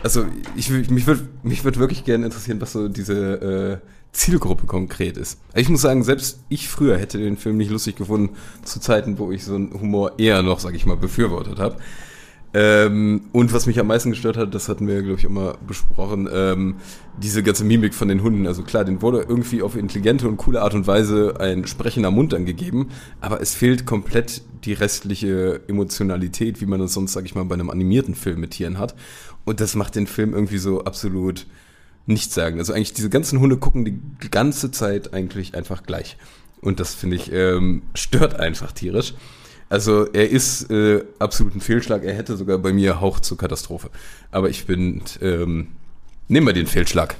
Also 0.03 0.26
ich, 0.55 0.70
mich 0.70 1.07
würde 1.07 1.28
mich 1.43 1.64
würd 1.64 1.78
wirklich 1.78 2.05
gerne 2.05 2.26
interessieren, 2.26 2.62
was 2.62 2.72
so 2.72 2.88
diese 2.88 3.82
äh, 3.82 3.88
Zielgruppe 4.12 4.66
konkret 4.66 5.18
ist. 5.18 5.39
Ich 5.55 5.70
muss 5.70 5.82
sagen, 5.82 6.03
selbst 6.03 6.39
ich 6.49 6.70
früher 6.70 6.97
hätte 6.97 7.18
den 7.18 7.38
Film 7.38 7.57
nicht 7.57 7.72
lustig 7.72 7.95
gefunden, 7.97 8.36
zu 8.64 8.80
Zeiten, 8.80 9.20
wo 9.20 9.32
ich 9.32 9.43
so 9.43 9.55
einen 9.55 9.74
Humor 9.74 10.14
eher 10.18 10.41
noch, 10.41 10.60
sag 10.60 10.74
ich 10.74 10.86
mal, 10.86 10.97
befürwortet 10.97 11.60
habe. 11.60 11.78
Ähm, 12.52 13.30
und 13.32 13.54
was 13.54 13.68
mich 13.68 13.80
am 13.80 13.88
meisten 13.88 14.10
gestört 14.10 14.36
hat, 14.36 14.56
das 14.56 14.70
hatten 14.70 14.88
wir, 14.88 15.04
glaube 15.04 15.20
ich, 15.20 15.26
immer 15.26 15.58
besprochen, 15.68 16.28
ähm, 16.32 16.76
diese 17.22 17.43
ganze 17.43 17.64
Mimik 17.64 17.93
von 17.93 18.08
den 18.08 18.24
Hunden. 18.24 18.47
Also 18.47 18.64
klar, 18.64 18.86
den 18.86 19.02
wurde 19.04 19.26
irgendwie 19.28 19.62
auf 19.62 19.76
intelligente 19.76 20.28
und 20.28 20.38
coole 20.38 20.62
Art 20.62 20.74
und 20.74 20.88
Weise 20.88 21.36
ein 21.39 21.68
sprechender 21.68 22.10
Mund 22.10 22.34
angegeben, 22.34 22.89
aber 23.22 23.39
es 23.39 23.54
fehlt 23.54 23.86
komplett 23.86 24.41
die 24.66 24.74
restliche 24.74 25.62
Emotionalität, 25.68 26.60
wie 26.60 26.66
man 26.66 26.80
das 26.80 26.93
sonst, 26.93 27.14
sag 27.14 27.26
ich 27.26 27.36
mal, 27.36 27.45
bei 27.45 27.54
einem 27.54 27.70
animierten 27.70 28.16
Film 28.16 28.39
mit 28.39 28.52
Tieren 28.52 28.80
hat. 28.80 28.95
Und 29.45 29.60
das 29.60 29.76
macht 29.76 29.95
den 29.95 30.08
Film 30.08 30.34
irgendwie 30.34 30.58
so 30.58 30.84
absolut 30.84 31.45
nichts 32.08 32.34
sagen. 32.34 32.58
Also 32.58 32.74
eigentlich 32.74 32.93
diese 32.93 33.10
ganzen 33.10 33.39
Hunde 33.39 33.58
gucken 33.58 33.86
die 33.86 34.32
ganze 34.32 34.72
Zeit 34.72 35.14
eigentlich 35.14 35.56
einfach 35.56 35.84
gleich. 35.84 36.18
Und 36.62 36.80
das 36.80 36.95
finde 36.95 37.16
ich 37.16 37.32
ähm, 37.32 37.84
stört 37.93 38.39
einfach 38.39 38.72
tierisch. 38.72 39.14
Also 39.70 40.07
er 40.11 40.30
ist 40.30 40.70
äh, 40.72 41.03
absolut 41.20 41.55
ein 41.55 41.61
Fehlschlag. 41.61 42.03
Er 42.03 42.15
hätte 42.15 42.36
sogar 42.36 42.57
bei 42.57 42.74
mir 42.74 42.99
Hauch 42.99 43.20
zur 43.20 43.38
Katastrophe. 43.38 43.89
Aber 44.32 44.49
ich 44.49 44.65
bin, 44.65 45.03
ähm, 45.22 45.67
nehmen 46.28 46.47
wir 46.47 46.53
den 46.53 46.67
Fehlschlag. 46.67 47.15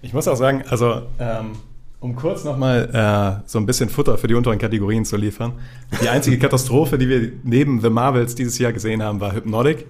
Ich 0.00 0.12
muss 0.12 0.28
auch 0.28 0.36
sagen, 0.36 0.62
also 0.68 1.02
ähm, 1.18 1.52
um 1.98 2.14
kurz 2.14 2.44
nochmal 2.44 2.90
äh, 2.92 3.48
so 3.48 3.58
ein 3.58 3.66
bisschen 3.66 3.88
Futter 3.88 4.18
für 4.18 4.28
die 4.28 4.34
unteren 4.34 4.58
Kategorien 4.58 5.04
zu 5.04 5.16
liefern. 5.16 5.54
Die 6.02 6.08
einzige 6.08 6.38
Katastrophe, 6.44 6.98
die 6.98 7.08
wir 7.08 7.32
neben 7.42 7.80
The 7.80 7.90
Marvels 7.90 8.34
dieses 8.34 8.58
Jahr 8.58 8.72
gesehen 8.72 9.02
haben, 9.02 9.20
war 9.20 9.32
Hypnotic. 9.32 9.86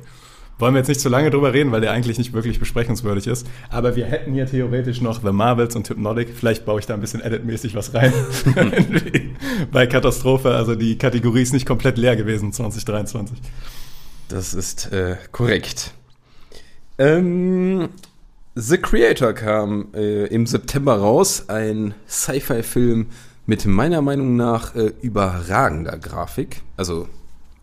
Wollen 0.58 0.74
wir 0.74 0.78
jetzt 0.78 0.88
nicht 0.88 1.00
zu 1.00 1.08
lange 1.08 1.30
drüber 1.30 1.52
reden, 1.52 1.72
weil 1.72 1.80
der 1.80 1.90
eigentlich 1.90 2.16
nicht 2.16 2.32
wirklich 2.32 2.60
besprechungswürdig 2.60 3.26
ist. 3.26 3.46
Aber 3.70 3.96
wir 3.96 4.06
hätten 4.06 4.32
hier 4.32 4.46
theoretisch 4.46 5.00
noch 5.00 5.20
The 5.20 5.32
Marvels 5.32 5.74
und 5.74 5.88
Hypnotic. 5.88 6.28
Vielleicht 6.34 6.64
baue 6.64 6.78
ich 6.78 6.86
da 6.86 6.94
ein 6.94 7.00
bisschen 7.00 7.20
editmäßig 7.20 7.74
was 7.74 7.92
rein. 7.92 8.12
Bei 9.72 9.86
Katastrophe. 9.88 10.54
Also 10.54 10.76
die 10.76 10.96
Kategorie 10.96 11.42
ist 11.42 11.52
nicht 11.52 11.66
komplett 11.66 11.98
leer 11.98 12.14
gewesen 12.14 12.52
2023. 12.52 13.36
Das 14.28 14.54
ist 14.54 14.92
äh, 14.92 15.16
korrekt. 15.32 15.92
Ähm, 16.98 17.88
The 18.54 18.78
Creator 18.78 19.32
kam 19.32 19.88
äh, 19.92 20.26
im 20.26 20.46
September 20.46 20.96
raus. 20.96 21.48
Ein 21.48 21.94
Sci-Fi-Film 22.08 23.06
mit 23.46 23.66
meiner 23.66 24.02
Meinung 24.02 24.36
nach 24.36 24.76
äh, 24.76 24.92
überragender 25.02 25.98
Grafik. 25.98 26.62
Also 26.76 27.08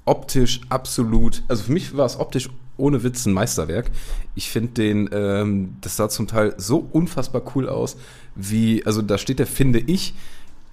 optisch 0.04 0.60
absolut. 0.68 1.44
Also 1.48 1.64
für 1.64 1.72
mich 1.72 1.96
war 1.96 2.06
es 2.06 2.20
optisch 2.20 2.50
ohne 2.82 3.04
Witz 3.04 3.26
ein 3.26 3.34
Meisterwerk. 3.34 3.92
Ich 4.36 4.50
finde 4.50 4.72
den, 4.72 5.10
ähm, 5.14 5.78
das 5.82 5.96
sah 5.96 6.10
zum 6.10 6.28
Teil 6.28 6.56
so 6.58 6.86
unfassbar 6.92 7.44
cool 7.56 7.70
aus, 7.70 7.96
wie, 8.36 8.86
also 8.86 9.02
da 9.02 9.18
steht 9.18 9.40
der, 9.40 9.48
finde 9.48 9.80
ich, 9.80 10.14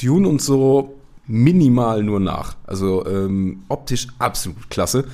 Dune 0.01 0.29
und 0.29 0.43
so 0.43 0.95
minimal 1.27 2.03
nur 2.03 2.21
nach. 2.21 2.57
Also 2.67 3.07
ähm, 3.07 3.65
optisch 3.69 4.09
absolut 4.19 4.71
klasse. 4.71 5.05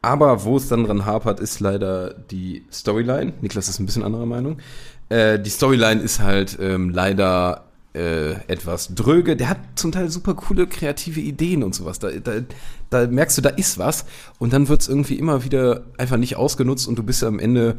Aber 0.00 0.42
wo 0.42 0.56
es 0.56 0.68
dann 0.68 0.84
dran 0.84 1.06
hapert, 1.06 1.38
ist 1.38 1.60
leider 1.60 2.14
die 2.14 2.64
Storyline. 2.72 3.34
Niklas 3.40 3.68
ist 3.68 3.78
ein 3.78 3.86
bisschen 3.86 4.02
anderer 4.02 4.26
Meinung. 4.26 4.58
Äh, 5.10 5.38
die 5.38 5.50
Storyline 5.50 6.00
ist 6.00 6.18
halt 6.18 6.58
ähm, 6.60 6.90
leider 6.90 7.66
äh, 7.94 8.32
etwas 8.48 8.94
dröge. 8.94 9.36
Der 9.36 9.50
hat 9.50 9.58
zum 9.74 9.92
Teil 9.92 10.10
super 10.10 10.34
coole 10.34 10.66
kreative 10.66 11.20
Ideen 11.20 11.62
und 11.62 11.74
sowas. 11.74 11.98
Da, 11.98 12.10
da, 12.10 12.32
da 12.90 13.06
merkst 13.06 13.38
du, 13.38 13.42
da 13.42 13.50
ist 13.50 13.78
was. 13.78 14.06
Und 14.38 14.52
dann 14.52 14.68
wird 14.68 14.80
es 14.80 14.88
irgendwie 14.88 15.16
immer 15.16 15.44
wieder 15.44 15.84
einfach 15.98 16.16
nicht 16.16 16.36
ausgenutzt 16.36 16.88
und 16.88 16.98
du 16.98 17.02
bist 17.02 17.22
am 17.22 17.38
Ende 17.38 17.76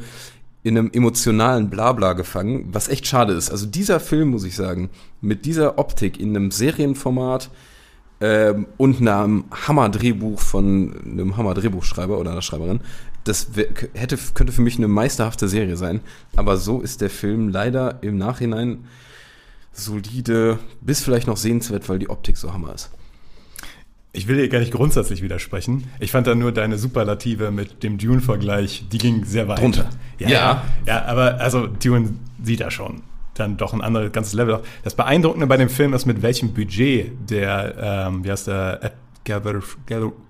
in 0.63 0.77
einem 0.77 0.91
emotionalen 0.93 1.69
Blabla 1.69 2.13
gefangen, 2.13 2.69
was 2.71 2.87
echt 2.87 3.05
schade 3.05 3.33
ist. 3.33 3.49
Also 3.49 3.65
dieser 3.65 3.99
Film, 3.99 4.29
muss 4.29 4.45
ich 4.45 4.55
sagen, 4.55 4.89
mit 5.19 5.45
dieser 5.45 5.77
Optik 5.77 6.19
in 6.19 6.35
einem 6.35 6.51
Serienformat 6.51 7.49
ähm, 8.21 8.67
und 8.77 9.01
einem 9.01 9.43
Hammer-Drehbuch 9.51 10.39
von 10.39 10.95
einem 11.05 11.35
Hammer-Drehbuchschreiber 11.35 12.17
oder 12.17 12.31
einer 12.31 12.41
Schreiberin, 12.41 12.79
das 13.25 13.47
hätte, 13.93 14.17
könnte 14.33 14.53
für 14.53 14.61
mich 14.61 14.77
eine 14.77 14.87
meisterhafte 14.87 15.49
Serie 15.49 15.75
sein. 15.75 15.99
Aber 16.35 16.57
so 16.57 16.81
ist 16.81 17.01
der 17.01 17.09
Film 17.09 17.49
leider 17.49 17.99
im 18.01 18.17
Nachhinein 18.17 18.85
solide, 19.73 20.59
bis 20.81 21.03
vielleicht 21.03 21.27
noch 21.27 21.37
sehenswert, 21.37 21.89
weil 21.89 21.99
die 21.99 22.09
Optik 22.09 22.37
so 22.37 22.53
Hammer 22.53 22.73
ist. 22.73 22.91
Ich 24.15 24.27
will 24.27 24.37
dir 24.37 24.47
gar 24.47 24.59
nicht 24.59 24.71
grundsätzlich 24.71 25.23
widersprechen. 25.23 25.89
Ich 25.99 26.11
fand 26.11 26.27
da 26.27 26.35
nur 26.35 26.51
deine 26.51 26.77
Superlative 26.77 27.49
mit 27.49 27.81
dem 27.81 27.97
Dune-Vergleich, 27.97 28.85
die 28.91 28.99
ging 28.99 29.25
sehr 29.25 29.47
weit. 29.47 29.59
Drunter. 29.59 29.89
Ja, 30.19 30.29
ja. 30.29 30.63
Ja, 30.85 31.05
aber 31.05 31.39
also 31.41 31.65
Dune 31.65 32.13
sieht 32.43 32.61
da 32.61 32.69
schon 32.69 33.01
dann 33.33 33.57
doch 33.57 33.73
ein 33.73 33.81
anderes 33.81 34.11
ganzes 34.11 34.33
Level. 34.33 34.61
Das 34.83 34.95
Beeindruckende 34.95 35.47
bei 35.47 35.57
dem 35.57 35.69
Film 35.69 35.93
ist, 35.93 36.05
mit 36.05 36.21
welchem 36.21 36.53
Budget 36.53 37.11
der, 37.29 38.07
ähm, 38.07 38.23
wie 38.23 38.31
heißt 38.31 38.47
der, 38.47 38.93
Gareth, 39.25 39.77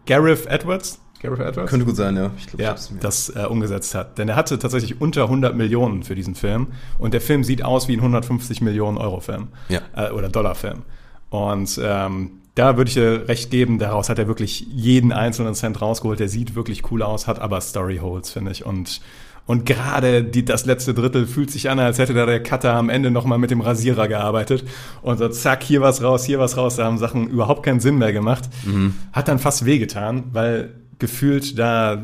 Gareth 0.06 0.46
Edwards? 0.46 1.00
Gareth 1.24 1.40
Edwards? 1.40 1.70
Könnte 1.70 1.86
gut 1.86 1.96
sein, 1.96 2.18
ja. 2.18 2.32
Ich 2.38 2.48
glaub, 2.48 2.62
ja, 2.62 2.76
das 3.00 3.30
äh, 3.30 3.46
umgesetzt 3.46 3.96
hat. 3.96 4.18
Denn 4.18 4.28
er 4.28 4.36
hatte 4.36 4.60
tatsächlich 4.60 5.00
unter 5.02 5.24
100 5.24 5.56
Millionen 5.56 6.04
für 6.04 6.16
diesen 6.16 6.36
Film. 6.36 6.68
Und 7.00 7.14
der 7.14 7.22
Film 7.22 7.44
sieht 7.44 7.64
aus 7.64 7.88
wie 7.88 7.94
ein 7.94 8.00
150 8.00 8.62
Millionen 8.62 8.98
Euro 8.98 9.22
Film. 9.22 9.48
Ja. 9.70 9.82
Äh, 9.96 10.12
oder 10.12 10.28
Dollar 10.28 10.56
Film. 10.56 10.84
Und 11.30 11.80
ähm, 11.82 12.32
da 12.56 12.78
würde 12.78 12.90
ich 12.90 12.94
dir 12.94 13.28
recht 13.28 13.50
geben, 13.50 13.80
daraus 13.80 14.10
hat 14.10 14.20
er 14.20 14.28
wirklich 14.28 14.68
jeden 14.70 15.12
einzelnen 15.12 15.56
Cent 15.56 15.82
rausgeholt. 15.82 16.20
Der 16.20 16.28
sieht 16.28 16.56
wirklich 16.56 16.92
cool 16.92 17.02
aus, 17.02 17.26
hat 17.26 17.40
aber 17.40 17.62
Story 17.62 17.98
Holes, 17.98 18.30
finde 18.30 18.52
ich. 18.52 18.66
Und, 18.66 19.00
und 19.48 19.66
gerade 19.66 20.26
die, 20.26 20.44
das 20.44 20.66
letzte 20.66 20.94
Drittel 20.94 21.26
fühlt 21.26 21.50
sich 21.50 21.70
an, 21.70 21.80
als 21.80 21.98
hätte 22.00 22.14
da 22.14 22.26
der 22.26 22.44
Cutter 22.44 22.74
am 22.74 22.90
Ende 22.90 23.12
nochmal 23.12 23.38
mit 23.38 23.50
dem 23.50 23.62
Rasierer 23.62 24.10
gearbeitet. 24.10 24.66
Und 25.02 25.18
so 25.20 25.30
zack, 25.30 25.64
hier 25.64 25.80
was 25.80 26.04
raus, 26.04 26.26
hier 26.26 26.38
was 26.38 26.58
raus. 26.58 26.76
Da 26.76 26.84
haben 26.84 26.98
Sachen 26.98 27.30
überhaupt 27.30 27.64
keinen 27.64 27.80
Sinn 27.80 27.98
mehr 27.98 28.12
gemacht. 28.12 28.50
Mhm. 28.66 28.94
Hat 29.14 29.30
dann 29.30 29.40
fast 29.40 29.66
wehgetan, 29.66 30.26
weil 30.34 30.83
gefühlt 31.04 31.60
da 31.60 32.02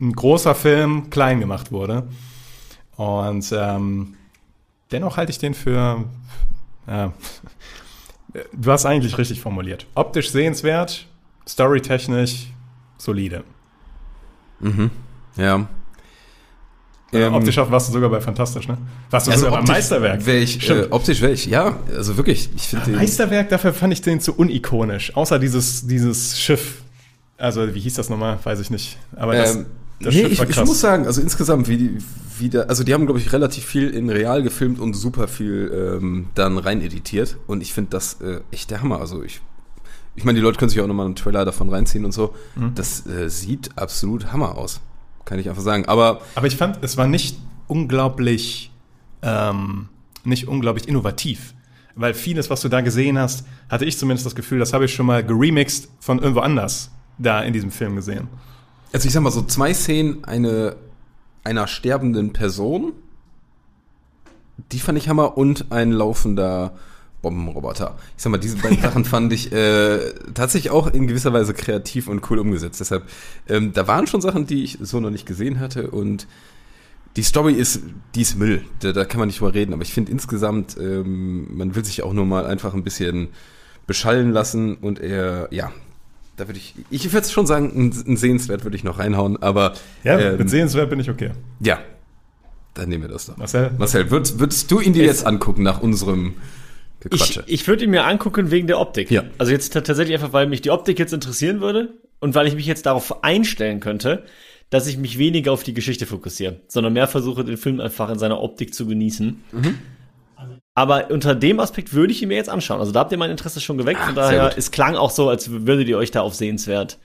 ein 0.00 0.12
großer 0.12 0.54
Film 0.54 1.10
klein 1.10 1.40
gemacht 1.40 1.72
wurde. 1.72 2.06
Und 2.96 3.52
ähm, 3.56 4.14
dennoch 4.90 5.16
halte 5.16 5.32
ich 5.32 5.38
den 5.38 5.54
für... 5.54 6.04
Ja, 6.86 7.12
Du 8.52 8.72
hast 8.72 8.86
eigentlich 8.86 9.18
richtig 9.18 9.40
formuliert. 9.40 9.86
Optisch 9.94 10.30
sehenswert, 10.30 11.06
storytechnisch 11.46 12.46
solide. 12.96 13.44
Mhm. 14.60 14.90
Ja. 15.36 15.66
Ähm, 17.12 17.34
optisch 17.34 17.58
warst 17.58 17.88
du 17.88 17.92
sogar 17.92 18.08
bei 18.08 18.22
Fantastisch, 18.22 18.66
ne? 18.68 18.78
Warst 19.10 19.26
du 19.26 19.32
also 19.32 19.44
sogar 19.44 19.58
beim 19.58 19.68
Meisterwerk? 19.68 20.24
Wär 20.24 20.40
ich, 20.40 20.70
äh, 20.70 20.86
optisch 20.88 21.20
wäre 21.20 21.32
ich, 21.32 21.44
ja, 21.44 21.76
also 21.94 22.16
wirklich. 22.16 22.48
Ich 22.56 22.72
ja, 22.72 22.80
Meisterwerk, 22.86 23.50
dafür 23.50 23.74
fand 23.74 23.92
ich 23.92 24.00
den 24.00 24.18
zu 24.18 24.32
unikonisch. 24.34 25.14
Außer 25.14 25.38
dieses, 25.38 25.86
dieses 25.86 26.40
Schiff. 26.40 26.81
Also, 27.42 27.74
wie 27.74 27.80
hieß 27.80 27.94
das 27.94 28.08
nochmal? 28.08 28.38
Weiß 28.44 28.60
ich 28.60 28.70
nicht. 28.70 28.98
Aber 29.16 29.34
das, 29.34 29.56
ähm, 29.56 29.66
Der 30.00 30.12
Nee, 30.12 30.22
ich, 30.26 30.40
ich 30.40 30.56
muss 30.64 30.80
sagen, 30.80 31.06
also 31.06 31.20
insgesamt, 31.20 31.68
wie, 31.68 31.76
die- 31.76 31.98
wie 32.38 32.48
der, 32.48 32.68
also 32.68 32.82
die 32.84 32.92
haben, 32.94 33.04
glaube 33.06 33.20
ich, 33.20 33.32
relativ 33.32 33.64
viel 33.64 33.90
in 33.90 34.10
real 34.10 34.42
gefilmt 34.42 34.80
und 34.80 34.94
super 34.94 35.28
viel 35.28 35.98
ähm, 36.00 36.26
dann 36.34 36.58
rein 36.58 36.80
editiert. 36.80 37.36
Und 37.46 37.60
ich 37.60 37.72
finde 37.72 37.90
das 37.90 38.20
äh, 38.20 38.40
echt 38.50 38.70
der 38.70 38.80
Hammer. 38.82 39.00
Also 39.00 39.22
ich, 39.22 39.40
ich 40.16 40.24
meine, 40.24 40.36
die 40.36 40.42
Leute 40.42 40.58
können 40.58 40.68
sich 40.70 40.80
auch 40.80 40.86
nochmal 40.86 41.06
einen 41.06 41.14
Trailer 41.14 41.44
davon 41.44 41.68
reinziehen 41.68 42.04
und 42.04 42.12
so. 42.12 42.34
Mhm. 42.56 42.74
Das 42.74 43.06
äh, 43.06 43.28
sieht 43.30 43.70
absolut 43.76 44.32
Hammer 44.32 44.56
aus. 44.58 44.80
Kann 45.24 45.38
ich 45.38 45.48
einfach 45.48 45.62
sagen. 45.62 45.86
Aber 45.86 46.20
Aber 46.34 46.46
ich 46.48 46.56
fand, 46.56 46.78
es 46.82 46.96
war 46.96 47.06
nicht 47.06 47.36
unglaublich, 47.68 48.72
ähm, 49.22 49.88
nicht 50.24 50.48
unglaublich 50.48 50.88
innovativ. 50.88 51.54
Weil 51.94 52.14
vieles, 52.14 52.48
was 52.50 52.60
du 52.62 52.68
da 52.68 52.80
gesehen 52.80 53.18
hast, 53.18 53.44
hatte 53.68 53.84
ich 53.84 53.98
zumindest 53.98 54.24
das 54.26 54.34
Gefühl, 54.34 54.58
das 54.58 54.72
habe 54.72 54.86
ich 54.86 54.94
schon 54.94 55.06
mal 55.06 55.22
geremixed 55.24 55.88
von 56.00 56.18
irgendwo 56.20 56.40
anders 56.40 56.90
da 57.22 57.42
in 57.42 57.52
diesem 57.52 57.70
Film 57.70 57.96
gesehen. 57.96 58.28
Also 58.92 59.06
ich 59.06 59.14
sag 59.14 59.22
mal 59.22 59.30
so 59.30 59.42
zwei 59.42 59.72
Szenen 59.72 60.24
eine, 60.24 60.76
einer 61.44 61.66
sterbenden 61.66 62.32
Person, 62.32 62.92
die 64.70 64.78
fand 64.78 64.98
ich 64.98 65.08
Hammer 65.08 65.36
und 65.38 65.72
ein 65.72 65.92
laufender 65.92 66.74
Bombenroboter. 67.22 67.96
Ich 68.16 68.22
sag 68.22 68.30
mal, 68.30 68.38
diese 68.38 68.56
beiden 68.56 68.80
Sachen 68.82 69.04
fand 69.04 69.32
ich 69.32 69.52
äh, 69.52 70.12
tatsächlich 70.34 70.70
auch 70.70 70.88
in 70.88 71.06
gewisser 71.06 71.32
Weise 71.32 71.54
kreativ 71.54 72.08
und 72.08 72.28
cool 72.30 72.38
umgesetzt. 72.38 72.80
Deshalb, 72.80 73.04
ähm, 73.48 73.72
da 73.72 73.86
waren 73.86 74.06
schon 74.06 74.20
Sachen, 74.20 74.46
die 74.46 74.64
ich 74.64 74.78
so 74.80 75.00
noch 75.00 75.10
nicht 75.10 75.26
gesehen 75.26 75.60
hatte 75.60 75.90
und 75.90 76.26
die 77.16 77.22
Story 77.22 77.52
ist, 77.52 77.82
die 78.14 78.22
ist 78.22 78.38
Müll. 78.38 78.64
Da, 78.80 78.92
da 78.92 79.04
kann 79.04 79.18
man 79.18 79.28
nicht 79.28 79.40
drüber 79.40 79.54
reden. 79.54 79.72
Aber 79.72 79.82
ich 79.82 79.92
finde 79.92 80.10
insgesamt, 80.10 80.76
ähm, 80.78 81.56
man 81.56 81.74
will 81.74 81.84
sich 81.84 82.02
auch 82.02 82.12
nur 82.12 82.24
mal 82.24 82.46
einfach 82.46 82.74
ein 82.74 82.84
bisschen 82.84 83.28
beschallen 83.86 84.30
lassen 84.30 84.76
und 84.76 84.98
er, 84.98 85.48
ja, 85.50 85.72
da 86.36 86.48
würde 86.48 86.58
ich, 86.58 86.74
ich 86.90 87.12
würde 87.12 87.28
schon 87.28 87.46
sagen, 87.46 87.72
ein, 87.74 88.04
ein 88.12 88.16
Sehenswert 88.16 88.64
würde 88.64 88.76
ich 88.76 88.84
noch 88.84 88.98
reinhauen, 88.98 89.42
aber 89.42 89.74
Ja, 90.04 90.18
ähm, 90.18 90.38
mit 90.38 90.50
sehenswert 90.50 90.90
bin 90.90 90.98
ich 91.00 91.10
okay. 91.10 91.30
ja, 91.60 91.78
dann 92.74 92.88
nehmen 92.88 93.02
wir 93.04 93.10
das 93.10 93.26
doch. 93.26 93.36
Marcel? 93.36 93.70
Marcel, 93.78 94.10
würdest, 94.10 94.38
würdest 94.38 94.70
du 94.70 94.80
ihn 94.80 94.92
dir 94.94 95.04
jetzt 95.04 95.26
angucken 95.26 95.62
nach 95.62 95.82
unserem 95.82 96.34
Ich, 97.04 97.10
Gequatsche? 97.10 97.44
ich 97.46 97.66
würde 97.68 97.84
ihn 97.84 97.90
mir 97.90 98.04
angucken 98.04 98.50
wegen 98.50 98.66
der 98.66 98.78
Optik. 98.80 99.10
Ja. 99.10 99.24
Also 99.36 99.52
jetzt 99.52 99.72
tatsächlich 99.74 100.14
einfach, 100.14 100.32
weil 100.32 100.46
mich 100.46 100.62
die 100.62 100.70
Optik 100.70 100.98
jetzt 100.98 101.12
interessieren 101.12 101.60
würde 101.60 101.92
und 102.20 102.34
weil 102.34 102.46
ich 102.46 102.54
mich 102.54 102.64
jetzt 102.66 102.86
darauf 102.86 103.22
einstellen 103.24 103.80
könnte, 103.80 104.24
dass 104.70 104.86
ich 104.86 104.96
mich 104.96 105.18
weniger 105.18 105.52
auf 105.52 105.64
die 105.64 105.74
Geschichte 105.74 106.06
fokussiere, 106.06 106.60
sondern 106.66 106.94
mehr 106.94 107.06
versuche, 107.08 107.44
den 107.44 107.58
Film 107.58 107.78
einfach 107.78 108.08
in 108.08 108.18
seiner 108.18 108.40
Optik 108.40 108.72
zu 108.72 108.86
genießen. 108.86 109.42
Mhm. 109.52 109.78
Aber 110.74 111.10
unter 111.10 111.34
dem 111.34 111.60
Aspekt 111.60 111.92
würde 111.92 112.12
ich 112.12 112.22
ihn 112.22 112.28
mir 112.28 112.36
jetzt 112.36 112.48
anschauen. 112.48 112.80
Also 112.80 112.92
da 112.92 113.00
habt 113.00 113.12
ihr 113.12 113.18
mein 113.18 113.30
Interesse 113.30 113.60
schon 113.60 113.76
geweckt. 113.76 114.00
Von 114.00 114.16
Ah, 114.18 114.28
sehr 114.28 114.38
daher, 114.42 114.58
es 114.58 114.70
klang 114.70 114.96
auch 114.96 115.10
so, 115.10 115.28
als 115.28 115.50
würdet 115.50 115.86
ihr 115.88 115.98
euch 115.98 116.10
da 116.10 116.22
auf 116.22 116.34
sehenswert 116.34 116.98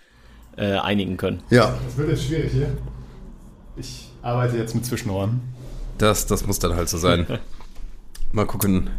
äh, 0.55 0.77
einigen 0.77 1.17
können. 1.17 1.43
ja, 1.49 1.77
Das 1.85 1.97
wird 1.97 2.09
jetzt 2.09 2.23
schwierig 2.25 2.51
hier. 2.51 2.69
Ich 3.75 4.07
arbeite 4.21 4.57
jetzt 4.57 4.73
mit 4.73 4.85
Zwischenohren. 4.85 5.41
das, 5.97 6.25
das 6.27 6.45
muss 6.47 6.59
dann 6.59 6.75
halt 6.75 6.87
so 6.89 6.97
sein. 6.97 7.27
Mal 8.31 8.45
gucken, 8.45 8.89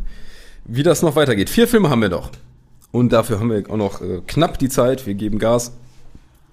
wie 0.65 0.83
das 0.83 1.03
noch 1.03 1.17
weitergeht. 1.17 1.49
Vier 1.51 1.67
Filme 1.67 1.89
haben 1.91 2.03
wir 2.03 2.09
doch. 2.11 2.31
Und 2.93 3.13
dafür 3.13 3.41
haben 3.41 3.51
wir 3.51 3.69
auch 3.71 3.77
noch 3.77 4.01
äh, 4.03 4.21
knapp 4.27 4.59
die 4.59 4.69
Zeit. 4.69 5.07
Wir 5.07 5.15
geben 5.15 5.39
Gas. 5.39 5.73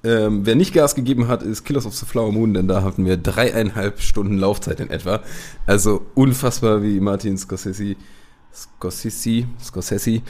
Ähm, 0.05 0.45
wer 0.45 0.55
nicht 0.55 0.73
Gas 0.73 0.93
gegeben 0.93 1.27
hat, 1.27 1.41
ist 1.41 1.65
Killers 1.65 1.87
of 1.87 1.95
the 1.95 2.05
Flower 2.05 2.31
Moon, 2.31 2.53
denn 2.53 2.67
da 2.67 2.83
hatten 2.83 3.05
wir 3.05 3.17
dreieinhalb 3.17 3.99
Stunden 3.99 4.37
Laufzeit 4.37 4.79
in 4.79 4.91
etwa. 4.91 5.21
Also 5.65 6.05
unfassbar, 6.13 6.83
wie 6.83 6.99
Martin 6.99 7.37
Scorsese, 7.37 7.95
Scorsese, 8.53 9.45
Scorsese, 9.63 10.21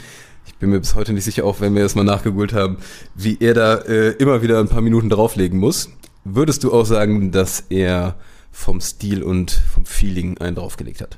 ich 0.47 0.55
bin 0.59 0.69
mir 0.69 0.79
bis 0.79 0.95
heute 0.95 1.11
nicht 1.11 1.25
sicher, 1.25 1.43
auch 1.43 1.59
wenn 1.59 1.75
wir 1.75 1.83
das 1.83 1.95
mal 1.95 2.05
nachgegoogelt 2.05 2.53
haben, 2.53 2.77
wie 3.15 3.37
er 3.41 3.53
da 3.53 3.75
äh, 3.79 4.11
immer 4.11 4.41
wieder 4.41 4.59
ein 4.59 4.69
paar 4.69 4.81
Minuten 4.81 5.09
drauflegen 5.09 5.59
muss. 5.59 5.89
Würdest 6.23 6.63
du 6.63 6.71
auch 6.71 6.85
sagen, 6.85 7.31
dass 7.31 7.65
er 7.69 8.15
vom 8.51 8.79
Stil 8.79 9.23
und 9.23 9.51
vom 9.51 9.85
Feeling 9.85 10.37
einen 10.37 10.55
draufgelegt 10.55 11.01
hat? 11.01 11.17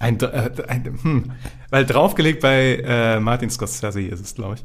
Ein, 0.00 0.20
äh, 0.20 0.50
ein, 0.68 0.98
hm, 1.00 1.32
weil 1.70 1.86
draufgelegt 1.86 2.42
bei 2.42 2.82
äh, 2.84 3.20
Martin 3.20 3.48
Scorsese 3.48 4.02
ist 4.02 4.20
es, 4.20 4.34
glaube 4.34 4.56
ich. 4.56 4.64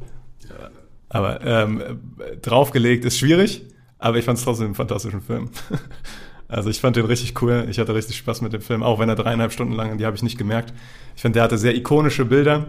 Aber 1.08 1.44
ähm, 1.44 1.80
äh, 1.80 2.36
draufgelegt 2.36 3.04
ist 3.04 3.18
schwierig, 3.18 3.62
aber 3.98 4.18
ich 4.18 4.24
fand 4.24 4.38
es 4.38 4.44
trotzdem 4.44 4.66
einen 4.66 4.74
fantastischen 4.74 5.22
Film. 5.22 5.50
also 6.48 6.70
ich 6.70 6.80
fand 6.80 6.96
den 6.96 7.06
richtig 7.06 7.40
cool. 7.42 7.66
Ich 7.70 7.78
hatte 7.78 7.94
richtig 7.94 8.16
Spaß 8.16 8.42
mit 8.42 8.52
dem 8.52 8.60
Film, 8.60 8.82
auch 8.82 8.98
wenn 8.98 9.08
er 9.08 9.14
dreieinhalb 9.14 9.52
Stunden 9.52 9.74
lang, 9.74 9.96
die 9.98 10.06
habe 10.06 10.16
ich 10.16 10.22
nicht 10.22 10.38
gemerkt. 10.38 10.72
Ich 11.16 11.22
finde, 11.22 11.38
der 11.38 11.44
hatte 11.44 11.58
sehr 11.58 11.74
ikonische 11.74 12.24
Bilder. 12.24 12.66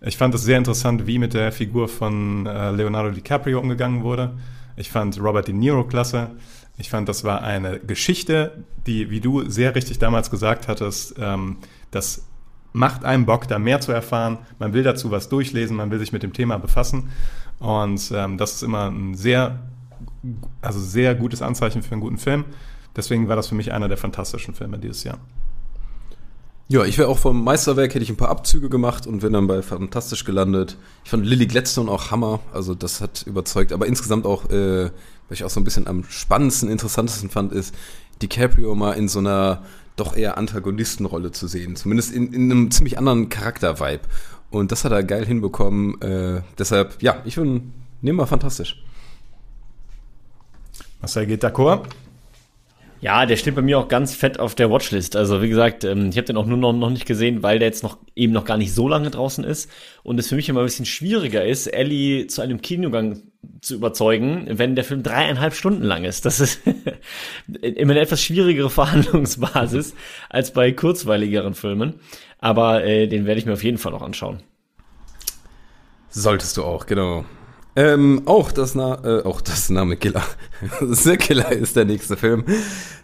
Ich 0.00 0.18
fand 0.18 0.34
es 0.34 0.42
sehr 0.42 0.58
interessant, 0.58 1.06
wie 1.06 1.18
mit 1.18 1.32
der 1.32 1.50
Figur 1.50 1.88
von 1.88 2.46
äh, 2.46 2.70
Leonardo 2.72 3.10
DiCaprio 3.10 3.58
umgegangen 3.60 4.02
wurde. 4.02 4.34
Ich 4.76 4.90
fand 4.90 5.18
Robert 5.20 5.48
De 5.48 5.54
Niro 5.54 5.84
klasse. 5.84 6.30
Ich 6.76 6.90
fand, 6.90 7.08
das 7.08 7.24
war 7.24 7.42
eine 7.42 7.78
Geschichte, 7.78 8.64
die, 8.86 9.08
wie 9.08 9.20
du 9.20 9.48
sehr 9.48 9.74
richtig 9.74 9.98
damals 9.98 10.30
gesagt 10.30 10.66
hattest, 10.66 11.14
ähm, 11.18 11.58
das 11.90 12.26
macht 12.72 13.04
einem 13.04 13.24
Bock, 13.24 13.46
da 13.46 13.60
mehr 13.60 13.80
zu 13.80 13.92
erfahren. 13.92 14.38
Man 14.58 14.72
will 14.72 14.82
dazu 14.82 15.12
was 15.12 15.28
durchlesen, 15.28 15.76
man 15.76 15.92
will 15.92 16.00
sich 16.00 16.12
mit 16.12 16.24
dem 16.24 16.32
Thema 16.32 16.58
befassen. 16.58 17.10
Und 17.58 18.12
ähm, 18.14 18.38
das 18.38 18.54
ist 18.54 18.62
immer 18.62 18.90
ein 18.90 19.14
sehr, 19.14 19.60
also 20.60 20.80
sehr 20.80 21.14
gutes 21.14 21.42
Anzeichen 21.42 21.82
für 21.82 21.92
einen 21.92 22.00
guten 22.00 22.18
Film. 22.18 22.44
Deswegen 22.96 23.28
war 23.28 23.36
das 23.36 23.48
für 23.48 23.54
mich 23.54 23.72
einer 23.72 23.88
der 23.88 23.96
fantastischen 23.96 24.54
Filme 24.54 24.78
dieses 24.78 25.04
Jahr. 25.04 25.18
Ja, 26.68 26.84
ich 26.84 26.96
wäre 26.96 27.08
auch 27.08 27.18
vom 27.18 27.44
Meisterwerk, 27.44 27.94
hätte 27.94 28.02
ich 28.02 28.10
ein 28.10 28.16
paar 28.16 28.30
Abzüge 28.30 28.70
gemacht 28.70 29.06
und 29.06 29.20
wäre 29.20 29.32
dann 29.32 29.46
bei 29.46 29.60
Fantastisch 29.60 30.24
gelandet. 30.24 30.78
Ich 31.04 31.10
fand 31.10 31.26
Lily 31.26 31.46
Gladstone 31.46 31.90
auch 31.90 32.10
Hammer, 32.10 32.40
also 32.54 32.74
das 32.74 33.02
hat 33.02 33.24
überzeugt. 33.26 33.72
Aber 33.72 33.86
insgesamt 33.86 34.24
auch, 34.24 34.48
äh, 34.48 34.84
was 35.28 35.38
ich 35.38 35.44
auch 35.44 35.50
so 35.50 35.60
ein 35.60 35.64
bisschen 35.64 35.86
am 35.86 36.04
spannendsten, 36.08 36.70
interessantesten 36.70 37.28
fand, 37.28 37.52
ist, 37.52 37.74
DiCaprio 38.22 38.74
mal 38.74 38.92
in 38.92 39.08
so 39.08 39.18
einer 39.18 39.62
doch 39.96 40.16
eher 40.16 40.38
Antagonistenrolle 40.38 41.32
zu 41.32 41.46
sehen. 41.46 41.76
Zumindest 41.76 42.12
in, 42.12 42.32
in 42.32 42.50
einem 42.50 42.70
ziemlich 42.70 42.98
anderen 42.98 43.28
Charakter-Vibe. 43.28 44.02
Und 44.54 44.72
das 44.72 44.84
hat 44.84 44.92
er 44.92 45.02
geil 45.02 45.26
hinbekommen. 45.26 46.00
Äh, 46.00 46.42
deshalb, 46.58 47.02
ja, 47.02 47.16
ich 47.24 47.36
würde 47.36 47.60
nehmen 48.00 48.18
wir 48.18 48.26
fantastisch. 48.26 48.82
Marcel 51.00 51.26
geht 51.26 51.44
d'accord. 51.44 51.82
Ja, 53.04 53.26
der 53.26 53.36
steht 53.36 53.54
bei 53.54 53.60
mir 53.60 53.78
auch 53.78 53.88
ganz 53.88 54.14
fett 54.14 54.40
auf 54.40 54.54
der 54.54 54.70
Watchlist. 54.70 55.14
Also 55.14 55.42
wie 55.42 55.50
gesagt, 55.50 55.84
ähm, 55.84 56.08
ich 56.08 56.16
habe 56.16 56.24
den 56.24 56.38
auch 56.38 56.46
nur 56.46 56.56
noch, 56.56 56.72
noch 56.72 56.88
nicht 56.88 57.04
gesehen, 57.04 57.42
weil 57.42 57.58
der 57.58 57.68
jetzt 57.68 57.82
noch 57.82 57.98
eben 58.16 58.32
noch 58.32 58.46
gar 58.46 58.56
nicht 58.56 58.72
so 58.72 58.88
lange 58.88 59.10
draußen 59.10 59.44
ist 59.44 59.70
und 60.04 60.18
es 60.18 60.28
für 60.28 60.36
mich 60.36 60.48
immer 60.48 60.60
ein 60.60 60.64
bisschen 60.64 60.86
schwieriger 60.86 61.44
ist, 61.44 61.66
Ellie 61.66 62.28
zu 62.28 62.40
einem 62.40 62.62
Kinogang 62.62 63.20
zu 63.60 63.74
überzeugen, 63.74 64.46
wenn 64.48 64.74
der 64.74 64.84
Film 64.84 65.02
dreieinhalb 65.02 65.52
Stunden 65.52 65.82
lang 65.82 66.04
ist. 66.04 66.24
Das 66.24 66.40
ist 66.40 66.62
immer 67.60 67.90
eine 67.90 68.00
etwas 68.00 68.22
schwierigere 68.22 68.70
Verhandlungsbasis 68.70 69.94
als 70.30 70.54
bei 70.54 70.72
kurzweiligeren 70.72 71.52
Filmen. 71.52 72.00
Aber 72.38 72.84
äh, 72.84 73.06
den 73.06 73.26
werde 73.26 73.38
ich 73.38 73.44
mir 73.44 73.52
auf 73.52 73.64
jeden 73.64 73.76
Fall 73.76 73.92
noch 73.92 74.00
anschauen. 74.00 74.42
Solltest 76.08 76.56
du 76.56 76.64
auch, 76.64 76.86
genau. 76.86 77.26
Ähm, 77.76 78.22
auch 78.26 78.52
das, 78.52 78.74
Na 78.74 78.98
äh, 79.04 79.22
auch 79.24 79.40
das 79.40 79.68
Name 79.68 79.96
Killer. 79.96 80.24
The 80.80 81.16
Killer 81.16 81.50
ist 81.50 81.76
der 81.76 81.84
nächste 81.84 82.16
Film. 82.16 82.44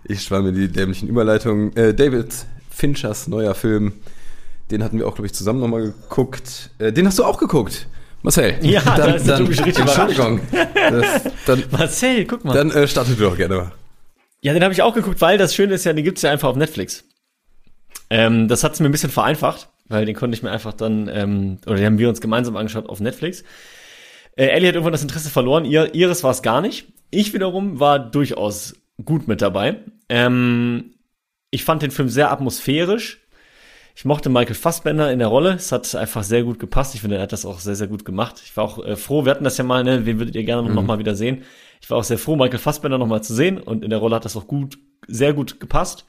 Ich 0.04 0.22
spare 0.22 0.42
mir 0.42 0.52
die 0.52 0.68
dämlichen 0.68 1.08
Überleitungen. 1.08 1.74
Äh, 1.76 1.94
David 1.94 2.32
Finchers 2.70 3.26
neuer 3.26 3.54
Film. 3.54 3.94
Den 4.70 4.84
hatten 4.84 4.98
wir 4.98 5.08
auch, 5.08 5.14
glaube 5.14 5.26
ich, 5.26 5.34
zusammen 5.34 5.60
nochmal 5.60 5.82
geguckt. 5.82 6.70
Äh, 6.78 6.92
den 6.92 7.06
hast 7.06 7.18
du 7.18 7.24
auch 7.24 7.38
geguckt, 7.38 7.88
Marcel. 8.22 8.54
Ja, 8.62 8.80
da 8.82 9.06
ist 9.06 9.26
Tobi 9.26 9.54
schon 9.54 9.64
richtig 9.64 9.84
Entschuldigung. 9.84 10.40
Das, 10.52 11.22
dann 11.46 11.64
Marcel, 11.72 12.24
guck 12.26 12.44
mal. 12.44 12.54
dann 12.54 12.70
äh, 12.70 12.86
startet 12.86 13.18
du 13.18 13.24
doch 13.24 13.36
gerne 13.36 13.56
mal. 13.56 13.72
Ja, 14.42 14.54
den 14.54 14.62
habe 14.62 14.72
ich 14.72 14.82
auch 14.82 14.94
geguckt, 14.94 15.20
weil 15.20 15.36
das 15.36 15.54
Schöne 15.54 15.74
ist 15.74 15.84
ja, 15.84 15.92
den 15.92 16.04
gibt's 16.04 16.22
ja 16.22 16.30
einfach 16.30 16.48
auf 16.48 16.56
Netflix. 16.56 17.04
Ähm, 18.08 18.46
das 18.48 18.62
hat's 18.64 18.78
mir 18.80 18.88
ein 18.88 18.92
bisschen 18.92 19.10
vereinfacht, 19.10 19.68
weil 19.88 20.06
den 20.06 20.14
konnte 20.14 20.36
ich 20.36 20.42
mir 20.42 20.50
einfach 20.50 20.72
dann, 20.72 21.08
ähm, 21.12 21.58
oder 21.66 21.76
den 21.76 21.86
haben 21.86 21.98
wir 21.98 22.08
uns 22.08 22.20
gemeinsam 22.20 22.56
angeschaut 22.56 22.88
auf 22.88 23.00
Netflix. 23.00 23.42
Äh, 24.36 24.46
Ellie 24.46 24.68
hat 24.68 24.74
irgendwann 24.74 24.92
das 24.92 25.02
Interesse 25.02 25.30
verloren, 25.30 25.64
ihr, 25.64 25.94
ihres 25.94 26.22
war 26.24 26.30
es 26.30 26.42
gar 26.42 26.60
nicht. 26.60 26.92
Ich 27.10 27.34
wiederum 27.34 27.80
war 27.80 27.98
durchaus 27.98 28.74
gut 29.04 29.28
mit 29.28 29.42
dabei. 29.42 29.78
Ähm, 30.08 30.94
ich 31.50 31.64
fand 31.64 31.82
den 31.82 31.90
Film 31.90 32.08
sehr 32.08 32.30
atmosphärisch. 32.30 33.20
Ich 33.96 34.04
mochte 34.04 34.30
Michael 34.30 34.54
Fassbender 34.54 35.12
in 35.12 35.18
der 35.18 35.28
Rolle. 35.28 35.54
Es 35.54 35.72
hat 35.72 35.94
einfach 35.94 36.22
sehr 36.22 36.44
gut 36.44 36.58
gepasst. 36.58 36.94
Ich 36.94 37.00
finde, 37.00 37.16
er 37.16 37.22
hat 37.22 37.32
das 37.32 37.44
auch 37.44 37.58
sehr, 37.58 37.74
sehr 37.74 37.88
gut 37.88 38.04
gemacht. 38.04 38.40
Ich 38.44 38.56
war 38.56 38.64
auch 38.64 38.84
äh, 38.84 38.96
froh, 38.96 39.24
wir 39.24 39.32
hatten 39.32 39.44
das 39.44 39.58
ja 39.58 39.64
mal, 39.64 39.84
ne, 39.84 40.06
wen 40.06 40.18
würdet 40.18 40.36
ihr 40.36 40.44
gerne 40.44 40.68
noch 40.72 40.82
mal 40.82 40.98
wieder 40.98 41.14
sehen? 41.14 41.42
Ich 41.80 41.90
war 41.90 41.98
auch 41.98 42.04
sehr 42.04 42.18
froh, 42.18 42.36
Michael 42.36 42.58
Fassbender 42.58 42.98
noch 42.98 43.06
mal 43.06 43.22
zu 43.22 43.34
sehen 43.34 43.58
und 43.58 43.84
in 43.84 43.90
der 43.90 43.98
Rolle 43.98 44.16
hat 44.16 44.24
das 44.24 44.36
auch 44.36 44.46
gut, 44.46 44.78
sehr 45.06 45.32
gut 45.32 45.60
gepasst. 45.60 46.06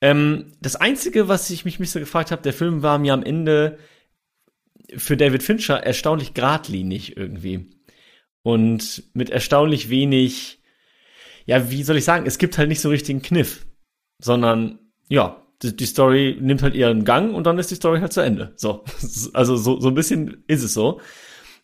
Ähm, 0.00 0.52
das 0.60 0.76
Einzige, 0.76 1.28
was 1.28 1.50
ich 1.50 1.64
mich, 1.64 1.78
mich 1.78 1.90
so 1.90 1.98
gefragt 1.98 2.30
habe, 2.30 2.42
der 2.42 2.52
Film 2.52 2.82
war 2.82 2.98
mir 2.98 3.14
am 3.14 3.22
Ende 3.22 3.78
für 4.96 5.16
David 5.16 5.42
Fincher 5.42 5.82
erstaunlich 5.82 6.34
geradlinig 6.34 7.16
irgendwie. 7.16 7.70
Und 8.42 9.04
mit 9.14 9.30
erstaunlich 9.30 9.88
wenig, 9.88 10.60
ja, 11.46 11.70
wie 11.70 11.82
soll 11.82 11.96
ich 11.96 12.04
sagen, 12.04 12.26
es 12.26 12.38
gibt 12.38 12.58
halt 12.58 12.68
nicht 12.68 12.80
so 12.80 12.88
richtigen 12.88 13.22
Kniff, 13.22 13.66
sondern 14.18 14.78
ja, 15.08 15.42
die, 15.62 15.76
die 15.76 15.86
Story 15.86 16.36
nimmt 16.40 16.62
halt 16.62 16.74
ihren 16.74 17.04
Gang 17.04 17.34
und 17.34 17.46
dann 17.46 17.58
ist 17.58 17.70
die 17.70 17.76
Story 17.76 18.00
halt 18.00 18.12
zu 18.12 18.20
Ende. 18.20 18.52
So, 18.56 18.84
also 19.32 19.56
so, 19.56 19.80
so 19.80 19.88
ein 19.88 19.94
bisschen 19.94 20.42
ist 20.48 20.62
es 20.62 20.74
so. 20.74 21.00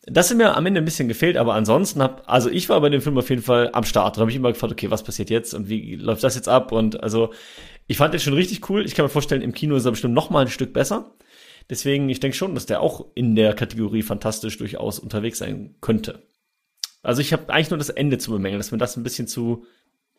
das 0.07 0.29
sind 0.29 0.39
mir 0.39 0.57
am 0.57 0.67
Ende 0.67 0.81
ein 0.81 0.85
bisschen 0.85 1.09
gefehlt, 1.09 1.37
aber 1.37 1.55
ansonsten 1.55 2.03
hab, 2.03 2.23
also 2.27 2.49
ich 2.49 2.69
war 2.69 2.81
bei 2.81 2.89
dem 2.91 3.01
Film 3.01 3.19
auf 3.19 3.31
jeden 3.31 3.43
Fall 3.43 3.71
am 3.73 3.85
Start. 3.85 4.17
Da 4.17 4.21
habe 4.21 4.31
ich 4.31 4.37
immer 4.37 4.53
gefragt, 4.53 4.73
okay, 4.73 4.91
was 4.91 5.03
passiert 5.03 5.31
jetzt 5.31 5.55
und 5.55 5.69
wie 5.69 5.97
läuft 5.97 6.23
das 6.23 6.37
jetzt 6.37 6.49
ab? 6.49 6.73
Und 6.73 7.03
also 7.03 7.33
ich 7.87 7.97
fand 7.97 8.15
den 8.15 8.21
schon 8.21 8.35
richtig 8.35 8.69
cool. 8.71 8.85
Ich 8.87 8.95
kann 8.95 9.05
mir 9.05 9.11
vorstellen, 9.11 9.43
im 9.43 9.53
Kino 9.53 9.75
ist 9.75 9.85
er 9.85 9.91
bestimmt 9.91 10.15
noch 10.15 10.31
mal 10.31 10.43
ein 10.43 10.49
Stück 10.49 10.73
besser. 10.73 11.15
Deswegen, 11.71 12.09
ich 12.09 12.21
denke 12.21 12.37
schon, 12.37 12.55
dass 12.55 12.67
der 12.67 12.81
auch 12.81 13.07
in 13.15 13.35
der 13.35 13.55
Kategorie 13.55 14.03
fantastisch 14.03 14.57
durchaus 14.57 14.99
unterwegs 14.99 15.39
sein 15.39 15.75
könnte. 15.81 16.23
Also 17.03 17.21
ich 17.21 17.33
habe 17.33 17.53
eigentlich 17.53 17.71
nur 17.71 17.79
das 17.79 17.91
Ende 17.91 18.19
zu 18.19 18.31
bemängeln, 18.31 18.59
dass 18.59 18.73
mir 18.73 18.79
das 18.79 18.97
ein 18.97 19.03
bisschen 19.03 19.29
zu 19.29 19.65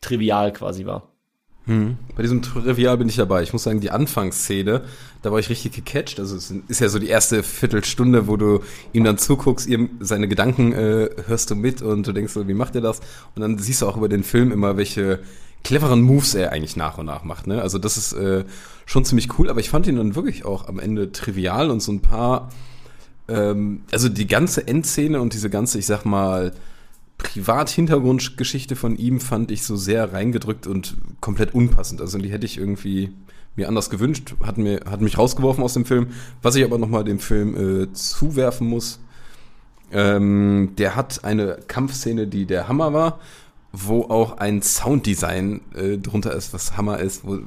trivial 0.00 0.52
quasi 0.52 0.86
war. 0.86 1.12
Hm. 1.66 1.98
Bei 2.16 2.22
diesem 2.22 2.40
Trivial 2.40 2.96
bin 2.96 3.08
ich 3.08 3.16
dabei. 3.16 3.42
Ich 3.42 3.52
muss 3.52 3.64
sagen, 3.64 3.80
die 3.80 3.90
Anfangsszene, 3.90 4.82
da 5.22 5.30
war 5.30 5.38
ich 5.38 5.50
richtig 5.50 5.72
gecatcht. 5.72 6.18
Also 6.18 6.36
es 6.36 6.50
ist 6.68 6.80
ja 6.80 6.88
so 6.88 6.98
die 6.98 7.08
erste 7.08 7.42
Viertelstunde, 7.42 8.26
wo 8.28 8.36
du 8.36 8.60
ihm 8.92 9.04
dann 9.04 9.18
zuguckst, 9.18 9.66
ihm 9.68 9.90
seine 10.00 10.26
Gedanken 10.26 10.72
äh, 10.72 11.10
hörst 11.26 11.50
du 11.50 11.54
mit 11.54 11.82
und 11.82 12.06
du 12.06 12.12
denkst 12.12 12.32
so, 12.32 12.48
wie 12.48 12.54
macht 12.54 12.74
er 12.76 12.80
das? 12.80 13.00
Und 13.34 13.42
dann 13.42 13.58
siehst 13.58 13.82
du 13.82 13.86
auch 13.86 13.96
über 13.96 14.08
den 14.08 14.24
Film 14.24 14.52
immer, 14.52 14.76
welche 14.76 15.20
cleveren 15.62 16.00
Moves 16.00 16.34
er 16.34 16.52
eigentlich 16.52 16.76
nach 16.76 16.96
und 16.96 17.06
nach 17.06 17.24
macht. 17.24 17.46
Ne? 17.46 17.60
Also 17.60 17.78
das 17.78 17.98
ist 17.98 18.14
äh, 18.14 18.44
schon 18.90 19.04
ziemlich 19.04 19.38
cool, 19.38 19.48
aber 19.48 19.60
ich 19.60 19.70
fand 19.70 19.86
ihn 19.86 19.94
dann 19.94 20.16
wirklich 20.16 20.44
auch 20.44 20.66
am 20.66 20.80
Ende 20.80 21.12
trivial 21.12 21.70
und 21.70 21.80
so 21.80 21.92
ein 21.92 22.00
paar, 22.00 22.50
ähm, 23.28 23.82
also 23.92 24.08
die 24.08 24.26
ganze 24.26 24.66
Endszene 24.66 25.20
und 25.20 25.32
diese 25.32 25.48
ganze, 25.48 25.78
ich 25.78 25.86
sag 25.86 26.04
mal, 26.04 26.52
Privat-Hintergrundgeschichte 27.16 28.74
von 28.74 28.96
ihm 28.96 29.20
fand 29.20 29.52
ich 29.52 29.62
so 29.62 29.76
sehr 29.76 30.12
reingedrückt 30.12 30.66
und 30.66 30.96
komplett 31.20 31.54
unpassend. 31.54 32.00
Also 32.00 32.18
die 32.18 32.32
hätte 32.32 32.46
ich 32.46 32.58
irgendwie 32.58 33.12
mir 33.54 33.68
anders 33.68 33.90
gewünscht, 33.90 34.34
hat, 34.42 34.58
mir, 34.58 34.80
hat 34.90 35.00
mich 35.00 35.18
rausgeworfen 35.18 35.62
aus 35.62 35.74
dem 35.74 35.84
Film. 35.84 36.08
Was 36.42 36.56
ich 36.56 36.64
aber 36.64 36.78
nochmal 36.78 37.04
dem 37.04 37.20
Film 37.20 37.82
äh, 37.82 37.92
zuwerfen 37.92 38.66
muss, 38.66 38.98
ähm, 39.92 40.72
der 40.78 40.96
hat 40.96 41.22
eine 41.22 41.58
Kampfszene, 41.68 42.26
die 42.26 42.44
der 42.44 42.66
Hammer 42.66 42.92
war, 42.92 43.20
wo 43.72 44.02
auch 44.06 44.38
ein 44.38 44.62
Sounddesign 44.62 45.60
äh, 45.76 45.96
drunter 45.96 46.34
ist, 46.34 46.52
was 46.52 46.76
Hammer 46.76 46.98
ist, 46.98 47.24
wo 47.24 47.38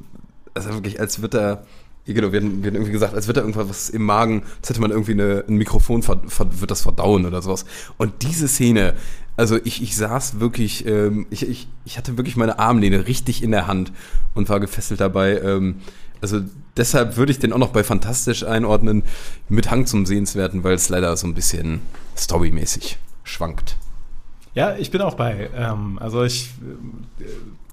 also 0.53 0.73
wirklich, 0.73 0.99
als 0.99 1.21
wird 1.21 1.35
er 1.35 1.65
Genau, 2.05 2.33
wir 2.33 2.41
hatten, 2.41 2.61
irgendwie 2.61 2.91
gesagt, 2.91 3.13
als 3.13 3.27
wird 3.27 3.37
da 3.37 3.41
irgendwas 3.41 3.89
im 3.89 4.03
Magen, 4.03 4.43
als 4.59 4.69
hätte 4.69 4.81
man 4.81 4.91
irgendwie 4.91 5.13
eine, 5.13 5.45
ein 5.47 5.55
Mikrofon, 5.55 6.03
ver, 6.03 6.19
ver, 6.27 6.59
wird 6.59 6.69
das 6.69 6.81
verdauen 6.81 7.25
oder 7.25 7.41
sowas. 7.41 7.63
Und 7.97 8.23
diese 8.23 8.49
Szene, 8.49 8.93
also 9.37 9.57
ich, 9.63 9.81
ich 9.81 9.95
saß 9.95 10.41
wirklich, 10.41 10.85
ähm, 10.85 11.27
ich, 11.29 11.47
ich, 11.47 11.69
ich 11.85 11.97
hatte 11.97 12.17
wirklich 12.17 12.35
meine 12.35 12.59
Armlehne 12.59 13.07
richtig 13.07 13.41
in 13.41 13.51
der 13.51 13.67
Hand 13.67 13.93
und 14.33 14.49
war 14.49 14.59
gefesselt 14.59 14.99
dabei. 14.99 15.39
Ähm, 15.39 15.75
also 16.19 16.41
deshalb 16.75 17.15
würde 17.15 17.31
ich 17.31 17.39
den 17.39 17.53
auch 17.53 17.57
noch 17.57 17.71
bei 17.71 17.85
Fantastisch 17.85 18.43
einordnen, 18.43 19.03
mit 19.47 19.71
Hang 19.71 19.85
zum 19.85 20.05
Sehenswerten, 20.05 20.65
weil 20.65 20.73
es 20.73 20.89
leider 20.89 21.15
so 21.15 21.25
ein 21.25 21.33
bisschen 21.33 21.79
storymäßig 22.17 22.97
schwankt. 23.23 23.77
Ja, 24.55 24.75
ich 24.75 24.91
bin 24.91 25.01
auch 25.01 25.15
bei. 25.15 25.49
Ähm, 25.55 25.97
also 25.99 26.23
ich 26.23 26.49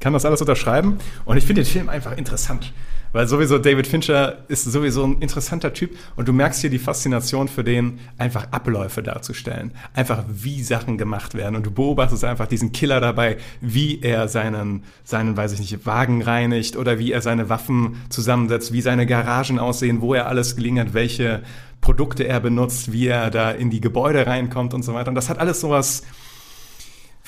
kann 0.01 0.13
das 0.13 0.25
alles 0.25 0.41
unterschreiben 0.41 0.99
und 1.25 1.37
ich 1.37 1.45
finde 1.45 1.63
den 1.63 1.71
Film 1.71 1.89
einfach 1.89 2.17
interessant. 2.17 2.73
Weil 3.13 3.27
sowieso 3.27 3.59
David 3.59 3.89
Fincher 3.89 4.39
ist 4.47 4.65
sowieso 4.65 5.05
ein 5.05 5.21
interessanter 5.21 5.73
Typ 5.73 5.97
und 6.15 6.29
du 6.29 6.33
merkst 6.33 6.61
hier 6.61 6.71
die 6.71 6.79
Faszination 6.79 7.49
für 7.49 7.65
den, 7.65 7.99
einfach 8.19 8.53
Abläufe 8.53 9.03
darzustellen. 9.03 9.73
Einfach 9.95 10.23
wie 10.29 10.63
Sachen 10.63 10.97
gemacht 10.97 11.35
werden. 11.35 11.57
Und 11.57 11.67
du 11.67 11.73
beobachtest 11.73 12.25
einfach 12.25 12.47
diesen 12.47 12.71
Killer 12.71 13.01
dabei, 13.01 13.39
wie 13.61 14.01
er 14.01 14.29
seinen, 14.29 14.85
seinen, 15.03 15.37
weiß 15.37 15.53
ich 15.53 15.59
nicht, 15.59 15.87
Wagen 15.87 16.23
reinigt 16.23 16.77
oder 16.77 17.01
wie 17.01 17.11
er 17.11 17.21
seine 17.21 17.49
Waffen 17.49 17.97
zusammensetzt, 18.11 18.73
wie 18.73 18.81
seine 18.81 19.07
Garagen 19.07 19.59
aussehen, 19.59 20.01
wo 20.01 20.15
er 20.15 20.29
alles 20.29 20.55
gelingen 20.55 20.87
hat, 20.87 20.95
welche 20.95 21.43
Produkte 21.81 22.29
er 22.29 22.39
benutzt, 22.39 22.93
wie 22.93 23.09
er 23.09 23.31
da 23.31 23.51
in 23.51 23.71
die 23.71 23.81
Gebäude 23.81 24.25
reinkommt 24.27 24.73
und 24.73 24.85
so 24.85 24.95
weiter. 24.95 25.09
Und 25.09 25.17
das 25.17 25.29
hat 25.29 25.39
alles 25.39 25.61
sowas, 25.61 26.05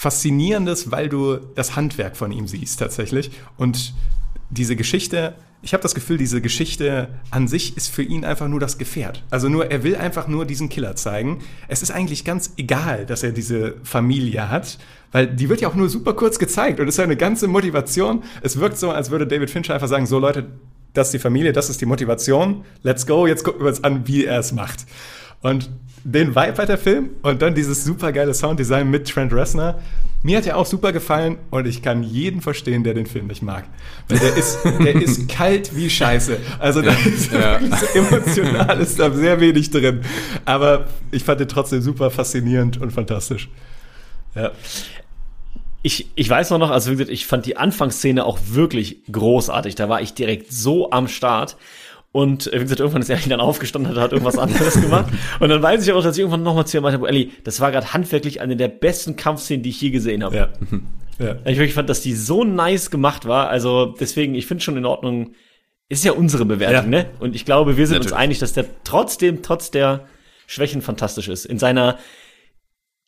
Faszinierendes, 0.02 0.90
weil 0.90 1.08
du 1.08 1.36
das 1.54 1.76
Handwerk 1.76 2.16
von 2.16 2.32
ihm 2.32 2.48
siehst 2.48 2.80
tatsächlich. 2.80 3.30
Und 3.56 3.94
diese 4.50 4.74
Geschichte, 4.74 5.34
ich 5.62 5.74
habe 5.74 5.82
das 5.84 5.94
Gefühl, 5.94 6.18
diese 6.18 6.40
Geschichte 6.40 7.08
an 7.30 7.46
sich 7.46 7.76
ist 7.76 7.86
für 7.86 8.02
ihn 8.02 8.24
einfach 8.24 8.48
nur 8.48 8.58
das 8.58 8.78
Gefährt. 8.78 9.22
Also 9.30 9.48
nur, 9.48 9.70
er 9.70 9.84
will 9.84 9.94
einfach 9.94 10.26
nur 10.26 10.44
diesen 10.44 10.68
Killer 10.68 10.96
zeigen. 10.96 11.38
Es 11.68 11.82
ist 11.82 11.92
eigentlich 11.92 12.24
ganz 12.24 12.52
egal, 12.56 13.06
dass 13.06 13.22
er 13.22 13.30
diese 13.30 13.76
Familie 13.84 14.50
hat, 14.50 14.78
weil 15.12 15.28
die 15.28 15.48
wird 15.48 15.60
ja 15.60 15.68
auch 15.68 15.76
nur 15.76 15.88
super 15.88 16.14
kurz 16.14 16.40
gezeigt 16.40 16.80
und 16.80 16.88
ist 16.88 16.98
eine 16.98 17.16
ganze 17.16 17.46
Motivation. 17.46 18.24
Es 18.42 18.58
wirkt 18.58 18.78
so, 18.78 18.90
als 18.90 19.12
würde 19.12 19.28
David 19.28 19.50
Fincher 19.50 19.74
einfach 19.74 19.86
sagen, 19.86 20.06
so 20.06 20.18
Leute, 20.18 20.48
das 20.94 21.08
ist 21.08 21.12
die 21.12 21.20
Familie, 21.20 21.52
das 21.52 21.70
ist 21.70 21.80
die 21.80 21.86
Motivation, 21.86 22.64
let's 22.82 23.06
go, 23.06 23.28
jetzt 23.28 23.44
gucken 23.44 23.60
wir 23.60 23.68
uns 23.68 23.84
an, 23.84 24.08
wie 24.08 24.24
er 24.24 24.40
es 24.40 24.50
macht. 24.50 24.84
Und 25.42 25.70
den 26.04 26.30
Vibe 26.30 26.56
hat 26.56 26.68
der 26.68 26.78
Film 26.78 27.10
und 27.22 27.42
dann 27.42 27.54
dieses 27.54 27.84
super 27.84 28.12
geile 28.12 28.34
Sounddesign 28.34 28.90
mit 28.90 29.08
Trent 29.08 29.32
Reznor. 29.32 29.80
Mir 30.24 30.38
hat 30.38 30.46
er 30.46 30.56
auch 30.56 30.66
super 30.66 30.92
gefallen 30.92 31.38
und 31.50 31.66
ich 31.66 31.82
kann 31.82 32.04
jeden 32.04 32.40
verstehen, 32.40 32.84
der 32.84 32.94
den 32.94 33.06
Film 33.06 33.26
nicht 33.26 33.42
mag. 33.42 33.64
Weil 34.08 34.20
der 34.20 34.36
ist, 34.36 34.58
der 34.64 34.94
ist 34.94 35.28
kalt 35.28 35.74
wie 35.74 35.90
Scheiße. 35.90 36.38
Also 36.60 36.80
da 36.80 36.92
ist 36.92 37.32
ja. 37.32 37.60
so 37.60 37.86
emotional 37.98 38.80
ist 38.80 39.00
da 39.00 39.10
sehr 39.10 39.40
wenig 39.40 39.70
drin. 39.70 40.02
Aber 40.44 40.86
ich 41.10 41.24
fand 41.24 41.40
den 41.40 41.48
trotzdem 41.48 41.82
super 41.82 42.10
faszinierend 42.10 42.80
und 42.80 42.92
fantastisch. 42.92 43.48
Ja. 44.36 44.52
Ich, 45.82 46.08
ich 46.14 46.30
weiß 46.30 46.50
noch, 46.50 46.70
also 46.70 46.92
wie 46.92 46.94
gesagt, 46.94 47.10
ich 47.10 47.26
fand 47.26 47.44
die 47.44 47.56
Anfangsszene 47.56 48.24
auch 48.24 48.38
wirklich 48.46 49.02
großartig. 49.10 49.74
Da 49.74 49.88
war 49.88 50.00
ich 50.02 50.14
direkt 50.14 50.52
so 50.52 50.92
am 50.92 51.08
Start. 51.08 51.56
Und 52.12 52.52
äh, 52.52 52.58
wie 52.58 52.64
gesagt, 52.64 52.80
irgendwann 52.80 53.02
ist 53.02 53.08
er 53.08 53.18
dann 53.26 53.40
aufgestanden, 53.40 53.90
hat, 53.90 53.98
hat 53.98 54.12
irgendwas 54.12 54.38
anderes 54.38 54.80
gemacht. 54.80 55.06
Und 55.40 55.48
dann 55.48 55.62
weiß 55.62 55.82
ich 55.84 55.92
auch, 55.92 56.02
dass 56.02 56.16
ich 56.16 56.20
irgendwann 56.20 56.42
nochmal 56.42 56.66
zu 56.66 56.76
ihm 56.76 56.82
meinte, 56.82 57.06
Elli, 57.06 57.32
das 57.42 57.60
war 57.60 57.72
gerade 57.72 57.92
handwerklich 57.94 58.42
eine 58.42 58.54
der 58.54 58.68
besten 58.68 59.16
Kampfszenen, 59.16 59.62
die 59.62 59.70
ich 59.70 59.80
je 59.80 59.90
gesehen 59.90 60.22
habe. 60.22 60.36
Ja. 60.36 60.48
ja. 61.18 61.36
Ich 61.46 61.56
wirklich 61.56 61.74
fand, 61.74 61.88
dass 61.88 62.02
die 62.02 62.14
so 62.14 62.44
nice 62.44 62.90
gemacht 62.90 63.26
war. 63.26 63.48
Also 63.48 63.94
deswegen, 63.98 64.34
ich 64.34 64.46
finde 64.46 64.62
schon 64.62 64.76
in 64.76 64.84
Ordnung, 64.84 65.32
ist 65.88 66.04
ja 66.04 66.12
unsere 66.12 66.44
Bewertung, 66.44 66.92
ja. 66.92 67.02
ne? 67.02 67.06
Und 67.18 67.34
ich 67.34 67.44
glaube, 67.44 67.76
wir 67.76 67.86
sind 67.86 67.96
Natürlich. 67.96 68.12
uns 68.12 68.20
einig, 68.20 68.38
dass 68.38 68.52
der 68.52 68.66
trotzdem, 68.84 69.42
trotz 69.42 69.70
der 69.70 70.06
Schwächen 70.46 70.82
fantastisch 70.82 71.28
ist. 71.28 71.46
In 71.46 71.58
seiner 71.58 71.98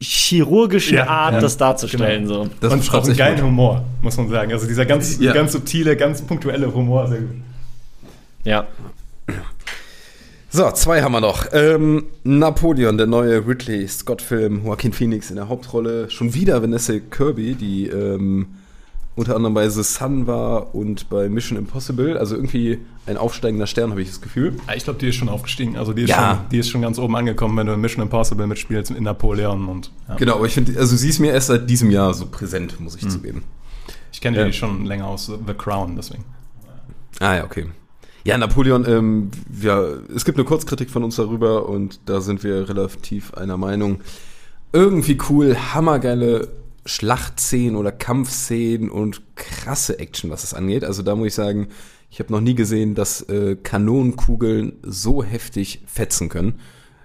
chirurgischen 0.01 0.97
ja, 0.97 1.07
Art, 1.07 1.35
ja, 1.35 1.41
das 1.41 1.57
darzustellen. 1.57 2.27
Genau. 2.27 2.45
So. 2.45 2.51
Das 2.61 2.73
und 2.73 2.95
auch 2.95 3.05
einen 3.05 3.17
geilen 3.17 3.43
Humor, 3.43 3.85
muss 4.03 4.17
man 4.17 4.29
sagen. 4.29 4.53
Also 4.53 4.67
dieser 4.67 4.87
ganz, 4.87 5.19
ja. 5.19 5.33
ganz 5.33 5.53
subtile, 5.53 5.97
ganz 5.97 6.23
punktuelle 6.23 6.73
Humor, 6.73 7.09
sehr 7.09 7.21
gut. 7.21 7.37
Ja. 8.45 8.67
So, 10.55 10.71
zwei 10.71 11.03
haben 11.03 11.11
wir 11.11 11.21
noch. 11.21 11.47
Ähm, 11.51 12.05
Napoleon, 12.23 12.97
der 12.97 13.09
neue 13.09 13.45
Ridley 13.45 13.89
Scott-Film, 13.89 14.65
Joaquin 14.65 14.93
Phoenix 14.93 15.29
in 15.29 15.35
der 15.35 15.49
Hauptrolle. 15.49 16.09
Schon 16.11 16.33
wieder 16.33 16.63
Vanessa 16.63 16.93
Kirby, 17.11 17.57
die 17.57 17.89
ähm, 17.89 18.47
unter 19.17 19.35
anderem 19.35 19.53
bei 19.53 19.69
The 19.69 19.83
Sun 19.83 20.29
war 20.29 20.73
und 20.73 21.11
bei 21.11 21.29
Mission 21.29 21.59
Impossible. 21.59 22.17
Also 22.17 22.37
irgendwie 22.37 22.79
ein 23.05 23.17
aufsteigender 23.17 23.67
Stern, 23.67 23.91
habe 23.91 24.03
ich 24.03 24.11
das 24.11 24.21
Gefühl. 24.21 24.55
Ich 24.77 24.85
glaube, 24.85 25.01
die 25.01 25.09
ist 25.09 25.17
schon 25.17 25.29
aufgestiegen. 25.29 25.77
Also 25.77 25.93
die 25.93 26.03
ist, 26.03 26.11
ja. 26.11 26.37
schon, 26.37 26.49
die 26.53 26.59
ist 26.59 26.71
schon 26.71 26.83
ganz 26.83 27.01
oben 27.01 27.17
angekommen, 27.17 27.57
wenn 27.57 27.67
du 27.67 27.73
in 27.73 27.81
Mission 27.81 28.05
Impossible 28.05 28.47
mitspielst 28.47 28.93
in 28.93 29.03
Napoleon. 29.03 29.67
Und, 29.67 29.91
ja. 30.09 30.15
Genau, 30.15 30.37
aber 30.37 30.47
ich 30.47 30.55
finde, 30.55 30.79
also 30.79 30.95
sie 30.95 31.09
ist 31.09 31.19
mir 31.19 31.33
erst 31.33 31.49
seit 31.49 31.69
diesem 31.69 31.91
Jahr 31.91 32.15
so 32.15 32.27
präsent, 32.27 32.79
muss 32.79 32.95
ich 32.95 33.03
hm. 33.03 33.11
zugeben. 33.11 33.43
Ich 34.13 34.21
kenne 34.21 34.39
ja. 34.39 34.45
die 34.45 34.53
schon 34.53 34.85
länger 34.85 35.09
aus 35.09 35.27
The 35.27 35.55
Crown, 35.55 35.97
deswegen. 35.97 36.25
Ah 37.19 37.35
ja, 37.35 37.45
okay. 37.45 37.67
Ja, 38.27 38.39
Napoleon, 38.39 38.87
ähm, 38.89 39.31
ja, 39.61 39.83
es 40.15 40.25
gibt 40.25 40.39
eine 40.39 40.47
Kurzkritik 40.47 40.89
von 40.89 41.05
uns 41.05 41.17
darüber 41.17 41.69
und 41.69 42.01
da 42.07 42.23
sind 42.23 42.43
wir 42.43 42.71
relativ 42.71 43.35
einer 43.35 43.59
Meinung. 43.59 44.01
Irgendwie 44.73 45.19
cool, 45.29 45.55
hammergeile 45.75 46.49
Schlachtszenen 46.87 47.77
oder 47.77 47.93
Kampfszenen 47.93 48.89
und 48.89 49.21
krasse 49.37 49.99
Action, 49.99 50.31
was 50.31 50.41
das 50.41 50.55
angeht. 50.55 50.85
Also 50.85 51.03
da 51.03 51.15
muss 51.15 51.29
ich 51.29 51.35
sagen, 51.35 51.69
ich 52.11 52.19
habe 52.19 52.33
noch 52.33 52.41
nie 52.41 52.55
gesehen, 52.55 52.95
dass 52.95 53.21
äh, 53.29 53.57
Kanonenkugeln 53.57 54.79
so 54.83 55.23
heftig 55.23 55.83
fetzen 55.87 56.31
können. 56.31 56.61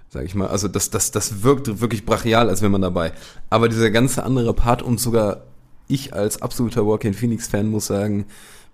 Sag 0.08 0.24
ich 0.24 0.34
mal. 0.34 0.48
Also 0.48 0.68
das, 0.68 0.88
das, 0.88 1.10
das 1.10 1.42
wirkt 1.42 1.82
wirklich 1.82 2.06
brachial, 2.06 2.48
als 2.48 2.62
wäre 2.62 2.70
man 2.70 2.80
dabei. 2.80 3.12
Aber 3.50 3.68
dieser 3.68 3.90
ganze 3.90 4.24
andere 4.24 4.54
Part 4.54 4.82
und 4.82 4.98
sogar 4.98 5.42
ich 5.86 6.14
als 6.14 6.40
absoluter 6.40 6.86
Walking 6.86 7.12
Phoenix 7.12 7.46
Fan 7.46 7.68
muss 7.68 7.86
sagen, 7.86 8.24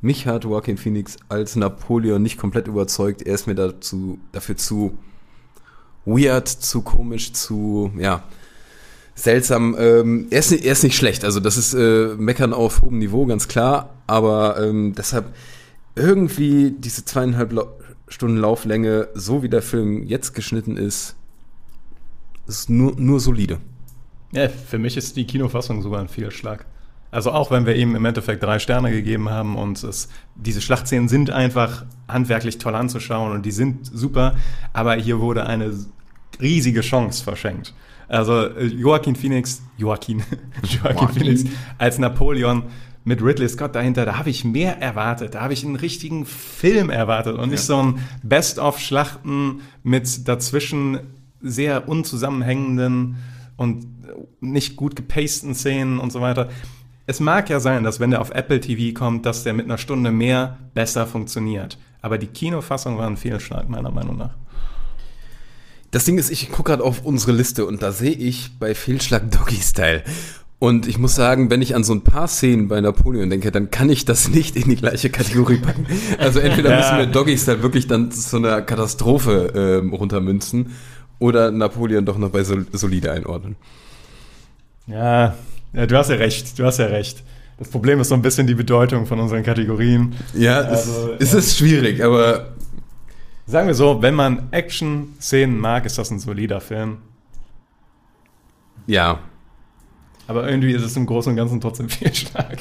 mich 0.01 0.27
hat 0.27 0.44
Joaquin 0.44 0.77
Phoenix 0.77 1.16
als 1.28 1.56
Napoleon 1.56 2.23
nicht 2.23 2.39
komplett 2.39 2.68
überzeugt. 2.68 3.23
Er 3.23 3.35
ist 3.35 3.47
mir 3.47 3.55
dazu, 3.55 4.18
dafür 4.32 4.56
zu 4.56 4.98
weird, 6.05 6.48
zu 6.48 6.82
komisch, 6.82 7.32
zu, 7.32 7.90
ja, 7.98 8.23
seltsam. 9.14 9.74
Ähm, 9.78 10.28
er, 10.31 10.39
ist, 10.39 10.52
er 10.52 10.73
ist 10.73 10.85
nicht 10.85 10.97
schlecht, 10.97 11.24
also 11.24 11.40
das 11.40 11.56
ist 11.56 11.74
äh, 11.74 12.14
Meckern 12.16 12.52
auf 12.52 12.82
hohem 12.82 12.98
Niveau, 12.98 13.27
ganz 13.27 13.48
klar. 13.48 13.94
Aber 14.06 14.62
ähm, 14.62 14.94
deshalb 14.97 15.35
irgendwie 15.97 16.70
diese 16.70 17.05
zweieinhalb 17.05 17.52
La 17.52 17.66
Stunden 18.09 18.36
Lauflänge, 18.36 19.09
so 19.14 19.43
wie 19.43 19.48
der 19.48 19.62
Film 19.62 20.05
jetzt 20.05 20.32
geschnitten 20.32 20.77
ist, 20.77 21.16
ist 22.47 22.70
nur, 22.70 22.94
nur 22.97 23.18
solide. 23.18 23.59
Ja, 24.31 24.48
für 24.48 24.78
mich 24.78 24.97
ist 24.97 25.16
die 25.16 25.27
Kinofassung 25.27 25.82
sogar 25.82 26.01
ein 26.01 26.09
Fehlschlag. 26.09 26.66
Also 27.10 27.32
auch 27.32 27.50
wenn 27.50 27.66
wir 27.66 27.76
ihm 27.76 27.94
im 27.94 28.04
Endeffekt 28.04 28.42
drei 28.42 28.58
Sterne 28.58 28.90
gegeben 28.90 29.30
haben 29.30 29.56
und 29.56 29.82
es, 29.82 30.08
diese 30.34 30.60
Schlachtszenen 30.60 31.08
sind 31.08 31.30
einfach 31.30 31.84
handwerklich 32.08 32.58
toll 32.58 32.74
anzuschauen 32.74 33.32
und 33.32 33.46
die 33.46 33.52
sind 33.52 33.86
super, 33.86 34.34
aber 34.72 34.94
hier 34.94 35.20
wurde 35.20 35.46
eine 35.46 35.72
riesige 36.40 36.80
Chance 36.80 37.24
verschenkt. 37.24 37.74
Also 38.08 38.46
äh, 38.46 38.66
Joaquin 38.66 39.16
Phoenix, 39.16 39.62
Joaquin, 39.76 40.22
Joaquin 40.62 41.08
Phoenix 41.08 41.44
als 41.78 41.98
Napoleon 41.98 42.64
mit 43.04 43.22
Ridley 43.22 43.48
Scott 43.48 43.74
dahinter, 43.76 44.04
da 44.04 44.18
habe 44.18 44.30
ich 44.30 44.44
mehr 44.44 44.82
erwartet. 44.82 45.36
Da 45.36 45.42
habe 45.42 45.52
ich 45.52 45.64
einen 45.64 45.76
richtigen 45.76 46.26
Film 46.26 46.90
erwartet 46.90 47.36
und 47.38 47.50
nicht 47.50 47.62
so 47.62 47.80
ein 47.80 48.00
Best-of-Schlachten 48.24 49.60
mit 49.84 50.26
dazwischen 50.26 50.98
sehr 51.40 51.88
unzusammenhängenden 51.88 53.16
und 53.56 53.86
nicht 54.40 54.74
gut 54.74 54.96
gepasten 54.96 55.54
Szenen 55.54 55.98
und 55.98 56.10
so 56.10 56.20
weiter. 56.20 56.48
Es 57.06 57.20
mag 57.20 57.48
ja 57.50 57.60
sein, 57.60 57.84
dass 57.84 58.00
wenn 58.00 58.10
der 58.10 58.20
auf 58.20 58.30
Apple 58.30 58.60
TV 58.60 58.98
kommt, 58.98 59.26
dass 59.26 59.44
der 59.44 59.52
mit 59.52 59.66
einer 59.66 59.78
Stunde 59.78 60.10
mehr 60.10 60.58
besser 60.74 61.06
funktioniert. 61.06 61.78
Aber 62.02 62.18
die 62.18 62.26
Kinofassung 62.26 62.98
war 62.98 63.06
ein 63.06 63.16
Fehlschlag, 63.16 63.68
meiner 63.68 63.90
Meinung 63.90 64.16
nach. 64.18 64.34
Das 65.92 66.04
Ding 66.04 66.18
ist, 66.18 66.30
ich 66.30 66.50
gucke 66.50 66.70
gerade 66.72 66.82
auf 66.82 67.04
unsere 67.04 67.32
Liste 67.32 67.64
und 67.64 67.80
da 67.82 67.92
sehe 67.92 68.10
ich 68.12 68.58
bei 68.58 68.74
Fehlschlag 68.74 69.30
Doggy 69.30 69.56
Style. 69.62 70.02
Und 70.58 70.88
ich 70.88 70.98
muss 70.98 71.14
sagen, 71.14 71.50
wenn 71.50 71.62
ich 71.62 71.74
an 71.76 71.84
so 71.84 71.92
ein 71.94 72.00
paar 72.02 72.26
Szenen 72.28 72.66
bei 72.66 72.80
Napoleon 72.80 73.28
denke, 73.30 73.52
dann 73.52 73.70
kann 73.70 73.88
ich 73.90 74.04
das 74.04 74.28
nicht 74.28 74.56
in 74.56 74.68
die 74.68 74.76
gleiche 74.76 75.10
Kategorie 75.10 75.58
packen. 75.58 75.86
Also 76.18 76.40
entweder 76.40 76.70
Ja. 76.70 76.76
müssen 76.78 76.96
wir 76.98 77.06
Doggy 77.06 77.36
Style 77.38 77.62
wirklich 77.62 77.86
dann 77.86 78.10
zu 78.10 78.36
einer 78.38 78.62
Katastrophe 78.62 79.52
ähm, 79.54 79.92
runtermünzen 79.92 80.72
oder 81.18 81.50
Napoleon 81.50 82.04
doch 82.04 82.18
noch 82.18 82.30
bei 82.30 82.42
sol 82.42 82.66
solide 82.72 83.12
einordnen. 83.12 83.56
Ja, 84.86 85.34
ja, 85.77 85.86
du 85.86 85.97
hast 85.97 86.11
ja 86.11 86.16
recht, 86.16 86.59
du 86.59 86.65
hast 86.65 86.78
ja 86.78 86.86
recht. 86.86 87.23
Das 87.59 87.69
Problem 87.69 88.01
ist 88.01 88.09
so 88.09 88.15
ein 88.15 88.23
bisschen 88.23 88.47
die 88.47 88.55
Bedeutung 88.55 89.07
von 89.07 89.19
unseren 89.20 89.43
Kategorien. 89.43 90.15
Ja, 90.35 90.59
Also, 90.62 91.12
es, 91.19 91.32
es 91.32 91.35
ist 91.47 91.59
schwierig, 91.59 92.03
aber 92.05 92.48
Sagen 93.48 93.69
wir 93.69 93.74
so, 93.74 94.03
wenn 94.03 94.15
man 94.16 94.48
Action-Szenen 94.51 95.57
mag, 95.61 95.86
ist 95.86 95.97
das 95.98 96.11
ein 96.11 96.19
solider 96.19 96.61
Film. 96.61 96.98
ja. 98.86 99.20
Aber 100.28 100.48
irgendwie 100.51 100.73
ist 100.73 100.82
es 100.82 100.97
im 100.97 101.07
Großen 101.07 101.31
und 101.31 101.36
Ganzen 101.36 101.61
trotzdem 101.61 101.89
Fehlschlag. 101.90 102.59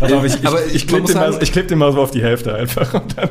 Also 0.00 0.22
ich, 0.24 0.34
ich, 0.34 0.46
Aber 0.46 0.66
ich, 0.66 0.74
ich 0.74 0.86
klebe 0.86 1.06
den, 1.06 1.16
mal- 1.16 1.42
ich 1.42 1.50
kleb 1.52 1.68
den 1.68 1.78
mal 1.78 1.90
so 1.92 2.02
auf 2.02 2.10
die 2.10 2.22
Hälfte 2.22 2.54
einfach. 2.54 2.92
Und 2.92 3.16
dann, 3.16 3.30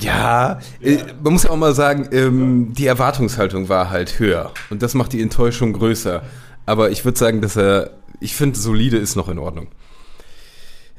Ja, 0.00 0.58
äh, 0.80 0.96
man 1.22 1.34
muss 1.34 1.44
ja 1.44 1.50
auch 1.50 1.56
mal 1.56 1.72
sagen, 1.74 2.08
ähm, 2.10 2.72
die 2.74 2.86
Erwartungshaltung 2.88 3.68
war 3.68 3.90
halt 3.90 4.18
höher 4.18 4.50
und 4.70 4.82
das 4.82 4.94
macht 4.94 5.12
die 5.12 5.22
Enttäuschung 5.22 5.72
größer. 5.72 6.22
Aber 6.66 6.90
ich 6.90 7.04
würde 7.04 7.18
sagen, 7.18 7.40
dass 7.40 7.56
er, 7.56 7.90
ich 8.20 8.34
finde, 8.34 8.58
solide 8.58 8.96
ist 8.96 9.16
noch 9.16 9.28
in 9.28 9.38
Ordnung. 9.38 9.68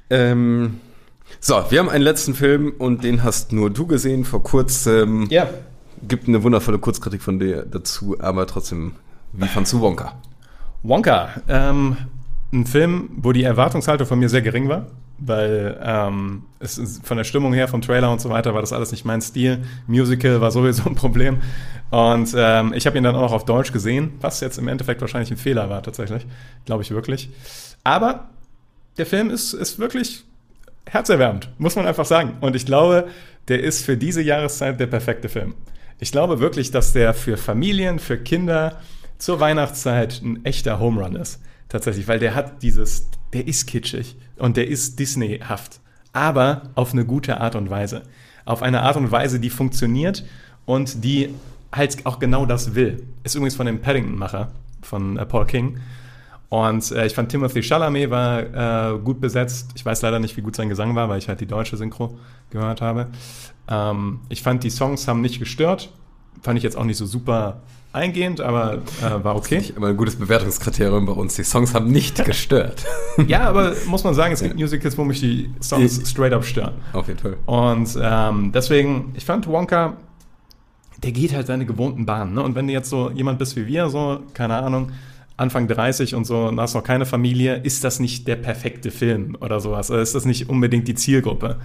Ähm, 0.10 0.80
so, 1.40 1.64
wir 1.70 1.80
haben 1.80 1.90
einen 1.90 2.04
letzten 2.04 2.34
Film 2.34 2.74
und 2.78 3.04
den 3.04 3.24
hast 3.24 3.54
nur 3.54 3.70
du 3.70 3.88
gesehen 3.88 4.26
vor 4.26 4.44
kurzem. 4.44 5.28
ja. 5.30 5.50
Gibt 6.08 6.28
eine 6.28 6.42
wundervolle 6.42 6.80
Kurzkritik 6.80 7.22
von 7.22 7.38
dir 7.38 7.64
dazu, 7.64 8.18
aber 8.20 8.48
trotzdem, 8.48 8.96
wie 9.34 9.48
fandst 9.48 9.72
du 9.72 9.82
Wonka? 9.82 10.20
Wonka. 10.82 11.30
Ähm, 11.48 11.96
ein 12.52 12.66
Film, 12.66 13.10
wo 13.18 13.32
die 13.32 13.44
Erwartungshaltung 13.44 14.08
von 14.08 14.18
mir 14.18 14.28
sehr 14.28 14.42
gering 14.42 14.68
war, 14.68 14.88
weil 15.22 15.80
ähm, 15.84 16.43
es 16.60 16.77
ist 16.77 17.06
von 17.06 17.18
der 17.18 17.23
Stimmung 17.23 17.53
her, 17.53 17.68
vom 17.68 17.81
Trailer 17.81 18.11
und 18.11 18.19
so 18.19 18.30
weiter, 18.30 18.53
war 18.53 18.61
das 18.61 18.73
alles 18.73 18.91
nicht 18.91 19.06
mein 19.06 19.22
Stil. 19.22 19.64
Musical 19.88 20.41
war 20.41 20.52
sowieso 20.52 20.84
ein 20.89 20.95
Problem. 20.95 21.41
Und 21.91 22.34
ähm, 22.35 22.73
ich 22.73 22.88
habe 22.88 22.98
ihn 22.98 23.03
dann 23.03 23.15
auch 23.15 23.22
noch 23.22 23.31
auf 23.31 23.45
Deutsch 23.45 23.72
gesehen, 23.72 24.14
was 24.22 24.39
jetzt 24.41 24.57
im 24.57 24.68
Endeffekt 24.68 25.02
wahrscheinlich 25.02 25.31
ein 25.31 25.38
Fehler 25.38 25.69
war 25.69 25.84
tatsächlich. 25.84 26.26
Glaube 26.65 26.84
ich 26.84 26.91
wirklich. 26.91 27.30
Aber 27.84 28.30
der 28.98 29.06
Film 29.06 29.30
ist, 29.30 29.53
ist 29.53 29.80
wirklich 29.80 30.23
herzerwärmend, 30.85 31.49
muss 31.57 31.76
man 31.76 31.88
einfach 31.88 32.06
sagen. 32.06 32.38
Und 32.41 32.56
ich 32.56 32.65
glaube, 32.65 33.07
der 33.48 33.64
ist 33.64 33.85
für 33.85 33.98
diese 33.98 34.22
Jahreszeit 34.22 34.80
der 34.80 34.88
perfekte 34.88 35.30
Film. 35.30 35.53
Ich 35.99 36.11
glaube 36.11 36.39
wirklich, 36.39 36.72
dass 36.72 36.93
der 36.93 37.14
für 37.14 37.38
Familien, 37.38 37.99
für 37.99 38.18
Kinder 38.18 38.80
zur 39.18 39.39
Weihnachtszeit 39.39 40.22
ein 40.23 40.43
echter 40.45 40.80
Home 40.80 41.02
Run 41.02 41.15
ist. 41.15 41.39
Tatsächlich, 41.69 42.07
weil 42.07 42.19
der 42.19 42.35
hat 42.35 42.64
dieses, 42.64 43.07
der 43.34 43.48
ist 43.48 43.68
kitschig 43.68 44.16
und 44.38 44.58
der 44.58 44.68
ist 44.68 44.99
Disney-haft. 44.99 45.80
Aber 46.14 46.64
auf 46.76 46.94
eine 46.94 47.06
gute 47.06 47.40
Art 47.40 47.56
und 47.56 47.70
Weise. 47.70 48.03
Auf 48.45 48.62
eine 48.62 48.82
Art 48.82 48.98
und 48.98 49.12
Weise, 49.12 49.40
die 49.40 49.49
funktioniert 49.49 50.26
und 50.66 51.03
die 51.03 51.34
halt 51.72 52.06
auch 52.06 52.20
genau 52.20 52.45
das 52.45 52.76
will. 52.76 53.03
Ist 53.24 53.36
übrigens 53.36 53.56
von 53.56 53.66
dem 53.66 53.80
Paddington-Macher, 53.80 54.52
von 54.82 55.18
äh, 55.18 55.26
Paul 55.26 55.45
King. 55.45 55.80
Und 56.49 56.91
äh, 56.91 57.06
ich 57.06 57.14
fand 57.14 57.30
Timothy 57.30 57.64
Chalamet 57.64 58.10
war 58.10 58.95
äh, 58.95 58.99
gut 58.99 59.22
besetzt. 59.22 59.72
Ich 59.76 59.86
weiß 59.86 60.02
leider 60.02 60.20
nicht, 60.20 60.36
wie 60.36 60.41
gut 60.41 60.56
sein 60.56 60.68
Gesang 60.68 60.95
war, 60.95 61.08
weil 61.08 61.18
ich 61.18 61.30
halt 61.30 61.40
die 61.40 61.45
deutsche 61.45 61.78
Synchro 61.78 62.18
gehört 62.49 62.82
habe. 62.82 63.08
Ähm, 63.70 64.20
ich 64.28 64.44
fand, 64.44 64.64
die 64.64 64.70
Songs 64.70 65.08
haben 65.08 65.22
nicht 65.22 65.40
gestört. 65.40 65.94
Fand 66.41 66.58
ich 66.58 66.64
jetzt 66.64 66.76
auch 66.78 66.84
nicht 66.86 66.98
so 66.98 67.06
super 67.06 67.62
eingehend, 67.94 68.40
aber 68.41 68.76
äh, 69.02 69.24
war 69.24 69.36
okay. 69.36 69.58
Nicht 69.58 69.76
immer 69.76 69.88
ein 69.88 69.98
gutes 69.98 70.16
Bewertungskriterium 70.16 71.06
bei 71.06 71.12
uns. 71.12 71.36
Die 71.36 71.44
Songs 71.44 71.74
haben 71.74 71.91
nicht 71.91 72.24
gestört. 72.26 72.86
Ja, 73.28 73.41
aber 73.49 73.74
muss 73.88 74.03
man 74.03 74.14
sagen, 74.14 74.34
es 74.34 74.41
gibt 74.41 74.56
Musicals, 74.56 74.98
wo 74.98 75.03
mich 75.03 75.20
die 75.20 75.49
Songs 75.62 75.98
Ich- 75.99 76.08
straight 76.08 76.34
up 76.34 76.45
stören. 76.45 76.74
Auf 76.94 77.08
jeden 77.08 77.20
Fall. 77.20 77.38
Und 77.45 77.98
ähm, 78.02 78.52
deswegen, 78.53 79.12
ich 79.16 79.26
fand 79.26 79.45
Wonka, 79.48 79.98
der 81.03 81.12
geht 81.12 81.34
halt 81.36 81.48
seine 81.48 81.66
gewohnten 81.66 82.06
Bahnen. 82.06 82.34
Ne? 82.36 82.41
Und 82.44 82.56
wenn 82.56 82.68
du 82.68 82.74
jetzt 82.74 82.90
so 82.90 83.12
jemand 83.12 83.40
bist 83.40 83.56
wie 83.56 83.68
wir, 83.68 83.90
so, 83.90 84.22
keine 84.34 84.56
Ahnung, 84.56 84.91
Anfang 85.36 85.68
30 85.68 86.14
und 86.16 86.26
so, 86.26 86.45
und 86.48 86.60
hast 86.60 86.76
noch 86.76 86.84
keine 86.84 87.06
Familie, 87.06 87.56
ist 87.58 87.84
das 87.84 87.99
nicht 87.99 88.28
der 88.28 88.36
perfekte 88.36 88.91
Film 88.91 89.36
oder 89.41 89.60
sowas. 89.60 89.90
Oder 89.91 90.02
ist 90.02 90.14
das 90.16 90.26
nicht 90.26 90.49
unbedingt 90.49 90.88
die 90.88 90.95
Zielgruppe. 90.95 91.58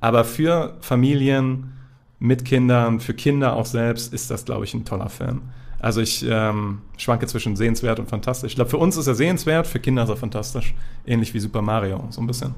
Aber 0.00 0.24
für 0.24 0.76
Familien 0.80 1.72
mit 2.18 2.44
Kindern, 2.44 3.00
für 3.00 3.14
Kinder 3.14 3.54
auch 3.56 3.66
selbst, 3.66 4.12
ist 4.12 4.30
das, 4.30 4.44
glaube 4.44 4.64
ich, 4.64 4.74
ein 4.74 4.84
toller 4.84 5.08
Film. 5.08 5.42
Also 5.80 6.00
ich 6.00 6.24
ähm, 6.28 6.78
schwanke 6.96 7.26
zwischen 7.26 7.56
sehenswert 7.56 7.98
und 7.98 8.08
fantastisch. 8.08 8.52
Ich 8.52 8.56
glaube, 8.56 8.70
für 8.70 8.78
uns 8.78 8.96
ist 8.96 9.06
er 9.06 9.14
sehenswert, 9.14 9.66
für 9.66 9.80
Kinder 9.80 10.04
ist 10.04 10.08
er 10.08 10.16
fantastisch. 10.16 10.74
Ähnlich 11.06 11.34
wie 11.34 11.40
Super 11.40 11.60
Mario, 11.60 12.04
so 12.10 12.22
ein 12.22 12.26
bisschen. 12.26 12.54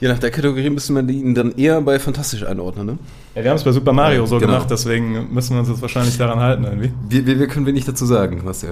Je 0.00 0.08
nach 0.08 0.18
der 0.18 0.30
Kategorie 0.30 0.70
müssen 0.70 0.94
wir 0.94 1.14
ihn 1.14 1.34
dann 1.34 1.52
eher 1.52 1.80
bei 1.80 1.98
fantastisch 1.98 2.44
einordnen, 2.44 2.86
ne? 2.86 2.98
Ja, 3.34 3.42
wir 3.42 3.50
haben 3.50 3.56
es 3.56 3.64
bei 3.64 3.72
Super 3.72 3.92
Mario 3.92 4.26
so 4.26 4.38
Genau. 4.38 4.52
gemacht, 4.52 4.70
deswegen 4.70 5.32
müssen 5.32 5.54
wir 5.54 5.60
uns 5.60 5.68
jetzt 5.68 5.82
wahrscheinlich 5.82 6.18
daran 6.18 6.40
halten 6.40 6.64
irgendwie. 6.64 6.92
Wir, 7.08 7.26
wir, 7.26 7.38
wir 7.40 7.46
können 7.48 7.66
wenig 7.66 7.84
dazu 7.84 8.04
sagen, 8.04 8.42
was 8.44 8.62
ja. 8.62 8.70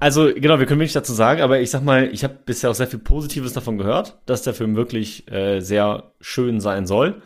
Also 0.00 0.30
genau, 0.34 0.58
wir 0.58 0.64
können 0.64 0.80
wenig 0.80 0.94
dazu 0.94 1.12
sagen, 1.12 1.42
aber 1.42 1.60
ich 1.60 1.70
sag 1.70 1.84
mal, 1.84 2.08
ich 2.10 2.24
habe 2.24 2.34
bisher 2.46 2.70
auch 2.70 2.74
sehr 2.74 2.86
viel 2.86 2.98
Positives 2.98 3.52
davon 3.52 3.76
gehört, 3.76 4.18
dass 4.24 4.42
der 4.42 4.54
Film 4.54 4.74
wirklich 4.74 5.30
äh, 5.30 5.60
sehr 5.60 6.04
schön 6.22 6.60
sein 6.60 6.86
soll. 6.86 7.20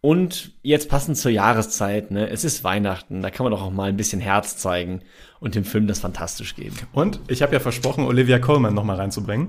Und 0.00 0.52
jetzt 0.62 0.88
passend 0.88 1.16
zur 1.16 1.30
Jahreszeit, 1.32 2.10
ne? 2.10 2.28
Es 2.30 2.44
ist 2.44 2.62
Weihnachten, 2.62 3.22
da 3.22 3.30
kann 3.30 3.44
man 3.44 3.50
doch 3.50 3.62
auch 3.62 3.72
mal 3.72 3.88
ein 3.88 3.96
bisschen 3.96 4.20
Herz 4.20 4.56
zeigen 4.56 5.00
und 5.40 5.54
dem 5.54 5.64
Film 5.64 5.86
das 5.88 5.98
fantastisch 5.98 6.54
geben. 6.54 6.76
Und 6.92 7.20
ich 7.28 7.42
habe 7.42 7.52
ja 7.54 7.60
versprochen, 7.60 8.04
Olivia 8.04 8.38
Colman 8.38 8.74
nochmal 8.74 8.96
reinzubringen. 8.96 9.48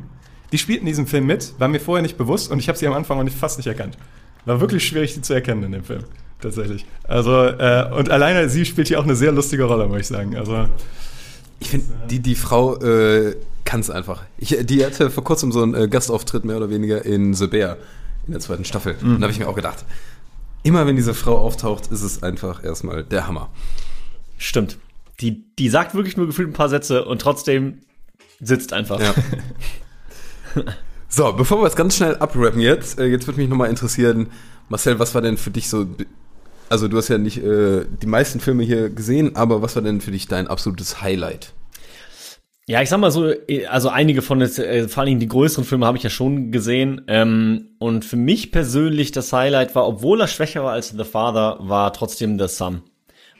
Die 0.51 0.57
spielt 0.57 0.79
in 0.79 0.85
diesem 0.85 1.05
Film 1.05 1.25
mit, 1.27 1.53
war 1.59 1.67
mir 1.67 1.79
vorher 1.79 2.01
nicht 2.01 2.17
bewusst 2.17 2.49
und 2.49 2.59
ich 2.59 2.69
habe 2.69 2.77
sie 2.77 2.87
am 2.87 2.93
Anfang 2.93 3.19
auch 3.19 3.23
nicht, 3.23 3.37
fast 3.37 3.57
nicht 3.57 3.67
erkannt. 3.67 3.97
War 4.45 4.61
wirklich 4.61 4.87
schwierig, 4.87 5.13
sie 5.13 5.21
zu 5.21 5.33
erkennen 5.33 5.63
in 5.63 5.73
dem 5.73 5.83
Film. 5.83 6.03
Tatsächlich. 6.41 6.85
Also, 7.03 7.45
äh, 7.45 7.89
und 7.91 8.09
alleine 8.09 8.47
sie 8.49 8.63
spielt 8.65 8.87
hier 8.87 8.99
auch 8.99 9.03
eine 9.03 9.15
sehr 9.15 9.31
lustige 9.31 9.65
Rolle, 9.65 9.87
muss 9.87 9.99
ich 9.99 10.07
sagen. 10.07 10.37
Also, 10.37 10.67
Ich 11.59 11.69
finde, 11.69 11.85
die, 12.09 12.19
die 12.19 12.35
Frau 12.35 12.77
äh, 12.77 13.35
kann 13.65 13.79
es 13.81 13.89
einfach. 13.89 14.23
Ich, 14.37 14.55
die 14.61 14.85
hatte 14.85 15.09
vor 15.09 15.23
kurzem 15.23 15.51
so 15.51 15.61
einen 15.63 15.73
äh, 15.73 15.87
Gastauftritt 15.87 16.45
mehr 16.45 16.57
oder 16.57 16.69
weniger 16.69 17.03
in 17.03 17.33
The 17.33 17.47
Bear 17.47 17.77
in 18.27 18.33
der 18.33 18.39
zweiten 18.41 18.65
Staffel. 18.65 18.95
Und 19.01 19.19
da 19.19 19.23
habe 19.23 19.31
ich 19.31 19.39
mir 19.39 19.47
auch 19.47 19.55
gedacht, 19.55 19.85
immer 20.67 20.85
wenn 20.85 20.95
diese 20.95 21.13
Frau 21.13 21.37
auftaucht, 21.37 21.87
ist 21.87 22.03
es 22.03 22.21
einfach 22.23 22.63
erstmal 22.63 23.03
der 23.03 23.27
Hammer. 23.27 23.49
Stimmt. 24.37 24.77
Die, 25.21 25.45
die 25.55 25.69
sagt 25.69 25.95
wirklich 25.95 26.17
nur 26.17 26.27
gefühlt 26.27 26.49
ein 26.49 26.53
paar 26.53 26.69
Sätze 26.69 27.05
und 27.05 27.21
trotzdem 27.21 27.79
sitzt 28.39 28.73
einfach. 28.73 28.99
Ja. 28.99 29.15
so, 31.09 31.33
bevor 31.33 31.61
wir 31.61 31.67
es 31.67 31.75
ganz 31.75 31.95
schnell 31.95 32.17
abrappen 32.17 32.61
jetzt, 32.61 32.99
äh, 32.99 33.05
jetzt 33.05 33.25
würde 33.25 33.39
mich 33.39 33.49
nochmal 33.49 33.69
interessieren, 33.69 34.27
Marcel, 34.69 34.99
was 34.99 35.15
war 35.15 35.21
denn 35.21 35.37
für 35.37 35.49
dich 35.49 35.69
so, 35.69 35.87
also 36.69 36.87
du 36.87 36.97
hast 36.97 37.07
ja 37.07 37.17
nicht 37.17 37.41
äh, 37.41 37.85
die 38.01 38.07
meisten 38.07 38.39
Filme 38.39 38.63
hier 38.63 38.89
gesehen, 38.89 39.35
aber 39.35 39.61
was 39.61 39.75
war 39.75 39.81
denn 39.81 40.01
für 40.01 40.11
dich 40.11 40.27
dein 40.27 40.47
absolutes 40.47 41.01
Highlight? 41.01 41.53
Ja, 42.69 42.81
ich 42.81 42.89
sag 42.89 42.99
mal 42.99 43.11
so, 43.11 43.31
also 43.69 43.87
einige 43.87 44.21
von 44.21 44.39
den, 44.39 44.49
äh, 44.57 44.89
vor 44.89 44.99
allen 44.99 45.07
Dingen 45.07 45.19
die 45.21 45.29
größeren 45.29 45.63
Filme 45.63 45.85
habe 45.85 45.97
ich 45.97 46.03
ja 46.03 46.09
schon 46.09 46.51
gesehen. 46.51 47.01
Ähm, 47.07 47.69
und 47.79 48.03
für 48.03 48.17
mich 48.17 48.51
persönlich 48.51 49.13
das 49.13 49.31
Highlight 49.31 49.73
war, 49.73 49.87
obwohl 49.87 50.19
er 50.19 50.27
schwächer 50.27 50.65
war 50.65 50.73
als 50.73 50.89
The 50.89 51.05
Father, 51.05 51.57
war 51.61 51.93
trotzdem 51.93 52.37
The 52.37 52.49
Sum. 52.49 52.81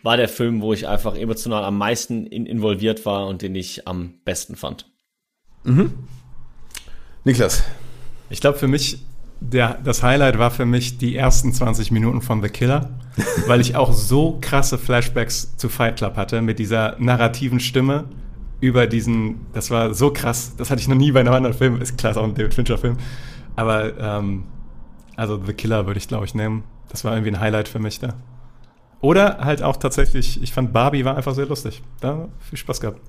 War 0.02 0.16
der 0.16 0.30
Film, 0.30 0.62
wo 0.62 0.72
ich 0.72 0.88
einfach 0.88 1.18
emotional 1.18 1.66
am 1.66 1.78
meisten 1.78 2.26
in, 2.26 2.46
involviert 2.46 3.06
war 3.06 3.28
und 3.28 3.42
den 3.42 3.54
ich 3.56 3.86
am 3.86 4.14
besten 4.24 4.56
fand. 4.56 4.90
Niklas. 7.26 7.64
ich 8.30 8.40
glaube 8.40 8.58
für 8.58 8.70
mich, 8.70 9.00
der, 9.42 9.78
das 9.84 10.04
Highlight 10.04 10.40
war 10.40 10.52
für 10.52 10.66
mich 10.66 11.00
die 11.00 11.18
ersten 11.18 11.52
20 11.52 11.92
Minuten 11.92 12.22
von 12.22 12.42
The 12.42 12.48
Killer, 12.48 12.92
weil 13.48 13.60
ich 13.60 13.76
auch 13.76 13.92
so 13.92 14.38
krasse 14.40 14.78
Flashbacks 14.78 15.58
zu 15.58 15.68
Fight 15.68 15.98
Club 15.98 16.16
hatte 16.16 16.42
mit 16.42 16.60
dieser 16.60 16.96
narrativen 17.00 17.60
Stimme 17.60 18.06
über 18.60 18.88
diesen, 18.88 19.46
das 19.54 19.70
war 19.70 19.94
so 19.94 20.12
krass, 20.12 20.54
das 20.58 20.70
hatte 20.72 20.82
ich 20.82 20.88
noch 20.88 20.96
nie 20.96 21.12
bei 21.12 21.20
einem 21.20 21.34
anderen 21.34 21.56
Film, 21.56 21.82
ist 21.82 21.98
klar, 21.98 22.12
ist 22.12 22.18
auch 22.18 22.24
ein 22.24 22.34
David 22.34 22.54
Fincher 22.54 22.78
Film, 22.78 22.98
aber 23.56 23.98
ähm, 24.00 24.44
also 25.16 25.40
The 25.44 25.54
Killer 25.54 25.86
würde 25.86 26.00
ich 26.00 26.08
glaube 26.08 26.26
ich 26.26 26.36
nehmen, 26.36 26.64
das 26.90 27.04
war 27.04 27.14
irgendwie 27.14 27.32
ein 27.32 27.40
Highlight 27.40 27.68
für 27.68 27.80
mich 27.80 28.00
da. 28.00 28.16
Oder 29.00 29.40
halt 29.40 29.62
auch 29.62 29.78
tatsächlich, 29.78 30.42
ich 30.42 30.54
fand 30.54 30.74
Barbie 30.74 31.06
war 31.06 31.16
einfach 31.16 31.36
sehr 31.36 31.46
lustig. 31.46 31.84
Da 32.00 32.30
viel 32.40 32.58
Spaß 32.58 32.82
gehabt. 32.82 33.00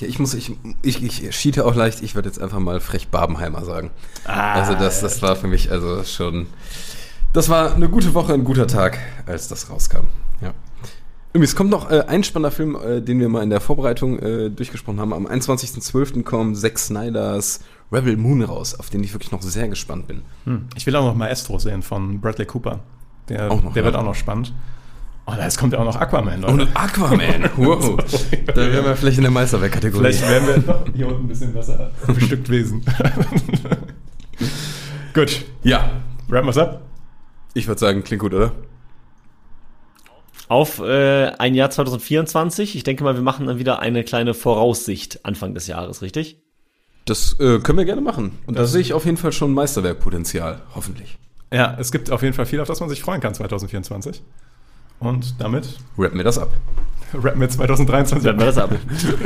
Ja, 0.00 0.06
ich 0.08 0.18
muss, 0.18 0.34
ich, 0.34 0.52
ich, 0.82 1.02
ich 1.02 1.36
schiete 1.36 1.64
auch 1.64 1.74
leicht, 1.74 2.02
ich 2.02 2.14
würde 2.14 2.28
jetzt 2.28 2.40
einfach 2.40 2.58
mal 2.58 2.80
frech 2.80 3.08
Barbenheimer 3.08 3.64
sagen. 3.64 3.90
Ah, 4.24 4.54
also 4.54 4.74
das, 4.74 5.00
das 5.00 5.22
war 5.22 5.36
für 5.36 5.48
mich 5.48 5.70
also 5.72 6.04
schon, 6.04 6.46
das 7.32 7.48
war 7.48 7.74
eine 7.74 7.88
gute 7.88 8.14
Woche, 8.14 8.32
ein 8.32 8.44
guter 8.44 8.66
Tag, 8.66 8.98
als 9.26 9.48
das 9.48 9.70
rauskam. 9.70 10.06
Übrigens 11.32 11.54
kommt 11.56 11.70
noch 11.70 11.90
äh, 11.90 12.04
ein 12.08 12.24
spannender 12.24 12.50
Film, 12.50 12.76
äh, 12.76 13.00
den 13.02 13.20
wir 13.20 13.28
mal 13.28 13.42
in 13.42 13.50
der 13.50 13.60
Vorbereitung 13.60 14.18
äh, 14.18 14.50
durchgesprochen 14.50 14.98
haben. 15.00 15.12
Am 15.12 15.26
21.12. 15.26 16.22
kommt 16.22 16.56
Zack 16.56 16.78
Snyders 16.78 17.60
Rebel 17.92 18.16
Moon 18.16 18.42
raus, 18.42 18.78
auf 18.78 18.88
den 18.90 19.02
ich 19.04 19.12
wirklich 19.12 19.30
noch 19.32 19.42
sehr 19.42 19.68
gespannt 19.68 20.08
bin. 20.08 20.22
Hm. 20.44 20.66
Ich 20.76 20.86
will 20.86 20.96
auch 20.96 21.04
noch 21.04 21.14
Maestro 21.14 21.58
sehen 21.58 21.82
von 21.82 22.20
Bradley 22.20 22.46
Cooper. 22.46 22.80
Der, 23.28 23.48
noch, 23.48 23.72
der 23.74 23.82
ja. 23.82 23.84
wird 23.84 23.96
auch 23.96 24.04
noch 24.04 24.14
spannend. 24.14 24.54
Oh, 25.26 25.32
da 25.36 25.44
ist- 25.46 25.58
kommt 25.58 25.74
ja 25.74 25.78
auch 25.78 25.84
noch 25.84 25.96
Aquaman, 25.96 26.42
Und 26.44 26.58
Leute. 26.60 26.70
Aquaman, 26.74 27.50
wow. 27.56 27.96
da 28.46 28.56
wären 28.56 28.84
wir 28.86 28.96
vielleicht 28.96 29.18
in 29.18 29.24
der 29.24 29.30
Meisterwerk-Kategorie. 29.30 30.04
Vielleicht 30.12 30.26
werden 30.28 30.46
wir 30.48 30.58
doch 30.60 30.84
hier 30.94 31.08
unten 31.08 31.24
ein 31.24 31.28
bisschen 31.28 31.52
besser 31.52 31.90
bestückt 32.06 32.48
Wesen. 32.48 32.82
Gut, 35.14 35.44
Ja, 35.62 35.90
wrappen 36.28 36.46
wir's 36.46 36.58
ab. 36.58 36.82
ich 37.54 37.66
würde 37.66 37.78
sagen, 37.78 38.04
klingt 38.04 38.20
gut, 38.22 38.34
oder? 38.34 38.52
Auf 40.48 40.80
äh, 40.80 41.26
ein 41.38 41.54
Jahr 41.54 41.70
2024. 41.70 42.74
Ich 42.74 42.84
denke 42.84 43.04
mal, 43.04 43.14
wir 43.14 43.22
machen 43.22 43.46
dann 43.46 43.58
wieder 43.58 43.80
eine 43.80 44.02
kleine 44.04 44.34
Voraussicht 44.34 45.24
Anfang 45.24 45.54
des 45.54 45.66
Jahres, 45.66 46.02
richtig? 46.02 46.42
Das 47.04 47.38
äh, 47.40 47.58
können 47.60 47.78
wir 47.78 47.84
gerne 47.84 48.00
machen. 48.00 48.38
Und 48.46 48.58
da 48.58 48.66
sehe 48.66 48.80
ich 48.80 48.92
auf 48.92 49.04
jeden 49.04 49.16
Fall 49.16 49.32
schon 49.32 49.52
Meisterwerkpotenzial, 49.54 50.62
hoffentlich. 50.74 51.18
Ja, 51.52 51.76
es 51.78 51.92
gibt 51.92 52.10
auf 52.10 52.22
jeden 52.22 52.34
Fall 52.34 52.46
viel, 52.46 52.60
auf 52.60 52.68
das 52.68 52.80
man 52.80 52.88
sich 52.88 53.00
freuen 53.02 53.20
kann 53.20 53.34
2024. 53.34 54.22
Und 55.00 55.40
damit 55.40 55.78
Rappen 55.96 56.18
wir 56.18 56.24
das 56.24 56.38
ab. 56.38 56.50
rappen 57.14 57.40
wir 57.40 57.48
2023 57.48 58.24
Werden 58.24 58.38
wir 58.38 58.46
das 58.46 58.58
ab. 58.58 58.70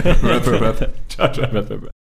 Rap, 0.05 0.47
rap, 0.47 0.61
rap. 0.61 0.93
Ciao, 1.09 1.32
ciao. 1.32 1.44
Rap, 1.47 1.70
rap, 1.70 1.82
rap. 1.82 2.02